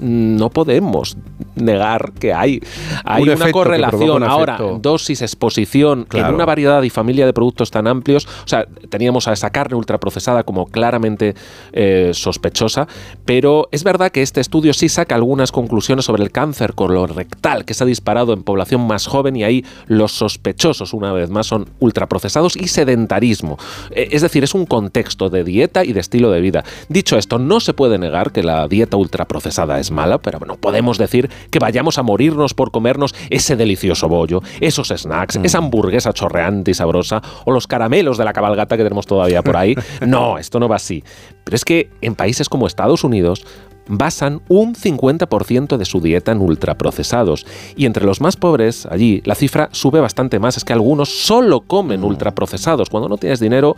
[0.00, 1.16] no podemos
[1.54, 2.60] negar que hay,
[3.04, 4.22] hay Un una correlación.
[4.22, 6.28] un Ahora, dosis, exposición, Claro.
[6.28, 8.26] en una variedad y familia de productos tan amplios.
[8.44, 11.34] O sea, teníamos a esa carne ultraprocesada como claramente
[11.72, 12.88] eh, sospechosa,
[13.24, 17.74] pero es verdad que este estudio sí saca algunas conclusiones sobre el cáncer colorectal que
[17.74, 21.68] se ha disparado en población más joven y ahí los sospechosos, una vez más, son
[21.78, 23.58] ultraprocesados y sedentarismo.
[23.90, 26.64] Eh, es decir, es un contexto de dieta y de estilo de vida.
[26.88, 30.98] Dicho esto, no se puede negar que la dieta ultraprocesada es mala, pero bueno, podemos
[30.98, 36.70] decir que vayamos a morirnos por comernos ese delicioso bollo, esos snacks, esa hamburguesa chorreante
[36.70, 39.74] y sabrosa, o los caramelos de la cabalgata que tenemos todavía por ahí.
[40.06, 41.04] No, esto no va así.
[41.44, 43.44] Pero es que en países como Estados Unidos
[43.90, 47.46] basan un 50% de su dieta en ultraprocesados.
[47.76, 50.56] Y entre los más pobres, allí, la cifra sube bastante más.
[50.56, 52.88] Es que algunos solo comen ultraprocesados.
[52.88, 53.76] Cuando no tienes dinero,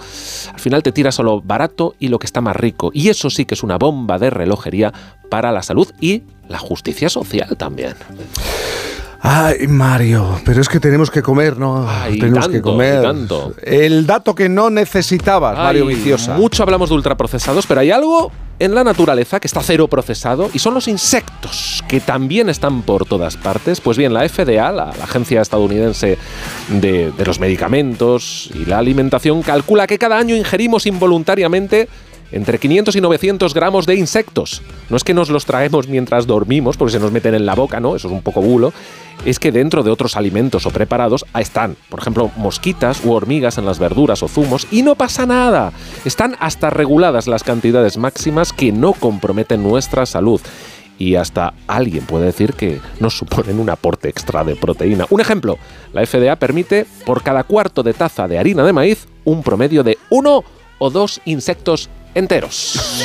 [0.53, 2.91] al final te tiras a lo barato y lo que está más rico.
[2.93, 4.93] Y eso sí que es una bomba de relojería
[5.31, 7.95] para la salud y la justicia social también.
[9.25, 11.89] Ay, Mario, pero es que tenemos que comer, ¿no?
[11.89, 13.03] Ay, tenemos que comer.
[13.03, 13.55] tanto.
[13.63, 16.37] El dato que no necesitabas, Mario Viciosa.
[16.37, 20.59] Mucho hablamos de ultraprocesados, pero hay algo en la naturaleza que está cero procesado y
[20.59, 23.81] son los insectos, que también están por todas partes.
[23.81, 26.19] Pues bien, la FDA, la, la Agencia Estadounidense
[26.69, 31.89] de, de los Medicamentos y la Alimentación, calcula que cada año ingerimos involuntariamente
[32.33, 34.63] entre 500 y 900 gramos de insectos.
[34.89, 37.79] No es que nos los traemos mientras dormimos, porque se nos meten en la boca,
[37.79, 37.95] ¿no?
[37.95, 38.73] Eso es un poco bulo.
[39.25, 43.67] Es que dentro de otros alimentos o preparados están, por ejemplo, mosquitas u hormigas en
[43.67, 45.73] las verduras o zumos y no pasa nada.
[46.05, 50.41] Están hasta reguladas las cantidades máximas que no comprometen nuestra salud.
[50.99, 55.07] Y hasta alguien puede decir que nos suponen un aporte extra de proteína.
[55.11, 55.59] Un ejemplo,
[55.93, 59.99] la FDA permite por cada cuarto de taza de harina de maíz un promedio de
[60.11, 60.45] uno
[60.79, 63.03] o dos insectos enteros.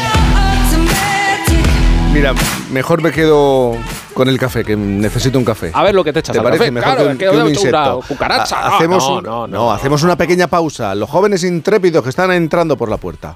[2.14, 2.34] Mira,
[2.72, 3.76] mejor me quedo
[4.14, 5.70] con el café, que necesito un café.
[5.74, 6.72] A ver lo que te echas ¿Te al parece café?
[6.72, 8.02] mejor Claro, que un, que un una insecto?
[8.08, 8.56] cucaracha.
[8.78, 10.96] Ha- No, no, un- no, no, hacemos una pequeña pausa.
[10.96, 13.36] Los jóvenes intrépidos que están entrando por la puerta.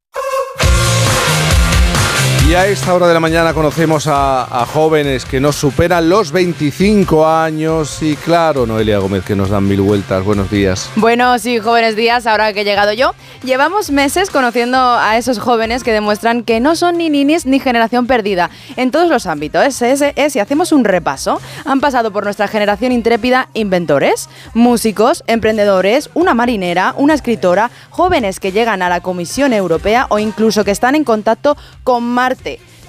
[2.51, 7.25] Y a esta hora de la mañana conocemos a, jóvenes que nos superan los 25
[7.25, 10.25] años y claro, Noelia Gómez, que nos dan mil vueltas.
[10.25, 10.89] Buenos días.
[10.97, 13.13] Buenos y jóvenes días, ahora que he llegado yo.
[13.45, 18.05] Llevamos meses conociendo a esos jóvenes que demuestran que no son ni ninis ni generación
[18.05, 19.65] perdida en todos los ámbitos.
[19.65, 21.39] Es, es, es, y hacemos un repaso.
[21.63, 28.51] Han pasado por nuestra generación intrépida inventores, músicos, emprendedores, una marinera, una escritora, jóvenes que
[28.51, 31.55] llegan a la Comisión Europea o incluso que están en contacto
[31.85, 32.03] con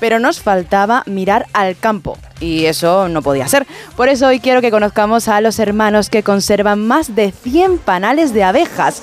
[0.00, 2.18] Pero nos faltaba mirar al campo.
[2.40, 3.66] Y eso no podía ser.
[3.96, 8.34] Por eso hoy quiero que conozcamos a los hermanos que conservan más de 100 panales
[8.34, 9.02] de abejas.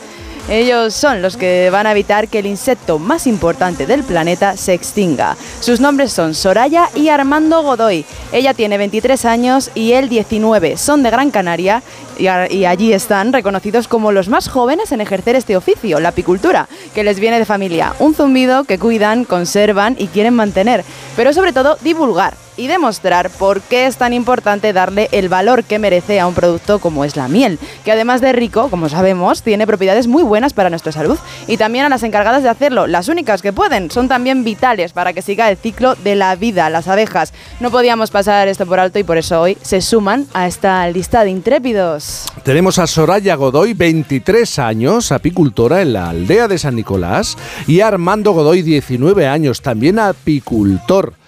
[0.49, 4.73] Ellos son los que van a evitar que el insecto más importante del planeta se
[4.73, 5.37] extinga.
[5.59, 8.03] Sus nombres son Soraya y Armando Godoy.
[8.31, 10.75] Ella tiene 23 años y él 19.
[10.77, 11.83] Son de Gran Canaria
[12.17, 16.67] y, y, allí están reconocidos como los más jóvenes en ejercer este oficio, la apicultura,
[16.95, 17.93] que les viene de familia.
[17.99, 20.83] Un zumbido que cuidan, conservan y quieren mantener,
[21.15, 25.79] pero sobre todo divulgar y demostrar por qué es tan importante darle el valor que
[25.79, 29.65] merece a un producto como es la miel, que además de rico, como sabemos, tiene
[29.65, 31.17] propiedades muy buenas para nuestra salud
[31.47, 35.13] y también a las encargadas de hacerlo, las únicas que pueden, son también vitales para
[35.13, 37.33] que siga el ciclo de la vida, las abejas.
[37.61, 41.23] No podíamos pasar esto por alto y por eso hoy se suman a esta lista
[41.23, 42.25] de intrépidos.
[42.43, 47.37] Tenemos a Soraya Godoy, 23 años, apicultora en la aldea de San Nicolás,
[47.67, 51.18] y a Armando Godoy, 19 años, también apicultor.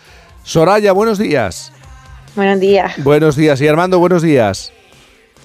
[0.43, 1.71] Soraya, buenos días.
[2.35, 2.93] Buenos días.
[3.03, 3.61] Buenos días.
[3.61, 4.71] Y Armando, buenos días.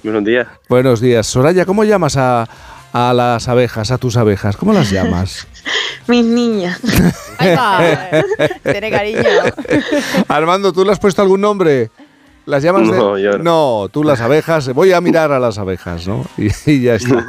[0.02, 0.46] Buenos días.
[0.68, 1.26] Buenos días.
[1.26, 2.48] Soraya, ¿cómo llamas a,
[2.92, 4.56] a las abejas, a tus abejas?
[4.56, 5.46] ¿Cómo las llamas?
[6.06, 6.78] Mis niñas.
[7.38, 7.80] Ahí va.
[8.62, 9.20] Tiene cariño.
[10.28, 11.90] Armando, ¿tú le has puesto algún nombre?
[12.46, 13.22] ¿Las llamas No, de.?
[13.22, 13.82] yo no.
[13.82, 14.72] No, tú las abejas.
[14.72, 16.24] Voy a mirar a las abejas, ¿no?
[16.38, 17.26] Y, y ya está.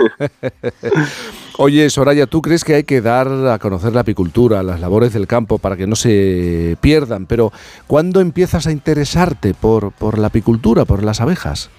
[1.60, 5.26] Oye, Soraya, ¿tú crees que hay que dar a conocer la apicultura, las labores del
[5.26, 7.26] campo para que no se pierdan?
[7.26, 7.52] Pero
[7.88, 11.70] ¿cuándo empiezas a interesarte por, por la apicultura, por las abejas?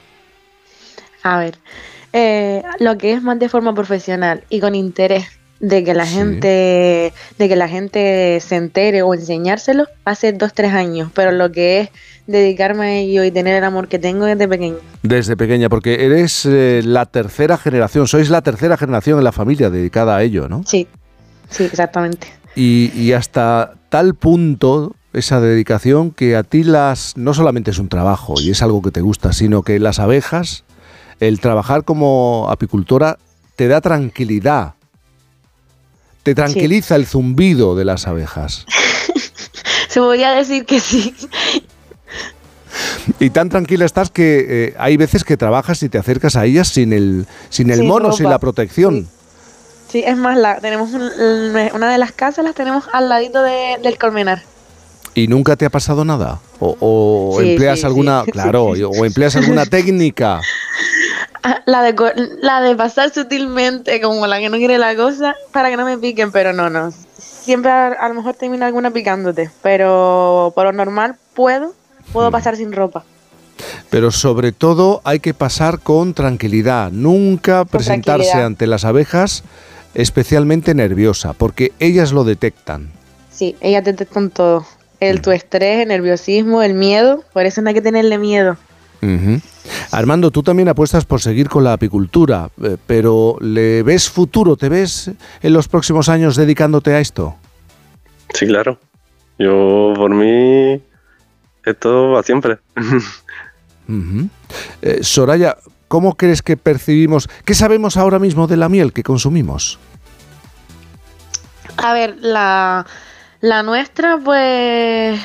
[1.22, 1.58] A ver,
[2.12, 5.26] eh, lo que es más de forma profesional y con interés
[5.60, 6.14] de que la Sí.
[6.14, 11.50] gente de que la gente se entere o enseñárselo hace dos tres años pero lo
[11.50, 11.90] que es
[12.28, 16.44] dedicarme a ello y tener el amor que tengo desde pequeño Desde pequeña, porque eres
[16.44, 20.62] eh, la tercera generación, sois la tercera generación en la familia dedicada a ello, ¿no?
[20.64, 20.86] sí
[21.48, 27.70] sí exactamente Y, y hasta tal punto esa dedicación que a ti las no solamente
[27.70, 30.64] es un trabajo y es algo que te gusta, sino que las abejas,
[31.20, 33.16] el trabajar como apicultora
[33.56, 34.74] te da tranquilidad.
[36.22, 38.66] Te tranquiliza el zumbido de las abejas.
[39.88, 41.14] se podría decir que sí
[43.18, 46.68] Y tan tranquila estás que eh, hay veces que trabajas y te acercas a ellas
[46.68, 49.08] sin el, sin el mono, sin la protección.
[49.90, 51.10] sí es más la tenemos un-
[51.74, 54.42] una de las casas las tenemos al ladito de- del colmenar
[55.14, 56.38] ¿Y nunca te ha pasado nada?
[56.60, 58.30] ¿O, o Sí, empleas sí, alguna, sí.
[58.30, 60.40] claro, o empleas alguna técnica?
[61.42, 61.94] Ah, La de,
[62.40, 65.98] la de pasar sutilmente, como la que no quiere la cosa, para que no me
[65.98, 66.92] piquen, pero no, no.
[67.18, 71.72] Siempre a, a lo mejor termina alguna picándote, pero por lo normal puedo,
[72.12, 73.04] puedo pasar sin ropa.
[73.90, 78.46] Pero sobre todo hay que pasar con tranquilidad, nunca presentarse tranquilidad.
[78.46, 79.44] ante las abejas
[79.94, 82.90] especialmente nerviosa, porque ellas lo detectan.
[83.30, 84.64] Sí, ellas detectan todo.
[85.00, 88.56] El tu estrés, el nerviosismo, el miedo, por eso no hay que tenerle miedo.
[89.92, 94.56] Armando, tú también apuestas por seguir con la apicultura, eh, pero ¿le ves futuro?
[94.56, 95.10] ¿Te ves
[95.40, 97.36] en los próximos años dedicándote a esto?
[98.34, 98.78] Sí, claro.
[99.38, 100.80] Yo, por mí,
[101.64, 102.58] esto va siempre.
[104.82, 105.56] Eh, Soraya,
[105.88, 109.78] ¿cómo crees que percibimos, qué sabemos ahora mismo de la miel que consumimos?
[111.76, 112.86] A ver, la,
[113.40, 115.20] la nuestra, pues,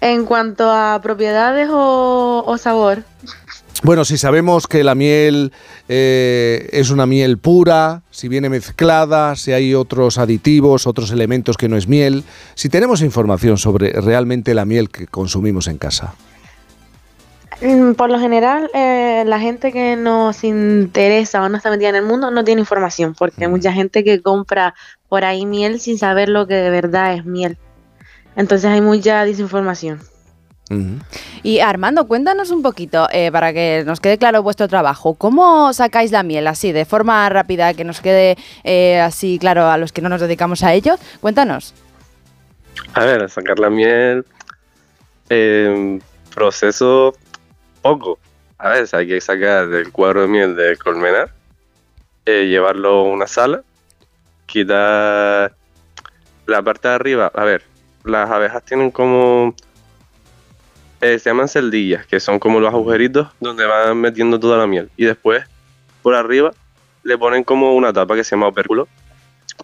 [0.00, 3.02] en cuanto a propiedades o, o sabor,
[3.84, 5.52] Bueno, si sabemos que la miel
[5.88, 11.68] eh, es una miel pura, si viene mezclada, si hay otros aditivos, otros elementos que
[11.68, 12.24] no es miel,
[12.54, 16.14] si tenemos información sobre realmente la miel que consumimos en casa.
[17.60, 21.96] Mm, Por lo general, eh, la gente que nos interesa o no está metida en
[21.96, 24.74] el mundo no tiene información, porque hay mucha gente que compra
[25.08, 27.56] por ahí miel sin saber lo que de verdad es miel.
[28.34, 30.00] Entonces hay mucha desinformación.
[31.42, 35.14] Y Armando, cuéntanos un poquito, eh, para que nos quede claro vuestro trabajo.
[35.14, 39.78] ¿Cómo sacáis la miel así, de forma rápida, que nos quede eh, así claro a
[39.78, 40.96] los que no nos dedicamos a ello?
[41.20, 41.74] Cuéntanos.
[42.94, 44.24] A ver, sacar la miel,
[45.30, 45.98] eh,
[46.34, 47.14] proceso
[47.82, 48.18] poco.
[48.58, 51.30] A ver, hay que sacar del cuadro de miel del colmenar,
[52.26, 53.62] eh, llevarlo a una sala,
[54.46, 55.54] quitar
[56.46, 57.30] la parte de arriba.
[57.34, 57.62] A ver,
[58.04, 59.54] las abejas tienen como...
[61.00, 64.90] eh, se llaman celdillas, que son como los agujeritos donde van metiendo toda la miel.
[64.96, 65.44] Y después,
[66.02, 66.52] por arriba,
[67.02, 68.88] le ponen como una tapa que se llama opérculo.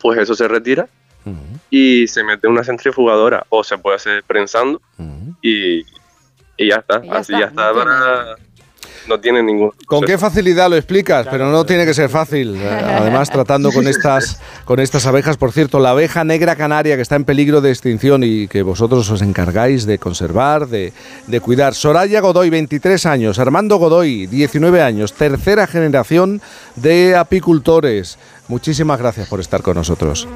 [0.01, 0.89] Pues eso se retira
[1.71, 4.81] y se mete en una centrifugadora o se puede hacer prensando
[5.41, 5.81] y,
[6.57, 7.03] y ya está.
[7.11, 8.37] Así ya está para...
[9.09, 9.71] No tiene ningún...
[9.87, 11.27] ¿Con qué facilidad lo explicas?
[11.31, 12.57] Pero no tiene que ser fácil.
[12.67, 17.17] Además, tratando con estas, con estas abejas, por cierto, la abeja negra canaria que está
[17.17, 20.93] en peligro de extinción y que vosotros os encargáis de conservar, de,
[21.27, 21.75] de cuidar.
[21.75, 23.39] Soraya Godoy, 23 años.
[23.39, 25.13] Armando Godoy, 19 años.
[25.13, 26.41] Tercera generación
[26.77, 28.19] de apicultores.
[28.49, 30.29] Muchísimas gracias por estar con nosotros.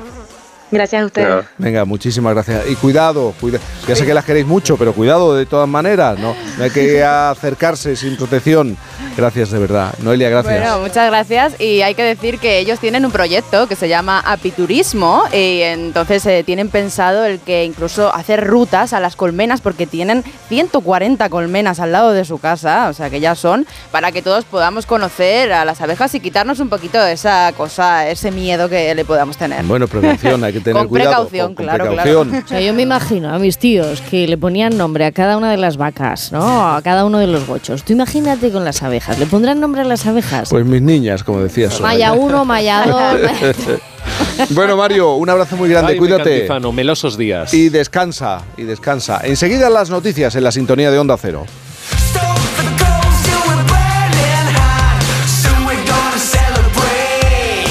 [0.71, 1.45] Gracias a ustedes.
[1.57, 2.69] Venga, muchísimas gracias.
[2.69, 6.35] Y cuidado, cuida- ya sé que las queréis mucho, pero cuidado de todas maneras, ¿no?
[6.59, 8.77] No hay que acercarse sin protección.
[9.19, 9.93] Gracias de verdad.
[10.01, 10.61] Noelia, gracias.
[10.61, 11.61] Bueno, muchas gracias.
[11.61, 16.25] Y hay que decir que ellos tienen un proyecto que se llama Apiturismo y entonces
[16.27, 21.81] eh, tienen pensado el que incluso hacer rutas a las colmenas porque tienen 140 colmenas
[21.81, 25.53] al lado de su casa, o sea que ya son, para que todos podamos conocer
[25.53, 29.65] a las abejas y quitarnos un poquito esa cosa, ese miedo que le podamos tener.
[29.65, 31.11] Bueno, prevención, hay que tener Con cuidado.
[31.11, 32.29] precaución, con claro, precaución.
[32.29, 32.45] claro.
[32.45, 35.51] O sea, yo me imagino a mis tíos que le ponían nombre a cada una
[35.51, 36.77] de las vacas, ¿no?
[36.77, 37.83] A cada uno de los gochos.
[37.83, 39.08] Tú imagínate con las abejas.
[39.17, 40.51] ¿Le pondrán nombre a las abejas?
[40.51, 41.81] Pues mis niñas, como decías.
[41.81, 44.51] Maya 1, Maya 2.
[44.51, 45.93] bueno, Mario, un abrazo muy grande.
[45.93, 46.49] Ay, Cuídate.
[46.73, 47.53] Melosos días.
[47.55, 49.21] Y descansa, y descansa.
[49.25, 51.47] Enseguida las noticias en la sintonía de Onda Cero.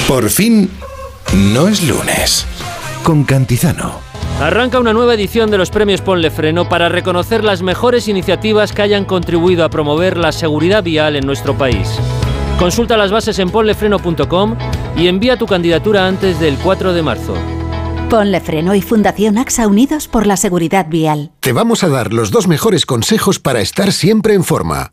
[0.08, 0.70] Por fin,
[1.34, 2.46] no es lunes.
[3.02, 4.07] Con Cantizano.
[4.40, 8.82] Arranca una nueva edición de los premios Ponle Freno para reconocer las mejores iniciativas que
[8.82, 11.88] hayan contribuido a promover la seguridad vial en nuestro país.
[12.56, 14.56] Consulta las bases en ponlefreno.com
[14.96, 17.34] y envía tu candidatura antes del 4 de marzo.
[18.08, 21.32] Ponle Freno y Fundación AXA Unidos por la Seguridad Vial.
[21.40, 24.92] Te vamos a dar los dos mejores consejos para estar siempre en forma.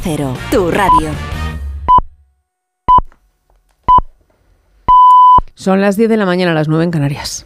[0.03, 1.11] Cero, tu radio.
[5.53, 7.45] Son las 10 de la mañana, las 9 en Canarias.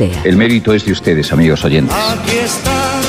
[0.00, 1.94] El mérito es de ustedes, amigos oyentes.
[1.94, 3.02] Aquí están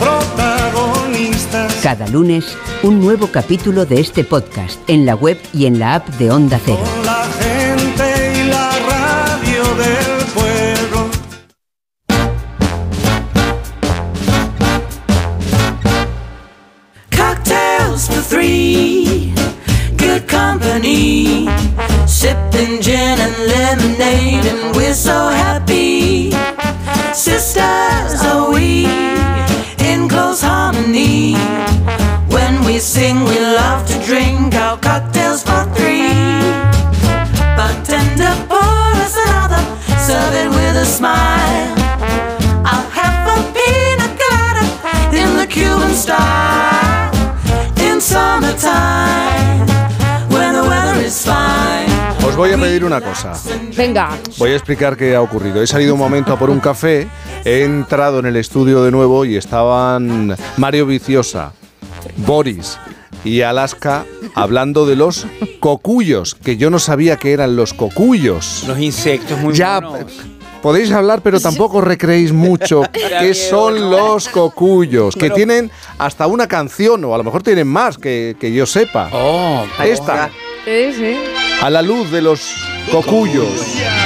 [0.00, 1.74] protagonistas.
[1.80, 6.08] Cada lunes, un nuevo capítulo de este podcast en la web y en la app
[6.08, 6.82] de Onda Cero.
[7.04, 11.10] La gente y la radio del pueblo.
[17.16, 18.99] Cocktails for three,
[20.80, 21.46] company.
[22.06, 26.30] Sipping gin and lemonade, and we're so happy.
[27.12, 28.86] Sisters are we
[29.78, 31.34] in close harmony.
[32.28, 36.14] When we sing, we love to drink our cocktails for three.
[37.56, 39.62] Bartender, pour us another,
[39.98, 41.74] serve it with a smile.
[42.64, 44.64] I'll have a pina colada
[45.16, 47.10] in the Cuban style.
[47.78, 49.59] In summertime,
[52.30, 53.32] Os voy a pedir una cosa.
[53.76, 54.16] Venga.
[54.38, 55.60] Voy a explicar qué ha ocurrido.
[55.60, 57.08] He salido un momento a por un café,
[57.44, 61.52] he entrado en el estudio de nuevo y estaban Mario Viciosa,
[62.18, 62.78] Boris
[63.24, 64.04] y Alaska
[64.36, 65.26] hablando de los
[65.58, 68.62] cocuyos, que yo no sabía que eran los cocuyos.
[68.68, 70.12] Los insectos muy Ya, monos.
[70.62, 77.04] Podéis hablar, pero tampoco recreéis mucho qué son los cocuyos, que tienen hasta una canción,
[77.06, 79.08] o a lo mejor tienen más que, que yo sepa.
[79.12, 80.30] Oh, Esta,
[80.64, 81.16] Sí, sí.
[81.62, 82.54] a la luz de los
[82.90, 83.48] cocuyos.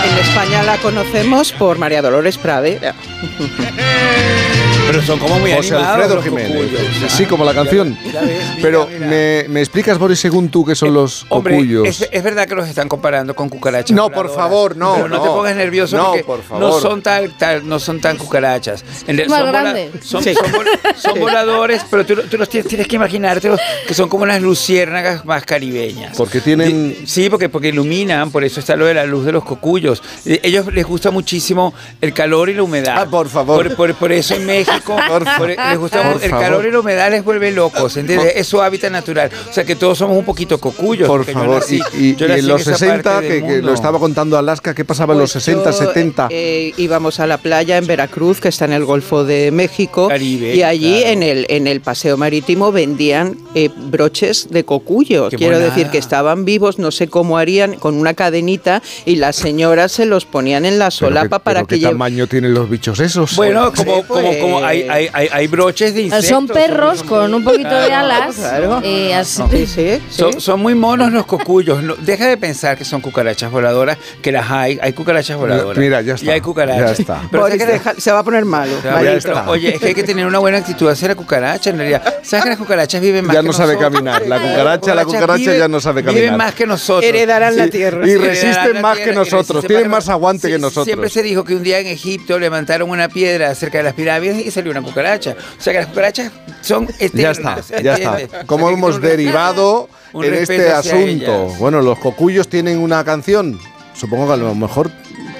[0.04, 2.94] En España la conocemos por María Dolores Pradera.
[4.86, 6.52] Pero son como muy José animados Alfredo los Jiménez.
[6.52, 7.12] cocuyos.
[7.12, 7.98] Sí, como la canción.
[8.12, 9.06] Ya ves, mira, Pero mira.
[9.08, 11.88] Me, me explicas, Boris, según tú, qué son los Hombre, cocuyos.
[11.88, 13.90] es, es verdad que los están comparando con cucarachas.
[13.96, 15.34] No, por voladoras, favor, no, Pero no, te no.
[15.34, 16.62] pongas nervioso No, porque por favor.
[16.74, 18.84] no son tan, tan- no son tan cucarachas.
[19.06, 19.90] En Más vola- grandes.
[20.04, 20.34] son, Sí.
[20.34, 23.50] son vol- son voladores, pero tú, tú los tienes, tienes que imaginarte
[23.88, 26.16] que son como unas luciérnagas más caribeñas.
[26.16, 26.98] Porque tienen...
[27.06, 30.02] Sí, porque, porque iluminan, por eso está lo de la luz de los cocuyos.
[30.26, 32.96] Eh, Ellos les gusta muchísimo el calor y la humedad.
[32.98, 33.66] Ah, por favor.
[33.68, 36.44] Por, por- por eso en México Por por- les gusta Por el favor.
[36.44, 38.32] calor y la humedad les vuelve locos, ¿entiendes?
[38.36, 39.30] Es su hábitat natural.
[39.48, 41.06] O sea que todos somos un poquito cocuyos.
[41.08, 43.42] Por yo favor, nací- y, y- yo y nací en los esa 60, parte del
[43.42, 46.28] que, que lo estaba contando Alaska, ¿qué pasaba en los Pues 60, yo, 70?
[46.30, 50.54] eh, íbamos a la playa en Veracruz, que está en el Golfo de México, Caribe,
[50.54, 51.12] y allí claro.
[51.12, 55.28] en el en el paseo marítimo vendían eh, broches de cocuyo.
[55.28, 59.36] Qué Quiero decir que estaban vivos, no sé cómo harían, con una cadenita y las
[59.36, 62.54] señoras se los ponían en la Pero solapa para pero que ¿Qué lleve- tamaño tienen
[62.54, 63.36] los bichos esos?
[63.36, 64.36] Bueno, Sí, como, como, pues.
[64.38, 66.28] como hay, hay, hay, hay broches de insectos.
[66.28, 68.34] Son perros con un poquito de alas.
[68.36, 68.80] claro.
[68.82, 70.02] eh, así- Sí, sí, sí.
[70.10, 71.82] Son, son muy monos los cocuyos.
[71.82, 74.78] No, deja de pensar que son cucarachas voladoras, que las hay.
[74.82, 75.78] Hay cucarachas voladoras.
[75.78, 76.96] Mira, ya está, Y hay cucarachas.
[76.98, 77.22] ya está.
[77.30, 78.72] Pero Boris, que- deja- se va a poner malo.
[78.82, 79.20] Ya, malito.
[79.22, 82.02] pero, oye, es que hay que tener una buena actitud hacia la cucaracha, en realidad.
[82.22, 84.26] ¿Sabes que las cucarachas viven más Ya que no sabe caminar.
[84.26, 86.38] La cucaracha, la cucaracha viven- ya no sabe Viven caminar.
[86.38, 87.04] más que nosotros.
[87.04, 88.06] Heredarán la Sí, tierra.
[88.08, 90.84] y resisten más que tierra nosotros, tienen más- aguante que nosotros.
[90.86, 94.46] Siempre se dijo que un día en Egipto levantaron una piedra cerca de las pirámides
[94.46, 95.36] y salió una cucaracha.
[95.58, 96.32] O sea que las cucarachas
[96.62, 97.58] son Ya eternas.
[97.70, 98.20] está, ya está.
[98.20, 98.44] ¿entiendes?
[98.46, 100.96] ¿Cómo O sea, que hemos tiene un derivado en este asunto?
[101.06, 101.58] ellas.
[101.58, 103.58] Bueno, los cocuyos tienen una canción.
[103.94, 104.90] Supongo que a lo mejor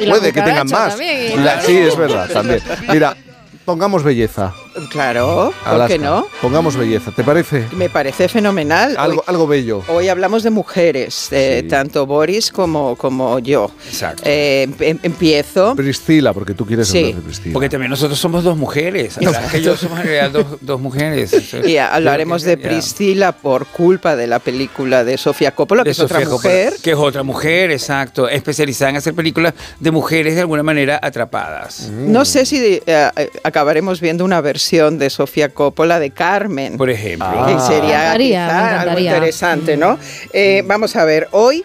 [0.07, 0.91] puede que tengan más.
[0.91, 1.32] también.
[1.32, 2.61] Y la- sí, es verdad, también.
[2.91, 3.16] Mira,
[3.65, 4.53] pongamos belleza.
[4.90, 6.26] Claro, ¿por qué no?
[6.42, 7.66] Pongamos belleza, ¿te parece?
[7.72, 8.94] Me parece fenomenal.
[8.98, 9.82] Algo, Hoy- algo bello.
[9.88, 11.68] Hoy hablamos de mujeres, eh, Sí.
[11.68, 13.70] tanto Boris como, como yo.
[13.88, 14.22] Exacto.
[14.26, 15.74] Eh, em- empiezo.
[15.76, 16.98] Priscila, porque tú quieres Sí.
[16.98, 17.52] hablar de Priscila.
[17.52, 19.16] Porque también nosotros somos dos mujeres.
[19.20, 21.32] Y yo somos en realidad dos, dos mujeres.
[21.64, 22.56] Y hablaremos de.
[22.56, 26.55] Priscila por culpa de la película de Sofía Coppola, que De es otra Sofía Coppola,
[26.55, 26.72] mujer.
[26.82, 28.28] Que es otra mujer, exacto.
[28.28, 31.90] Especializada en hacer películas de mujeres de alguna manera atrapadas.
[31.90, 33.10] No sé si eh,
[33.44, 36.77] acabaremos viendo una versión de Sofía Coppola de Carmen.
[36.78, 37.28] Por ejemplo.
[37.47, 37.66] que Ah.
[37.66, 39.99] sería encantaría, quizá algo interesante, ¿no?
[40.32, 41.65] Eh, vamos a ver, hoy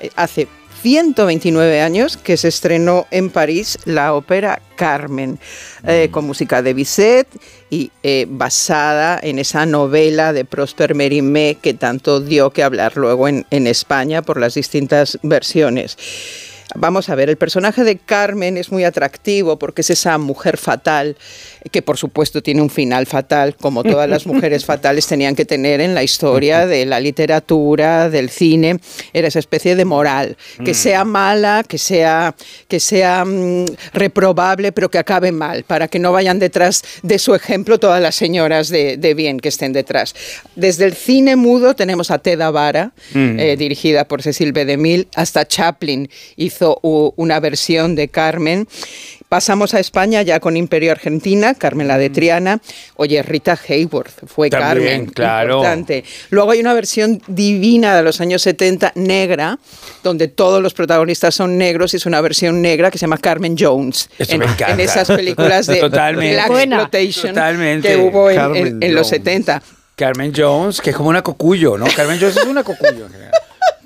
[0.00, 0.48] eh, hace
[0.82, 5.38] 129 años que se estrenó en París la ópera Carmen,
[5.86, 7.28] eh, con música de Bizet
[7.68, 13.28] y eh, basada en esa novela de Prosper Mérimée que tanto dio que hablar luego
[13.28, 15.96] en, en España por las distintas versiones.
[16.76, 21.16] Vamos a ver, el personaje de Carmen es muy atractivo porque es esa mujer fatal,
[21.70, 25.80] que por supuesto tiene un final fatal, como todas las mujeres fatales tenían que tener
[25.80, 28.80] en la historia de la literatura, del cine.
[29.12, 30.74] Era esa especie de moral, que Mm.
[30.74, 32.34] sea mala, que sea,
[32.68, 37.34] que sea mm, reprobable, pero que acabe mal, para que no vayan detrás de su
[37.34, 40.14] ejemplo todas las señoras de, de bien que estén detrás.
[40.56, 43.38] Desde el cine mudo tenemos a Teda Vara, Mm.
[43.38, 44.64] eh, dirigida por Cecil B.
[44.64, 48.66] DeMille, hasta Chaplin hizo una versión de Carmen.
[49.30, 52.60] Pasamos a España ya con Imperio Argentina, Carmen la de Triana.
[52.96, 55.54] Oye, Rita Hayworth fue También, Carmen, claro.
[55.58, 56.04] importante.
[56.30, 59.60] Luego hay una versión divina de los años 70, negra,
[60.02, 63.54] donde todos los protagonistas son negros y es una versión negra que se llama Carmen
[63.56, 64.10] Jones.
[64.18, 64.72] Eso en, me encanta.
[64.72, 66.34] en esas películas de Totalmente.
[66.34, 66.76] Black Buena.
[66.82, 67.88] Exploitation Totalmente.
[67.88, 69.22] que hubo en, Carmen en- en los Jones.
[69.24, 69.62] 70.
[69.94, 71.86] Carmen Jones, que es como una cocuyo, ¿no?
[71.94, 73.06] Carmen Jones es una cocuyo.
[73.06, 73.32] en general.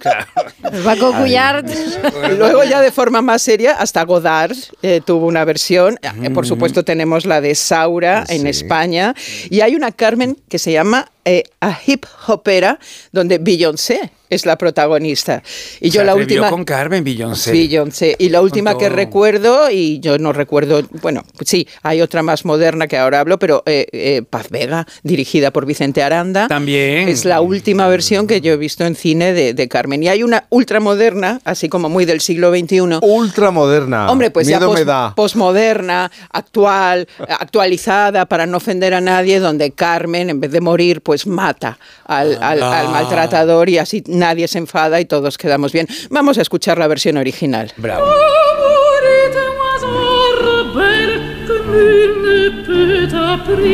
[0.05, 0.51] Claro.
[0.71, 1.65] Nos va a cocuyar.
[1.67, 5.99] Y Luego ya de forma más seria, hasta Godard eh, tuvo una versión.
[6.03, 9.15] Eh, Por supuesto tenemos la de Saura en España.
[9.51, 12.79] Y hay una Carmen que se llama eh, A Hip Hopera,
[13.13, 15.43] donde Beyoncé es la protagonista.
[15.81, 16.51] Y yo Se la última...
[16.51, 17.53] con Carmen Beyoncé.
[17.53, 18.17] Beyoncé.
[18.19, 22.87] Y la última que recuerdo, y yo no recuerdo, bueno, sí, hay otra más moderna
[22.89, 26.49] que ahora hablo, pero eh, eh, Paz Vega, dirigida por Vicente Aranda.
[26.49, 27.09] También.
[27.09, 30.03] Es la última versión que yo he visto en cine de, de Carmen Carmen.
[30.03, 32.99] Y hay una ultramoderna, así como muy del siglo XXI.
[33.03, 34.11] Ultramoderna.
[34.11, 35.13] Hombre, pues ya Miedo pos- me da.
[35.15, 41.27] posmoderna, actual, actualizada, para no ofender a nadie, donde Carmen, en vez de morir, pues
[41.27, 42.81] mata al, al- Ah.
[42.81, 45.87] al maltratador y así nadie se enfada y todos quedamos bien.
[46.11, 47.73] Vamos a escuchar la versión original.
[47.77, 48.07] Bravo.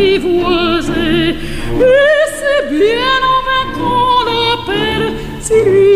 [0.01, 3.41] apprivoiser et c'est bien en
[4.27, 5.03] l'appel
[5.41, 5.90] s'il lui convient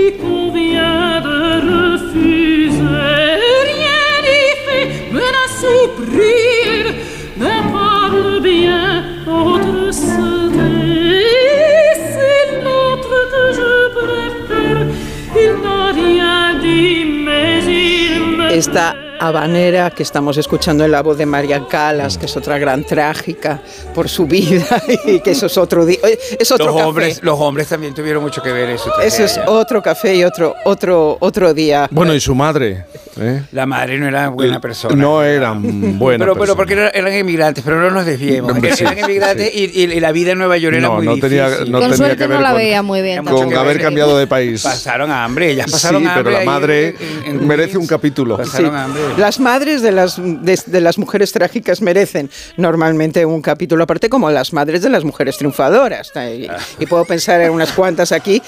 [19.29, 23.61] habanera que estamos escuchando en la voz de María Calas, que es otra gran trágica
[23.95, 25.99] por su vida y que eso es otro día,
[26.39, 26.87] es otro los café.
[26.89, 30.25] hombres, los hombres también tuvieron mucho que ver en su Eso es otro café y
[30.25, 31.89] otro otro otro día.
[31.91, 32.85] Bueno, y su madre.
[33.21, 33.43] ¿Eh?
[33.53, 34.95] La madre no era buena persona.
[34.97, 35.63] No eran
[35.99, 36.57] buenas pero, pero personas.
[36.57, 38.53] porque eran, eran emigrantes, pero no nos desviemos.
[38.53, 41.07] Hombre, eran sí, eran emigrantes y, y- y la vida en Nueva York era muy
[41.07, 41.73] no tenía- difícil.
[41.73, 43.25] no Con tenía suerte que ver no la con- veía muy bien.
[43.25, 44.63] Con que haber cambiado de país.
[44.63, 46.25] Pasaron hambre, ellas pasaron sí, hambre.
[46.25, 46.89] pero la madre
[47.25, 48.37] en- en merece un capítulo.
[48.37, 48.77] Pasaron Sí.
[48.77, 49.03] hambre.
[49.19, 54.31] Las madres de las, de, de las mujeres trágicas merecen normalmente un capítulo aparte, como
[54.31, 56.11] las madres de las mujeres triunfadoras.
[56.17, 56.49] Y,
[56.83, 58.43] y puedo pensar en unas cuantas aquí,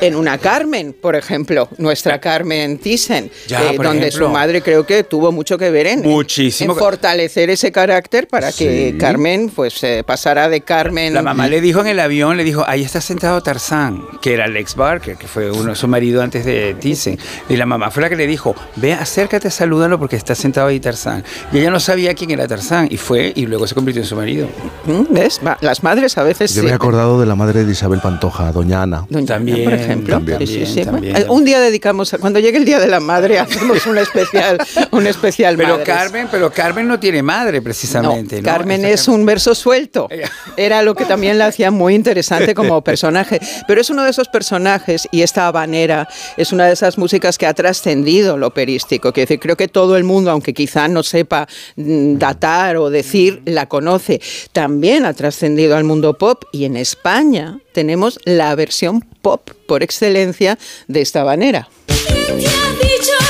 [0.00, 4.26] en una Carmen, por ejemplo, nuestra Carmen Thyssen, Ya, eh, donde ejemplo.
[4.28, 6.72] su madre creo que tuvo mucho que ver en, Muchísimo.
[6.72, 8.98] en fortalecer ese carácter para que Sí.
[8.98, 11.14] Carmen pues eh, pasara de Carmen.
[11.14, 14.46] La mamá le dijo en el avión, le dijo, ahí está sentado Tarzán, que era
[14.46, 17.18] Lex Barker, que fue uno, su marido antes de Thyssen.
[17.48, 20.80] Y la mamá fue la que le dijo, ve, acércate, salúdalo porque está sentado ahí
[20.80, 21.24] Tarzán.
[21.52, 22.88] Y ella no sabía quién era Tarzán.
[22.90, 24.48] Y fue, y luego se convirtió en su marido.
[24.84, 25.12] ¿Mm?
[25.14, 25.40] ¿Ves?
[25.60, 26.66] Las madres a veces Yo sí.
[26.66, 29.06] me he acordado de la madre de Isabel Pantoja, doña Ana.
[29.08, 30.14] Doña Ana, También, por ejemplo.
[30.14, 30.84] también, Sí, sí, sí.
[30.84, 34.02] también, Bueno, Un día dedicamos, a- cuando llegue el Día de la Madre, hacemos un
[34.02, 34.58] especial,
[34.92, 35.86] un especial Pero madres.
[35.86, 38.36] Carmen, pero Carmen no tiene madre precisamente.
[38.36, 38.48] No, ¿no?
[38.48, 40.08] Carmen Esta es un verso suelto.
[40.56, 43.40] Era lo que también la hacía muy interesante como personaje.
[43.66, 47.46] Pero es uno de esos personajes y esta habanera es una de esas músicas que
[47.46, 49.12] ha trascendido lo operístico.
[49.12, 51.46] Quiero decir, creo que todo el mundo, aunque quizá no sepa
[51.76, 54.20] mm, datar o decir, la conoce.
[54.52, 60.58] También ha trascendido al mundo pop y en España tenemos la versión pop por excelencia
[60.86, 61.68] de esta habanera.
[61.86, 63.27] ¿Quién te ha dicho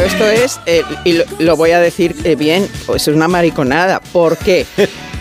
[0.00, 3.28] Claro, esto es, eh, y lo, lo voy a decir eh, bien, pues es una
[3.28, 4.00] mariconada.
[4.00, 4.64] ¿Por qué?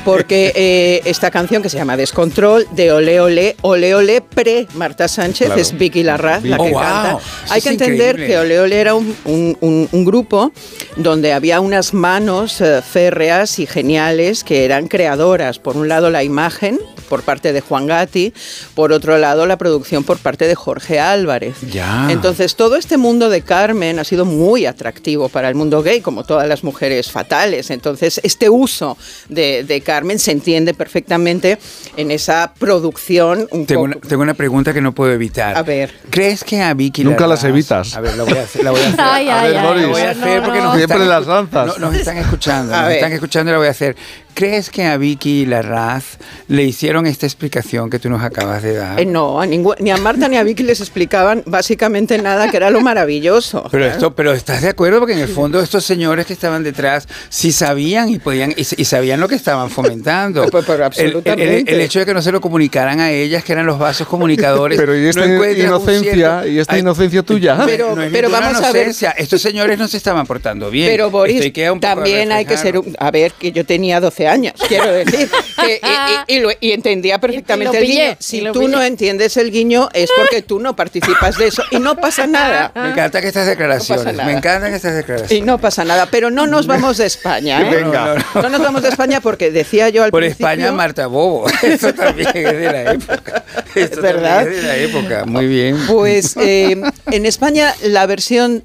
[0.06, 5.10] Porque eh, esta canción que se llama Descontrol, de Ole Ole, Ole Ole pre Marta
[5.10, 5.62] Sánchez, Claro.
[5.62, 6.80] es Vicky Larraz la Oh, que wow.
[6.82, 7.18] canta.
[7.50, 8.28] Hay que entender increíble.
[8.28, 10.54] que Ole Ole era un, un- un- un grupo
[10.96, 15.60] donde había unas manos eh, férreas y geniales que eran creadoras.
[15.60, 16.80] Por un lado la imagen
[17.10, 18.34] por parte de Juan Gatti,
[18.76, 21.56] por otro lado la producción por parte de Jorge Álvarez.
[21.72, 22.08] Ya.
[22.12, 26.24] Entonces todo este mundo de Carmen ha sido muy atractivo para el mundo gay, como
[26.24, 27.70] todas las mujeres fatales.
[27.70, 28.98] Entonces este uso
[29.28, 31.58] de, de Carmen se entiende perfectamente
[31.98, 33.98] en esa producción un Tengo poco...
[33.98, 35.58] una, tengo una pregunta que no puedo evitar.
[35.58, 35.94] A ver.
[36.10, 37.96] ¿Crees que a Vicky Nunca Larraz- las evitas.
[37.96, 38.64] A ver, la voy a hacer.
[38.64, 39.00] La voy a hacer.
[39.02, 39.82] Ay, A ay, ver, ay, Boris.
[39.84, 40.64] La voy a hacer no, porque no.
[40.66, 41.68] nos Siempre están, las lanzas.
[41.68, 42.98] no- nos están escuchando, A nos ver.
[42.98, 43.96] están escuchando y la voy a hacer.
[44.34, 48.98] ¿Crees que a Vicky Larraz le hicieron esta explicación que tú nos acabas de dar?
[48.98, 52.56] Eh, no, a ningú- ni a Marta ni a Vicky les explicaban básicamente nada, que
[52.56, 53.68] era lo maravilloso.
[53.70, 57.06] Pero esto, pero estás de acuerdo porque en el fondo estos señores que estaban detrás
[57.28, 60.46] sí sabían y podían y, y sabían lo que estaban fomentando.
[60.48, 61.72] Pues, pero El- el, absolutamente.
[61.74, 64.80] el hecho de que no se lo comunicaran a ellas, que eran los vasos comunicadores.
[64.80, 67.58] Pero y esta no inocencia, cierto- y esta Ay, inocencia tuya.
[67.66, 68.94] Pero- no pero vamos a ver-.
[69.18, 70.88] Estos señores no se estaban portando bien.
[70.90, 71.52] Pero Boris,
[71.82, 72.78] también hay que ser...
[72.78, 74.29] un- A ver, que yo tenía 12 años,
[74.68, 75.30] quiero decir.
[75.62, 75.82] que-
[76.28, 78.18] y, y- y lo- y entendía perfectamente Y lo el pillé, guiño.
[78.20, 78.72] y Si lo tú pillé.
[78.72, 82.72] no entiendes el guiño es porque tú no participas de eso y no pasa nada.
[82.76, 84.06] Me encantan estas declaraciones.
[84.06, 84.26] nada.
[84.26, 85.46] me encantan estas Y declaraciones.
[85.46, 87.62] no pasa nada, pero no nos vamos de España.
[87.62, 87.76] ¿eh?
[87.76, 88.16] Venga.
[88.16, 90.48] No, no, No nos vamos de España porque decía yo al Por principio...
[90.48, 91.48] España, Marta Bobo.
[91.64, 93.44] Eso también es de la época.
[93.76, 94.48] Eso ¿Verdad?
[94.48, 95.26] es de la época.
[95.26, 95.78] Muy bien.
[95.88, 96.80] Pues eh,
[97.12, 98.64] en España la versión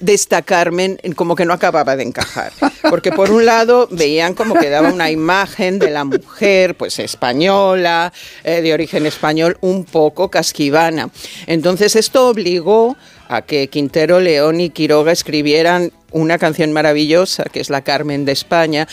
[0.00, 2.52] de esta Carmen como que no acababa de encajar,
[2.88, 8.12] porque por un lado veían como que daba una imagen de la mujer pues española,
[8.44, 11.10] eh, de origen español, un poco casquivana.
[11.48, 12.96] Entonces esto obligó
[13.28, 18.32] a que Quintero, León y Quiroga escribieran una canción maravillosa, que es la Carmen de
[18.32, 18.86] España,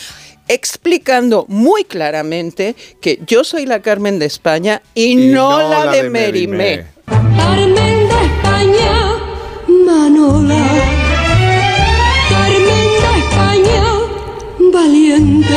[0.48, 6.86] explicando muy claramente que yo soy la Carmen de España y, no, la, de, Merimé.
[7.06, 9.18] Carmen de España,
[9.86, 10.99] Manola.
[14.80, 15.54] Valiente.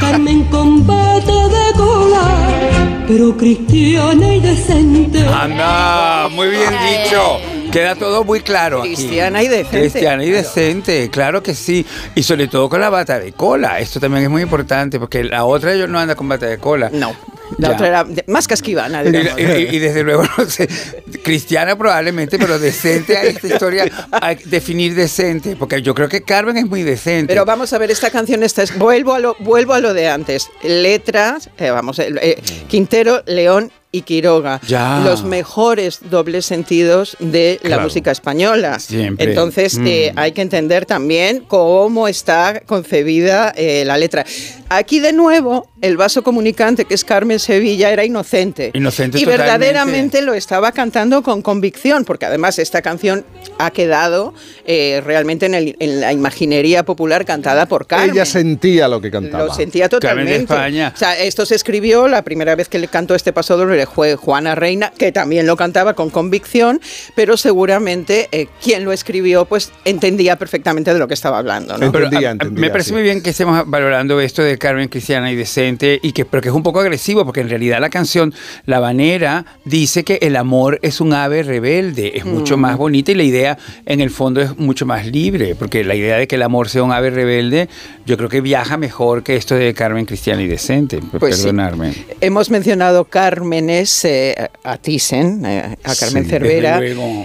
[0.00, 5.26] Carmen combate de cola, pero cristiana y decente.
[5.26, 7.38] Anda, muy bien dicho.
[7.70, 8.80] Queda todo muy claro.
[8.80, 8.94] aquí.
[8.94, 9.80] Cristiana y decente.
[9.80, 11.86] Cristiana y decente, claro que sí.
[12.14, 13.78] Y sobre todo con la bata de cola.
[13.78, 16.90] Esto también es muy importante porque la otra yo no anda con bata de cola.
[16.92, 17.14] No.
[17.58, 17.74] La Ya.
[17.74, 20.68] otra era más casquivana, Y, y- y desde luego, no sé,
[21.22, 26.56] cristiana probablemente, pero decente a esta historia, que definir decente, porque yo creo que Carmen
[26.56, 27.32] es muy decente.
[27.32, 28.62] Pero vamos a ver, esta canción está.
[28.62, 30.48] es- Vuelvo a lo, vuelvo a lo de antes.
[30.62, 34.60] Letras, eh, vamos, eh, eh, Quintero, León y Quiroga.
[34.68, 35.00] Ya.
[35.04, 37.82] Los mejores dobles sentidos de la Claro.
[37.82, 38.78] música española.
[38.78, 39.24] Siempre.
[39.26, 39.86] Entonces, Mm.
[39.88, 44.24] eh, hay que entender también cómo está concebida eh, la letra.
[44.68, 48.70] Aquí, de nuevo, el vaso comunicante, que es Carmen Sevilla, era inocente.
[48.74, 49.48] Inocente Y totalmente.
[49.58, 53.24] verdaderamente lo estaba cantando con convicción, porque además esta canción
[53.58, 54.32] ha quedado
[54.66, 58.10] eh, realmente en, el- en la imaginería popular cantada por Carmen.
[58.10, 59.44] Ella sentía lo que cantaba.
[59.46, 60.54] Lo sentía Carmen de totalmente.
[60.54, 60.92] España.
[60.94, 64.14] O sea, esto se escribió la primera vez que le cantó este paso doble fue
[64.16, 66.80] Juana Reina, que también lo cantaba con convicción,
[67.16, 71.74] pero seguramente eh, quien lo escribió pues entendía perfectamente de lo que estaba hablando.
[71.80, 72.92] Entendía, a- a- entendía, me parece sí.
[72.94, 76.48] muy bien que estemos valorando esto de Carmen cristiana y decente y que pero que
[76.48, 78.34] es un poco agresivo porque en realidad la canción
[78.66, 82.60] La Banera dice que el amor es un ave rebelde, es mucho Mm.
[82.60, 86.16] más bonita y la idea en el fondo es mucho más libre, porque la idea
[86.16, 87.68] de que el amor sea un ave rebelde,
[88.04, 91.42] yo creo que viaja mejor que esto de Carmen cristiana y decente, Pues sí.
[91.44, 91.94] perdonarme.
[92.20, 94.34] Hemos mencionado Cármenes eh,
[94.64, 96.80] a Thyssen, eh, a Carmen Sí, Cervera,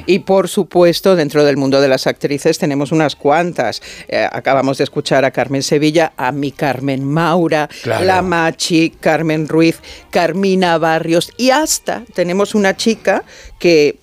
[0.05, 3.81] y por supuesto dentro del mundo de las actrices tenemos unas cuantas.
[4.07, 8.05] Eh, acabamos de escuchar a Carmen Sevilla, a mi Carmen Maura, Claro.
[8.05, 9.79] la Machi, Carmen Ruiz,
[10.11, 13.23] Carmina Barrios y hasta tenemos una chica
[13.59, 13.97] que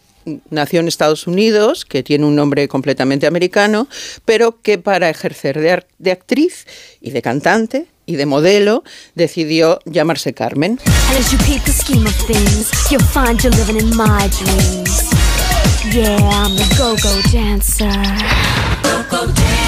[0.51, 3.89] nació en Estados Unidos, que tiene un nombre completamente americano,
[4.24, 6.66] pero que para ejercer de, ar- de actriz
[7.01, 8.85] y de cantante y de modelo
[9.16, 10.78] decidió llamarse Carmen.
[15.93, 17.89] Yeah, I'm go-go dancer.
[18.82, 19.61] Go-go dancer.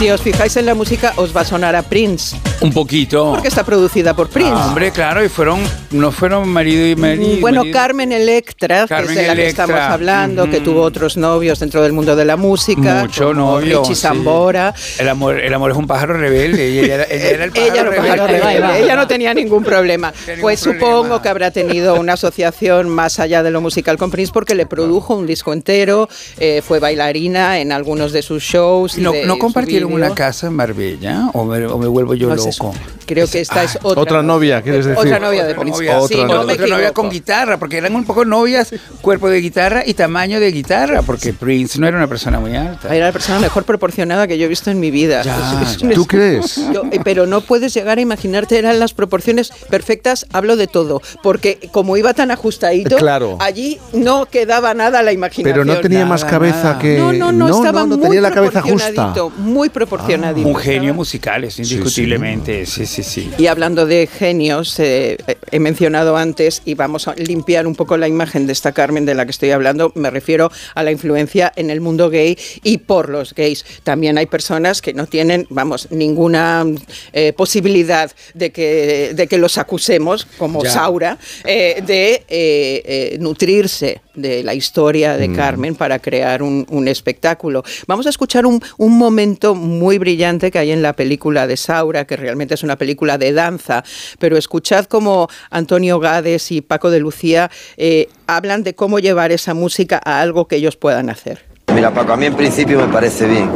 [0.00, 3.30] Si os fijáis en la música, os va a sonar a Prince, Un poquito.
[3.32, 4.52] porque está producida por Prince.
[4.54, 5.60] Ah, hombre, claro, y fueron,
[5.92, 7.36] no fueron marido y marido.
[7.38, 7.74] Mm, Bueno, marido.
[7.78, 11.82] Carmen Electra, Carmen que es de la que estamos hablando, que tuvo otros novios dentro
[11.82, 13.80] del mundo de la música, Mucho novio.
[13.80, 14.02] Richie sí.
[14.02, 14.74] Zambora.
[14.98, 16.70] El amor, el amor es un pájaro rebelde.
[16.70, 18.08] Y ella, era- ella era el pájaro Ella rebelde.
[18.08, 20.12] pájaro rebelde, ella no tenía ningún problema.
[20.40, 24.54] Pues supongo que habrá tenido una asociación más allá de lo musical con Prince porque
[24.54, 26.08] le produjo un disco entero,
[26.38, 28.96] eh, fue bailarina en algunos de sus shows.
[28.98, 31.30] y ¿No, de ¿no su compartieron una casa en Marbella?
[31.34, 32.74] ¿O me, o me vuelvo yo No sé, loco?
[33.06, 34.98] Creo que esta es otra, Otra novia, ¿quieres decir?
[35.00, 35.78] Otra novia de Otra Prince.
[35.84, 36.46] novia, Sí, otra no novia.
[36.46, 40.38] me otra novia con guitarra, porque eran un poco novias, cuerpo de guitarra y tamaño
[40.38, 42.94] de guitarra, porque Prince no era una persona muy alta.
[42.94, 45.22] Era la persona mejor proporcionada que yo he visto en mi vida.
[45.22, 45.88] Ya, Es- es- ya.
[45.88, 46.56] es- ¿Tú crees?
[46.72, 51.02] Yo- eh, pero no puedes llegar a imaginarte, eran las proporciones perfectas, hablo de todo,
[51.22, 53.36] porque como iba tan ajustadito, Claro.
[53.40, 55.52] allí no quedaba nada a la imaginación.
[55.52, 56.78] Pero no tenía más Nada, cabeza nada.
[56.78, 56.96] que.
[56.98, 58.76] No, no, no, estaba no muy tenía la cabeza justa.
[58.92, 60.48] proporcionadito, Muy proporcionadito.
[60.48, 63.30] Un genio musical, eso indiscutiblemente, sí, sí, sí.
[63.38, 67.96] Y hablando de genios, eh, eh, he mencionado antes, y vamos a limpiar un poco
[67.96, 71.52] la imagen de esta Carmen de la que estoy hablando, me refiero a la influencia
[71.56, 73.64] en el mundo gay y por los gays.
[73.82, 76.64] También hay personas que no tienen, vamos, ninguna
[77.12, 80.70] eh, posibilidad de que, de que los acusemos, como Ya.
[80.70, 86.88] Saura, eh, de eh, eh, nutrirse de la historia de Carmen para crear un, un
[86.88, 87.62] espectáculo.
[87.86, 92.06] Vamos a escuchar un, un momento muy brillante que hay en la película de Saura,
[92.06, 93.84] que realmente es una película de danza,
[94.18, 99.54] pero escuchad cómo Antonio Gades y Paco de Lucía eh, hablan de cómo llevar esa
[99.54, 101.44] música a algo que ellos puedan hacer.
[101.74, 103.48] Mira, Paco, a mí en principio me parece bien.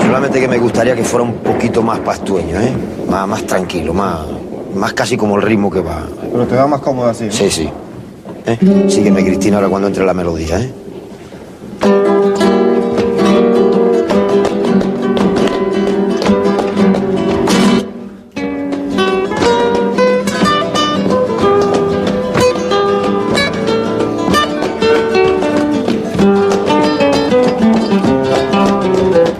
[0.00, 2.72] Solamente que me gustaría que fuera un poquito más pastueño, ¿eh?
[3.08, 4.20] Más, más tranquilo, más,
[4.74, 6.06] más casi como el ritmo que va.
[6.32, 7.24] Pero te va más cómodo así.
[7.24, 7.32] ¿no?
[7.32, 7.68] Sí, sí.
[8.48, 8.58] ¿Eh?
[8.88, 10.72] Sígueme, Cristina, ahora cuando entre la melodía, ¿eh?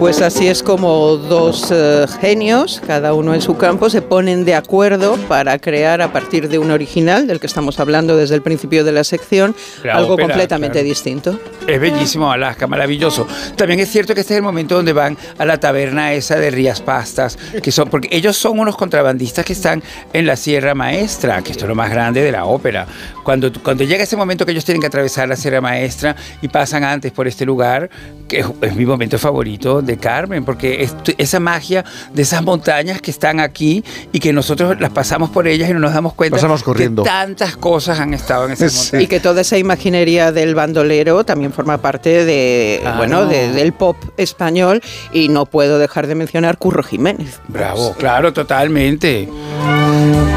[0.09, 4.55] Pues así es como dos eh, genios, cada uno en su campo, se ponen de
[4.55, 8.83] acuerdo para crear a partir de un original, del que estamos hablando desde el principio
[8.83, 10.87] de la sección, La algo ópera, completamente claro.
[10.87, 11.39] distinto.
[11.67, 13.27] Es bellísimo Alaska, maravilloso.
[13.55, 16.49] También es cierto que este es el momento donde van a la taberna esa de
[16.49, 21.43] Rías Pastas, que son, porque ellos son unos contrabandistas que están en la Sierra Maestra,
[21.43, 22.87] que esto es lo más grande de la ópera.
[23.23, 26.83] Cuando, cuando llega ese momento que ellos tienen que atravesar la Sierra Maestra y pasan
[26.83, 27.91] antes por este lugar,
[28.27, 33.01] que es, es mi momento favorito de Carmen, porque es esa magia de esas montañas
[33.01, 36.37] que están aquí y que nosotros las pasamos por ellas y no nos damos cuenta
[36.37, 37.03] Pasamos corriendo.
[37.03, 39.03] que tantas cosas han estado en esas montañas.
[39.03, 42.97] Y que toda esa imaginería del bandolero también forma parte de, Claro.
[42.97, 44.81] bueno, de- del pop español
[45.13, 47.39] y no puedo dejar de mencionar Curro Jiménez.
[47.47, 49.29] Bravo, claro, totalmente.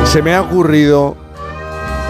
[0.05, 1.17] Se me ha ocurrido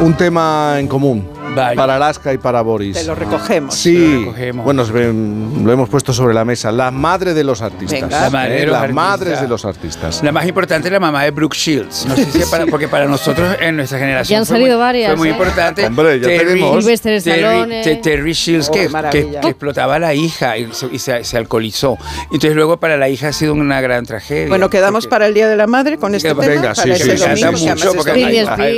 [0.01, 1.77] un tema en común Vaya.
[1.77, 2.97] para Alaska y para Boris.
[2.97, 3.74] Te lo recogemos.
[3.74, 4.65] Sí, Lo recogemos.
[4.65, 4.85] bueno,
[5.65, 6.73] lo hemos puesto sobre la mesa.
[6.73, 8.01] La madre de los artistas.
[8.01, 8.20] Venga.
[8.23, 8.61] La madre ¿eh?
[8.61, 8.95] de los Las artistas.
[8.95, 10.23] madres de los artistas.
[10.23, 12.07] La más importante es la mamá de Brooke Shields.
[12.07, 14.77] No sé si es para, porque para nosotros en nuestra generación Ya han fue salido
[14.77, 15.33] muy, varias, Fue muy ¿eh?
[15.33, 15.87] importante.
[15.87, 16.85] Hombre, ya tenemos.
[17.03, 17.83] Terry, Stallone.
[17.83, 19.31] Te- Terry Shields Oh, que, maravilla.
[19.33, 21.99] que- que explotaba a la hija y, se, y se- se alcoholizó.
[22.24, 24.49] Entonces luego para la hija ha sido una gran tragedia.
[24.49, 26.97] Bueno, quedamos Porque- para el Día de la Madre con este Venga, tema, sí, para
[26.97, 27.24] sí, ese sí.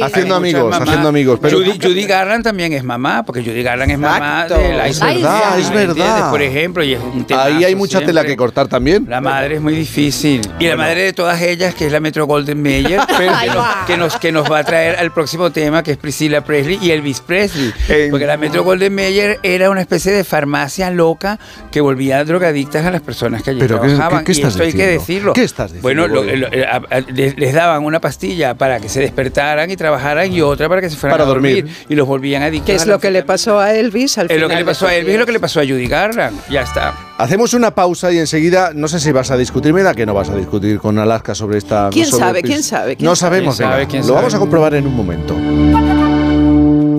[0.03, 1.39] Haciendo amigos, haciendo amigos.
[1.83, 4.59] Judy Garland también es mamá, porque Judy Garland es mamá Exacto.
[4.63, 6.31] de la Es verdad, es verdad.
[6.31, 8.29] Por ejemplo, y es un temazo ahí hay mucha tela siempre.
[8.33, 9.07] que cortar también.
[9.09, 10.41] La madre es muy difícil.
[10.59, 13.67] Y la madre de todas ellas, que es la Metro Golden Mayer, pero que, nos,
[13.87, 16.91] que, nos, que nos va a traer al próximo tema, que es Priscilla Presley y
[16.91, 17.73] Elvis Presley.
[18.11, 21.39] Porque la Metro Golden Mayer era una especie de farmacia loca
[21.71, 24.25] que volvía drogadictas a las personas que allí Pero, ¿qué- trabajaban.
[24.25, 25.01] qué- qué y estás esto hay que diciendo?
[25.01, 25.33] decirlo.
[25.33, 28.89] ¿Qué estás diciendo, Bueno, lo- lo- a- a- les, les daban una pastilla para que
[28.89, 31.65] se despertaran y trabajaran y otra para que se fueran Para a dormir.
[31.65, 31.77] dormir.
[31.89, 34.55] Y los volvían ¿Qué es lo que le pasó a Elvis al es lo que
[34.55, 36.39] final le pasó a Elvis, es lo que le pasó a Judy Garland.
[36.51, 36.95] Ya está.
[37.19, 40.31] Hacemos una pausa y enseguida, no sé si vas a discutirme, da que no vas
[40.31, 41.91] a discutir con Alaska sobre esta.
[41.93, 42.43] ¿Quién sobre sabe?
[42.43, 42.97] ¿Quién sabe?
[42.97, 43.37] ¿Quién no sabe?
[43.37, 43.79] sabemos, ¿Quién sabe?
[43.79, 44.17] venga, ¿Quién Lo sabe?
[44.19, 45.35] vamos a comprobar en un momento.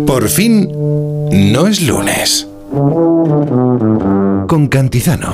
[0.05, 0.69] Por fin,
[1.51, 2.47] no es lunes.
[4.47, 5.33] Con Cantizano.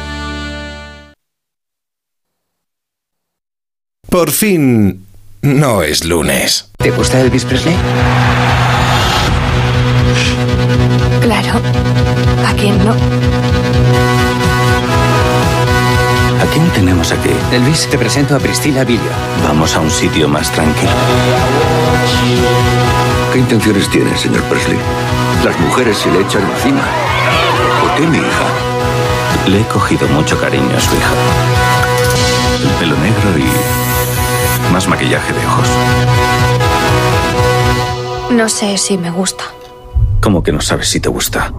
[4.11, 5.07] Por fin,
[5.41, 6.69] no es lunes.
[6.77, 7.77] ¿Te gusta Elvis Presley?
[11.21, 11.61] Claro.
[12.45, 12.91] ¿A quién no?
[12.91, 12.95] ¿A
[16.51, 17.29] quién tenemos aquí?
[17.53, 18.99] Elvis, te presento a Priscila Villo.
[19.45, 20.91] Vamos a un sitio más tranquilo.
[23.31, 24.77] ¿Qué intenciones tiene, señor Presley?
[25.45, 26.83] Las mujeres se le echan encima.
[27.79, 28.45] ¿Por qué mi hija?
[29.47, 31.13] Le he cogido mucho cariño a su hija.
[32.61, 33.80] El pelo negro y
[34.71, 35.67] más maquillaje de ojos.
[38.31, 39.43] No sé si me gusta.
[40.21, 41.51] ¿Cómo que no sabes si te gusta?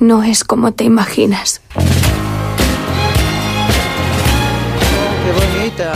[0.00, 1.60] No es como te imaginas.
[5.24, 5.92] Qué bonita.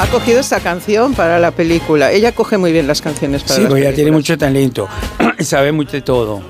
[0.00, 2.12] Ha cogido esta canción para la película.
[2.12, 4.20] Ella coge muy bien las canciones para Sí, las pues ella tiene películas.
[4.30, 4.88] mucho talento
[5.38, 6.40] y sabe mucho de todo.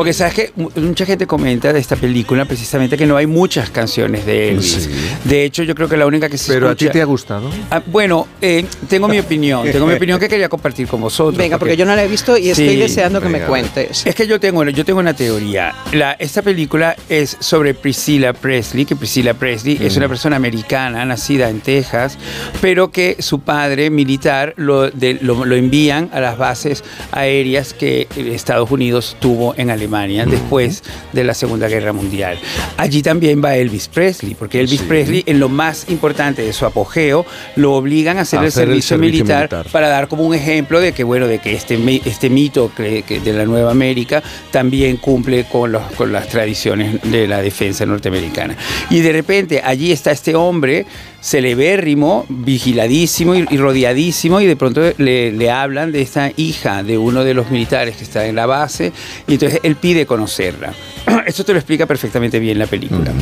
[0.00, 3.68] Porque sabes que mu- mucha gente comenta de esta película precisamente que no hay muchas
[3.68, 4.88] canciones de Elvis.
[5.24, 7.50] De hecho, yo creo que la única que se Pero a ti te ha gustado.
[7.70, 11.36] Ah, bueno, eh, tengo mi opinión, tengo mi opinión que quería compartir con vosotros.
[11.36, 14.06] Venga, porque yo no la he visto y estoy deseando que me cuentes.
[14.06, 15.74] Es que yo tengo, yo tengo una teoría.
[15.92, 19.98] La, esta película es sobre Priscilla Presley, que Priscilla Presley es Mm.
[19.98, 22.16] una persona americana, nacida en Texas,
[22.62, 28.08] pero que su padre militar lo, de- lo, lo envían a las bases aéreas que
[28.16, 32.38] Estados Unidos tuvo en Alemania después de la Segunda Guerra Mundial.
[32.76, 34.86] Allí también va Elvis Presley, porque Elvis Sí.
[34.86, 37.26] Presley, en lo más importante de su apogeo,
[37.56, 39.66] lo obligan a hacer A el, hacer el servicio, militar, militar.
[39.72, 43.44] para dar como un ejemplo de que bueno de que este este mito de la
[43.44, 48.56] Nueva América también cumple con los con las tradiciones de la defensa norteamericana
[48.90, 50.86] y de repente allí está este hombre
[51.20, 56.98] celebérrimo, vigiladísimo y, y rodeadísimo y de pronto le, le hablan de esta hija de
[56.98, 58.92] uno de los militares que está en la base
[59.26, 60.72] y entonces él pide conocerla.
[61.26, 63.12] Esto te lo explica perfectamente bien la película.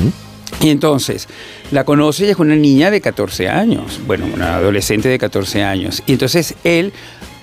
[0.61, 1.29] Y entonces
[1.71, 6.03] la conoce y es una niña de 14 años, bueno, una adolescente de 14 años.
[6.07, 6.93] Y entonces él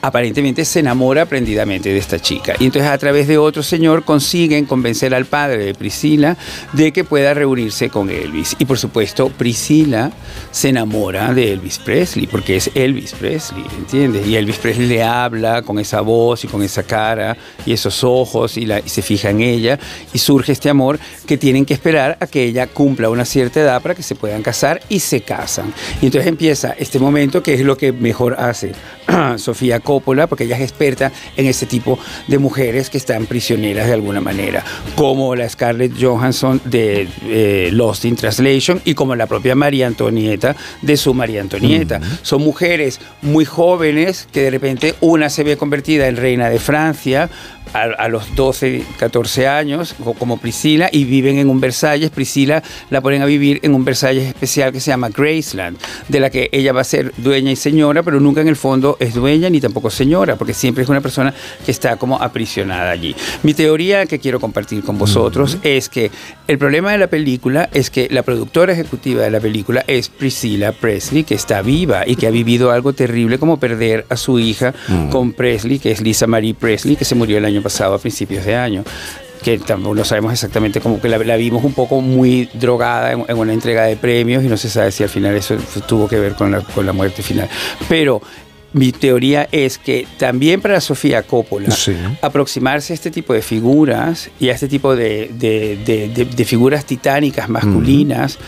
[0.06, 2.54] aparentemente se enamora prendidamente de esta chica.
[2.60, 6.38] Y entonces a través de otro señor consiguen convencer al padre de Priscila
[6.74, 8.56] de que pueda reunirse con Elvis.
[8.60, 10.12] Y por supuesto, Priscila
[10.52, 14.28] se enamora de Elvis Presley, porque es Elvis Presley, ¿entiendes?
[14.28, 18.58] Y Elvis Presley le habla con esa voz y con esa cara y esos ojos
[18.58, 19.80] y, la- y se fija en ella
[20.14, 23.82] y surge este amor que tienen que esperar a que ella cumpla una cierta edad
[23.82, 25.74] para que se puedan casar y se casan.
[26.02, 28.72] Y entonces empieza este momento que es lo que mejor hace
[29.38, 31.98] Sofía Coppola, porque ella es experta en ese tipo
[32.28, 34.62] de mujeres que están prisioneras de alguna manera,
[34.96, 40.54] como la Scarlett Johansson de eh, Lost in Translation y como la propia María Antonieta
[40.82, 42.02] de su María Antonieta.
[42.24, 47.30] Son mujeres muy jóvenes que de repente una se ve convertida en reina de Francia
[47.74, 52.10] a, a los 12, 14 años, como Priscila, y viven en un Versalles.
[52.10, 55.78] Priscila la ponen a vivir en un Versalles especial que se llama Graceland,
[56.08, 58.98] de la que ella va a ser dueña y señora, pero nunca en el fondo
[59.00, 61.34] es dueña ni tampoco señora, porque siempre es una persona
[61.66, 63.16] que está como aprisionada allí.
[63.44, 66.12] Mi teoría que quiero compartir con vosotros es que
[66.48, 70.72] el problema de la película es que la productora ejecutiva de la película es Priscilla
[70.72, 74.74] Presley, que está viva y que ha vivido algo terrible como perder a su hija
[74.88, 75.10] Mm.
[75.10, 78.46] con Presley, que es Lisa Marie Presley, que se murió el año pasado a principios
[78.46, 78.84] de año
[79.44, 83.26] que tampoco no sabemos exactamente cómo que la, la vimos un poco muy drogada en,
[83.28, 85.56] en una entrega de premios y no se sabe si al final eso
[85.88, 87.48] tuvo que ver con la, con la muerte final.
[87.88, 88.22] Pero
[88.74, 91.70] mi teoría es que también para Sofía Coppola
[92.24, 96.46] aproximarse a este tipo de figuras y a este tipo de, de- de- de- de
[96.46, 98.40] figuras titánicas masculinas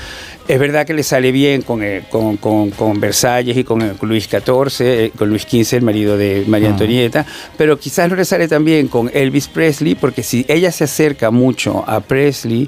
[0.48, 4.07] es verdad que le sale bien con, eh, con, con- con Versalles y con, con
[4.10, 6.72] Luis XIV, eh, con Luis XV, el marido de María Ah.
[6.72, 7.26] Antonieta,
[7.57, 11.32] pero quizás no le sale tan bien con Elvis Presley, porque si ella se acerca
[11.32, 12.68] mucho a Presley,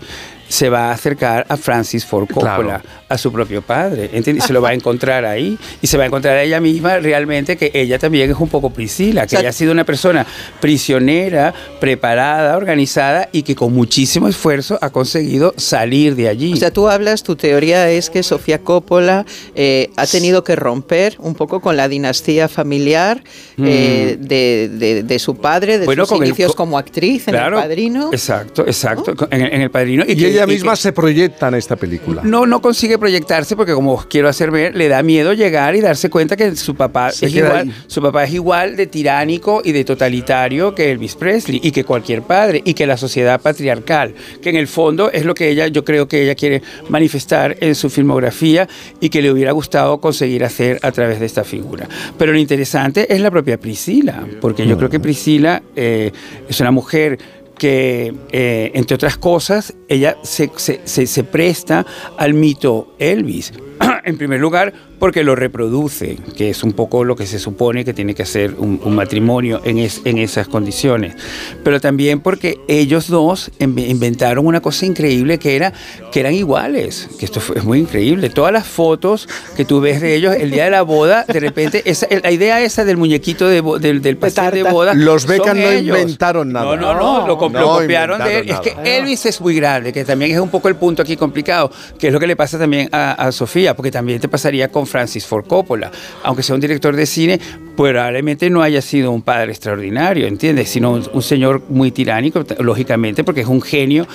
[0.49, 4.43] se va a acercar a Francis Ford Coppola, a su propio padre, ¿entiendes?
[4.43, 6.97] Y se lo va a encontrar ahí y se va a encontrar a ella misma
[6.97, 10.26] realmente que ella también es un poco Priscila, que ella ha sido una persona
[10.59, 16.53] prisionera, preparada, organizada y que con muchísimo esfuerzo ha conseguido salir de allí.
[16.53, 21.15] O sea, tú hablas, tu teoría es que Sofía Coppola eh, ha tenido que romper
[21.19, 23.23] un poco con la dinastía familiar
[23.57, 25.85] eh, de, de- de su padre, de Mm.
[25.85, 28.09] Bueno, sus con el inicios co- como actriz en Claro, El Padrino.
[28.11, 30.03] Exacto, exacto, en, en El Padrino.
[30.07, 32.21] Y, que- ella y misma que- se proyecta en esta película.
[32.23, 36.09] No, no consigue proyectarse porque como quiero hacer ver, le da miedo llegar y darse
[36.09, 37.73] cuenta que su papá Se es igual, ahí.
[37.87, 42.21] su papá es igual de tiránico y de totalitario que Elvis Presley y que cualquier
[42.23, 45.83] padre y que la sociedad patriarcal, que en el fondo es lo que ella, yo
[45.83, 48.67] creo que ella quiere manifestar en su filmografía
[48.99, 51.87] y que le hubiera gustado conseguir hacer a través de esta figura.
[52.17, 56.11] Pero lo interesante es la propia Priscila, porque yo creo que Priscila eh,
[56.47, 57.17] es una mujer
[57.60, 61.86] que, eh, entre otras cosas, ella se, se- se- se presta
[62.18, 63.53] al mito Elvis.
[64.03, 67.93] en primer lugar, porque lo reproduce, que es un poco lo que se supone que
[67.93, 71.15] tiene que hacer un, un matrimonio en, es- en esas condiciones.
[71.64, 75.73] Pero también porque ellos dos inve- inventaron una cosa increíble que era
[76.11, 78.30] que eran iguales, que esto fue- es muy increíble.
[78.30, 81.81] Todas las fotos que tú ves de ellos el día de la boda, de repente,
[81.89, 84.93] esa, la idea esa del muñequito de del, del pastel de boda.
[84.93, 85.97] Los Beckham no ellos.
[85.99, 86.65] inventaron nada.
[86.65, 88.43] No, no, no, lo, No lo copiaron de él.
[88.43, 88.84] inventaron Es que nada.
[88.97, 92.14] Elvis es muy grande, que también es un poco el punto aquí complicado, que es
[92.14, 95.45] lo que le pasa también a, a Sofía, porque también te pasaría con Francis Ford
[95.45, 95.91] Coppola.
[96.23, 97.39] Aunque sea un director de cine,
[97.75, 100.69] probablemente no haya sido un padre extraordinario, ¿entiendes?
[100.69, 104.07] Sino un, señor muy tiránico, lógicamente, porque es un genio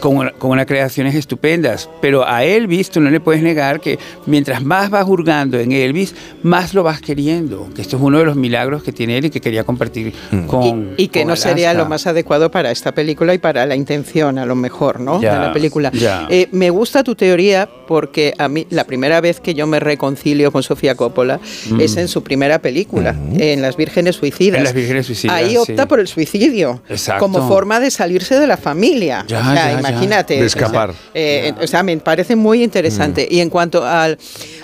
[0.00, 1.88] con, con unas creaciones estupendas.
[2.00, 6.14] Pero a Elvis tú no le puedes negar que mientras más vas hurgando en Elvis,
[6.42, 7.68] más lo vas queriendo.
[7.74, 10.12] Que esto es uno de los milagros que tiene él y que quería compartir
[10.46, 11.84] con Y que con no sería Alaska.
[11.84, 15.20] lo más adecuado para esta película y para la intención, a lo mejor, ¿no?
[15.20, 15.90] Ya, de la película.
[15.92, 16.26] ya.
[16.30, 20.52] Eh, me gusta tu teoría porque a mí la primera vez que yo me reconcilio
[20.52, 21.80] con Sofía Coppola Mm.
[21.80, 24.58] es en su primera película, en Las Vírgenes Suicidas.
[24.58, 25.88] En Las Vírgenes Suicidas, Ahí opta sí.
[25.88, 27.20] por el suicidio Exacto.
[27.24, 29.24] como forma de salirse de la familia.
[29.26, 29.87] Ya, O sea, ya, ya.
[29.90, 30.34] Imagínate.
[30.34, 30.94] De o sea, escapar.
[31.14, 33.28] eh, o sea, me parece muy interesante.
[33.30, 33.34] Mm.
[33.34, 34.18] Y en cuanto al-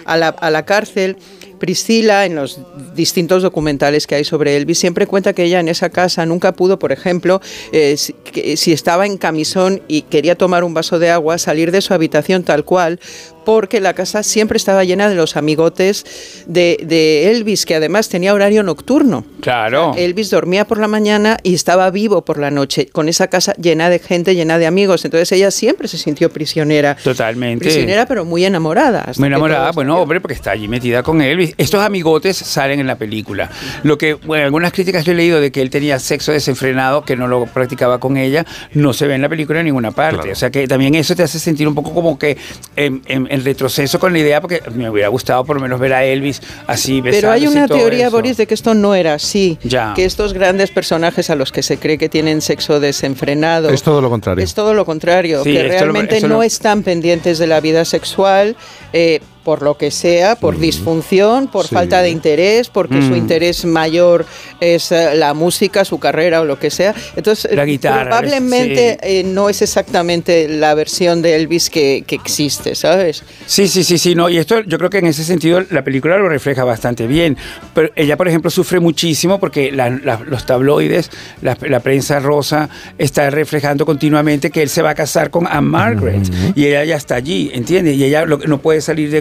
[0.04, 1.16] a, la, a la cárcel,
[1.58, 2.58] Priscila, en los
[2.94, 6.78] distintos documentales que hay sobre Elvis, siempre cuenta que ella en esa casa nunca pudo,
[6.78, 7.40] por ejemplo,
[7.72, 11.70] eh, si, que- si estaba en camisón y quería tomar un vaso de agua, salir
[11.70, 13.00] de su habitación tal cual,
[13.44, 18.34] porque la casa siempre estaba llena de los amigotes de, de Elvis, que además tenía
[18.34, 19.24] horario nocturno.
[19.40, 19.94] Claro.
[19.96, 23.90] Elvis dormía por la mañana y estaba vivo por la noche, con esa casa llena
[23.90, 25.04] de gente, llena de amigos.
[25.04, 26.96] Entonces ella siempre se sintió prisionera.
[27.02, 27.64] Totalmente.
[27.64, 29.10] Prisionera, pero muy enamorada.
[29.18, 31.54] Muy enamorada, bueno, hombre, porque está allí metida con Elvis.
[31.58, 33.50] Estos amigotes salen en la película.
[33.82, 37.16] Lo que, bueno, algunas críticas yo he leído de que él tenía sexo desenfrenado, que
[37.16, 40.32] no lo practicaba con ella, no se ve en la película en ninguna parte.
[40.32, 42.36] O sea que también eso te hace sentir un poco como que
[42.76, 45.92] en, en- en retroceso con la idea porque me hubiera gustado por lo menos ver
[45.92, 48.16] a Elvis así Pero hay una todo teoría, eso.
[48.16, 49.58] Boris, de que esto no era así.
[49.62, 49.92] Ya.
[49.94, 53.68] Que estos grandes personajes a los que se cree que tienen sexo desenfrenado.
[53.70, 54.44] Es todo lo contrario.
[54.44, 57.84] Es todo lo contrario, Sí, que lo- realmente no lo- están pendientes de la vida
[57.84, 58.56] sexual.
[58.92, 61.74] eh, por lo que sea, por disfunción, por Sí.
[61.74, 63.16] falta de interés, porque su Mm.
[63.16, 64.24] interés mayor
[64.60, 66.94] es eh, la música, su carrera o lo que sea.
[67.16, 68.98] Entonces, La guitarra, probablemente sí.
[69.02, 73.22] eh, no es exactamente la versión de Elvis que, que existe, ¿sabes?
[73.46, 76.16] Sí, sí, sí, sí, no, y esto yo creo que en ese sentido la película
[76.16, 77.36] lo refleja bastante bien.
[77.74, 81.10] Pero ella, por ejemplo, sufre muchísimo porque la- la- los tabloides,
[81.42, 85.60] la, la prensa rosa, está reflejando continuamente que él se va a casar con Anne
[85.68, 86.22] Margaret
[86.54, 87.96] y ella ya está allí, ¿entiendes?
[87.96, 89.20] Y ella lo- no puede salir de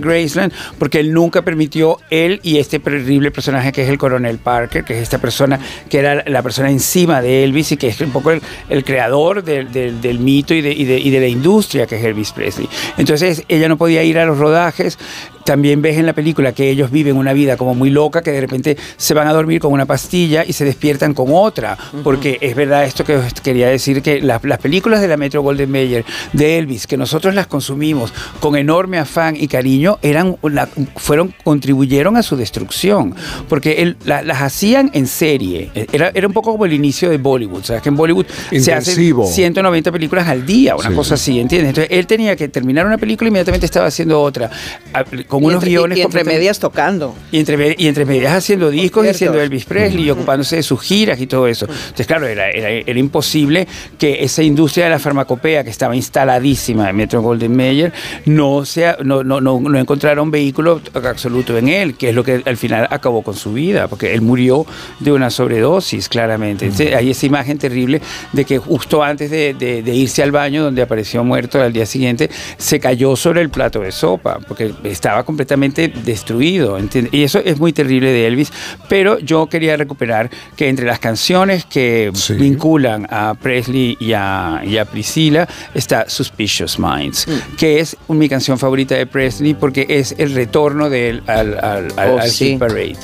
[0.80, 4.94] Porque él nunca permitió, él y este terrible personaje que es el coronel Parker, que
[4.96, 5.60] es esta persona
[5.90, 9.72] que era la persona encima de Elvis y que es un poco el, creador del,
[9.72, 12.68] del- del mito y de, y de- y de la industria que es Elvis Presley.
[12.98, 14.98] Entonces ella no podía ir a los rodajes.
[15.46, 18.42] También ves en la película que ellos viven una vida como muy loca, que de
[18.42, 21.78] repente se van a dormir con una pastilla y se despiertan con otra.
[22.04, 25.42] Porque es verdad esto que os quería decir, que las, las películas de la Metro
[25.42, 30.68] Golden Mayer, de Elvis, que nosotros las consumimos con enorme afán y cariño, eran una-
[30.96, 33.16] fueron, contribuyeron a su destrucción.
[33.50, 35.72] Porque él, la- las hacían en serie.
[35.92, 37.64] Era, era un poco como el inicio de Bollywood.
[37.64, 37.82] ¿Sabes?
[37.82, 39.26] Que en Bollywood se hacen Intensivo.
[39.28, 40.96] 190 películas al día, una Sí.
[40.96, 41.70] cosa así, ¿entiendes?
[41.70, 44.50] Entonces él tenía que terminar una película y inmediatamente estaba haciendo otra,
[44.94, 47.16] a- con Y unos entre- guiones y entre medias tocando.
[47.32, 50.82] y entre, y entre medias haciendo discos y siendo Elvis Presley y ocupándose de sus
[50.82, 51.66] giras y todo eso.
[51.66, 56.90] Entonces, claro, era, era, era imposible que esa industria de la farmacopea que estaba instaladísima
[56.90, 57.92] en Metro Golden Mayer
[58.26, 62.24] no, sea, no, no, no, no encontrara un vehículo absoluto en él, que es lo
[62.24, 64.66] que al final acabó con su vida, porque él murió
[65.00, 66.66] de una sobredosis, claramente.
[66.66, 70.64] Entonces, hay esa imagen terrible de que justo antes de, de- de irse al baño,
[70.64, 75.23] donde apareció muerto al día siguiente, se cayó sobre el plato de sopa, porque estaba
[75.24, 76.78] completamente destruido.
[76.78, 77.14] ¿entiendes?
[77.14, 78.52] Y eso es muy terrible de Elvis,
[78.90, 84.78] pero yo quería recuperar que entre las canciones que vinculan a Presley y a, y
[84.78, 87.28] a Priscilla está Suspicious Minds,
[87.58, 91.94] que es mi canción favorita de Presley porque es el retorno de él al, al,
[91.98, 92.50] al- Oh, al sí.
[92.52, 92.98] Hit Parade.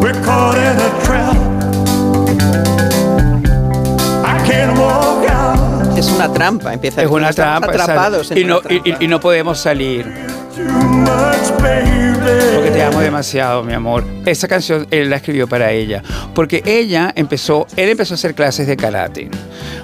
[0.00, 1.34] We're caught in a trap.
[4.24, 5.98] I can't walk out.
[5.98, 7.68] Es una trampa, empieza Es una trampa.
[7.70, 8.88] atrapados en y, no, una trampa.
[9.00, 10.06] y- y no podemos salir.
[12.54, 14.04] Porque te amo demasiado, mi amor.
[14.24, 16.02] Esa canción él la escribió para ella.
[16.34, 19.28] Porque ella empezó, él empezó a hacer clases de karate.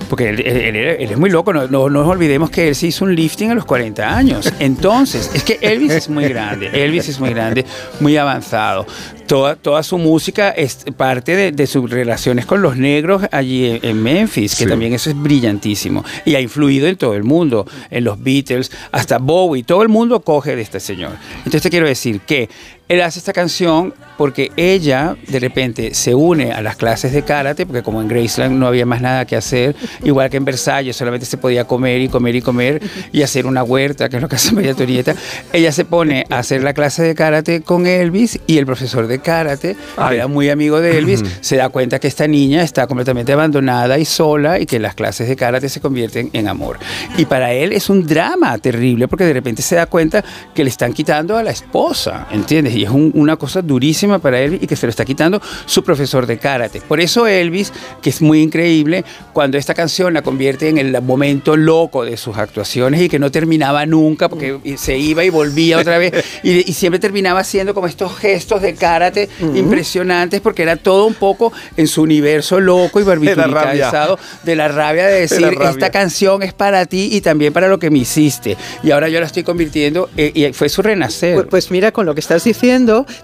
[0.09, 2.89] Porque él, él- él él es muy loco, no, no nos olvidemos que él se
[2.89, 4.53] hizo un lifting a los 40 años.
[4.59, 7.65] Entonces, es que Elvis es muy grande, Elvis es muy grande,
[8.01, 8.87] muy avanzado.
[9.29, 13.79] Toda, toda su música es parte de, de sus relaciones con los negros allí en,
[13.85, 14.69] en Memphis, que Sí.
[14.69, 16.05] también eso es brillantísimo.
[16.25, 20.23] Y ha influido en todo el mundo, en los Beatles, hasta Bowie, todo el mundo
[20.23, 21.17] coge este señor.
[21.39, 22.49] Entonces te quiero decir que
[22.91, 27.65] él hace esta canción porque ella de repente se une a las clases de karate,
[27.65, 31.25] porque como en Graceland no había más nada que hacer, igual que en Versalles solamente
[31.25, 34.35] se podía comer y comer y comer y hacer una huerta, que es lo que
[34.35, 35.15] hace María Antonieta,
[35.53, 39.21] ella se pone a hacer la clase de karate con Elvis y el profesor de
[39.21, 39.77] karate,
[40.09, 44.01] que era muy amigo de Elvis, se da cuenta que esta niña está completamente abandonada
[44.01, 46.77] y sola y que las clases de karate se convierten en amor.
[47.17, 50.71] Y para él es un drama terrible porque de repente se da cuenta que le
[50.71, 52.80] están quitando a la esposa, ¿entiendes?
[52.81, 55.85] Y es un- una cosa durísima para él y que se lo está quitando su
[55.85, 56.81] profesor de karate.
[56.81, 61.57] Por eso Elvis, que es muy increíble, cuando esta canción la convierte en el momento
[61.57, 65.99] loco de sus actuaciones y que no terminaba nunca porque se iba y volvía otra
[65.99, 71.07] vez y, y siempre terminaba haciendo como estos gestos de karate impresionantes porque era todo
[71.07, 75.71] un poco en su universo loco y barbituricalizado de la rabia de decir De rabia.
[75.71, 79.21] esta canción es para ti y también para lo que me hiciste y ahora yo
[79.21, 81.35] la estoy convirtiendo eh, y fue su renacer.
[81.35, 82.70] Pues, pues mira, con lo que estás diciendo,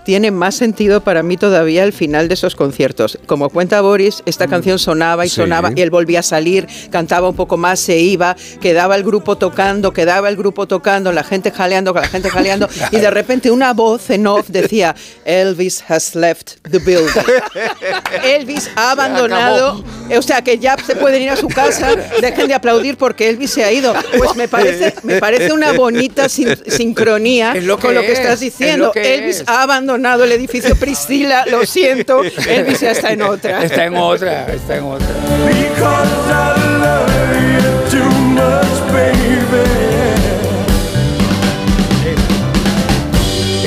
[0.04, 3.18] tiene más sentido para mí todavía el final de esos conciertos.
[3.26, 5.36] Como cuenta Boris, esta canción sonaba y Sí.
[5.36, 9.36] sonaba, y él volvía a salir, cantaba un poco más, se iba, quedaba el grupo
[9.36, 13.72] tocando, quedaba el grupo tocando, la gente jaleando, la gente jaleando, y de repente una
[13.72, 14.94] voz en off decía,
[15.24, 17.22] Elvis has left the building.
[18.24, 19.84] Elvis ha abandonado,
[20.16, 23.50] o sea que ya se pueden ir a su casa, dejen de aplaudir porque Elvis
[23.50, 23.94] se ha ido.
[24.16, 28.34] Pues me parece, me parece una bonita sin- sincronía lo con lo que es, estás
[28.34, 28.92] es diciendo.
[28.92, 33.62] que Elvis ha abandonado el edificio Priscila, lo siento, Elvis ya está en otra.
[33.64, 35.06] Está en otra, está en otra.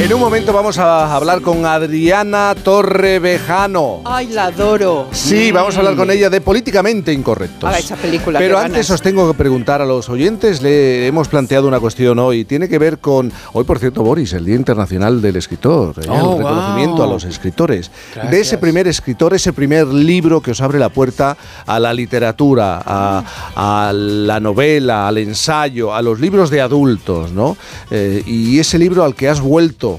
[0.09, 4.01] En un momento vamos a hablar con Adriana Torrevejano.
[4.05, 5.07] Ay, la adoro.
[5.11, 7.69] Sí, vamos a hablar con ella de Políticamente Incorrectos.
[7.71, 8.39] Ah, esa película.
[8.39, 8.89] Pero antes ganas.
[8.89, 12.79] os tengo que preguntar a los oyentes, le hemos planteado una cuestión hoy, tiene que
[12.79, 16.07] ver con, hoy por cierto Boris, el Día Internacional del Escritor, ¿eh?
[16.09, 17.03] Oh, el reconocimiento wow.
[17.03, 18.31] a los escritores, Gracias.
[18.31, 22.81] de ese primer escritor, ese primer libro que os abre la puerta a la literatura,
[22.83, 23.23] a,
[23.55, 27.55] a la novela, al ensayo, a los libros de adultos, ¿no?
[27.91, 29.98] Eh, y ese libro al que has vuelto,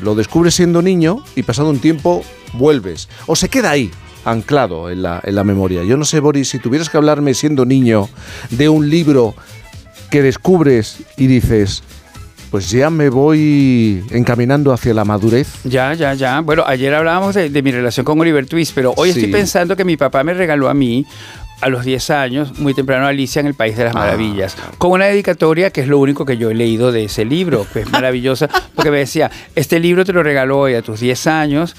[0.00, 3.90] lo descubres siendo niño y pasado un tiempo vuelves, o se queda ahí
[4.24, 5.82] anclado en la, en la memoria.
[5.84, 8.08] Yo no sé, Boris, si tuvieras que hablarme siendo niño
[8.50, 9.34] de un libro
[10.10, 11.82] que descubres y dices,
[12.50, 15.48] pues ya me voy encaminando hacia la madurez.
[15.64, 16.40] Ya, ya, ya.
[16.40, 19.20] Bueno, ayer hablábamos de, de mi relación con Oliver Twist, pero hoy Sí.
[19.20, 21.06] estoy pensando que mi papá me regaló a mí
[21.62, 25.06] a los 10 años, muy temprano, Alicia en el País de las Maravillas, con una
[25.06, 28.48] dedicatoria que es lo único que yo he leído de ese libro, que es maravillosa,
[28.74, 31.76] porque me decía, este libro te lo regaló hoy a tus 10 años,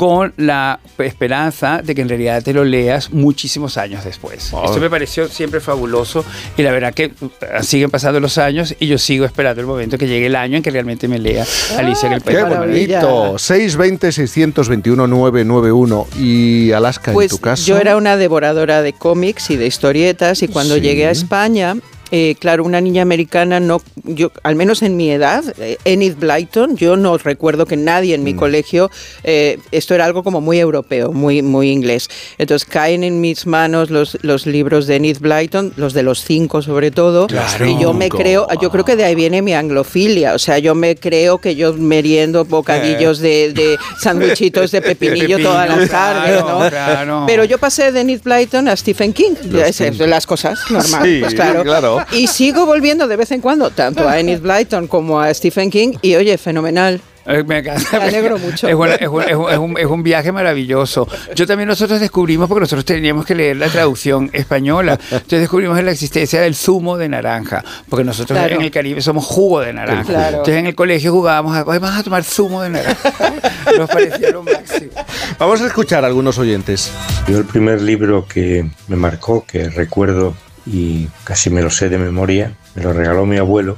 [0.00, 4.48] con la esperanza de que en realidad te lo leas muchísimos años después.
[4.54, 4.64] Oh.
[4.64, 6.24] Esto me pareció siempre fabuloso
[6.56, 7.28] y la verdad que uh,
[7.62, 10.62] siguen pasando los años y yo sigo esperando el momento que llegue el año en
[10.62, 11.44] que realmente me lea
[11.76, 13.04] Alicia en el País ¡Qué de las Maravillas.
[13.04, 13.34] bonito!
[13.38, 17.66] 620-621-991 y Alaska, Pues en tu caso.
[17.66, 20.80] yo era una devoradora de cómics y de historietas y cuando Sí.
[20.80, 21.76] llegué a España,
[22.10, 26.76] eh, claro, una niña americana no, yo al menos en mi edad, eh, Enid Blyton,
[26.76, 28.90] yo no recuerdo que nadie en mi colegio,
[29.24, 32.08] eh, esto era algo como muy europeo, muy muy inglés.
[32.38, 36.62] Entonces caen en mis manos los, los libros de Enid Blyton, los de los cinco
[36.62, 37.66] sobre todo, Claro.
[37.66, 40.74] y yo me creo, yo creo que de ahí viene mi anglofilia, o sea, yo
[40.74, 46.68] me creo que yo meriendo bocadillos de, de sandwichitos de pepinillo todas las tardes, ¿no?
[46.68, 47.24] Claro.
[47.26, 51.34] Pero yo pasé de Enid Blyton a Stephen King, es las cosas normal, Sí, pues
[51.34, 51.99] claro.
[52.12, 55.94] Y sigo volviendo de vez en cuando tanto a Enid Blyton como a Stephen King
[56.02, 57.00] y oye, fenomenal.
[57.26, 57.98] Eh, Me, encanta.
[58.00, 58.66] Me alegro mucho.
[58.66, 61.06] Es, una- es un, es un- es un- es un viaje maravilloso.
[61.36, 65.90] Yo también nosotros descubrimos, porque nosotros teníamos que leer la traducción española, entonces descubrimos la
[65.92, 68.54] existencia del zumo de naranja, porque nosotros Claro.
[68.56, 70.04] en el Caribe somos jugo de naranja.
[70.04, 70.28] Claro.
[70.38, 73.12] Entonces en el colegio jugábamos, a, "Ay, vamos a tomar zumo de naranja.
[73.78, 74.90] Nos parecía lo máximo.
[75.38, 76.90] Vamos a escuchar a algunos oyentes.
[77.28, 80.34] Yo el primer libro que me marcó, que recuerdo
[80.66, 83.76] y casi me lo sé de memoria, me lo regaló mi abuelo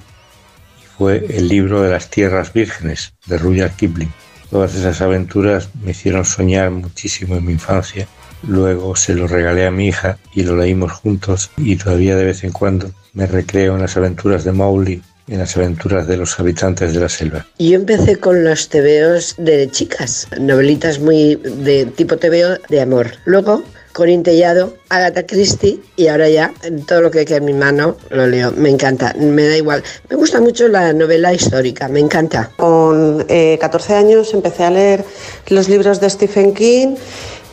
[0.80, 4.12] y fue el libro de las tierras vírgenes de Rudyard Kipling.
[4.50, 8.06] Todas esas aventuras me hicieron soñar muchísimo en mi infancia.
[8.46, 12.44] Luego se lo regalé a mi hija y lo leímos juntos y todavía de vez
[12.44, 16.92] en cuando me recreo en las aventuras de Mowgli, en las aventuras de los habitantes
[16.92, 17.46] de la selva.
[17.58, 23.12] Yo empecé con los tebeos de chicas, novelitas muy de tipo tebeo de amor.
[23.24, 26.52] Luego, Corín Tellado, Agatha Christie y ahora ya
[26.86, 28.52] todo lo que queda en mi mano lo leo.
[28.52, 29.82] Me encanta, me da igual.
[30.08, 32.50] Me gusta mucho la novela histórica, me encanta.
[32.56, 35.04] Con eh, 14 años empecé a leer
[35.48, 36.96] los libros de Stephen King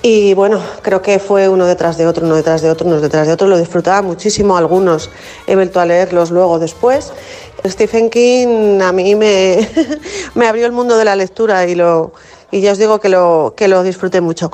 [0.01, 3.27] y bueno, creo que fue uno detrás de otro, uno detrás de otro, uno detrás
[3.27, 3.47] de otro.
[3.47, 5.09] Lo disfrutaba muchísimo, algunos
[5.45, 7.11] he vuelto a leerlos luego después.
[7.67, 9.67] Stephen King a mí me,
[10.35, 12.13] me abrió el mundo de la lectura y, lo,
[12.49, 14.51] y ya os digo que lo, que lo disfruté mucho.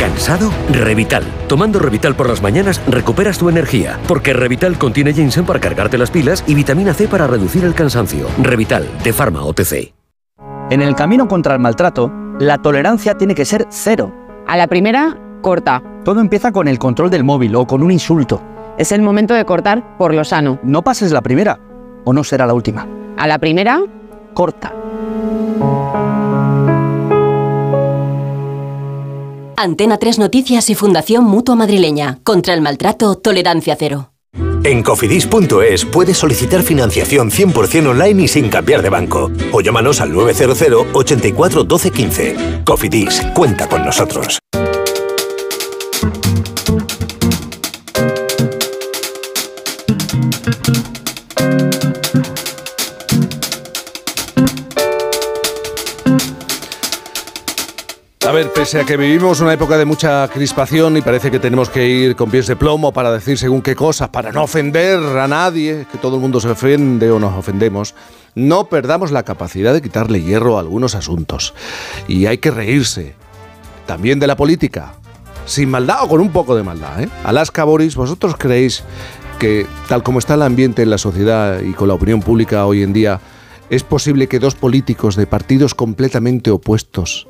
[0.00, 0.50] ¿Cansado?
[0.72, 1.22] Revital.
[1.46, 6.10] Tomando Revital por las mañanas recuperas tu energía, porque Revital contiene ginseng para cargarte las
[6.10, 8.26] pilas y vitamina C para reducir el cansancio.
[8.38, 9.92] Revital, de Pharma OTC.
[10.70, 14.10] En el camino contra el maltrato, la tolerancia tiene que ser cero.
[14.46, 15.82] A la primera, corta.
[16.02, 18.42] Todo empieza con el control del móvil o con un insulto.
[18.78, 20.58] Es el momento de cortar por lo sano.
[20.62, 21.60] No pases la primera,
[22.06, 22.86] o no será la última.
[23.18, 23.82] A la primera,
[24.32, 24.72] corta.
[29.62, 32.18] Antena 3 Noticias y Fundación Mutua Madrileña.
[32.22, 34.10] Contra el maltrato, tolerancia cero.
[34.64, 39.30] En cofidis.es puedes solicitar financiación 100% online y sin cambiar de banco.
[39.52, 42.36] O llámanos al 900 84 12 15.
[42.64, 44.38] Cofidis, cuenta con nosotros.
[58.30, 61.68] A ver, pese a que vivimos una época de mucha crispación y parece que tenemos
[61.68, 65.26] que ir con pies de plomo para decir según qué cosas, para no ofender a
[65.26, 67.96] nadie, que todo el mundo se ofende o nos ofendemos,
[68.36, 71.54] no perdamos la capacidad de quitarle hierro a algunos asuntos.
[72.06, 73.16] Y hay que reírse,
[73.86, 74.94] también de la política,
[75.44, 77.02] sin maldad o con un poco de maldad.
[77.02, 77.08] ¿eh?
[77.24, 78.84] Alaska Boris, ¿vosotros creéis
[79.40, 82.84] que tal como está el ambiente en la sociedad y con la opinión pública hoy
[82.84, 83.20] en día,
[83.70, 87.26] es posible que dos políticos de partidos completamente opuestos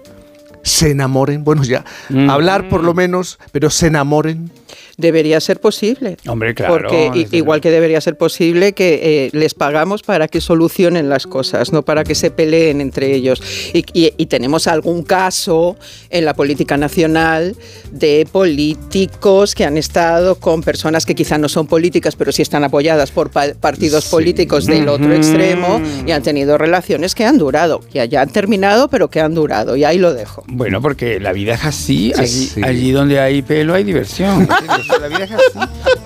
[0.62, 1.44] se enamoren?
[1.44, 1.84] Bueno, ya,
[2.28, 4.50] hablar por lo menos, pero se enamoren.
[4.96, 6.18] Debería ser posible.
[6.28, 6.74] Hombre, claro.
[6.74, 11.26] Porque i- igual que debería ser posible que eh, les pagamos para que solucionen las
[11.26, 13.42] cosas, no para que se peleen entre ellos.
[13.72, 15.76] Y, y- y tenemos algún caso
[16.10, 17.56] en la política nacional
[17.90, 22.62] de políticos que han estado con personas que quizá no son políticas, pero sí están
[22.64, 27.80] apoyadas por pa- partidos políticos del otro extremo y han tenido relaciones que han durado.
[27.92, 29.76] Ya, ya han terminado, pero que han durado.
[29.76, 30.44] Y ahí lo dejo.
[30.52, 32.12] Bueno, porque la vida es así.
[32.14, 32.62] Sí, allí, sí.
[32.64, 34.40] allí donde hay pelo hay diversión.
[34.50, 34.86] ¿entiendes?
[35.00, 35.58] la vida es así.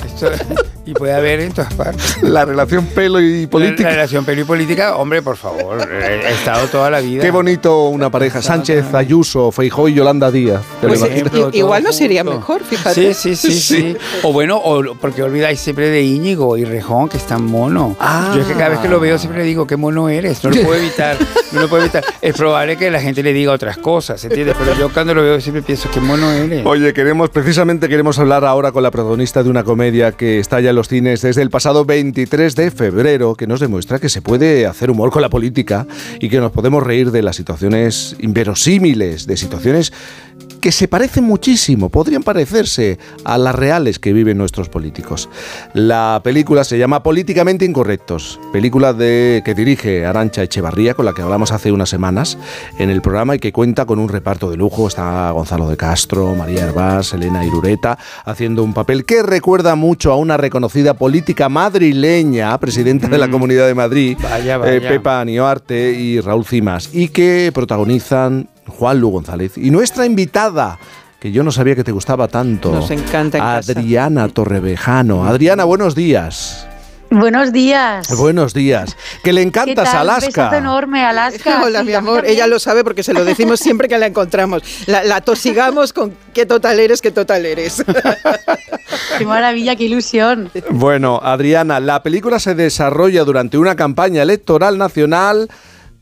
[0.07, 0.31] Esto-
[0.87, 2.19] y puede haber en todas partes.
[2.23, 3.85] La relación pelo y política.
[3.85, 5.89] La, la relación pelo y política, hombre, por favor.
[5.91, 7.23] He estado toda la vida.
[7.23, 8.43] Qué bonito una pareja.
[8.43, 10.61] Sánchez, Ayuso, Feijó y Yolanda Díaz.
[10.81, 13.15] ¿Te lo Pues, igual no sería mejor, fíjate.
[13.15, 13.97] Sí, sí, sí, sí.
[14.23, 17.97] O bueno, o porque olvidáis siempre de Íñigo y Rejón, que es tan mono.
[18.35, 20.45] Yo es que cada vez que lo veo siempre le digo, qué mono eres.
[20.45, 21.17] No lo puedo evitar.
[21.53, 22.05] No lo puedo evitar.
[22.21, 25.89] Es probable que la gente le diga otras cosas, Pero yo lo veo siempre pienso,
[26.01, 26.27] mono.
[26.65, 30.71] Oye, queremos, precisamente queremos hablar ahora con la protagonista de una comedia que está ya
[30.71, 34.67] en los cines desde el pasado 23 de febrero, que nos demuestra que se puede
[34.67, 35.87] hacer humor con la política
[36.21, 39.93] y que nos podemos reír de las situaciones inverosímiles, de situaciones
[40.65, 45.29] que se parecen muchísimo, podrían parecerse a las reales que viven nuestros políticos.
[45.75, 51.21] La película se llama Políticamente Incorrectos, película de, que dirige Arancha Echevarría, con la que
[51.21, 52.39] hablamos hace unas semanas
[52.79, 54.89] en el programa y que cuenta con un reparto de lujo.
[54.89, 60.17] Está Gonzalo de Castro, María Herbás, Elena Irureta, haciendo un papel que recuerda mucho a
[60.17, 64.73] una reconocida política madrileña, presidenta de la Comunidad de Madrid, Vaya, vaya.
[64.73, 70.79] eh, Pepa Nioarte y Raúl Cimas, y que protagonizan Juan Lu González y nuestra invitada,
[71.21, 72.73] que yo no sabía que te gustaba tanto.
[72.73, 73.73] Nos encanta en casa.
[73.73, 75.25] Adriana Torrevejano.
[75.27, 76.67] Adriana, buenos días.
[77.11, 78.09] Buenos días.
[78.17, 78.97] Buenos días.
[79.23, 79.95] Que le ¿Qué encantas tal?
[80.07, 80.27] Un Alaska.
[80.45, 81.63] besazo enorme, Alaska.
[81.65, 82.17] Hola, Sí, mi amor.
[82.17, 82.35] también.
[82.35, 84.63] Ella lo sabe porque se lo decimos siempre que la encontramos.
[84.87, 87.85] La, la tosigamos con qué total eres, qué total eres.
[89.19, 90.51] Qué maravilla, qué ilusión.
[90.71, 95.49] Bueno, Adriana, la película se desarrolla durante una campaña electoral nacional,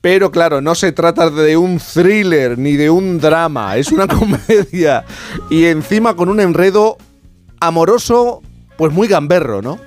[0.03, 5.05] pero claro, no se trata de un thriller ni de un drama, es una comedia
[5.49, 6.99] y encima con un enredo
[7.61, 8.43] amoroso,
[8.77, 9.79] pues muy gamberro, ¿no?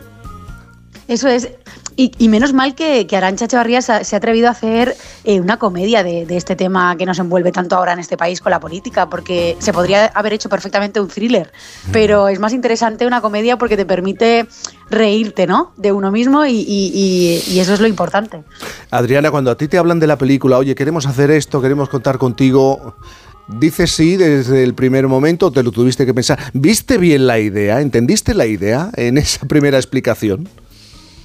[1.10, 1.50] Eso es.
[1.98, 4.98] Y, y menos mal que, que Arancha Echevarría se ha, se ha atrevido a hacer
[5.24, 8.42] eh, una comedia de, de este tema que nos envuelve tanto ahora en este país
[8.42, 11.54] con la política, porque se podría haber hecho perfectamente un thriller,
[11.94, 14.46] pero es más interesante una comedia porque te permite
[14.90, 15.72] reírte, ¿no?
[15.78, 16.92] De uno mismo y, y-
[17.48, 18.44] y- y eso es lo importante.
[18.92, 22.18] Adriana, cuando a ti te hablan de la película, oye, queremos hacer esto, queremos contar
[22.18, 22.96] contigo,
[23.48, 26.40] ¿dices sí desde el primer momento te lo tuviste que pensar?
[26.54, 27.80] ¿Viste bien la idea?
[27.80, 30.50] ¿Entendiste la idea en esa primera explicación?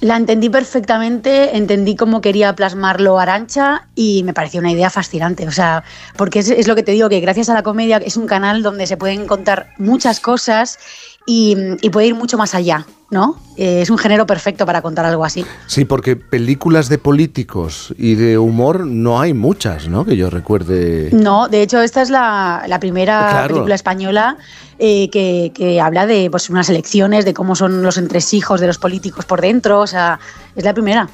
[0.01, 5.47] La entendí perfectamente, entendí cómo quería plasmarlo Arancha y me pareció una idea fascinante.
[5.47, 5.83] O sea,
[6.17, 8.63] porque es, es lo que te digo, que gracias a la comedia es un canal
[8.63, 10.79] donde se pueden contar muchas cosas
[11.25, 13.37] y, y puede ir mucho más allá, ¿no?
[13.57, 15.45] Eh, es un género perfecto para contar algo así.
[15.67, 20.03] Sí, porque películas de políticos y de humor no hay muchas, ¿no?
[20.05, 21.09] Que yo recuerde.
[21.13, 23.47] No, de hecho, esta es la, la primera Claro.
[23.49, 24.37] película española
[24.79, 28.77] eh, que, que habla de pues, unas elecciones, de cómo son los entresijos de los
[28.79, 29.79] políticos por dentro.
[29.81, 30.19] O sea,
[30.55, 31.07] es la primera.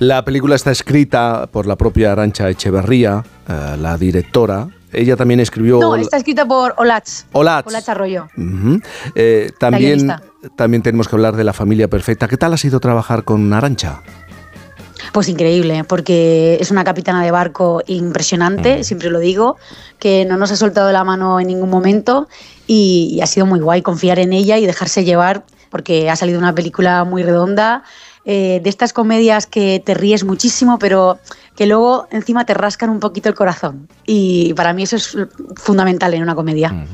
[0.00, 4.68] La película está escrita por la propia Arancha Echeverría, eh, la directora.
[4.94, 5.80] Ella también escribió.
[5.80, 7.08] No, está escrita por Olach.
[7.32, 7.66] Olach.
[7.66, 8.28] Olach Arroyo.
[8.36, 8.80] Ujú.
[9.14, 10.12] Eh, también,
[10.56, 12.28] también tenemos que hablar de la familia perfecta.
[12.28, 14.02] ¿Qué tal ha sido trabajar con Arancha?
[15.12, 19.56] Pues increíble, porque es una capitana de barco impresionante, siempre lo digo,
[19.98, 22.26] que no nos ha soltado la mano en ningún momento
[22.66, 26.38] y, y ha sido muy guay confiar en ella y dejarse llevar, porque ha salido
[26.38, 27.84] una película muy redonda,
[28.26, 31.18] eh, de estas comedias que te ríes muchísimo, pero
[31.56, 33.88] que luego encima te rascan un poquito el corazón.
[34.06, 35.16] Y para mí eso es
[35.56, 36.86] fundamental en una comedia.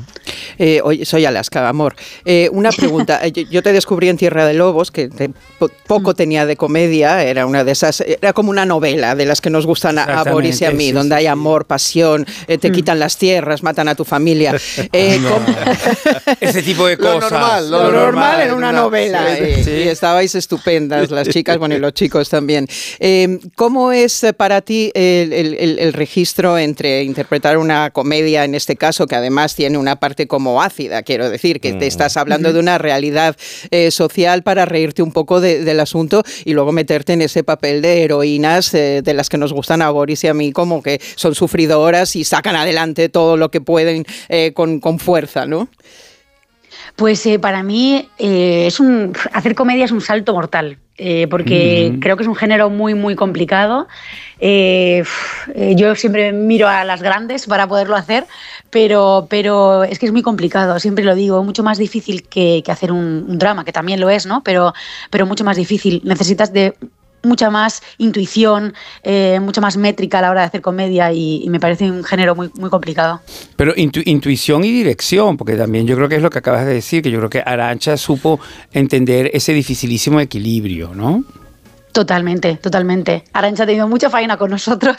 [0.58, 1.94] Eh, oye, soy Alaska, amor.
[2.24, 3.20] Eh, una pregunta.
[3.22, 6.56] Eh, yo, yo te descubrí en Tierra de Lobos, que te- po- poco tenía de
[6.56, 10.04] comedia, era una de esas, era como una novela de las que nos gustan a,
[10.04, 13.62] a Boris y a mí, sí, donde hay amor, pasión, eh, te quitan las tierras,
[13.62, 14.54] matan a tu familia.
[14.92, 15.30] Eh, No.
[15.30, 15.46] ¿cómo-
[16.40, 17.30] Ese tipo de Lo cosas.
[17.30, 19.26] normal, lo normal en una novela.
[19.36, 19.70] Sí, eh, sí.
[19.70, 22.66] Y estabais estupendas, las chicas, bueno, y los chicos también.
[22.98, 28.44] Eh, ¿Cómo es eh, para ti el, el- el- el registro entre interpretar una comedia,
[28.44, 32.16] en este caso, que además tiene una parte como ácida, quiero decir, que te estás
[32.16, 33.36] hablando de una realidad
[33.70, 37.80] eh, social para reírte un poco de- del asunto y luego meterte en ese papel
[37.80, 41.00] de heroínas eh, de las que nos gustan a Boris y a mí, como que
[41.14, 45.68] son sufridoras y sacan adelante todo lo que pueden eh, con, con fuerza, ¿no?
[46.96, 51.96] Pues eh, para mí eh, es un, hacer comedia es un salto mortal, eh, porque
[51.98, 53.88] creo que es un género muy, muy complicado.
[54.38, 55.02] Eh,
[55.54, 58.26] eh, yo siempre miro a las grandes para poderlo hacer,
[58.68, 62.70] pero, pero es que es muy complicado, siempre lo digo, mucho más difícil que, que
[62.70, 64.42] hacer un, un drama, que también lo es, ¿no?
[64.42, 64.74] Pero,
[65.08, 66.02] pero mucho más difícil.
[66.04, 66.74] Necesitas de
[67.22, 71.60] mucha más intuición, eh, mucha más métrica a la hora de hacer comedia y, me
[71.60, 73.20] parece un género muy, muy complicado.
[73.56, 76.74] Pero intu- intuición y dirección, porque también yo creo que es lo que acabas de
[76.74, 78.40] decir, que yo creo que Arancha supo
[78.72, 81.24] entender ese dificilísimo equilibrio, ¿no?
[81.92, 83.24] Totalmente, totalmente.
[83.32, 84.96] Arancha ha tenido mucha faena con nosotros.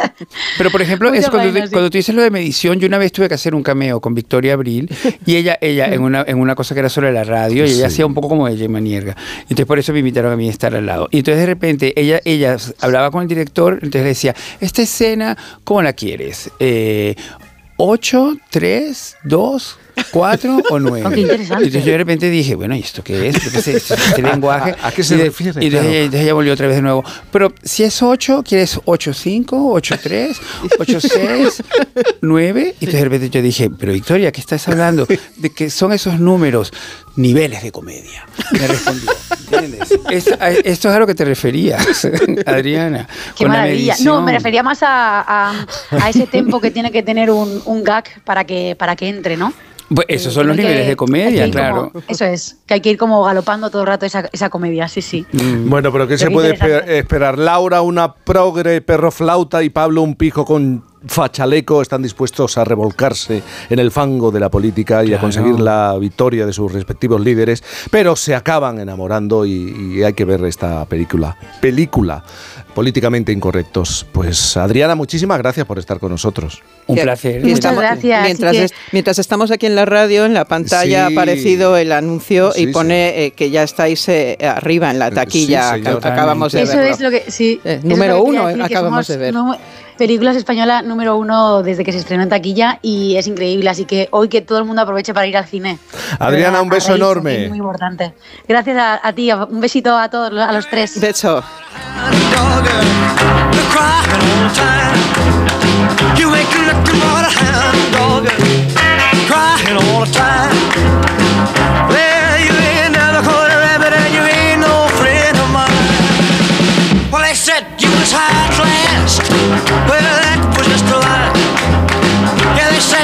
[0.58, 1.72] Pero por ejemplo, es cuando, faena, sí.
[1.72, 4.14] cuando tú dices lo de medición, yo una vez tuve que hacer un cameo con
[4.14, 4.92] Victoria Abril
[5.24, 7.86] y ella, ella en, una, en una cosa que era sobre la radio, y ella
[7.86, 9.16] hacía un poco como ella, Manierga.
[9.42, 11.08] Entonces por eso me invitaron a mí a estar al lado.
[11.12, 15.36] Y entonces de repente ella, ella hablaba con el director, entonces le decía, esta escena,
[15.62, 16.50] ¿cómo la quieres?
[16.58, 17.14] Eh,
[17.76, 19.78] ¿Ocho, tres, dos,
[20.10, 21.06] cuatro o nueve?
[21.06, 21.64] Oh, qué interesante.
[21.64, 23.38] Y entonces yo de repente dije, bueno, ¿y esto qué es?
[23.38, 24.74] Qué sé, este, este lenguaje.
[24.82, 25.52] ¿A- a qué se Y de- refiere?
[25.62, 25.88] Y entonces, Claro.
[25.88, 27.04] ella, entonces ella volvió otra vez de nuevo.
[27.32, 30.36] Pero si es 8, ¿quieres 8, 5, 8, 3,
[30.78, 31.62] 8, 6,
[32.20, 32.60] 9?
[32.80, 35.06] Y entonces de repente yo dije, pero Victoria, ¿qué estás hablando?
[35.36, 36.72] ¿De qué son esos números?
[37.16, 38.26] Niveles de comedia.
[38.52, 39.08] Me respondió.
[39.52, 39.88] ¿Entiendes?
[40.10, 42.04] Esto, a- esto es a lo que te referías,
[42.46, 43.06] Adriana.
[43.36, 43.92] Qué con la maravilla.
[43.94, 44.16] medición.
[44.16, 47.84] No, me refería más a, a- a ese tempo que tiene que tener un, un
[47.84, 49.52] gag para que, para que entre, ¿no?
[49.94, 51.90] Pues esos son los Tiene que- niveles de comedia, claro.
[51.92, 54.88] como- eso es, que hay que ir como galopando todo el rato esa, esa comedia,
[54.88, 55.26] sí, sí.
[55.66, 57.38] Bueno, pero ¿qué se puede esper- esperar?
[57.38, 63.42] Laura, una progre perro flauta y Pablo, un pijo con fachaleco, están dispuestos a revolcarse
[63.68, 67.62] en el fango de la política y a conseguir la victoria de sus respectivos líderes,
[67.90, 71.36] pero se acaban enamorando y, y hay que ver esta película.
[71.60, 72.24] Película,
[72.74, 74.06] políticamente incorrectos.
[74.12, 76.62] Pues Adriana, muchísimas gracias por estar con nosotros.
[76.86, 77.46] Un placer.
[77.46, 80.84] estamos- gracias, Mientras, así que- es- mientras estamos aquí en la radio, en la pantalla
[80.84, 80.94] Sí.
[80.94, 82.72] ha aparecido el anuncio Sí, y sí.
[82.72, 85.74] pone eh, que ya estáis eh, arriba en la taquilla.
[85.74, 86.00] sí, señor.
[86.02, 86.92] Ac- acabamos de Eso verlo.
[86.94, 87.60] es lo que, sí.
[87.64, 89.32] Eh, eso número uno, decir, acabamos somos de ver.
[89.96, 94.08] Películas española número uno desde que se estrenó en taquilla y es increíble, así que
[94.10, 95.78] hoy que todo el mundo aproveche para ir al cine.
[96.18, 97.48] Adriana, un beso enorme.
[97.48, 98.14] Muy importante.
[98.48, 101.00] Gracias a, a ti, un besito a todos, a los tres.
[101.00, 101.42] Beso.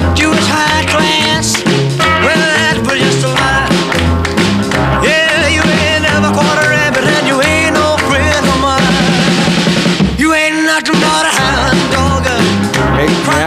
[0.01, 0.40] Yeah, they said you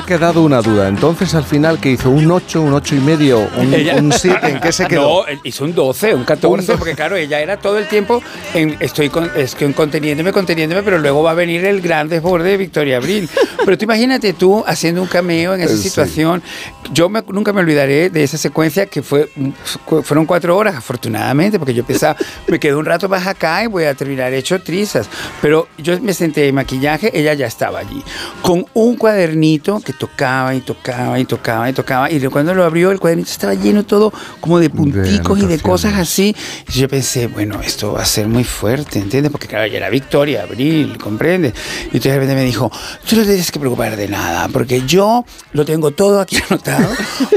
[0.03, 0.87] ha quedado una duda.
[0.89, 2.09] Entonces, al final, que hizo?
[2.09, 4.39] ¿Un 8, un 8 y medio, un, Ella- un 7?
[4.49, 5.25] ¿En qué se quedó?
[5.25, 8.21] No, hizo un 12, un 14, porque claro, ella era todo el tiempo
[8.53, 12.49] en estoy con, es que conteniéndome, conteniéndome, pero luego va a venir el gran desborde
[12.49, 13.29] de Victoria Abril.
[13.63, 15.83] Pero tú imagínate tú haciendo un cameo en esa sí.
[15.83, 16.43] situación.
[16.91, 19.29] Yo me- nunca me olvidaré de esa secuencia que fue
[19.63, 22.17] fu- fueron cuatro horas, afortunadamente, porque yo pensaba,
[22.47, 25.07] me quedo un rato más acá y voy a terminar hecho trizas.
[25.41, 28.03] Pero yo me senté en maquillaje, ella ya estaba allí,
[28.41, 32.11] con un cuadernito que que tocaba y tocaba y tocaba y tocaba.
[32.11, 35.93] Y cuando lo abrió, el cuadernito estaba lleno todo como de punticos y de cosas
[35.95, 36.35] así.
[36.69, 39.31] Y yo pensé, bueno, esto va a ser muy fuerte, ¿entiendes?
[39.31, 41.49] Porque claro, ya era Victoria, Abril, ¿comprende?
[41.49, 42.71] Y entonces de repente me dijo,
[43.07, 46.89] tú no tienes que preocupar de nada, porque yo lo tengo todo aquí anotado,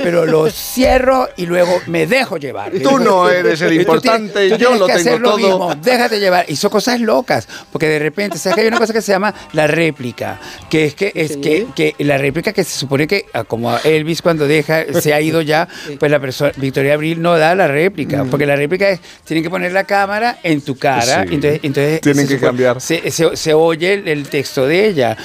[0.02, 2.72] pero lo cierro y luego me dejo llevar.
[2.82, 5.30] Tú no eres el Y tú importante, tienes- tú yo lo que tengo hacer lo
[5.30, 5.38] todo.
[5.38, 6.46] mismo, déjate llevar.
[6.48, 9.34] Y son cosas locas, porque de repente, ¿sabes que hay una cosa que se llama
[9.52, 10.38] la réplica?
[10.70, 13.78] Que es que es que, que la réplica que se supone que, ah, como a
[13.84, 15.68] Elvis cuando deja, se ha ido ya,
[15.98, 18.30] pues la persona, Victoria Abril no da la réplica, Mm.
[18.30, 21.34] porque la réplica es, tienen que poner la cámara en tu cara, Sí.
[21.34, 22.80] entonces, entonces Tienen se que supone- cambiar.
[22.80, 25.16] Se, se- se oye el, el texto de ella.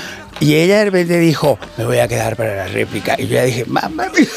[0.41, 3.15] Y ella de repente dijo, me voy a quedar para la réplica.
[3.17, 4.27] Y yo ya dije, mamá mía,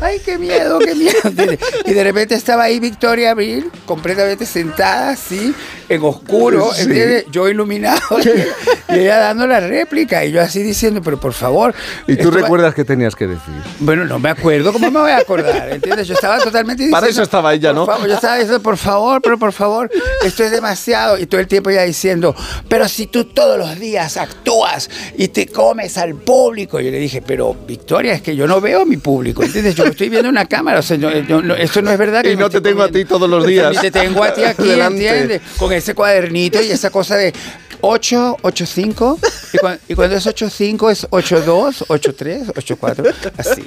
[0.00, 1.14] ay, qué miedo, qué miedo.
[1.86, 5.52] Y de repente estaba ahí Victoria Abril, completamente sentada así,
[5.88, 6.82] en oscuro, Sí.
[6.82, 7.24] ¿entiendes?
[7.30, 8.00] Yo iluminado,
[8.90, 10.24] y ella dando la réplica.
[10.24, 11.74] Y yo así diciendo, pero por favor.
[12.06, 13.54] ¿Y tú esto va- recuerdas qué tenías que decir?
[13.80, 15.70] Bueno, no me acuerdo, ¿cómo me voy a acordar?
[15.70, 16.06] ¿Entiendes?
[16.06, 17.86] Yo estaba totalmente Para diciendo, eso estaba ella, ¿no?
[17.86, 19.90] favor, yo estaba diciendo, por favor, pero por favor,
[20.22, 21.18] esto es demasiado.
[21.18, 22.34] Y todo el tiempo ya diciendo,
[22.68, 26.80] pero si tú todos los días actúas y te comes al público.
[26.80, 29.74] Yo le dije, pero Victoria, es que yo no veo a mi público, ¿entiendes?
[29.74, 32.22] Yo estoy viendo en una cámara, o sea, yo- yo- no, esto no es verdad.
[32.22, 33.72] que Y no te tengo a ti todos los días.
[33.74, 35.06] Ni te tengo a ti aquí, Delante.
[35.08, 35.40] ¿entiendes?
[35.58, 37.32] Con ese cuadernito y esa cosa de
[37.80, 39.18] 8, 8, 5.
[39.52, 43.04] Y, cuan- y cuando es 8, 5 es 8, 2, 8, 3, 8, 4.
[43.36, 43.62] Así.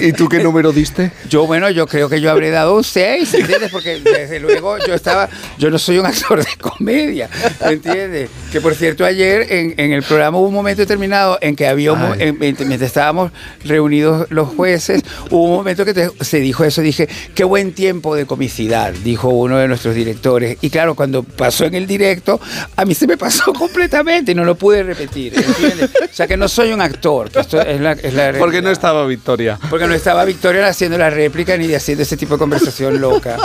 [0.00, 1.10] ¿Y tú qué número diste?
[1.28, 3.70] Yo, bueno, yo creo que yo habré dado un 6, ¿entiendes?
[3.70, 5.28] Porque desde luego yo estaba,
[5.58, 7.28] yo no soy un actor de comedia,
[7.60, 8.30] ¿entiendes?
[8.52, 11.92] Que por cierto, ayer en, en el programa hubo un momento determinado en que había,
[11.92, 13.32] un en- en- mientras estábamos
[13.64, 18.14] reunidos los jueces, hubo un momento que te- se dijo eso, dije, qué buen tiempo
[18.14, 20.58] de comicidad, dijo uno de nuestros directores.
[20.60, 22.40] Y claro, cuando pasó en el directo,
[22.76, 25.90] a mí se me pasó completamente y no lo pude repetir, ¿entiendes?
[26.10, 28.70] O sea que no soy un actor, que esto es la, es la Porque no
[28.70, 29.58] estaba Victoria.
[29.68, 33.36] Porque no estaba Victoria haciendo la réplica ni haciendo ese tipo de conversación loca.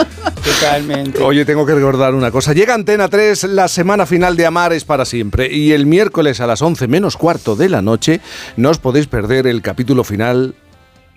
[0.44, 1.22] Totalmente.
[1.24, 2.54] Oye, tengo que recordar una cosa.
[2.54, 5.52] Llega Antena 3 la semana final de Amar es para siempre.
[5.52, 8.22] Y el miércoles a las 11 menos cuarto de la noche
[8.58, 10.56] no os podéis perder el capítulo final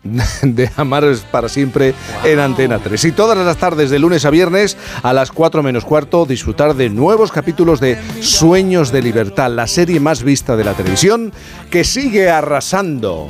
[0.42, 1.94] de Amar es para siempre
[2.24, 3.04] en Antena 3.
[3.06, 6.88] Y todas las tardes de lunes a viernes a las 4 menos cuarto disfrutar de
[6.88, 11.32] nuevos capítulos de Sueños de Libertad, la serie más vista de la televisión
[11.70, 13.28] que sigue arrasando.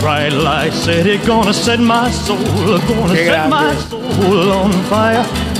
[0.00, 2.38] Bright light city gonna set my soul,
[2.88, 3.72] gonna Qué set my
[4.90, 5.51] grande.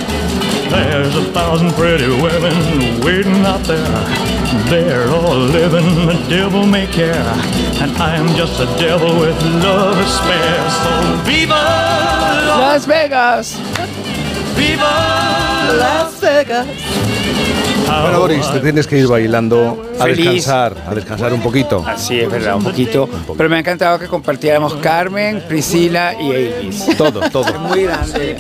[0.69, 3.83] There's a thousand pretty women waiting out there.
[4.69, 7.13] They're all living the devil may care,
[7.81, 10.69] and I'm just a devil with love to spare.
[10.69, 13.57] So viva Las Vegas.
[14.55, 14.93] Viva
[15.77, 17.72] Las Vegas.
[17.85, 20.17] Bueno, Boris, te tienes que ir bailando a Feliz.
[20.25, 21.83] descansar, a descansar un poquito.
[21.85, 23.07] Así es verdad, un poquito.
[23.37, 26.97] Pero me ha encantado que compartiéramos Carmen, Priscila y Elvis.
[26.97, 27.47] Todo, todo.
[27.47, 28.37] Es muy grande.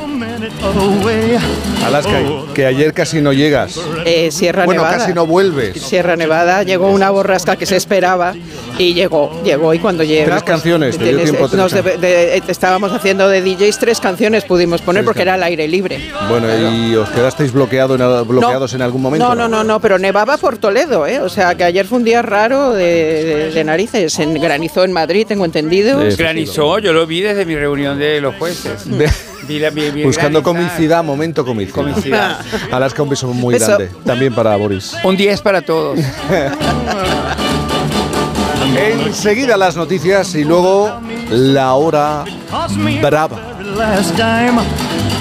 [1.85, 2.19] Alaska,
[2.53, 3.79] que ayer casi no llegas.
[4.05, 4.97] Eh, Sierra Bueno, Nevada.
[4.99, 5.81] casi no vuelves.
[5.81, 8.33] Sierra Nevada llegó una borrasca que se esperaba
[8.77, 10.25] y llegó, llegó y cuando llega.
[10.31, 14.81] Tres canciones, te dio tiempo nos de- eh, estábamos haciendo de DJs tres canciones pudimos
[14.81, 15.99] poner Tres porque era al aire libre.
[16.29, 19.27] Bueno, ¿y os quedasteis bloqueado en- bloqueados en algún momento?
[19.27, 21.19] No, no, no, no, pero nevaba por Toledo, ¿eh?
[21.19, 22.83] O sea que ayer fue un día raro de,
[23.23, 24.17] de- de narices.
[24.19, 25.99] En granizó en Madrid, tengo entendido.
[26.17, 28.85] Granizó, yo lo vi desde mi reunión de los jueces.
[29.45, 30.69] Vi la- vi- vi Buscando granizar.
[30.71, 31.75] comicidad, momento comicidad.
[31.75, 32.39] Comicidad.
[32.71, 33.65] Alaska, un beso muy Beso.
[33.77, 33.89] grande.
[34.05, 34.93] También para Boris.
[35.03, 35.99] Un 10 para todos.
[39.05, 40.89] Enseguida las noticias y luego
[41.29, 42.23] la hora
[43.01, 43.37] brava.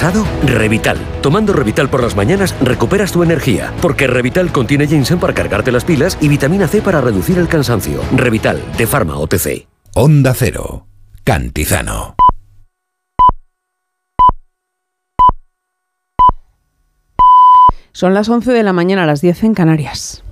[0.00, 0.26] ¿Cansado?
[0.46, 0.96] Revital.
[1.20, 5.84] Tomando Revital por las mañanas recuperas tu energía, porque Revital contiene ginseng para cargarte las
[5.84, 8.00] pilas y vitamina C para reducir el cansancio.
[8.16, 9.66] Revital, de Pharma OTC.
[9.94, 10.86] Onda Cero.
[11.22, 12.16] Cantizano.
[17.92, 20.24] Son las 11 de la mañana, a las 10 en Canarias.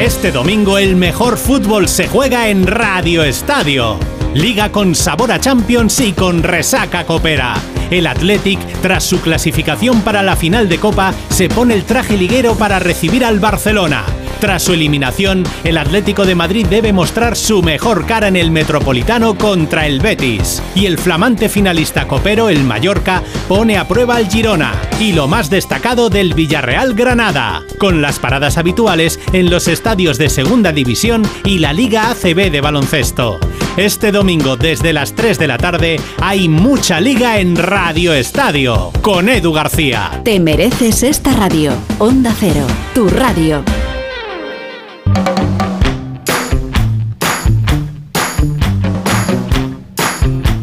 [0.00, 4.17] Este domingo el mejor fútbol se juega en Radio Estadio.
[4.38, 7.56] Liga con sabor a Champions y con resaca copera.
[7.90, 12.54] El Athletic, tras su clasificación para la final de Copa, se pone el traje liguero
[12.54, 14.04] para recibir al Barcelona.
[14.40, 19.36] Tras su eliminación, el Atlético de Madrid debe mostrar su mejor cara en el Metropolitano
[19.36, 20.62] contra el Betis.
[20.76, 24.80] Y el flamante finalista copero, el Mallorca, pone a prueba al Girona.
[25.00, 30.28] Y lo más destacado del Villarreal Granada, con las paradas habituales en los estadios de
[30.28, 33.40] Segunda División y la Liga ACB de baloncesto.
[33.76, 39.28] Este domingo desde las 3 de la tarde hay mucha liga en Radio Estadio con
[39.28, 40.20] Edu García.
[40.24, 41.72] Te mereces esta radio.
[41.98, 43.64] Onda Cero, tu radio.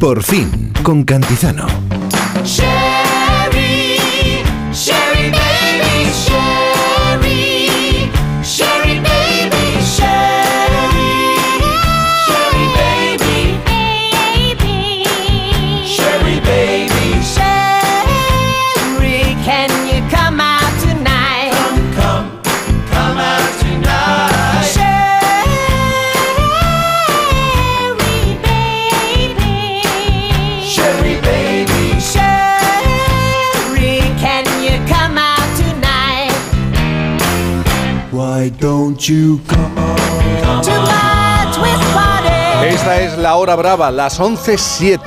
[0.05, 1.65] Por fin, con Cantizano.
[38.85, 39.73] Why don't you come
[40.61, 42.67] To my twist party.
[42.67, 44.99] Esta es la hora brava, las 11.07,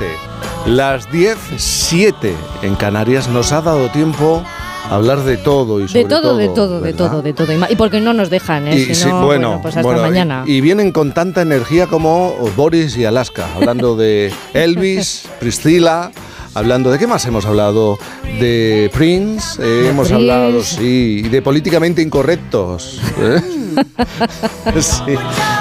[0.66, 2.32] las 10.07
[2.62, 3.28] en Canarias.
[3.28, 4.42] Nos ha dado tiempo
[4.90, 7.52] a hablar de todo y sobre De todo, de todo, de todo, de todo.
[7.70, 8.74] Y porque no nos dejan, ¿eh?
[8.76, 10.42] Y, Si sí, no, bueno, pues hasta bueno, y- mañana.
[10.44, 16.10] Y, vienen con tanta energía como Boris y Alaska, hablando de Elvis, Priscila,
[16.58, 17.98] hablando de qué más hemos hablado,
[18.40, 20.14] de Prince, eh, hemos Prince.
[20.14, 23.00] hablado, sí, y de políticamente incorrectos.
[23.18, 23.40] ¿eh?
[24.80, 25.14] sí.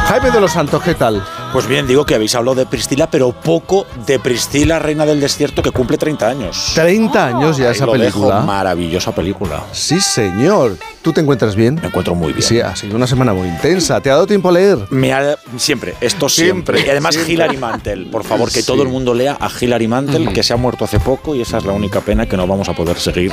[0.08, 1.24] Jaime de los Santos, ¿qué tal?
[1.58, 5.64] Pues bien, digo que habéis hablado de Priscila, pero poco de Priscila, reina del desierto,
[5.64, 6.74] que cumple 30 años.
[6.76, 8.42] 30 años ya Ahí esa lo dejo, película.
[8.42, 9.64] maravillosa película.
[9.72, 10.78] Sí, señor.
[11.02, 11.80] ¿Tú te encuentras bien?
[11.82, 12.44] Me encuentro muy bien.
[12.44, 14.00] Sí, ha sido una semana muy intensa.
[14.02, 14.78] ¿Te ha dado tiempo a leer?
[14.92, 16.78] Me ha- siempre, esto siempre.
[16.78, 17.34] Siempre, Y además siempre.
[17.34, 18.68] Hilary Mantel, por favor, que Sí.
[18.68, 21.58] todo el mundo lea a Hilary Mantel, que se ha muerto hace poco y esa
[21.58, 23.32] es la única pena que no vamos a poder seguir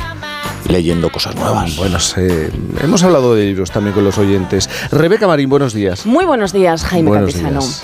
[0.70, 1.76] leyendo cosas nuevas.
[1.76, 2.50] Bueno, sé,
[2.82, 4.70] hemos hablado de libros también con los oyentes.
[4.90, 6.06] Rebeca Marín, buenos días.
[6.06, 7.82] Muy buenos días, Jaime buenos días.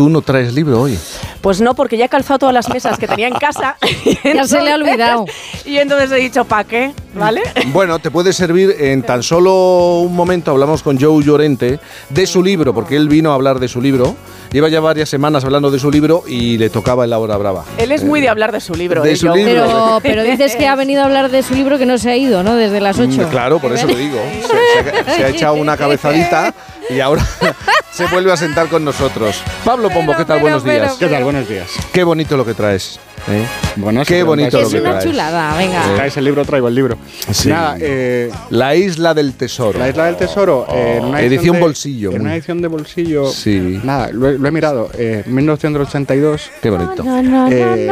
[0.00, 0.98] Tú no traes libro hoy.
[1.42, 3.76] Pues no, porque ya he calzado todas las mesas que tenía en casa.
[4.24, 5.26] Ya se le ha olvidado.
[5.66, 6.94] Y entonces he dicho, ¿para qué?
[7.12, 7.42] ¿Vale?
[7.74, 10.52] Bueno, te puede servir en tan solo un momento.
[10.52, 14.16] Hablamos con Joe Llorente de su libro, porque él vino a hablar de su libro.
[14.52, 17.64] Lleva ya varias semanas hablando de su libro y le tocaba en la hora brava.
[17.78, 19.00] Él es muy de hablar de su libro.
[19.02, 19.64] de ¿eh, su libro.
[19.64, 22.16] Pero, pero dices que ha venido a hablar de su libro que no se ha
[22.16, 22.56] ido, ¿no?
[22.56, 23.10] Desde las 8.
[23.10, 24.18] Mm, Claro, por eso lo digo.
[24.42, 26.52] Se, se ha, se ha echado una cabezadita
[26.88, 27.24] y ahora
[27.92, 29.40] se vuelve a sentar con nosotros.
[29.64, 30.40] Pablo Pombo, ¿qué tal?
[30.40, 30.94] Buenos días.
[30.98, 31.22] ¿Qué tal?
[31.22, 31.70] Buenos días.
[31.92, 32.98] Qué bonito lo que traes.
[33.28, 33.44] ¿Eh?
[33.76, 35.04] Bueno, Qué bonito lo Es que una traes.
[35.04, 35.82] chulada, venga.
[35.84, 36.98] Si traes el libro, traigo el libro.
[37.30, 37.48] Sí.
[37.48, 39.78] Nada, eh, La isla del tesoro.
[39.78, 42.12] La Isla del Tesoro, eh, en una Edición de- bolsillo.
[42.12, 43.26] En una edición de bolsillo.
[43.30, 43.80] Sí.
[43.84, 44.90] Nada, lo, he- lo he mirado.
[44.98, 46.50] Eh, 1982.
[46.62, 47.04] Qué bonito.
[47.50, 47.88] eh,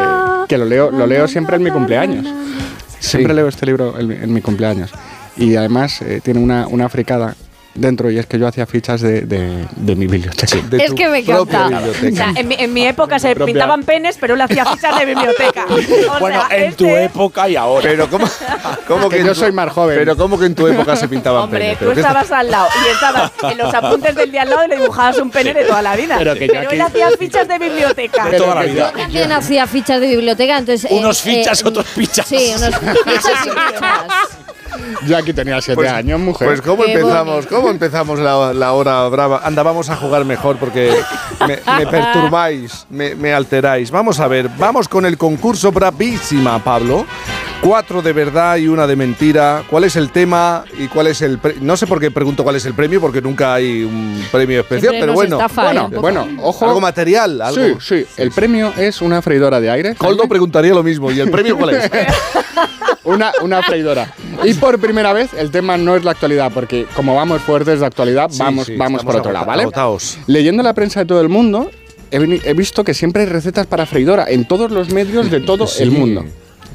[0.49, 2.27] que lo leo, lo leo siempre en mi cumpleaños.
[2.99, 4.91] Siempre leo este libro en, mi- en mi cumpleaños.
[5.37, 7.37] Y además eh, tiene una, una fricada
[7.81, 10.59] dentro y es que yo hacía fichas de, de- de mi biblioteca.
[10.79, 11.69] Es que me encanta.
[11.69, 13.53] O sea, en, mi, en mi época se Propia.
[13.55, 15.67] pintaban penes, pero él hacía fichas de biblioteca.
[16.17, 17.83] O Bueno, sea, en tu época y ahora.
[17.83, 18.27] Pero ¿cómo,
[18.87, 19.97] cómo Que yo tu- soy más joven.
[19.99, 21.79] Pero ¿cómo que en tu época se pintaban Hombre, penes?
[21.79, 24.51] tú ¿Pero qué está- estabas al lado y estabas en los apuntes del de al
[24.51, 26.17] lado y le dibujabas un pene de toda la vida.
[26.19, 28.25] Pero que yo aquí- él hacía fichas de biblioteca.
[28.29, 28.93] De toda la vida.
[28.97, 30.91] También hacía fichas de biblioteca, entonces...
[30.91, 32.27] Unos eh, fichas, eh, otros pichas.
[32.27, 34.39] Sí, unos fichas y fichas.
[35.07, 36.49] Yo aquí tenía siete Pues- años, mujer.
[36.49, 39.41] Pues cómo Qué empezamos, cómo empezamos la, la hora brava.
[39.45, 40.93] Anda, vamos a jugar mejor porque
[41.47, 43.91] me, me perturbáis, me, me alteráis.
[43.91, 47.07] Vamos a ver, vamos con el concurso bravísima, Pablo.
[47.61, 49.65] Cuatro de verdad y una de mentira.
[49.69, 52.55] ¿Cuál es el tema y cuál es el pre- No sé por qué pregunto cuál
[52.55, 55.37] es el premio, porque nunca hay un premio especial, Siempre pero bueno.
[55.37, 55.65] estafa, ¿eh?
[55.65, 56.01] bueno, poco.
[56.01, 56.67] bueno, ojo.
[56.67, 57.81] Algo material, algo.
[57.81, 58.07] Sí, sí.
[58.17, 59.95] El premio es una freidora de aire.
[59.97, 61.11] Coldo preguntaría lo mismo.
[61.11, 61.91] ¿Y el premio cuál es?
[63.09, 64.13] Una, una freidora.
[64.45, 67.87] Y por primera vez el tema no es la actualidad, porque como vamos fuertes de
[67.87, 69.63] actualidad, Sí, vamos, sí, vamos por estamos otro lado, ¿vale?
[69.63, 70.19] agotados.
[70.27, 71.71] Leyendo la prensa de todo el mundo,
[72.11, 75.41] he, veni- he visto que siempre hay recetas para freidora en todos los medios de
[75.41, 75.83] todo Sí.
[75.83, 76.25] el mundo.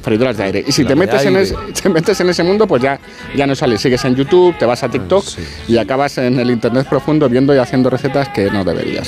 [0.01, 0.63] Freidoras de aire.
[0.67, 1.41] Y si La te de metes, en aire.
[1.71, 2.99] ese, te metes en ese mundo, pues ya,
[3.37, 3.79] ya no sales.
[3.79, 5.41] Sigues en YouTube, te vas a TikTok sí.
[5.69, 9.07] y acabas en el Internet profundo viendo y haciendo recetas que no deberías.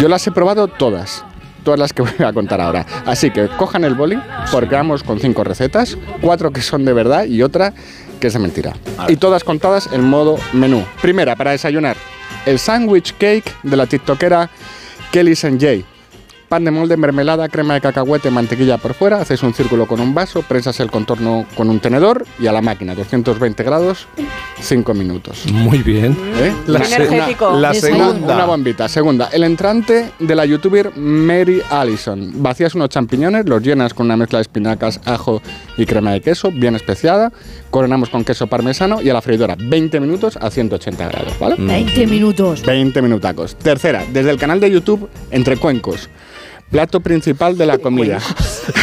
[0.00, 1.24] Yo las he probado todas.
[1.66, 2.86] Todas las que voy a contar ahora.
[3.06, 4.16] Así que cojan el boli,
[4.52, 7.74] porque vamos con cinco recetas, cuatro que son de verdad y otra
[8.20, 8.72] que es de mentira.
[9.08, 10.84] Y todas contadas en modo menú.
[11.02, 11.96] Primera, para desayunar,
[12.46, 14.48] el sandwich cake de la tiktokera
[15.10, 15.84] Kelly Jay.
[16.48, 20.14] Pan de molde, mermelada, crema de cacahuete, mantequilla por fuera, haces un círculo con un
[20.14, 24.06] vaso, prensas el contorno con un tenedor y a la máquina, 220 grados,
[24.60, 25.44] 5 minutos.
[25.52, 26.16] Muy bien.
[26.36, 26.54] ¿Eh?
[26.66, 27.58] se- Energético.
[27.58, 28.34] La segunda.
[28.36, 28.88] Una bombita.
[28.88, 32.30] Segunda, el entrante de la youtuber Mary Allison.
[32.36, 35.42] Vacías unos champiñones, los llenas con una mezcla de espinacas, ajo
[35.76, 37.32] y crema de queso, bien especiada.
[37.70, 41.56] Coronamos con queso parmesano y a la freidora 20 minutos a 180 grados, ¿vale?
[41.58, 42.62] 20 minutos.
[42.62, 43.56] 20 minutacos.
[43.56, 46.08] Tercera, desde el canal de YouTube Entre Cuencos.
[46.70, 48.18] Plato principal de la comida.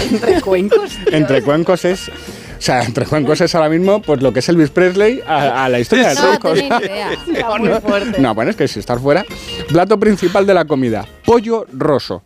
[0.09, 0.97] Entre cuencos.
[1.11, 2.09] Entre Cuencos es...
[2.09, 5.67] O sea, entre cuencos es ahora mismo pues lo que es Elvis Presley a, a
[5.67, 7.81] la historia de No Cuencos.
[7.83, 8.21] fuerte.
[8.21, 9.25] No, bueno, es que si estás fuera.
[9.67, 12.23] Plato principal de la comida: pollo roso.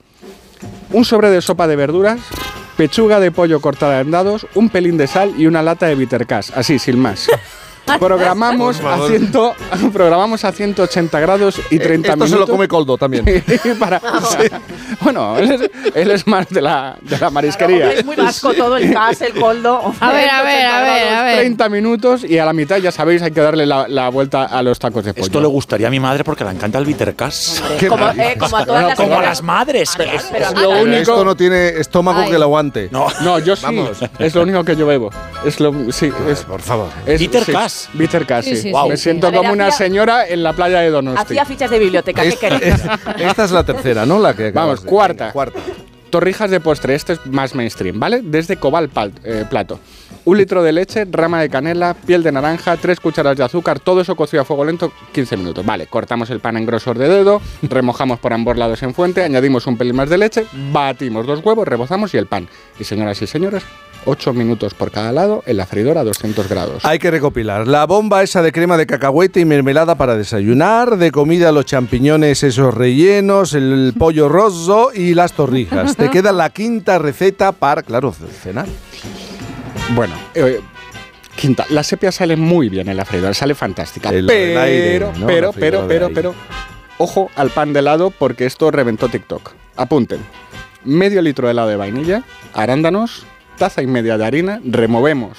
[0.92, 2.20] Un sobre de sopa de verduras,
[2.78, 6.28] pechuga de pollo cortada en dados, un pelín de sal y una lata de bitter
[6.28, 6.52] cash.
[6.56, 7.28] Así, sin más.
[8.00, 9.10] Programamos a, favor.
[9.10, 12.30] 100, programamos a 180 grados y 30 Eh, Esto minutos.
[12.30, 13.26] se lo come Coldo también.
[13.80, 14.48] para, sí.
[15.02, 17.92] Bueno, él es, él es más de la, de la marisquería.
[17.94, 19.94] Es muy vasco todo, el gas, el coldo.
[20.00, 21.38] A ver, a ver, a ver, a ver.
[21.40, 24.62] 30 minutos y a la mitad, ya sabéis, hay que darle la, la vuelta a
[24.64, 25.26] los tacos de pollo.
[25.26, 27.60] Esto le gustaría a mi madre porque le encanta el bittercast.
[27.88, 29.92] Como, eh, como a todas las Como a las madres.
[29.96, 32.32] Pero Es lo Pero único- Esto no tiene estómago Ay.
[32.32, 32.90] que lo aguante.
[32.92, 33.64] No, No, yo sí.
[33.64, 33.98] Vamos.
[34.20, 35.10] Es lo único que yo bebo.
[35.46, 36.90] Es lo, sí, es, Por favor.
[37.06, 37.77] es Bitter sí, Cash.
[37.94, 38.62] Bitter Cash, Sí, sí.
[38.64, 38.90] sí, Wow.
[38.90, 41.22] Me sí, siento A ver, como una hacía- señora en la playa de Donosti.
[41.22, 42.64] Hacía fichas de biblioteca, ¿qué Es- queréis?
[42.64, 42.82] es-
[43.20, 44.20] esta es la tercera, ¿no?
[44.20, 45.24] La que Vamos, de- cuarta.
[45.26, 45.60] Venga, cuarta.
[46.10, 48.22] Torrijas de postre, este es más mainstream, ¿vale?
[48.24, 49.78] Desde Cobal pal- eh, plato.
[50.24, 54.00] Un litro de leche, rama de canela, piel de naranja, tres cucharas de azúcar, todo
[54.02, 55.66] eso cocido a fuego lento 15 minutos.
[55.66, 59.68] Vale, cortamos el pan en grosor de dedo, remojamos por ambos lados en fuente, añadimos
[59.68, 62.48] un pelín más de leche, batimos dos huevos, rebozamos y el pan.
[62.80, 63.64] Y señoras y señores,
[64.08, 66.86] 8 minutos por cada lado en la freidora a 200 grados.
[66.86, 71.12] Hay que recopilar la bomba esa de crema de cacahuete y mermelada para desayunar, de
[71.12, 75.96] comida los champiñones esos rellenos, el pollo rosso y las torrijas.
[75.98, 78.66] Te queda la quinta receta para, claro, cenar.
[79.96, 80.62] Bueno, eh,
[81.36, 84.10] quinta, la sepia sale muy bien en la freidora, sale fantástica.
[84.10, 86.36] El- pero, pero, pero, pero, pero,
[86.98, 89.52] ojo al pan de helado porque esto reventó TikTok.
[89.76, 90.20] Apunten.
[90.84, 93.26] Medio litro de helado de vainilla, arándanos,
[93.58, 95.38] taza y media de harina, removemos.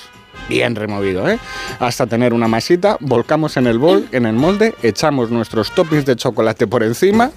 [0.49, 1.39] Bien removido, ¿eh?
[1.79, 6.17] Hasta tener una masita, volcamos en el bol, en el molde, echamos nuestros toppings de
[6.17, 7.31] chocolate por encima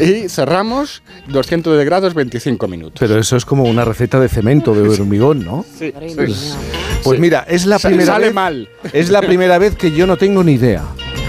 [0.00, 2.98] y cerramos 200 de grados 25 minutos.
[3.00, 5.64] Pero eso es como una receta de cemento, de hormigón, ¿no?
[5.78, 6.56] Sí, Pues,
[7.02, 8.68] pues mira, es la primera sale vez, mal.
[8.92, 10.84] Es la primera vez que yo no tengo ni idea.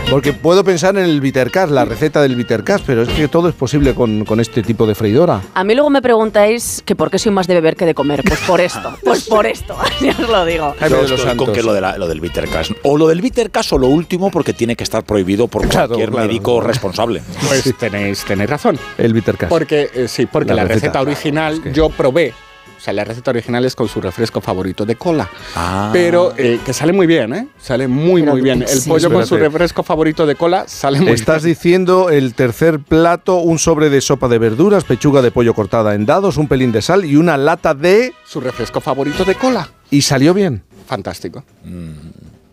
[0.10, 3.54] Porque puedo pensar en el bittercast, la receta del bittercast, pero es que todo es
[3.54, 5.42] posible con, con este tipo de freidora.
[5.54, 8.24] A mí luego me preguntáis que por qué soy más de beber que de comer.
[8.26, 10.74] Pues por esto, pues por esto, ya os lo digo.
[10.90, 12.72] Yo de los con que lo, de la- lo del bittercast.
[12.82, 16.10] O lo del bittercast o lo último porque tiene que estar prohibido por Claro, cualquier
[16.10, 16.28] claro.
[16.28, 17.22] médico responsable.
[17.48, 18.80] Pues tenéis, tenéis razón.
[18.98, 19.50] El bittercast.
[19.52, 20.86] Porque, eh, sí, porque La la, receta.
[20.88, 22.34] receta, original yo probé.
[22.80, 25.30] O sea, la receta original es con su refresco favorito de cola.
[25.54, 25.90] Ah.
[25.92, 27.48] Pero eh, que sale muy bien, ¿eh?
[27.62, 28.62] Sale muy, muy bien.
[28.62, 31.56] El sí, pollo con su refresco favorito de cola sale muy Estás bien.
[31.56, 36.06] diciendo el tercer plato, un sobre de sopa de verduras, pechuga de pollo cortada en
[36.06, 38.14] dados, un pelín de sal y una lata de...
[38.26, 39.70] Su refresco favorito de cola.
[39.92, 40.64] ¿Y salió bien?
[40.88, 41.44] Fantástico.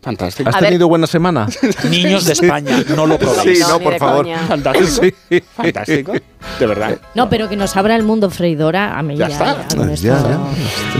[0.06, 0.48] Fantástico.
[0.50, 0.68] ¿Has A ver.
[0.70, 1.48] tenido buena semana?
[1.90, 3.58] Niños de España, no lo probéis.
[3.58, 4.22] Sí, No, por favor.
[4.22, 4.38] coña.
[4.46, 5.16] Fantástico.
[5.28, 5.42] Sí.
[5.56, 6.12] Fantástico.
[6.60, 6.98] De verdad.
[7.16, 9.34] No, pero que nos abra el mundo freidora a mí Ya ya.
[9.34, 9.66] está.
[9.76, 10.38] ya, Ya, ya.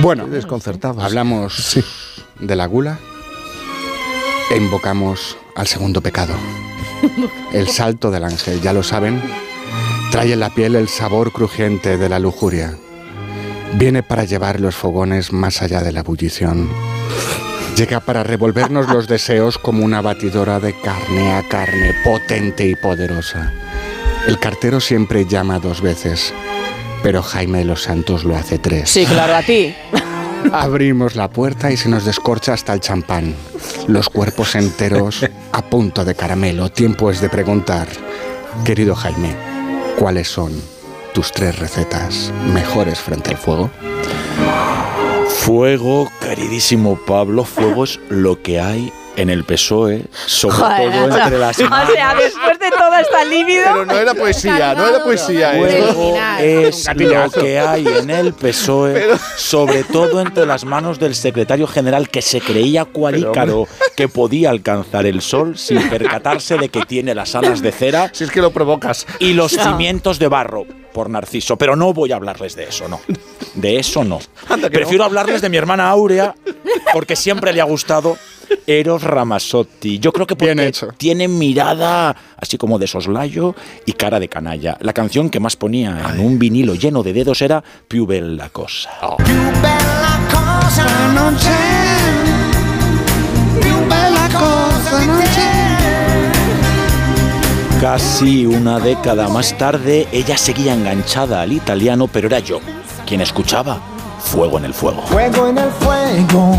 [0.02, 1.00] Bueno, Estoy desconcertado.
[1.00, 1.78] hablamos
[2.40, 2.98] de la gula
[4.50, 6.34] e invocamos al segundo pecado.
[7.52, 9.22] El salto del ángel, ya lo saben,
[10.10, 12.74] trae en la piel el sabor crujiente de la lujuria.
[13.74, 16.68] Viene para llevar los fogones más allá de la ebullición.
[17.76, 23.52] Llega para revolvernos los deseos como una batidora de carne a carne, potente y poderosa.
[24.26, 26.32] El cartero siempre llama dos veces,
[27.02, 28.88] pero Jaime de los Santos lo hace tres.
[28.88, 29.74] Sí, claro, a ti.
[30.52, 33.34] Abrimos la puerta y se nos descorcha hasta el champán.
[33.88, 36.70] Los cuerpos enteros a punto de caramelo.
[36.70, 37.88] Tiempo es de preguntar,
[38.64, 39.36] querido Jaime,
[39.98, 40.52] ¿cuáles son
[41.12, 43.70] tus tres recetas mejores frente al fuego?
[45.36, 51.38] Fuego, queridísimo Pablo, fuego es lo que hay en el PSOE, sobre Joder, todo entre
[51.38, 53.64] las O sea, después de toda esta líbido.
[53.64, 55.58] Pero no era poesía, no era poesía.
[55.58, 55.92] esto.
[55.94, 61.66] Fuego es lo que hay en el PSOE, sobre todo entre las manos del secretario
[61.66, 67.14] general que se creía cualícaro que podía alcanzar el sol sin percatarse de que tiene
[67.14, 69.06] las alas de cera Si es que lo provocas.
[69.18, 71.56] y los cimientos de barro por Narciso.
[71.56, 73.00] Pero no voy a hablarles de eso, no.
[73.54, 74.18] De eso no.
[74.70, 76.34] Prefiero hablarles de mi hermana Áurea
[76.92, 78.16] porque siempre le ha gustado
[78.66, 79.98] Eros Ramazzotti.
[79.98, 84.76] Yo creo que porque tiene mirada así como de soslayo y cara de canalla.
[84.80, 88.90] La canción que más ponía en un vinilo lleno de dedos era Più bella cosa.
[89.06, 90.84] cosa
[91.14, 91.50] non c'è,
[93.60, 95.54] più bella cosa non c'è.
[97.80, 102.60] Casi una década más tarde, ella seguía enganchada al italiano, pero era yo
[103.06, 103.80] quien escuchaba
[104.18, 105.02] Fuego en el Fuego.
[105.02, 106.56] Fuego en el fuego.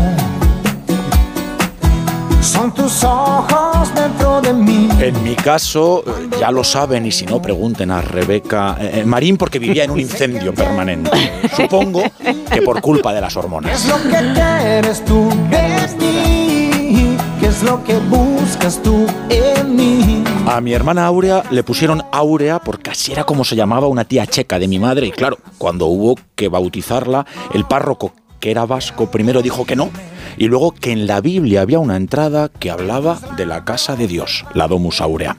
[2.40, 4.88] Son tus ojos dentro de mí.
[5.00, 9.36] En mi caso, eh, ya lo saben, y si no, pregunten a Rebeca eh, Marín,
[9.36, 11.10] porque vivía en un incendio permanente.
[11.56, 12.02] Supongo
[12.50, 13.84] que por culpa de las ¿Qué hormonas.
[13.84, 17.16] es lo que quieres tú de mí?
[17.40, 20.24] ¿Qué es lo que buscas tú en mí?
[20.46, 24.26] A mi hermana Áurea le pusieron Áurea porque así era como se llamaba una tía
[24.26, 25.06] checa de mi madre.
[25.06, 29.90] Y claro, cuando hubo que bautizarla, el párroco, que era vasco, primero dijo que no.
[30.36, 34.06] Y luego que en la Biblia había una entrada que hablaba de la casa de
[34.06, 35.36] Dios, la Domus Áurea.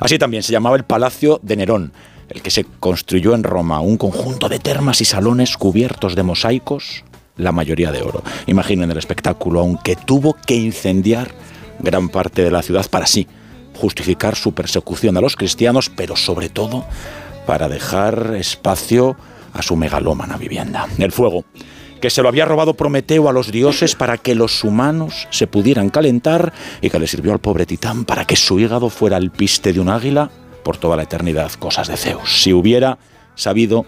[0.00, 1.92] Así también se llamaba el Palacio de Nerón,
[2.28, 7.04] el que se construyó en Roma, un conjunto de termas y salones cubiertos de mosaicos,
[7.36, 8.22] la mayoría de oro.
[8.46, 11.32] Imaginen el espectáculo, aunque tuvo que incendiar
[11.78, 13.26] gran parte de la ciudad para sí
[13.74, 16.84] justificar su persecución a los cristianos, pero sobre todo
[17.46, 19.16] para dejar espacio
[19.52, 20.86] a su megalómana vivienda.
[20.98, 21.44] El fuego,
[22.04, 25.88] que se lo había robado Prometeo a los dioses para que los humanos se pudieran
[25.88, 26.52] calentar
[26.82, 29.80] y que le sirvió al pobre Titán para que su hígado fuera el piste de
[29.80, 30.30] un águila
[30.64, 32.42] por toda la eternidad, cosas de Zeus.
[32.42, 32.98] Si hubiera
[33.36, 33.86] sabido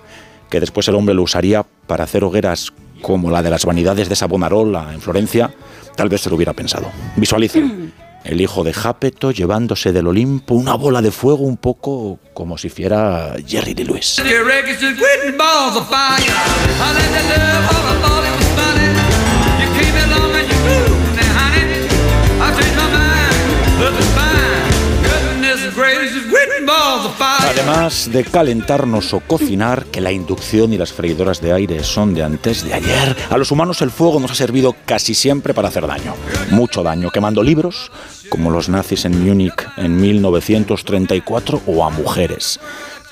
[0.48, 2.72] que después el hombre lo usaría para hacer hogueras
[3.02, 5.50] como la de las vanidades de Savonarola en Florencia,
[5.94, 6.90] tal vez se lo hubiera pensado.
[7.16, 7.92] Visualicen
[8.26, 12.68] el hijo de Jápeto llevándose del Olimpo una bola de fuego un poco como si
[12.68, 14.16] fuera Jerry Lee Lewis.
[27.56, 32.22] Además de calentarnos o cocinar, que la inducción y las freidoras de aire son de
[32.22, 35.86] antes de ayer, a los humanos el fuego nos ha servido casi siempre para hacer
[35.86, 36.14] daño.
[36.50, 37.90] Mucho daño, quemando libros,
[38.28, 42.60] como los nazis en Múnich en 1934, o a mujeres,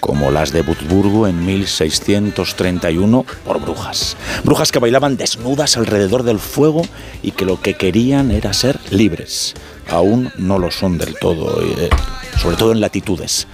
[0.00, 4.16] como las de Würzburgo en 1631, por brujas.
[4.44, 6.82] Brujas que bailaban desnudas alrededor del fuego
[7.22, 9.54] y que lo que querían era ser libres.
[9.88, 11.90] Aún no lo son del todo, eh,
[12.38, 13.46] sobre todo en latitudes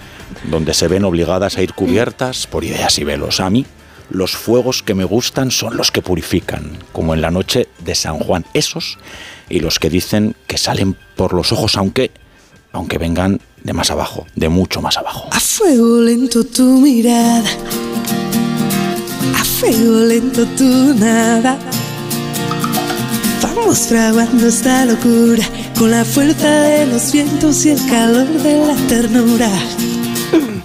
[0.43, 3.39] donde se ven obligadas a ir cubiertas por ideas y velos.
[3.39, 3.65] A mí,
[4.09, 8.17] los fuegos que me gustan son los que purifican, como en la noche de San
[8.19, 8.97] Juan, esos
[9.51, 12.11] y los que dicen que salen por los ojos, aunque,
[12.71, 15.27] aunque vengan de más abajo, de mucho más abajo.
[15.31, 17.49] A fuego lento tu mirada,
[19.37, 21.59] a fuego lento tu nada.
[23.41, 25.43] Vamos fraguando esta locura
[25.77, 29.49] con la fuerza de los vientos y el calor de la ternura.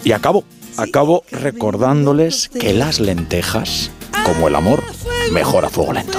[0.05, 0.45] Y acabo,
[0.77, 3.91] acabo recordándoles que las lentejas,
[4.25, 4.85] como el amor,
[5.33, 6.19] mejora a fuego lento.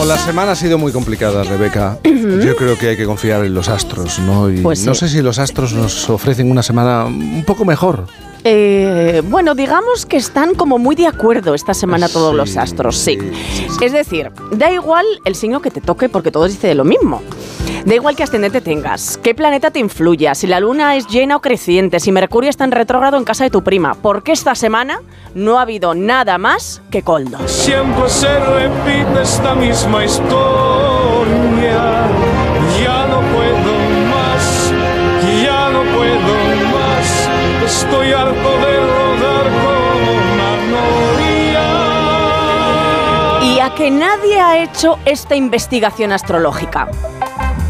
[0.00, 3.52] Como la semana ha sido muy complicada, Rebeca, yo creo que hay que confiar en
[3.52, 4.50] los astros, ¿no?
[4.50, 8.06] Y Pues no sé si los astros nos ofrecen una semana un poco mejor.
[8.44, 13.18] Eh, bueno, digamos que están como muy de acuerdo esta semana todos los astros, sí.
[13.82, 17.22] Es decir, da igual el signo que te toque porque todos dicen lo mismo.
[17.84, 21.40] Da igual qué ascendente tengas, qué planeta te influya, si la luna es llena o
[21.40, 25.00] creciente, si Mercurio está en retrógrado en casa de tu prima, porque esta semana
[25.34, 27.38] no ha habido nada más que coldo.
[27.46, 31.80] Siempre se repite esta misma historia.
[32.84, 33.72] Ya no puedo
[34.10, 34.72] más,
[35.42, 36.39] ya no puedo más.
[37.90, 39.50] Estoy rodar.
[43.42, 46.88] Y a que nadie ha hecho esta investigación astrológica.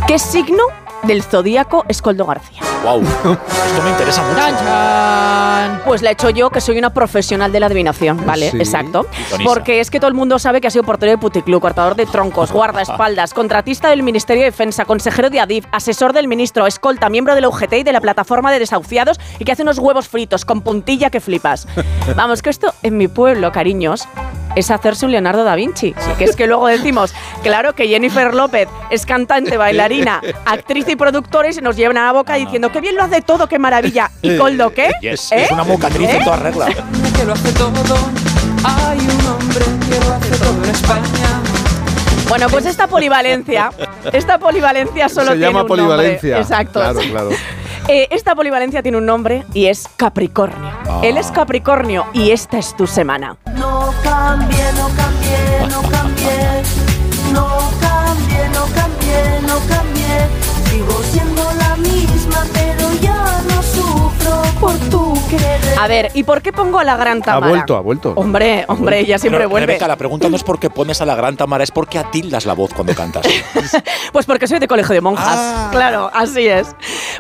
[0.07, 0.65] ¿Qué signo
[1.04, 2.60] del zodíaco es Coldo García?
[2.82, 5.84] Wow, esto me interesa mucho.
[5.84, 8.50] Pues la he hecho yo, que soy una profesional de la adivinación, ¿vale?
[8.50, 8.58] Sí.
[8.58, 9.04] Exacto.
[9.04, 9.50] Pitonisa.
[9.50, 12.06] Porque es que todo el mundo sabe que ha sido portero de puticlub, cortador de
[12.06, 17.34] troncos, guardaespaldas, contratista del Ministerio de Defensa, consejero de Adif, asesor del ministro, escolta, miembro
[17.34, 20.44] de la UGT y de la plataforma de desahuciados y que hace unos huevos fritos
[20.44, 21.66] con puntilla que flipas.
[22.16, 24.08] Vamos, que esto en mi pueblo, cariños,
[24.56, 25.94] es hacerse un Leonardo da Vinci.
[26.18, 31.48] Que es que luego decimos, claro que Jennifer López es cantante, bailarina, actriz y productora
[31.48, 34.10] y se nos llevan a la boca diciendo que bien lo hace todo, qué maravilla.
[34.22, 34.90] ¿Y Coldo qué?
[35.00, 35.44] Yes, ¿Eh?
[35.44, 36.24] Es una mocatriz en ¿Eh?
[36.24, 36.66] toda regla.
[37.16, 37.72] que lo hace todo.
[38.64, 41.40] Hay un hombre que lo hace todo en España.
[42.28, 43.72] Bueno, pues esta polivalencia,
[44.12, 46.36] esta polivalencia solo Se tiene llama un polivalencia.
[46.36, 46.42] nombre.
[46.42, 46.80] Exacto.
[46.80, 47.30] Claro, claro.
[47.89, 50.70] Eh, esta polivalencia tiene un nombre y es Capricornio.
[50.89, 51.00] Ah.
[51.02, 53.36] Él es Capricornio y esta es tu semana.
[53.57, 56.62] No cambié, no cambié, no cambié.
[57.33, 57.49] No
[57.81, 60.28] cambié, no cambié, no cambié.
[60.70, 61.59] Sigo siendo
[64.60, 65.58] por tu querer.
[65.78, 67.48] A ver, ¿y por qué pongo a la gran Ha Tamara?
[67.48, 68.12] vuelto, ha vuelto.
[68.16, 69.66] Hombre, hombre, ella siempre Pero, vuelve.
[69.66, 72.44] Rebeca, la pregunta no es por qué pones a la gran Tamara, es porque atildas
[72.47, 73.26] la voz cuando cantas.
[74.12, 75.36] Pues porque soy de colegio de monjas.
[75.39, 75.68] Ah.
[75.70, 76.74] Claro, así es.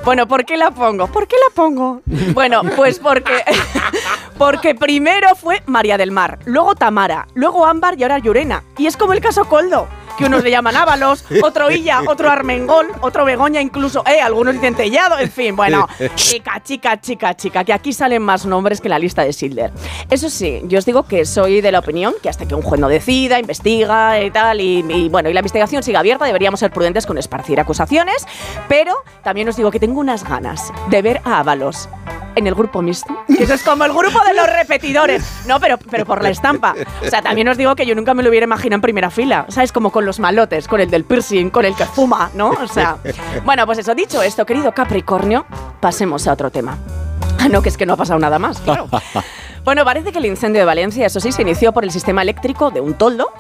[0.04, 1.06] Bueno, ¿por qué la pongo?
[1.06, 2.00] ¿Por qué la pongo?
[2.34, 3.44] Bueno, pues porque,
[4.38, 8.64] porque primero fue María del Mar, luego Tamara, luego Ámbar y ahora Llurena.
[8.76, 9.86] Y es como el caso Coldo,
[10.20, 14.74] que unos le llaman Ábalos, otro Illa, otro Armengol, otro Begoña incluso, eh, algunos dicen
[14.74, 18.98] Tellado, en fin, bueno, chica, chica, chica, chica, que aquí salen más nombres que la
[18.98, 19.72] lista de Schindler.
[20.10, 22.80] Eso sí, yo os digo que soy de la opinión que hasta que un juez
[22.80, 26.70] no decida, investiga y tal, y, y bueno, y la investigación sigue abierta, deberíamos ser
[26.70, 28.26] prudentes con esparcir acusaciones,
[28.68, 31.88] pero también os digo que tengo unas ganas de ver a Ábalos
[32.36, 35.24] en el grupo mixto, que eso es como el grupo de los repetidores.
[35.46, 36.74] No, pero, pero por la estampa.
[37.04, 39.46] O sea, también os digo que yo nunca me lo hubiera imaginado en primera fila,
[39.48, 39.72] ¿sabes?
[39.72, 42.50] Como con los malotes, con el del piercing, con el que fuma, ¿no?
[42.50, 42.96] O sea,
[43.44, 45.46] bueno, pues eso dicho esto, querido Capricornio,
[45.80, 46.78] pasemos a otro tema.
[47.38, 48.88] Ah, no, que es que no ha pasado nada más, claro.
[49.64, 52.70] Bueno, parece que el incendio de Valencia, eso sí, se inició por el sistema eléctrico
[52.70, 53.30] de un toldo.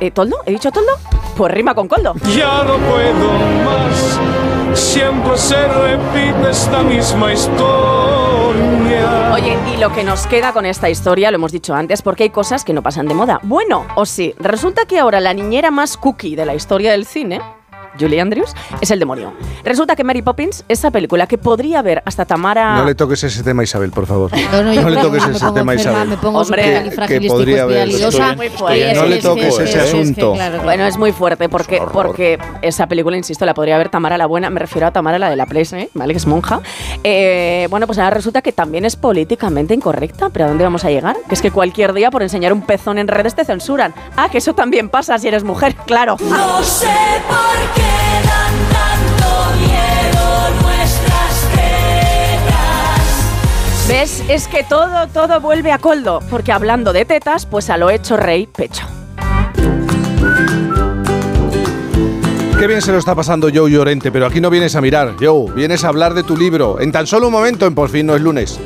[0.00, 0.38] Eh, ¿Toldo?
[0.46, 0.92] ¿He dicho toldo?
[1.36, 2.14] Pues rima con coldo.
[2.34, 3.32] Ya no puedo
[3.64, 4.53] más.
[4.74, 9.32] Siempre se repite esta misma historia.
[9.32, 12.30] Oye, y lo que nos queda con esta historia, lo hemos dicho antes, porque hay
[12.30, 13.40] cosas que no pasan de moda.
[13.42, 17.40] Bueno, o sí, resulta que ahora la niñera más cookie de la historia del cine,
[17.98, 19.32] Julie Andrews, es el demonio.
[19.64, 22.76] Resulta que Mary Poppins, esa película que podría ver hasta Tamara...
[22.76, 24.30] No le toques ese tema a Isabel, por favor.
[24.52, 26.08] No, le toques ese tema a Isabel.
[26.08, 27.62] me pongo Hombre, supercalifragilístico que podría
[28.50, 28.94] fuerte.
[28.94, 30.32] No le es toques que- ese es que, asunto.
[30.34, 34.26] claro, Bueno, es muy fuerte porque, porque esa película, insisto, la podría ver Tamara la
[34.26, 34.50] Buena.
[34.50, 35.90] Me refiero a Tamara la de la Place, ¿eh?
[35.94, 36.12] ¿vale?
[36.14, 36.60] Que es monja.
[37.02, 40.30] Eh, bueno, pues ahora resulta que también es políticamente incorrecta.
[40.30, 41.16] ¿Pero a dónde vamos a llegar?
[41.28, 43.94] Que es que cualquier día por enseñar un pezón en redes te censuran.
[44.16, 46.16] Ah, que eso también pasa si eres mujer, claro.
[46.20, 46.86] No sé
[47.28, 47.83] por qué
[48.24, 49.28] dan tanto
[49.60, 53.08] miedo nuestras tetas.
[53.88, 54.22] ¿Ves?
[54.28, 56.20] Es que todo, todo vuelve a coldo.
[56.30, 58.86] Porque hablando de tetas, pues a lo hecho rey, pecho.
[62.58, 65.52] Qué bien se lo está pasando Joe Llorente, pero aquí no vienes a mirar, Joe,
[65.52, 66.80] vienes a hablar de tu libro.
[66.80, 68.58] En tan solo un momento, en Por fin no es lunes.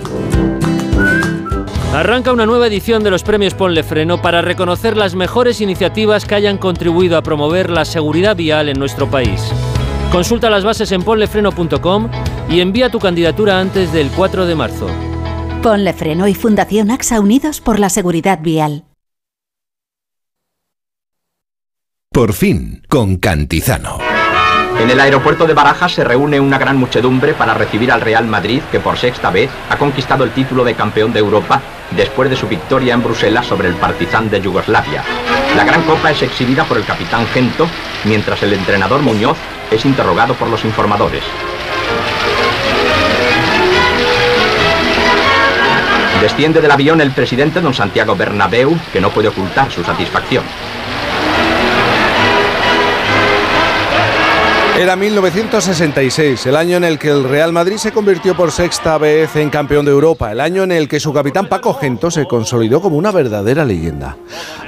[1.93, 6.35] Arranca una nueva edición de los premios Ponle Freno para reconocer las mejores iniciativas que
[6.35, 9.43] hayan contribuido a promover la seguridad vial en nuestro país.
[10.13, 12.11] Consulta las bases en ponlefreno.com
[12.51, 14.87] y envía tu candidatura antes del 4 de marzo.
[15.63, 18.85] Ponle Freno y Fundación AXA Unidos por la Seguridad Vial.
[22.13, 23.99] Por fin, con Cantizano.
[24.79, 28.61] En el aeropuerto de Barajas se reúne una gran muchedumbre para recibir al Real Madrid,
[28.71, 31.61] que por sexta vez ha conquistado el título de campeón de Europa
[31.93, 35.03] después de su victoria en Bruselas sobre el Partizan de Yugoslavia.
[35.57, 37.69] La Gran Copa es exhibida por el capitán Gento,
[38.05, 39.39] mientras el entrenador Muñoz
[39.71, 41.23] es interrogado por los informadores.
[46.21, 50.43] Desciende del avión el presidente don Santiago Bernabeu, que no puede ocultar su satisfacción.
[54.79, 59.35] Era 1966, el año en el que el Real Madrid se convirtió por sexta vez
[59.35, 62.81] en campeón de Europa, el año en el que su capitán Paco Gento se consolidó
[62.81, 64.17] como una verdadera leyenda.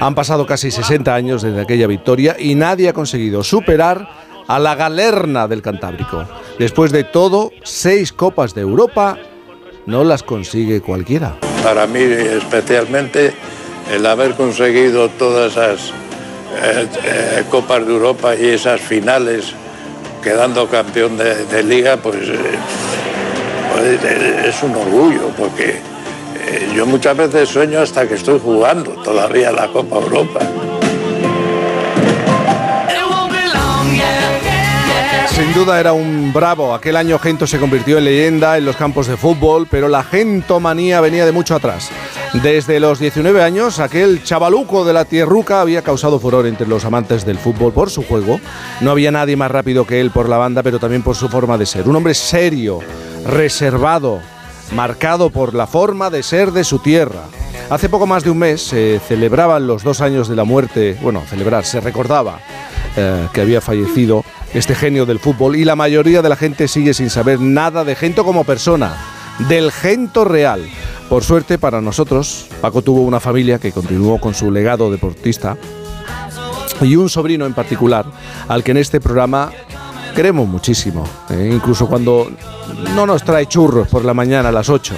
[0.01, 4.09] Han pasado casi 60 años desde aquella victoria y nadie ha conseguido superar
[4.49, 6.27] a la galerna del Cantábrico.
[6.59, 9.17] Después de todo, seis copas de Europa
[9.87, 11.37] no las consigue cualquiera.
[11.63, 13.33] Para mí especialmente
[13.89, 15.91] el haber conseguido todas esas
[16.61, 19.55] eh, eh, copas de Europa y esas finales
[20.23, 22.59] quedando campeón de, liga, pues, eh,
[23.73, 25.81] pues, eh, es un orgullo, porque
[26.37, 30.41] eh, yo muchas veces sueño hasta que estoy jugando todavía la Copa Europa.
[35.29, 36.75] Sin duda era un bravo.
[36.75, 41.01] Aquel año Gento se convirtió en leyenda en los campos de fútbol, pero la gentomanía
[41.01, 41.91] venía de mucho atrás.
[42.33, 47.27] Desde los 19 años, aquel chavaluco de la tierruca había causado furor entre los amantes
[47.27, 48.41] del fútbol por su juego.
[48.81, 51.59] No había nadie más rápido que él por la banda, pero también por su forma
[51.59, 51.89] de ser.
[51.89, 52.79] Un hombre serio,
[53.27, 54.21] reservado,
[54.77, 57.25] marcado por la forma de ser de su tierra.
[57.69, 61.25] Hace poco más de un mes se celebraban los dos años de la muerte, bueno,
[61.29, 62.39] celebrar, se recordaba
[62.97, 66.95] eh, que había fallecido este genio del fútbol y la mayoría de la gente sigue
[66.95, 68.97] sin saber nada de Gento como persona,
[69.49, 70.69] del Gento real.
[71.11, 75.57] Por suerte para nosotros, Paco tuvo una familia que continuó con su legado deportista
[76.81, 78.07] y un sobrino en particular
[78.47, 79.51] al que en este programa
[80.15, 81.51] queremos muchísimo, ¿eh?
[81.53, 82.31] incluso cuando
[82.95, 84.95] no nos trae churros por la mañana a las 8.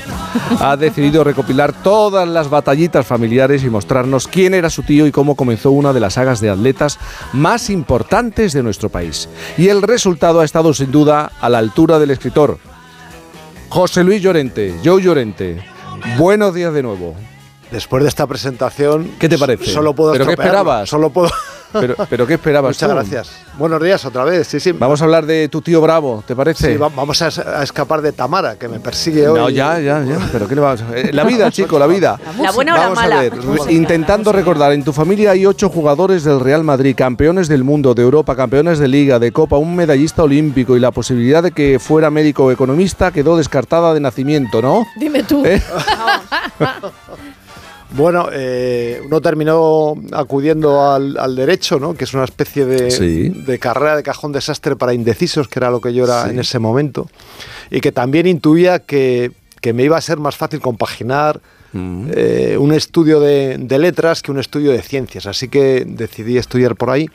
[0.60, 5.34] Ha decidido recopilar todas las batallitas familiares y mostrarnos quién era su tío y cómo
[5.34, 6.98] comenzó una de las sagas de atletas
[7.32, 9.30] más importantes de nuestro país.
[9.56, 12.58] Y el resultado ha estado sin duda a la altura del escritor.
[13.70, 15.71] José Luis Llorente, Joe Llorente,
[16.18, 17.14] buenos días de nuevo.
[17.70, 19.66] Después de esta presentación, ¿Qué te parece?
[19.66, 20.88] Solo puedo ¿Pero qué esperabas?
[20.88, 21.30] Solo puedo.
[21.72, 22.94] Pero, pero ¿qué esperabas Muchas tú?
[22.94, 23.30] gracias.
[23.58, 24.46] Buenos días otra vez.
[24.46, 24.72] Sí, sí.
[24.72, 26.72] Vamos a hablar de tu tío Bravo, ¿te parece?
[26.72, 29.38] Sí, va- vamos a, es- a escapar de Tamara, que me persigue hoy.
[29.38, 30.18] No, ya, ya, ya.
[30.32, 32.18] Pero ¿qué le vamos a- eh, La vida, chico, la vida.
[32.40, 33.18] ¿La buena o la Vamos mala?
[33.18, 33.32] a ver,
[33.70, 38.02] intentando recordar, en tu familia hay ocho jugadores del Real Madrid, campeones del mundo, de
[38.02, 42.10] Europa, campeones de Liga, de Copa, un medallista olímpico y la posibilidad de que fuera
[42.10, 44.86] médico o economista quedó descartada de nacimiento, ¿no?
[44.96, 45.44] Dime tú.
[45.46, 45.62] ¿Eh?
[47.94, 51.94] Bueno, eh, uno terminó acudiendo al, al derecho, ¿no?
[51.94, 53.28] que es una especie de, Sí.
[53.28, 56.30] de carrera de cajón desastre para indecisos, que era lo que yo era Sí.
[56.30, 57.08] en ese momento,
[57.70, 61.40] y que también intuía que, que me iba a ser más fácil compaginar
[61.74, 62.08] Mm.
[62.14, 66.76] eh, un estudio de, de letras que un estudio de ciencias, así que decidí estudiar
[66.76, 67.08] por ahí.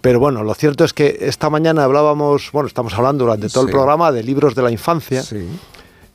[0.00, 3.70] Pero bueno, lo cierto es que esta mañana hablábamos, bueno, estamos hablando durante todo el
[3.70, 5.22] programa de libros de la infancia.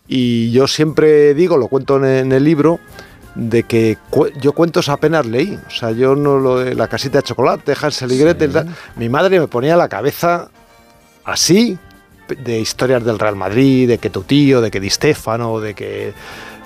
[0.10, 2.80] Y yo siempre digo, lo cuento en, en el libro,
[3.40, 5.58] de que cu- yo cuentos apenas leí.
[5.68, 8.52] O sea, yo no lo de la casita de chocolate, Hansel y Gretel.
[8.52, 8.76] tal.
[8.98, 10.50] Mi madre me ponía la cabeza
[11.24, 11.78] así
[12.28, 16.14] de historias del Real Madrid, de que tu tío, de que Di Stefano, de que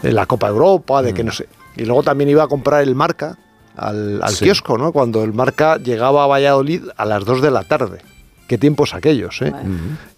[0.03, 1.48] eh, la Copa Europa, de que no sé.
[1.76, 3.38] Y luego también iba a comprar el Marca
[3.76, 4.45] al, al Sí.
[4.45, 4.92] kiosco, ¿no?
[4.92, 8.00] Cuando el Marca llegaba a Valladolid a las 2 de la tarde.
[8.53, 9.51] Qué tiempos aquellos, ¿eh?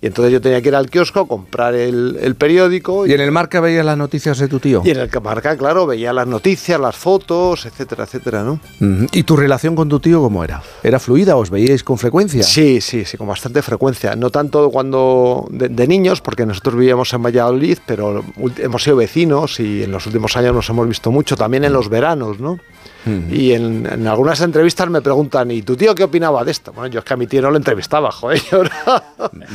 [0.01, 3.07] Y entonces yo tenía que ir al kiosco, comprar el, el periódico.
[3.07, 4.81] Y en el marca veías las noticias de tu tío.
[4.83, 8.59] Y en el marca, claro, veía las noticias, las fotos, etcétera, etcétera, ¿no?
[9.13, 10.61] ¿Y tu relación con tu tío cómo era?
[10.83, 11.37] ¿Era fluida?
[11.37, 12.43] ¿Os veíais con frecuencia?
[12.43, 14.17] Sí, sí, sí, con bastante frecuencia.
[14.17, 18.21] No tanto cuando de, de niños, porque nosotros vivíamos en Valladolid, pero
[18.57, 21.87] hemos sido vecinos y en los últimos años nos hemos visto mucho, también en los
[21.87, 22.59] veranos, ¿no?
[23.29, 26.73] Y en, en algunas entrevistas me preguntan, ¿y tu tío qué opinaba de esto?
[26.73, 28.41] Bueno, yo es que a mi tío no lo entrevistaba, joder.
[28.51, 28.69] yo no-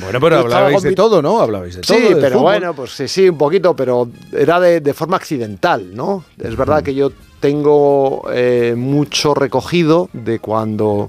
[0.01, 1.41] Bueno, pero hablabais de mi- todo, ¿no?
[1.41, 1.97] Hablabais de todo.
[1.99, 2.43] Sí, pero fútbol.
[2.43, 6.25] bueno, pues sí, sí, un poquito, pero era de, de forma accidental, ¿no?
[6.39, 7.11] Es verdad que yo
[7.41, 11.09] tengo eh, mucho recogido de cuando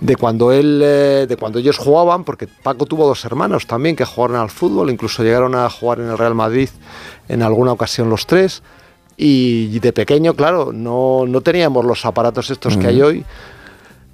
[0.00, 4.04] de cuando él eh, de cuando ellos jugaban porque Paco tuvo dos hermanos también que
[4.04, 6.68] jugaron al fútbol incluso llegaron a jugar en el Real Madrid
[7.28, 8.64] en alguna ocasión los tres
[9.16, 13.24] y de pequeño claro no, no teníamos los aparatos estos que hay hoy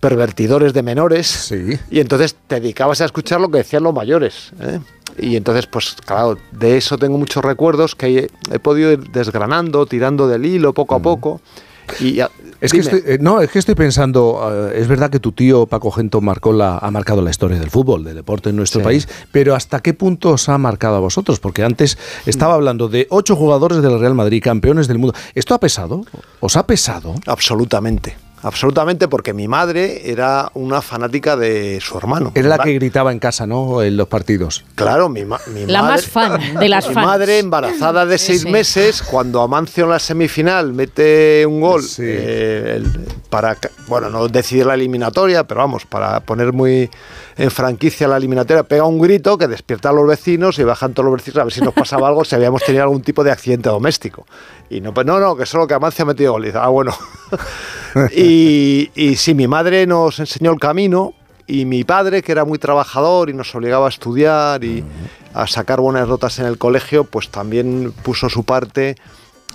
[0.00, 1.52] pervertidores de menores
[1.90, 4.80] y entonces te dedicabas a escuchar lo que decían los mayores ¿eh?
[5.18, 9.86] y entonces pues claro de eso tengo muchos recuerdos que he, he podido ir desgranando
[9.86, 11.40] tirando del hilo poco a poco
[12.00, 15.20] y ya- Es que estoy, eh, no, es que estoy pensando, eh, es verdad que
[15.20, 18.56] tu tío Paco Gento marcó la, ha marcado la historia del fútbol, del deporte en
[18.56, 18.84] nuestro Sí.
[18.84, 21.38] país, pero ¿hasta qué punto os ha marcado a vosotros?
[21.38, 25.14] Porque antes estaba hablando de ocho jugadores del Real Madrid, campeones del mundo.
[25.34, 26.04] ¿Esto ha pesado?
[26.40, 27.14] ¿Os ha pesado?
[27.26, 28.16] Absolutamente.
[28.42, 32.32] Absolutamente, porque mi madre era una fanática de su hermano.
[32.34, 33.82] Era la que gritaba en casa, ¿no?
[33.82, 34.64] En los partidos.
[34.74, 35.94] Claro, mi, ma- mi La madre.
[35.96, 37.06] más fan de las mi fans.
[37.06, 38.48] madre, embarazada de seis Sí.
[38.50, 43.56] meses, cuando Amancio en la semifinal mete un gol eh, el- para,
[43.88, 46.88] bueno, no decidir la eliminatoria, pero vamos, para poner muy
[47.36, 51.10] en franquicia la eliminatoria, pega un grito que despierta a los vecinos y bajan todos
[51.10, 53.68] los vecinos a ver si nos pasaba algo, si habíamos tenido algún tipo de accidente
[53.68, 54.26] doméstico.
[54.70, 56.44] Y no, pues no, no, que solo que Amancio ha metido gol.
[56.44, 56.94] Y dice, ah, bueno.
[58.12, 61.14] y, y sí, mi madre nos enseñó el camino
[61.48, 64.84] y mi padre, que era muy trabajador y nos obligaba a estudiar y
[65.32, 68.96] a sacar buenas notas en el colegio, pues también puso su parte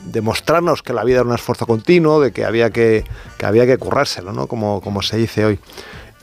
[0.03, 3.05] de mostrarnos que la vida era un esfuerzo continuo, de que había que,
[3.37, 4.47] que había que currárselo, ¿no?
[4.47, 5.59] Como, como se dice hoy.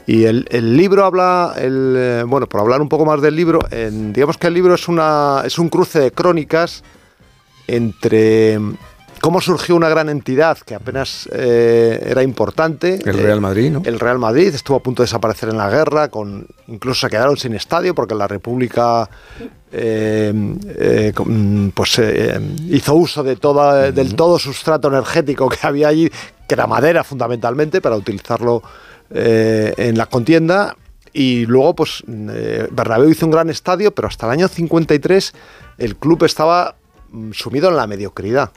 [0.07, 0.45] Y el,
[0.77, 4.55] libro habla, el, eh, bueno, por hablar un poco más del libro, digamos que el
[4.55, 6.83] libro es, una, es un cruce de crónicas
[7.69, 8.59] entre
[9.21, 12.99] cómo surgió una gran entidad que apenas eh, era importante.
[13.05, 13.83] El Real Madrid, ¿no?
[13.85, 17.37] El Real Madrid estuvo a punto de desaparecer en la guerra, con, incluso se quedaron
[17.37, 19.09] sin estadio porque la República
[19.73, 20.33] eh,
[20.67, 21.13] eh,
[21.73, 26.11] pues, eh, hizo uso de toda, del todo sustrato energético que había allí,
[26.49, 28.63] que era madera fundamentalmente, para utilizarlo
[29.13, 30.77] en la contienda.
[31.13, 35.33] Y luego, pues, Bernabéu hizo un gran estadio, pero hasta el año 53
[35.79, 36.77] el club estaba
[37.33, 38.51] sumido en la mediocridad.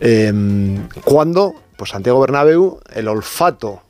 [0.00, 0.32] Eh,
[1.04, 3.80] cuando, pues Santiago Bernabéu, el olfato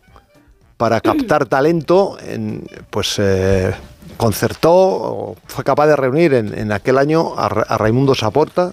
[0.77, 3.73] para captar talento, en, pues eh,
[4.17, 8.73] concertó, o fue capaz de reunir en, en aquel año a, Ra- a Raimundo Saporta,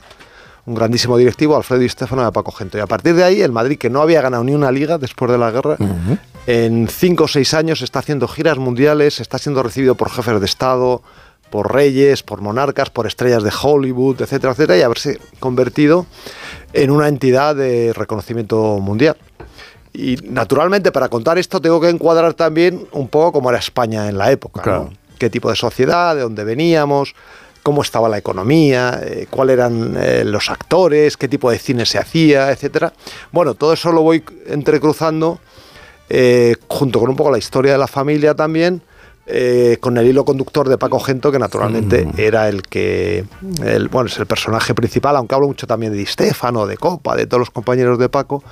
[0.66, 2.78] un grandísimo directivo, Alfredo y Stefano de Paco Gento.
[2.78, 5.32] Y a partir de ahí, el Madrid, que no había ganado ni una liga después
[5.32, 5.78] de la guerra,
[6.46, 10.46] en cinco o seis años está haciendo giras mundiales, está siendo recibido por jefes de
[10.46, 11.02] Estado,
[11.52, 16.08] por reyes, por monarcas, por estrellas de Hollywood, etcétera, etcétera, y haberse convertido
[16.74, 19.18] en una entidad de reconocimiento mundial.
[19.94, 24.18] Y naturalmente para contar esto tengo que encuadrar también un poco cómo era España en
[24.18, 24.64] la época.
[24.66, 24.90] ¿no?
[25.20, 27.14] Qué tipo de sociedad, de dónde veníamos,
[27.62, 32.00] cómo estaba la economía, eh, cuáles eran eh, los actores, qué tipo de cine se
[32.00, 32.94] hacía, etcétera.
[33.32, 35.40] Bueno, todo eso lo voy entrecruzando
[36.10, 38.82] eh, junto con un poco la historia de la familia también.
[39.34, 43.24] Eh, con el hilo conductor de Paco Gento, que naturalmente era el que,
[43.64, 47.16] el, bueno, es el personaje principal, aunque hablo mucho también de Di Stefano, de Copa,
[47.16, 48.44] de todos los compañeros de Paco,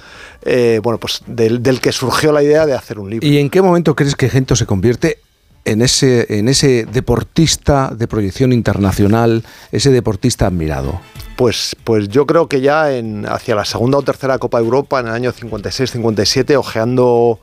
[0.41, 3.27] eh, bueno, pues del, del que surgió la idea de hacer un libro.
[3.27, 5.17] ¿Y en qué momento crees que Gento se convierte
[5.65, 11.01] en ese, en ese deportista de proyección internacional, ese deportista admirado?
[11.39, 14.99] Pues, pues yo creo que ya en, hacia la segunda o tercera Copa de Europa,
[14.99, 17.39] en el año 56-57, ojeando,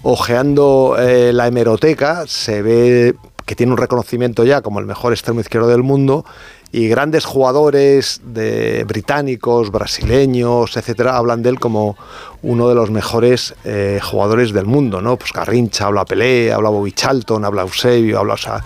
[0.00, 5.40] ojeando eh, la hemeroteca, se ve que tiene un reconocimiento ya como el mejor extremo
[5.40, 6.24] izquierdo del mundo
[6.72, 11.96] y grandes jugadores de británicos, brasileños, etcétera, hablan de él como
[12.40, 15.18] uno de los mejores eh, jugadores del mundo, ¿no?
[15.18, 18.62] Pues Garrincha, habla Pelé, habla Bobby Charlton, habla Eusebio, habla, o sea,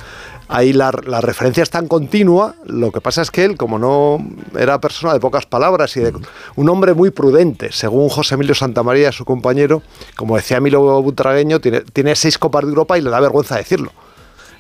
[0.53, 4.19] ahí la, la referencia es tan continua, lo que pasa es que él, como no
[4.59, 6.13] era persona de pocas palabras y de,
[6.57, 9.83] un hombre muy prudente, según José Emilio Santamaría, su compañero,
[10.17, 13.93] como decía Emilio Butragueño, tiene, tiene seis Copas de Europa y le da vergüenza decirlo.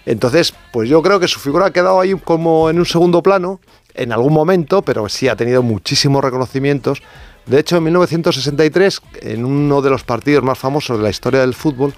[0.04, 3.60] Entonces, pues yo creo que su figura ha quedado ahí como en un segundo plano,
[3.94, 7.02] en algún momento, pero sí ha tenido muchísimos reconocimientos.
[7.46, 11.54] De hecho, en 1963, en uno de los partidos más famosos de la historia del
[11.54, 11.94] fútbol,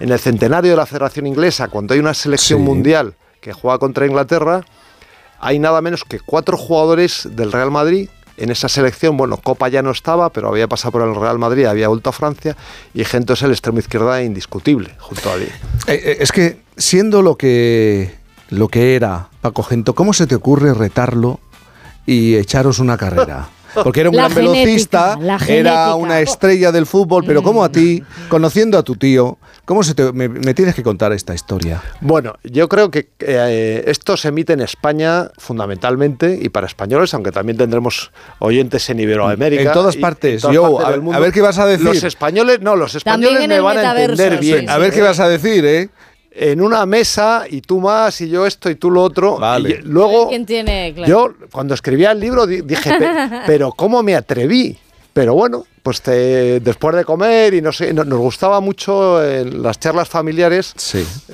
[0.00, 3.14] en el centenario de la Federación Inglesa, cuando hay una selección mundial
[3.46, 4.64] que juega contra Inglaterra,
[5.38, 8.08] hay nada menos que cuatro jugadores del Real Madrid.
[8.36, 11.64] En esa selección, bueno, Copa ya no estaba, pero había pasado por el Real Madrid,
[11.64, 12.56] había vuelto a Francia,
[12.92, 15.44] y Gento es el extremo izquierda indiscutible, junto a Di.
[15.44, 15.50] Eh,
[15.86, 18.16] eh, es que siendo lo que,
[18.50, 21.38] lo que era Paco Gento, ¿cómo se te ocurre retarlo
[22.04, 23.48] y echaros una carrera?
[23.84, 27.70] Porque era un La gran genética, velocista, era una estrella del fútbol, pero como a
[27.70, 31.82] ti, conociendo a tu tío, ¿cómo se te, me, me tienes que contar esta historia?
[32.00, 37.32] Bueno, yo creo que eh, esto se emite en España fundamentalmente y para españoles, aunque
[37.32, 39.62] también tendremos oyentes en Iberoamérica.
[39.62, 40.40] En todas y- partes.
[40.40, 41.18] todas Yo, partes a- del mundo.
[41.18, 41.84] a ver qué vas a decir.
[41.84, 44.60] Los españoles, no, los españoles en me van a entender sí, bien.
[44.60, 44.66] sí.
[44.68, 45.90] A ver qué vas a decir, ¿eh?
[46.38, 49.38] En una mesa y tú más y yo esto y tú lo otro.
[49.38, 49.80] Vale.
[49.80, 50.92] Y luego ¿Quién tiene?
[50.94, 51.08] Claro.
[51.10, 53.08] yo cuando escribía el libro di- dije, "Pe-
[53.46, 54.78] pero ¿cómo me atreví?
[55.16, 59.62] Pero bueno, pues te- después de comer y no sé, no- nos gustaba mucho en
[59.62, 60.74] las charlas familiares,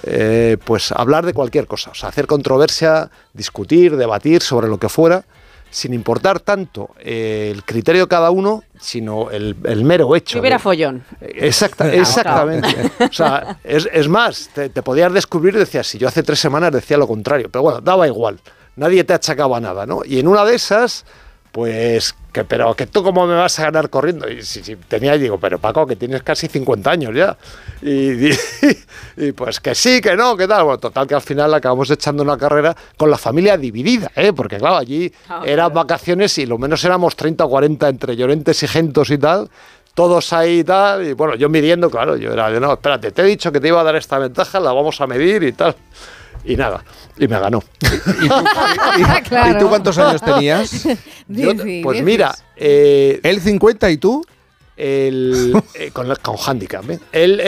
[0.05, 4.89] eh, pues hablar de cualquier cosa, o sea, hacer controversia, discutir, debatir sobre lo que
[4.89, 5.25] fuera,
[5.69, 10.39] sin importar tanto eh, el criterio de cada uno, sino el, el mero hecho.
[10.59, 10.61] ¿no?
[10.61, 11.05] follón.
[11.21, 12.69] Exacta, exactamente.
[13.01, 16.39] O sea, es, es más, te, te podías descubrir y decías, si yo hace tres
[16.39, 18.39] semanas decía lo contrario, pero bueno, daba igual,
[18.77, 20.03] nadie te achacaba nada, ¿no?
[20.05, 21.05] Y en una de esas,
[21.53, 24.29] pues, que, pero que tú cómo me vas a ganar corriendo.
[24.29, 27.37] Y si, si tenía, digo, pero Paco, que tienes casi 50 años ya.
[27.83, 28.39] Y, y-
[29.19, 30.65] y pues que sí, que no, que tal.
[30.65, 34.33] Bueno, total, que al final acabamos echando una carrera con la familia dividida, ¿eh?
[34.33, 38.63] porque claro, allí Ah, eran vacaciones y lo menos éramos 30 o 40 entre llorentes
[38.63, 39.51] y gentos y tal.
[39.95, 43.21] Todos ahí y tal, y bueno, yo midiendo, claro, yo era de no, espérate, te
[43.21, 45.77] he dicho que te iba a dar esta ventaja, la vamos a medir y tal.
[46.45, 46.85] Y nada,
[47.19, 47.63] y me ganó.
[49.51, 50.85] ¿Y tú cuántos años tenías?
[51.29, 54.25] Yo- pues mira, eh, ¿El 50 y tú?
[54.77, 56.89] el, eh, con, el- con handicap.
[56.91, 56.99] ¿eh?
[57.13, 57.41] El,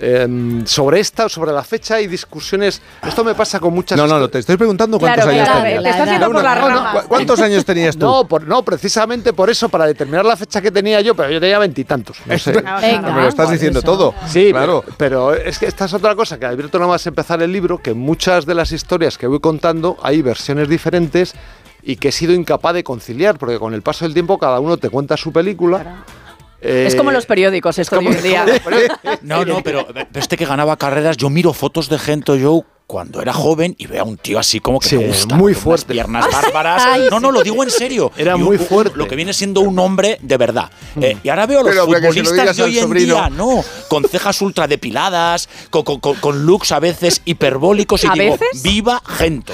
[0.00, 2.80] eh, sobre esta, sobre la fecha hay discusiones.
[3.06, 3.96] Esto me pasa con muchas.
[3.98, 5.82] No, no, no, te estoy preguntando cuántos Claro, años claro, tenías.
[5.82, 7.02] te estás yendo por las ramas.
[7.02, 8.06] ¿Cu- ¿Cuántos años tenías tú?
[8.06, 11.40] No, por- no, precisamente por eso, para determinar la fecha que tenía yo, pero yo
[11.40, 12.18] tenía veintitantos.
[12.26, 12.52] No sé.
[12.52, 14.14] Venga, me lo estás diciendo todo.
[14.28, 14.84] Sí, claro.
[14.96, 17.78] Pero, pero es que esta es otra cosa, que advierto nada más empezar el libro,
[17.78, 21.34] que muchas de las historias que voy contando hay versiones diferentes
[21.82, 24.76] y que he sido incapaz de conciliar, porque con el paso del tiempo cada uno
[24.76, 26.04] te cuenta su película.
[26.25, 26.25] Es
[26.68, 28.44] Eh, como los periódicos esto de hoy en día.
[29.22, 33.32] No, no, pero, este que ganaba carreras, yo miro fotos de Gento Joe cuando era
[33.32, 35.62] joven y veo a un tío así como que Sí, me gusta, muy con unas
[35.64, 35.92] fuerte.
[35.92, 36.82] piernas bárbaras.
[36.86, 38.12] Ay, no, no, lo digo en serio.
[38.16, 38.96] Era muy fuerte.
[38.96, 40.70] Lo que viene siendo un hombre de verdad.
[41.00, 43.14] Eh, y ahora veo a los Pero futbolistas de hoy en sobrino.
[43.16, 48.06] día, no, con cejas ultra depiladas, con, con- con- con looks a veces hiperbólicos y
[48.06, 48.62] ¿A digo, veces?
[48.62, 49.52] viva Gento.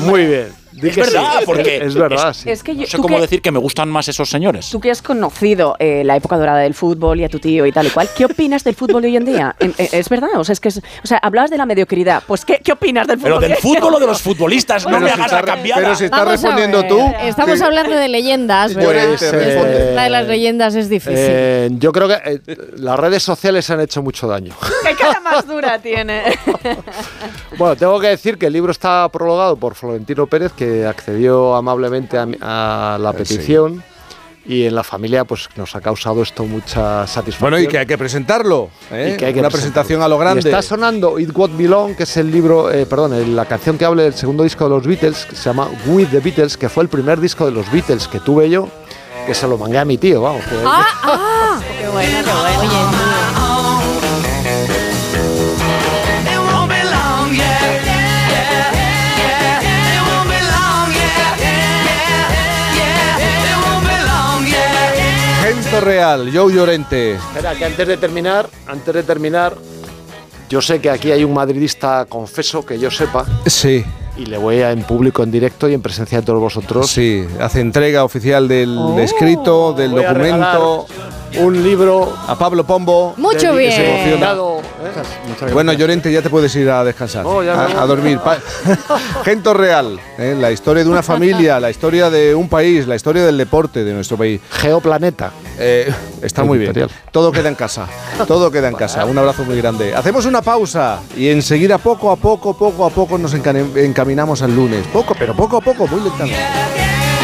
[0.00, 0.48] Muy bien.
[0.76, 1.12] Di Es que sí.
[1.14, 2.50] verdad, porque Es verdad, sí.
[2.50, 4.68] Es que yo, No sé cómo que- decir que me gustan más esos señores.
[4.70, 7.72] Tú que has conocido eh, la época dorada del fútbol y a tu tío y
[7.72, 9.56] tal y cual, ¿qué opinas del fútbol de hoy en día?
[9.58, 10.28] En- eh, ¿Es verdad?
[10.36, 12.22] O sea, es que es- o sea, hablabas de la mediocridad.
[12.26, 13.48] Pues, ¿qué, qué opinas del Pero fútbol?
[13.48, 15.82] del fútbol o de los futbolistas, no Pero me si hagas está la cambiada.
[15.82, 16.98] pero si estás Vamos respondiendo tú.
[17.22, 17.64] Estamos Sí.
[17.64, 19.06] hablando de leyendas, ¿verdad?
[19.08, 19.92] Pues, eh.
[19.94, 21.14] La de las leyendas es difícil.
[21.16, 22.40] Eh, yo creo que eh,
[22.76, 24.54] las redes sociales han hecho mucho daño.
[24.86, 26.22] ¿Qué cara más dura tiene?
[27.58, 32.18] Bueno, tengo que decir que el libro está prologado por Florentino Pérez, que accedió amablemente
[32.18, 32.22] a,
[32.94, 33.18] a la Eh, sí.
[33.34, 33.82] petición.
[34.48, 37.50] Y en la familia, pues nos ha causado esto mucha satisfacción.
[37.50, 38.70] Bueno, y que hay que presentarlo.
[38.92, 39.12] ¿eh?
[39.12, 39.50] Y que hay que Una presentarlo.
[39.50, 40.42] presentación a lo grande.
[40.44, 43.84] Y está sonando It What Belong, que es el libro, eh, perdón, la canción que
[43.84, 46.84] habla del segundo disco de los Beatles, que se llama With the Beatles, que fue
[46.84, 48.68] el primer disco de los Beatles que tuve yo,
[49.26, 50.44] que se lo mangué a mi tío, vamos.
[50.44, 50.86] que- ¡Ah!
[51.02, 51.60] ¡Ah!
[51.80, 52.60] ¡Qué bueno, qué bueno!
[52.60, 53.35] Oye,
[65.80, 67.14] Real, Joe Llorente.
[67.16, 69.54] Espera, que antes de terminar, antes de terminar,
[70.48, 73.84] yo sé que aquí hay un madridista confeso que yo sepa Sí,
[74.16, 76.88] y le voy a en público, en directo y en presencia de todos vosotros.
[76.88, 77.26] sí.
[77.40, 78.98] Hace entrega oficial del Oh.
[78.98, 80.86] escrito, del documento.
[81.38, 83.12] Un libro A Pablo Pombo.
[83.18, 83.72] Mucho bien.
[83.78, 85.52] emocionado, ¿eh?
[85.52, 88.18] Bueno, Llorente, ya te puedes ir a descansar, No, ya a, dormir.
[89.24, 90.34] Gento Real, ¿eh?
[90.38, 93.92] la historia de una familia, la historia de un país, la historia del deporte de
[93.92, 94.40] nuestro país.
[94.50, 95.30] Geoplaneta.
[95.58, 95.92] Eh,
[96.22, 96.72] está muy bien.
[97.10, 97.86] Todo queda en casa.
[98.26, 99.04] Todo queda en casa.
[99.04, 99.94] Un abrazo muy grande.
[99.94, 104.86] Hacemos una pausa y enseguida, poco a poco, poco a poco, nos encaminamos al lunes.
[104.90, 106.40] Poco, pero poco a poco, muy lentamente.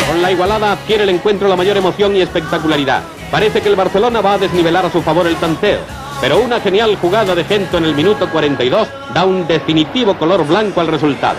[0.09, 3.03] Con la igualada adquiere el encuentro la mayor emoción y espectacularidad.
[3.31, 5.81] Parece que el Barcelona va a desnivelar a su favor el tanteo.
[6.21, 10.81] Pero una genial jugada de Gento en el minuto 42 da un definitivo color blanco
[10.81, 11.39] al resultado.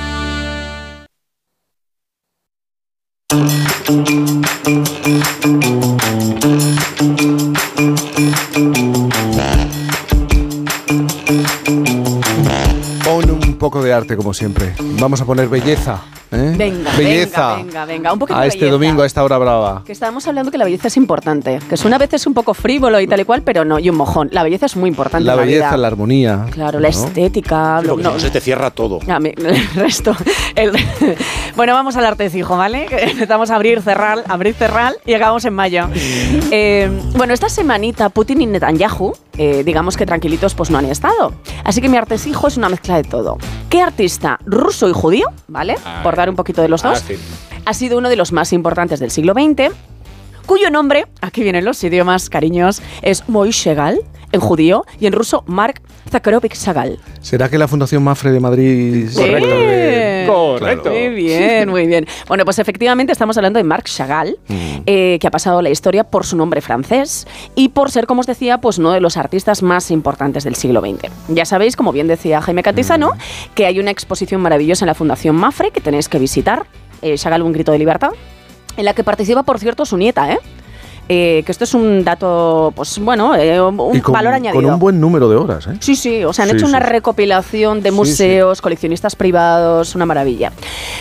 [3.31, 3.39] Pon
[13.31, 14.75] un poco de arte, como siempre.
[14.99, 16.01] Vamos a poner belleza.
[16.31, 16.53] ¿Eh?
[16.57, 17.55] Venga, belleza.
[17.55, 18.13] venga, venga, venga.
[18.13, 18.71] Un poquito a de este belleza.
[18.73, 19.83] domingo, a esta hora brava.
[19.85, 21.59] Que estábamos hablando que la belleza es importante.
[21.69, 23.95] Que suena a veces un poco frívolo y tal y cual, pero no, y un
[23.97, 24.29] mojón.
[24.31, 25.25] La belleza es muy importante.
[25.25, 25.77] La en la belleza, vida.
[25.77, 26.45] la armonía.
[26.51, 27.81] Claro, la estética.
[27.81, 28.99] lo- no, no se te cierra todo.
[29.07, 30.15] a mí- el resto.
[30.55, 30.71] el-
[31.55, 32.87] bueno, vamos al artesijo, ¿vale?
[33.11, 35.87] Empezamos a abrir, cerrar, abrir, cerrar y acabamos en mayo.
[36.51, 41.33] Eh, bueno, esta semanita Putin y Netanyahu, eh, digamos que tranquilitos, pues no han estado.
[41.63, 43.37] Así que mi artesijo es una mezcla de todo.
[43.69, 45.75] ¿Qué artista ruso y judío, ¿vale?
[46.03, 47.03] Por un poquito de los dos,
[47.65, 49.73] ha sido uno de los más importantes del siglo XX,
[50.45, 53.99] cuyo nombre, aquí vienen los idiomas cariños, es Moishe Gal,
[54.31, 56.99] en judío, y en ruso Mark Zakharovic Chagall.
[57.21, 59.09] ¿Será que la Fundación Mafre de Madrid...
[59.15, 60.27] Bien.
[60.27, 60.89] Correcto.
[60.89, 62.05] Muy bien, muy bien.
[62.27, 64.37] Bueno, pues efectivamente estamos hablando de Marc Chagall,
[64.85, 68.21] eh, que ha pasado a la historia por su nombre francés y por ser, como
[68.21, 71.11] os decía, pues uno de los artistas más importantes del siglo XX.
[71.29, 73.11] Ya sabéis, como bien decía Jaime Cantizano,
[73.55, 76.65] que hay una exposición maravillosa en la Fundación Mafre que tenéis que visitar,
[77.01, 78.11] eh, Chagall, un grito de libertad,
[78.77, 80.39] en la que participa, por cierto, su nieta, ¿eh?
[81.09, 84.61] Eh, que esto es un dato, pues bueno, eh, un Y con, valor añadido.
[84.63, 85.75] con un buen número de horas, ¿eh?
[85.81, 90.05] Sí, sí, o sea, han Sí, hecho una recopilación de Sí, museos, coleccionistas privados, una
[90.05, 90.53] maravilla.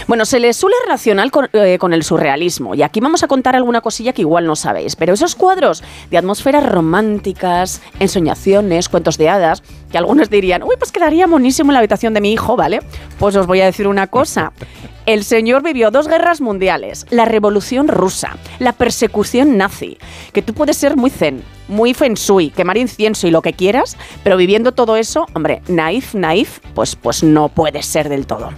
[0.08, 3.54] Bueno, se le suele relacionar con, eh, con el surrealismo, y aquí vamos a contar
[3.54, 9.28] alguna cosilla que igual no sabéis, pero esos cuadros de atmósferas románticas, ensoñaciones, cuentos de
[9.28, 12.80] hadas, que algunos dirían, uy, pues quedaría monísimo en la habitación de mi hijo, ¿vale?
[13.18, 14.52] Pues os voy a decir una cosa.
[15.06, 19.98] El señor vivió dos guerras mundiales, la revolución rusa, la persecución nazi,
[20.32, 23.96] que tú puedes ser muy zen, muy feng shui, quemar incienso y lo que quieras,
[24.22, 28.50] pero viviendo todo eso, hombre, naif, naif, pues, pues no puedes ser del todo.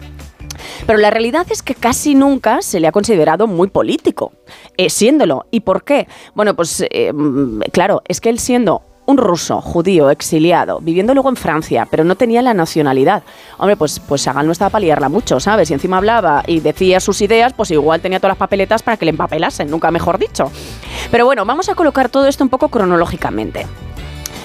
[0.86, 4.33] Pero la realidad es que casi nunca se le ha considerado muy político,
[4.77, 5.47] eh, siéndolo.
[5.51, 6.09] ¿Y por qué?
[6.35, 11.28] Bueno, pues eh, mm, claro, es que él siendo un ruso, judío, exiliado, viviendo luego
[11.28, 13.23] en Francia, pero no tenía la nacionalidad.
[13.58, 15.70] Hombre, pues, pues Sagan no estaba para liarla mucho, ¿sabes?
[15.70, 19.05] Y encima hablaba y decía sus ideas, pues igual tenía todas las papeletas para que
[19.05, 20.50] le empapelasen, nunca mejor dicho.
[21.10, 23.66] Pero bueno, vamos a colocar todo esto un poco cronológicamente.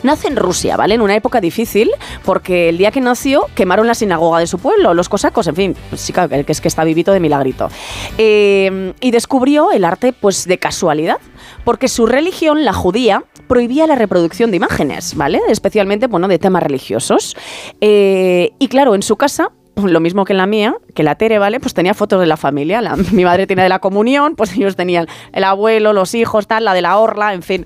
[0.04, 0.96] Nace en Rusia, ¿vale?
[0.96, 1.90] En una época difícil,
[2.28, 5.76] porque el día que nació quemaron la sinagoga de su pueblo, los cosacos, en fin,
[5.90, 7.70] pues sí, claro, que es que está vivito de milagrito.
[8.18, 11.20] Eh, y descubrió el arte, pues de casualidad,
[11.64, 15.40] porque su religión, la judía, prohibía la reproducción de imágenes, ¿vale?
[15.48, 17.38] Especialmente, bueno, de temas religiosos.
[17.80, 21.60] Eh, y claro, en su casa lo mismo que la mía, que la Tere, ¿vale?
[21.60, 22.82] Pues tenía fotos de la familia.
[22.82, 26.66] La- mi madre tiene de la comunión, pues ellos tenían el abuelo, los hijos, tal,
[26.66, 27.66] la de la orla, en fin.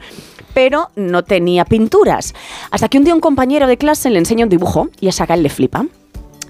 [0.54, 2.34] Pero no tenía pinturas.
[2.72, 5.44] Hasta que un día un compañero de clase le enseña un dibujo y a Sagal
[5.44, 5.86] le flipa.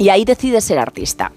[0.02, 1.32] Y ahí decide ser artista.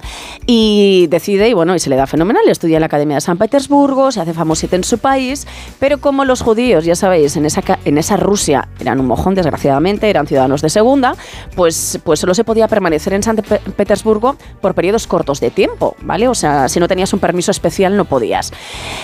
[0.46, 2.48] Y decide, y bueno, y se le da fenomenal.
[2.48, 5.46] Estudia en la Academia de San Petersburgo, se hace famosito en su país,
[5.78, 10.08] pero como los judíos, ya sabéis, en esa, en esa Rusia eran un mojón, desgraciadamente,
[10.08, 11.14] eran ciudadanos de segunda,
[11.54, 15.94] pues, pues solo se podía permanecer en San Pe- Petersburgo por periodos cortos de tiempo,
[16.00, 16.26] ¿vale?
[16.28, 18.50] O sea, si no tenías un permiso especial no podías.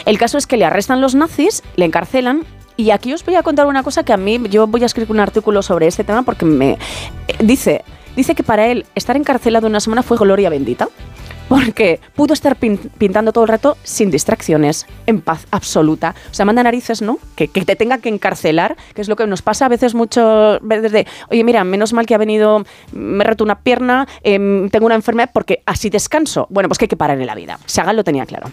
[0.06, 2.47] El caso es que le arrestan los nazis, le encarcelan
[2.78, 5.12] y aquí os voy a contar una cosa que a mí, yo voy a escribir
[5.12, 6.78] un artículo sobre este tema porque me
[7.28, 7.84] eh, dice,
[8.16, 10.89] dice que para él estar encarcelado una semana fue gloria bendita.
[11.48, 16.14] Porque pudo estar pin- pintando todo el rato sin distracciones, en paz absoluta.
[16.30, 17.18] O sea, manda narices, ¿no?
[17.34, 20.60] Que, que te tenga que encarcelar, que es lo que nos pasa a veces mucho,
[20.62, 24.70] veces de, oye, mira, menos mal que ha venido, me he roto una pierna, em,
[24.70, 26.47] tengo una enfermedad, porque así descanso.
[26.50, 27.58] Bueno, pues que hay que parar en la vida.
[27.66, 28.52] Sagan lo tenía claro.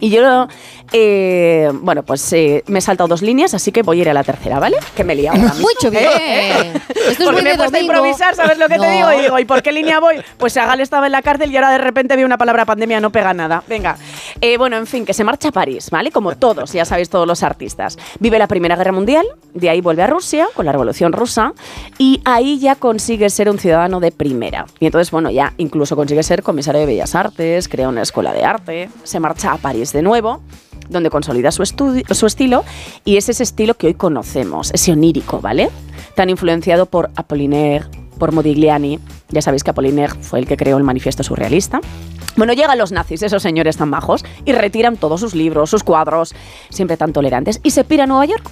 [0.00, 0.48] Y yo,
[0.92, 4.14] eh, bueno, pues eh, me he saltado dos líneas, así que voy a ir a
[4.14, 4.76] la tercera, ¿vale?
[4.96, 5.36] Que me he liado.
[5.36, 5.68] ahora mismo.
[5.68, 6.02] Mucho bien.
[6.88, 9.12] Esto es Porque muy me he puesto a improvisar, ¿sabes lo que te digo?
[9.12, 10.16] Y digo, ¿y por qué línea voy?
[10.38, 13.10] Pues Sagal estaba en la cárcel y ahora de repente vi una palabra pandemia, no
[13.10, 13.62] pega nada.
[13.68, 13.96] Venga.
[14.40, 16.10] Eh, bueno, en fin, que se marcha a París, ¿vale?
[16.10, 17.98] Como todos, ya sabéis, todos los artistas.
[18.18, 21.52] Vive la Primera Guerra Mundial, de ahí vuelve a Rusia, con la Revolución Rusa,
[21.98, 24.66] y ahí ya consigue ser un ciudadano de primera.
[24.78, 28.44] Y entonces, bueno, ya incluso consigue ser comisario de Bellas Artes, crea una escuela de
[28.44, 30.40] arte, se marcha a París de nuevo
[30.88, 32.64] donde consolida su, su estilo
[33.04, 35.70] y es ese estilo que hoy conocemos, ese onírico, ¿vale?
[36.14, 37.86] Tan influenciado por Apollinaire,
[38.20, 39.00] por Modigliani.
[39.30, 41.80] Ya sabéis que Apollinaire fue el que creó el manifiesto surrealista.
[42.36, 46.32] Bueno, llegan los nazis, esos señores tan bajos, y retiran todos sus libros, sus cuadros,
[46.68, 48.48] siempre tan tolerantes, y se pira a Nueva York.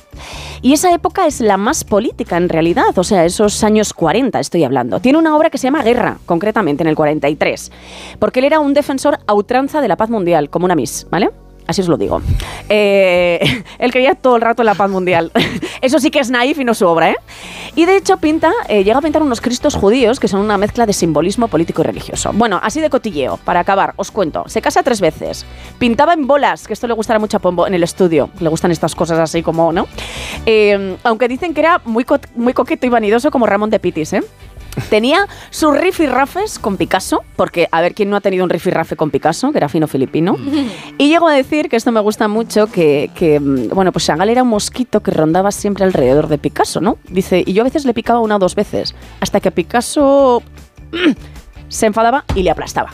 [0.63, 4.65] Y esa época es la más política en realidad, o sea, esos años 40 estoy
[4.65, 4.99] hablando.
[4.99, 7.71] Tiene una obra que se llama Guerra, concretamente en el 43,
[8.19, 11.31] porque él era un defensor a ultranza de la paz mundial, como una Miss, ¿vale?
[11.69, 12.21] Así os lo digo.
[12.69, 15.31] Eh, él creía todo el rato en la paz mundial.
[15.83, 17.17] Eso sí que es naif y no su obra, ¿eh?
[17.77, 20.87] Y de hecho pinta, eh, llega a pintar unos cristos judíos que son una mezcla
[20.87, 22.31] de simbolismo político y religioso.
[22.35, 24.43] Bueno, así de cotilleo, para acabar, os cuento.
[24.49, 25.47] Se casa tres veces.
[25.79, 28.31] Pintaba en bolas, que esto le gustará mucho a Pombo en el estudio.
[28.41, 29.87] Le gustan estas cosas así como, ¿no?
[30.47, 34.15] Eh, aunque dicen que era muy, co- muy coqueto y vanidoso como Ramón de Pitis,
[34.15, 34.23] ¿eh?
[34.91, 39.11] Tenía sus rifirrafes con Picasso, porque a ver quién no ha tenido un rifirrafe con
[39.11, 40.37] Picasso, que era fino filipino.
[40.99, 44.29] Y llego a decir, que esto me gusta mucho, que, que, mm, bueno, pues Chagall
[44.31, 46.99] era un mosquito que rondaba siempre alrededor de Picasso, ¿no?
[47.09, 50.43] Dice, y yo a veces le picaba una o dos veces, hasta que Picasso
[51.69, 52.91] se enfadaba y le aplastaba.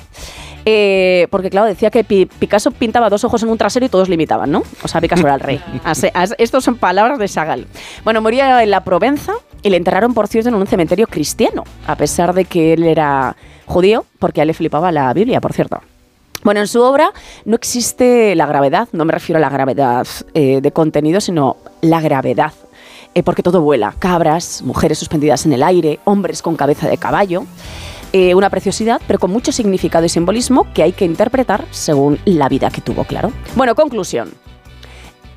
[0.67, 4.09] Eh, porque claro, decía que Pi- Picasso pintaba dos ojos en un trasero y todos
[4.09, 4.63] le imitaban, ¿no?
[4.83, 5.61] O sea, Picasso era el rey.
[5.85, 7.67] Así- as- Estos son palabras de Chagall.
[8.03, 9.35] Bueno, moría en la Provenza
[9.65, 13.35] y le enterraron, por cierto, en un cementerio cristiano, a pesar de que él era
[13.67, 15.81] judío, porque a él le flipaba la Biblia, por cierto.
[16.45, 17.11] Bueno, en su obra
[17.47, 22.01] no existe la gravedad, no me refiero a la gravedad eh, de contenido, sino la
[22.03, 22.53] gravedad.
[23.15, 23.95] eh, porque todo vuela.
[23.99, 27.45] Cabras, mujeres suspendidas en el aire, hombres con cabeza de caballo.
[28.13, 32.49] Eh, una preciosidad, pero con mucho significado y simbolismo que hay que interpretar según la
[32.49, 33.33] vida que tuvo, claro.
[33.57, 34.33] Bueno, conclusión.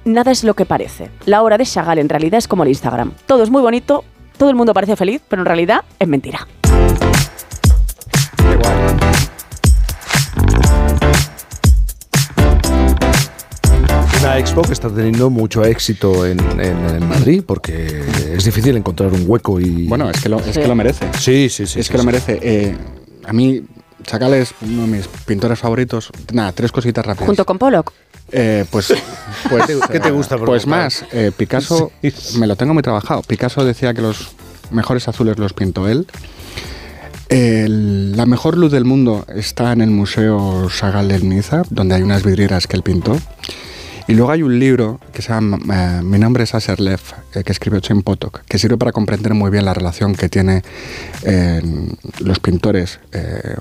[0.06, 1.10] Nada es lo que parece.
[1.26, 3.14] La obra de Chagall en realidad es como el Instagram.
[3.26, 4.04] Todo es muy bonito,
[4.38, 6.48] todo el mundo parece feliz, pero en realidad es mentira.
[14.22, 19.14] Una expo que está teniendo mucho éxito en, en- en Madrid porque es difícil encontrar
[19.14, 19.88] un hueco y...
[19.88, 21.08] Bueno, es que lo, es que lo merece.
[21.20, 21.80] Sí, sí, sí.
[21.80, 22.40] es sí, que lo merece.
[22.42, 22.76] Eh,
[23.26, 23.62] a mí,
[24.04, 26.10] Chagall es uno de mis pintores favoritos.
[26.34, 27.28] Nada, tres cositas rápidas.
[27.28, 27.94] Junto con Pollock.
[28.32, 28.94] Eh, pues,
[29.50, 31.92] pues, ¿Qué te- gusta Pues más, eh, Picasso
[32.40, 33.22] me lo tengo muy trabajado.
[33.22, 34.30] Picasso decía que los
[34.72, 36.08] mejores azules los pintó él.
[37.30, 42.02] El- la mejor luz del mundo está en el Museo Chagall de Niza, donde hay
[42.02, 43.18] unas vidrieras que él pintó.
[44.10, 47.00] Y luego hay un libro que se llama eh, Mi nombre es Lev,
[47.34, 50.64] eh, que escribió Chen Potok, que sirve para comprender muy bien la relación que tienen
[52.20, 53.00] los pintores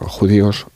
[0.03, 0.67] judíos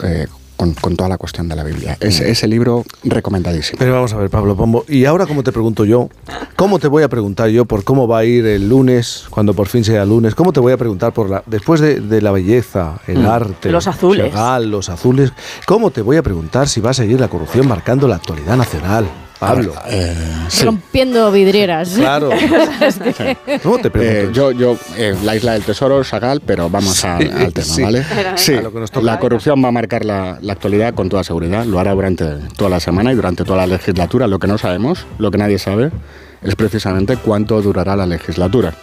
[0.60, 1.96] con, con toda la cuestión de la Biblia.
[2.00, 3.78] Es- ese libro recomendadísimo.
[3.78, 4.84] Pero vamos a ver, Pablo Pombo.
[4.88, 6.10] Y ahora, como te pregunto yo,
[6.54, 9.68] ¿cómo te voy a preguntar yo por cómo va a ir el lunes, cuando por
[9.68, 10.34] fin sea lunes?
[10.34, 11.42] ¿Cómo te voy a preguntar por la.
[11.46, 13.26] Después de, de la belleza, el Mm.
[13.26, 13.70] arte.
[13.70, 14.30] Los azules.
[14.32, 15.32] Chagall, los azules.
[15.66, 19.06] ¿Cómo te voy a preguntar si va a seguir la corrupción marcando la actualidad nacional?
[19.40, 19.74] Pablo.
[19.88, 20.14] Eh,
[20.62, 21.90] Rompiendo vidrieras.
[21.96, 22.30] Claro.
[22.80, 24.20] Es que- ¿Cómo te pregunto?
[24.28, 27.66] Eh, yo, yo eh, la isla del tesoro, Chagall, pero vamos a- Sí, al tema,
[27.66, 27.82] sí.
[27.82, 28.04] ¿vale?
[28.36, 29.04] Sí, A lo que nos toca.
[29.06, 31.64] la corrupción va a marcar la, la actualidad con toda seguridad.
[31.64, 32.24] Lo hará durante
[32.56, 34.26] toda la semana y durante toda la legislatura.
[34.26, 35.90] Lo que no sabemos, lo que nadie sabe,
[36.42, 38.74] es precisamente cuánto durará la legislatura.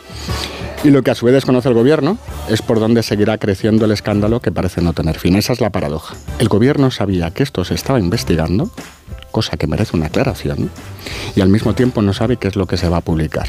[0.83, 2.17] Y lo que a su vez desconoce el gobierno
[2.49, 5.35] es por dónde seguirá creciendo el escándalo que parece no tener fin.
[5.35, 6.15] Esa es la paradoja.
[6.39, 8.69] El gobierno sabía que esto se estaba investigando,
[9.37, 10.71] cosa que merece una aclaración,
[11.35, 13.47] y al mismo tiempo no sabe qué es lo que se va a publicar.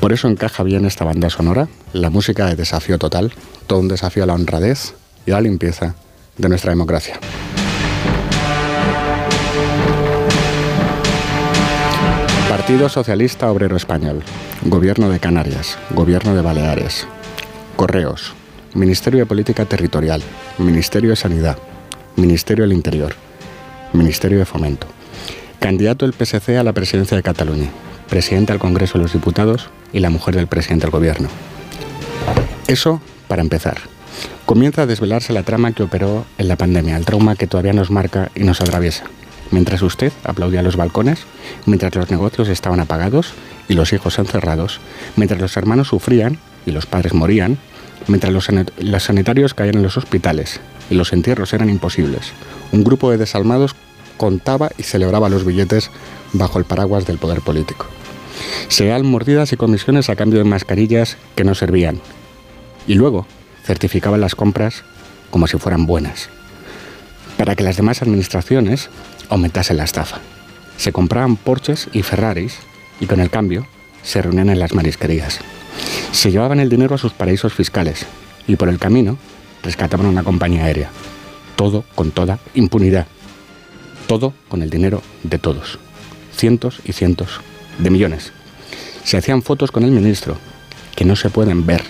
[0.00, 3.34] Por eso encaja bien esta banda sonora, la música de desafío total,
[3.66, 4.94] todo un desafío a la honradez
[5.26, 5.96] y a la limpieza
[6.38, 7.20] de nuestra democracia.
[12.48, 14.22] Partido Socialista Obrero Español,
[14.64, 17.06] Gobierno de Canarias, Gobierno de Baleares,
[17.76, 18.32] Correos,
[18.72, 20.22] Ministerio de Política Territorial,
[20.56, 21.58] Ministerio de Sanidad,
[22.16, 23.25] Ministerio del Interior,
[23.96, 24.86] Ministerio de Fomento,
[25.58, 27.68] candidato del PSC a la presidencia de Cataluña,
[28.08, 31.28] presidente al Congreso de los Diputados y la mujer del presidente del Gobierno.
[32.66, 33.78] Eso para empezar.
[34.44, 37.90] Comienza a desvelarse la trama que operó en la pandemia, el trauma que todavía nos
[37.90, 39.04] marca y nos atraviesa.
[39.50, 41.20] Mientras usted aplaudía los balcones,
[41.66, 43.32] mientras los negocios estaban apagados
[43.68, 44.80] y los hijos encerrados,
[45.16, 47.58] mientras los hermanos sufrían y los padres morían,
[48.08, 50.60] mientras los, los sanitarios caían en los hospitales
[50.90, 52.32] y los entierros eran imposibles,
[52.72, 53.74] un grupo de desalmados
[54.16, 55.90] contaba y celebraba los billetes
[56.32, 57.86] bajo el paraguas del poder político.
[58.68, 62.00] Se dan mordidas y comisiones a cambio de mascarillas que no servían.
[62.86, 63.26] Y luego
[63.64, 64.84] certificaban las compras
[65.30, 66.28] como si fueran buenas.
[67.36, 68.88] Para que las demás administraciones
[69.28, 70.20] aumentasen la estafa.
[70.76, 72.58] Se compraban Porsches y Ferraris
[73.00, 73.66] y con el cambio
[74.02, 75.40] se reunían en las marisquerías.
[76.12, 78.06] Se llevaban el dinero a sus paraísos fiscales
[78.46, 79.18] y por el camino
[79.62, 80.90] rescataban una compañía aérea.
[81.56, 83.06] Todo con toda impunidad.
[84.06, 85.78] Todo con el dinero de todos.
[86.34, 87.40] Cientos y cientos
[87.78, 88.32] de millones.
[89.04, 90.36] Se hacían fotos con el ministro
[90.94, 91.82] que no se pueden ver.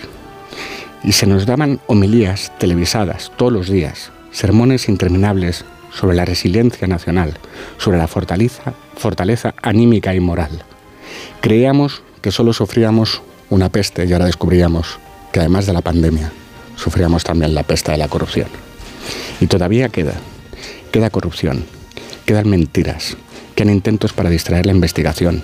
[1.03, 5.63] Y se nos daban homilías televisadas todos los días, sermones interminables
[5.93, 7.37] sobre la resiliencia nacional,
[7.77, 10.63] sobre la fortaleza, fortaleza anímica y moral.
[11.41, 14.99] Creíamos que solo sufríamos una peste y ahora descubríamos
[15.31, 16.31] que además de la pandemia,
[16.75, 18.47] sufríamos también la peste de la corrupción.
[19.39, 20.13] Y todavía queda,
[20.91, 21.65] queda corrupción,
[22.27, 23.15] quedan mentiras,
[23.55, 25.43] quedan intentos para distraer la investigación,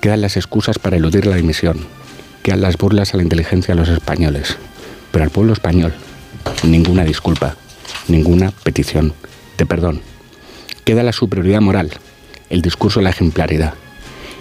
[0.00, 1.86] quedan las excusas para eludir la dimisión,
[2.42, 4.56] quedan las burlas a la inteligencia de los españoles.
[5.12, 5.92] Pero al pueblo español,
[6.62, 7.56] ninguna disculpa,
[8.08, 9.12] ninguna petición
[9.58, 10.00] de perdón.
[10.86, 11.90] Queda la superioridad moral,
[12.48, 13.74] el discurso de la ejemplaridad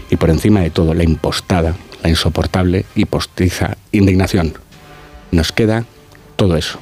[0.09, 4.53] y por encima de todo la impostada, la insoportable y postiza indignación.
[5.31, 5.83] Nos queda
[6.37, 6.79] todo eso.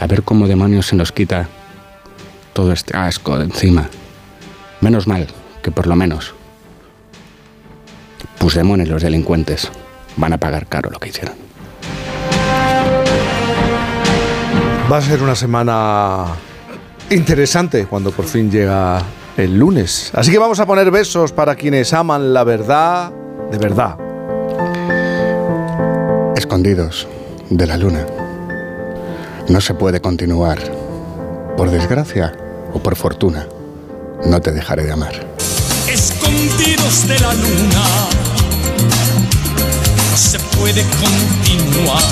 [0.00, 1.48] A ver cómo demonios se nos quita
[2.52, 3.88] todo este asco de encima.
[4.84, 5.26] Menos mal
[5.62, 6.34] que por lo menos
[8.38, 9.70] Puigdemont y los delincuentes
[10.18, 11.34] van a pagar caro lo que hicieron.
[14.92, 16.26] Va a ser una semana
[17.08, 19.00] interesante cuando por fin llega
[19.38, 20.10] el lunes.
[20.14, 23.10] Así que vamos a poner besos para quienes aman la verdad
[23.50, 23.96] de verdad.
[26.36, 27.08] Escondidos
[27.48, 28.04] de la luna.
[29.48, 30.58] No se puede continuar.
[31.56, 32.36] Por desgracia
[32.74, 33.46] o por fortuna,
[34.26, 35.14] no te dejaré de amar.
[35.88, 37.84] escondidos de la luna.
[40.10, 42.02] Nos puede continuar.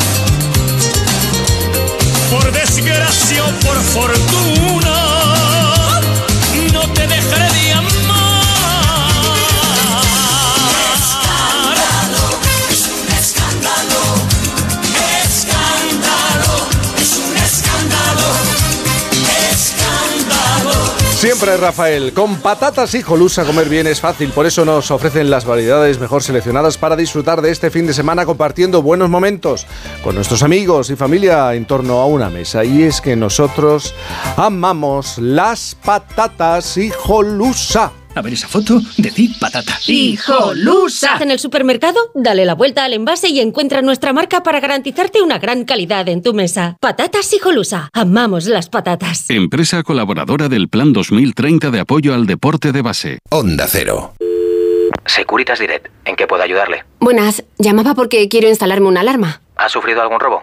[2.31, 5.11] Por desgracia o por fortuna,
[21.23, 25.44] Siempre Rafael, con patatas y jolusa comer bien es fácil, por eso nos ofrecen las
[25.44, 29.68] variedades mejor seleccionadas para disfrutar de este fin de semana compartiendo buenos momentos
[30.02, 32.65] con nuestros amigos y familia en torno a una mesa.
[32.65, 33.94] Y es que nosotros
[34.36, 37.92] amamos las patatas y jolusa.
[38.15, 39.78] A ver esa foto, decid patata.
[39.86, 41.16] ¡Hijolusa!
[41.20, 45.39] En el supermercado, dale la vuelta al envase y encuentra nuestra marca para garantizarte una
[45.39, 46.76] gran calidad en tu mesa.
[46.81, 47.89] Patatas Hijolusa.
[47.94, 49.31] Amamos las patatas.
[49.31, 53.18] Empresa colaboradora del Plan 2030 de apoyo al deporte de base.
[53.31, 54.12] Onda Cero.
[55.07, 56.84] Securitas Direct, ¿en qué puedo ayudarle?
[57.00, 59.41] Buenas, llamaba porque quiero instalarme una alarma.
[59.57, 60.42] ¿Ha sufrido algún robo?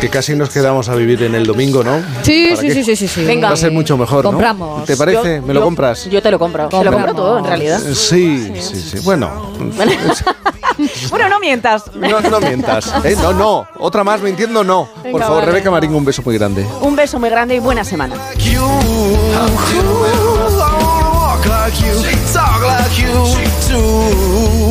[0.00, 2.00] que casi nos quedamos a vivir en el domingo, ¿no?
[2.22, 3.24] Sí, ¿Para sí, sí, sí, sí, sí.
[3.24, 3.48] Venga.
[3.48, 4.30] Va a ser mucho mejor, ¿no?
[4.30, 4.84] Compramos.
[4.84, 5.36] ¿Te parece?
[5.40, 6.04] Yo- ¿Me lo yo- compras?
[6.10, 6.68] Yo te lo compro.
[6.68, 7.80] Te lo compro todo, en realidad.
[7.80, 8.98] Sí, sí, sí.
[9.02, 9.52] Bueno,
[11.10, 11.84] bueno, no mientas.
[11.94, 12.92] no, no mientas.
[13.04, 13.16] ¿eh?
[13.20, 13.66] No, no.
[13.78, 14.88] Otra más mintiendo, no.
[15.10, 15.46] Por favor, vale.
[15.46, 16.66] Rebeca Marín, un beso muy grande.
[16.80, 18.14] Un beso muy grande y buena semana.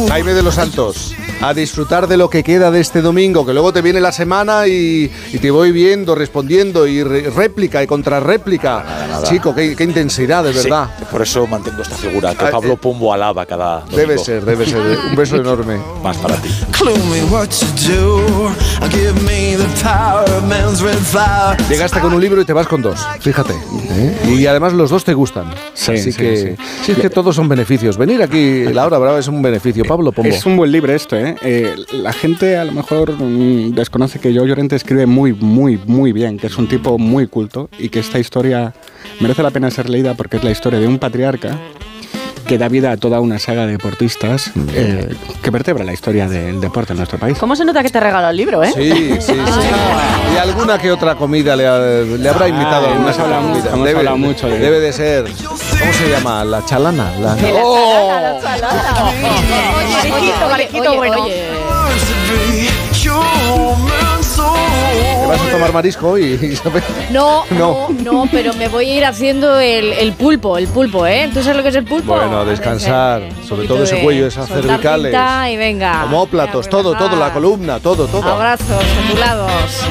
[0.09, 3.71] Jaime de los Santos, a disfrutar de lo que queda de este domingo, que luego
[3.71, 9.21] te viene la semana y, y te voy viendo, respondiendo y re- réplica y contrarréplica.
[9.23, 10.89] Chico, qué, qué intensidad, de Sí, verdad.
[11.11, 13.97] por eso mantengo esta figura, que Ah, Pablo eh, Pombo alaba cada domingo.
[13.97, 14.77] Debe ser, debe ser.
[15.09, 15.77] Un beso enorme.
[16.03, 16.49] Más para ti.
[16.71, 18.51] Clue me what to do.
[18.91, 21.57] Give me the power of man's red flower.
[21.69, 23.53] Llegaste con un libro y te vas con dos, fíjate.
[23.53, 24.15] ¿eh?
[24.37, 25.53] Y además los dos te gustan.
[25.73, 27.97] Sí, Así sí, que, sí, es que todos son beneficios.
[27.97, 29.83] Venir aquí, la hora brava, es un beneficio.
[29.85, 30.29] Pablo Pombo.
[30.29, 31.26] Es un buen libro esto, ¿eh?
[31.41, 36.11] Eh, La gente a lo mejor mm, desconoce que Joe Llorente escribe muy, muy, muy
[36.11, 38.73] bien, que es un tipo muy culto y que esta historia
[39.19, 41.57] merece la pena ser leída porque es la historia de un patriarca
[42.47, 46.61] que da vida a toda una saga de deportistas eh, que vertebra la historia del
[46.61, 47.37] deporte en nuestro país.
[47.37, 48.71] ¿Cómo se nota que te regaló el libro, eh?
[48.73, 49.33] Sí, sí, sí.
[50.33, 52.87] Y alguna que otra comida le, ha- le habrá invitado.
[52.89, 53.69] Ah, hemos hablado- comida.
[53.73, 55.25] hemos debe, hablado mucho de- debe de ser.
[55.25, 56.43] ¿Cómo se llama?
[56.45, 57.11] La chalana.
[57.19, 57.35] La...
[57.35, 58.39] La ¡Oh!
[58.41, 59.03] chalada,
[60.41, 61.25] la marisquito bueno.
[65.27, 66.81] ¿Te vas a tomar marisco y, Isabel?
[67.11, 67.89] No, No.
[67.89, 71.29] no, pero me voy a ir haciendo el, el pulpo, el pulpo, ¿eh?
[71.33, 72.15] ¿Tú sabes lo que es el pulpo?
[72.15, 73.23] Bueno, a descansar.
[73.45, 75.13] Sobre todo ese cuello, esas cervicales.
[75.51, 76.05] Y venga.
[76.05, 78.23] Homóplatos, todo, todo, la columna, todo, todo.
[78.23, 79.83] Abrazos, ondulados.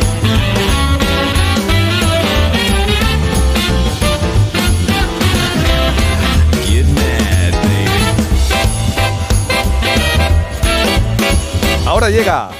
[11.87, 12.51] Ahora llega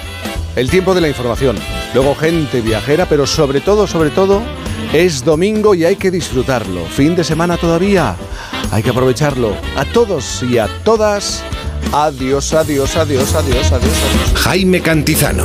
[0.55, 1.57] el tiempo de la información.
[1.97, 4.43] Luego gente viajera, pero sobre todo, sobre todo,
[4.93, 6.85] es domingo y hay que disfrutarlo.
[6.85, 8.17] Fin de semana todavía.
[8.71, 9.57] Hay que aprovecharlo.
[9.77, 11.43] A todos y a todas.
[11.95, 13.73] Adiós, adiós, adiós, adiós, adiós.
[13.73, 14.43] adiós.
[14.45, 15.45] Jaime Cantizano.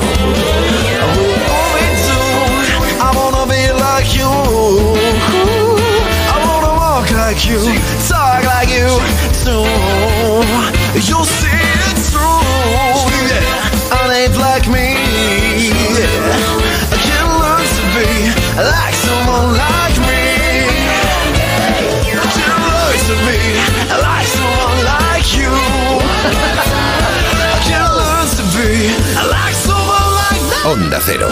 [8.64, 9.91] I
[30.72, 31.28] Onda Cero.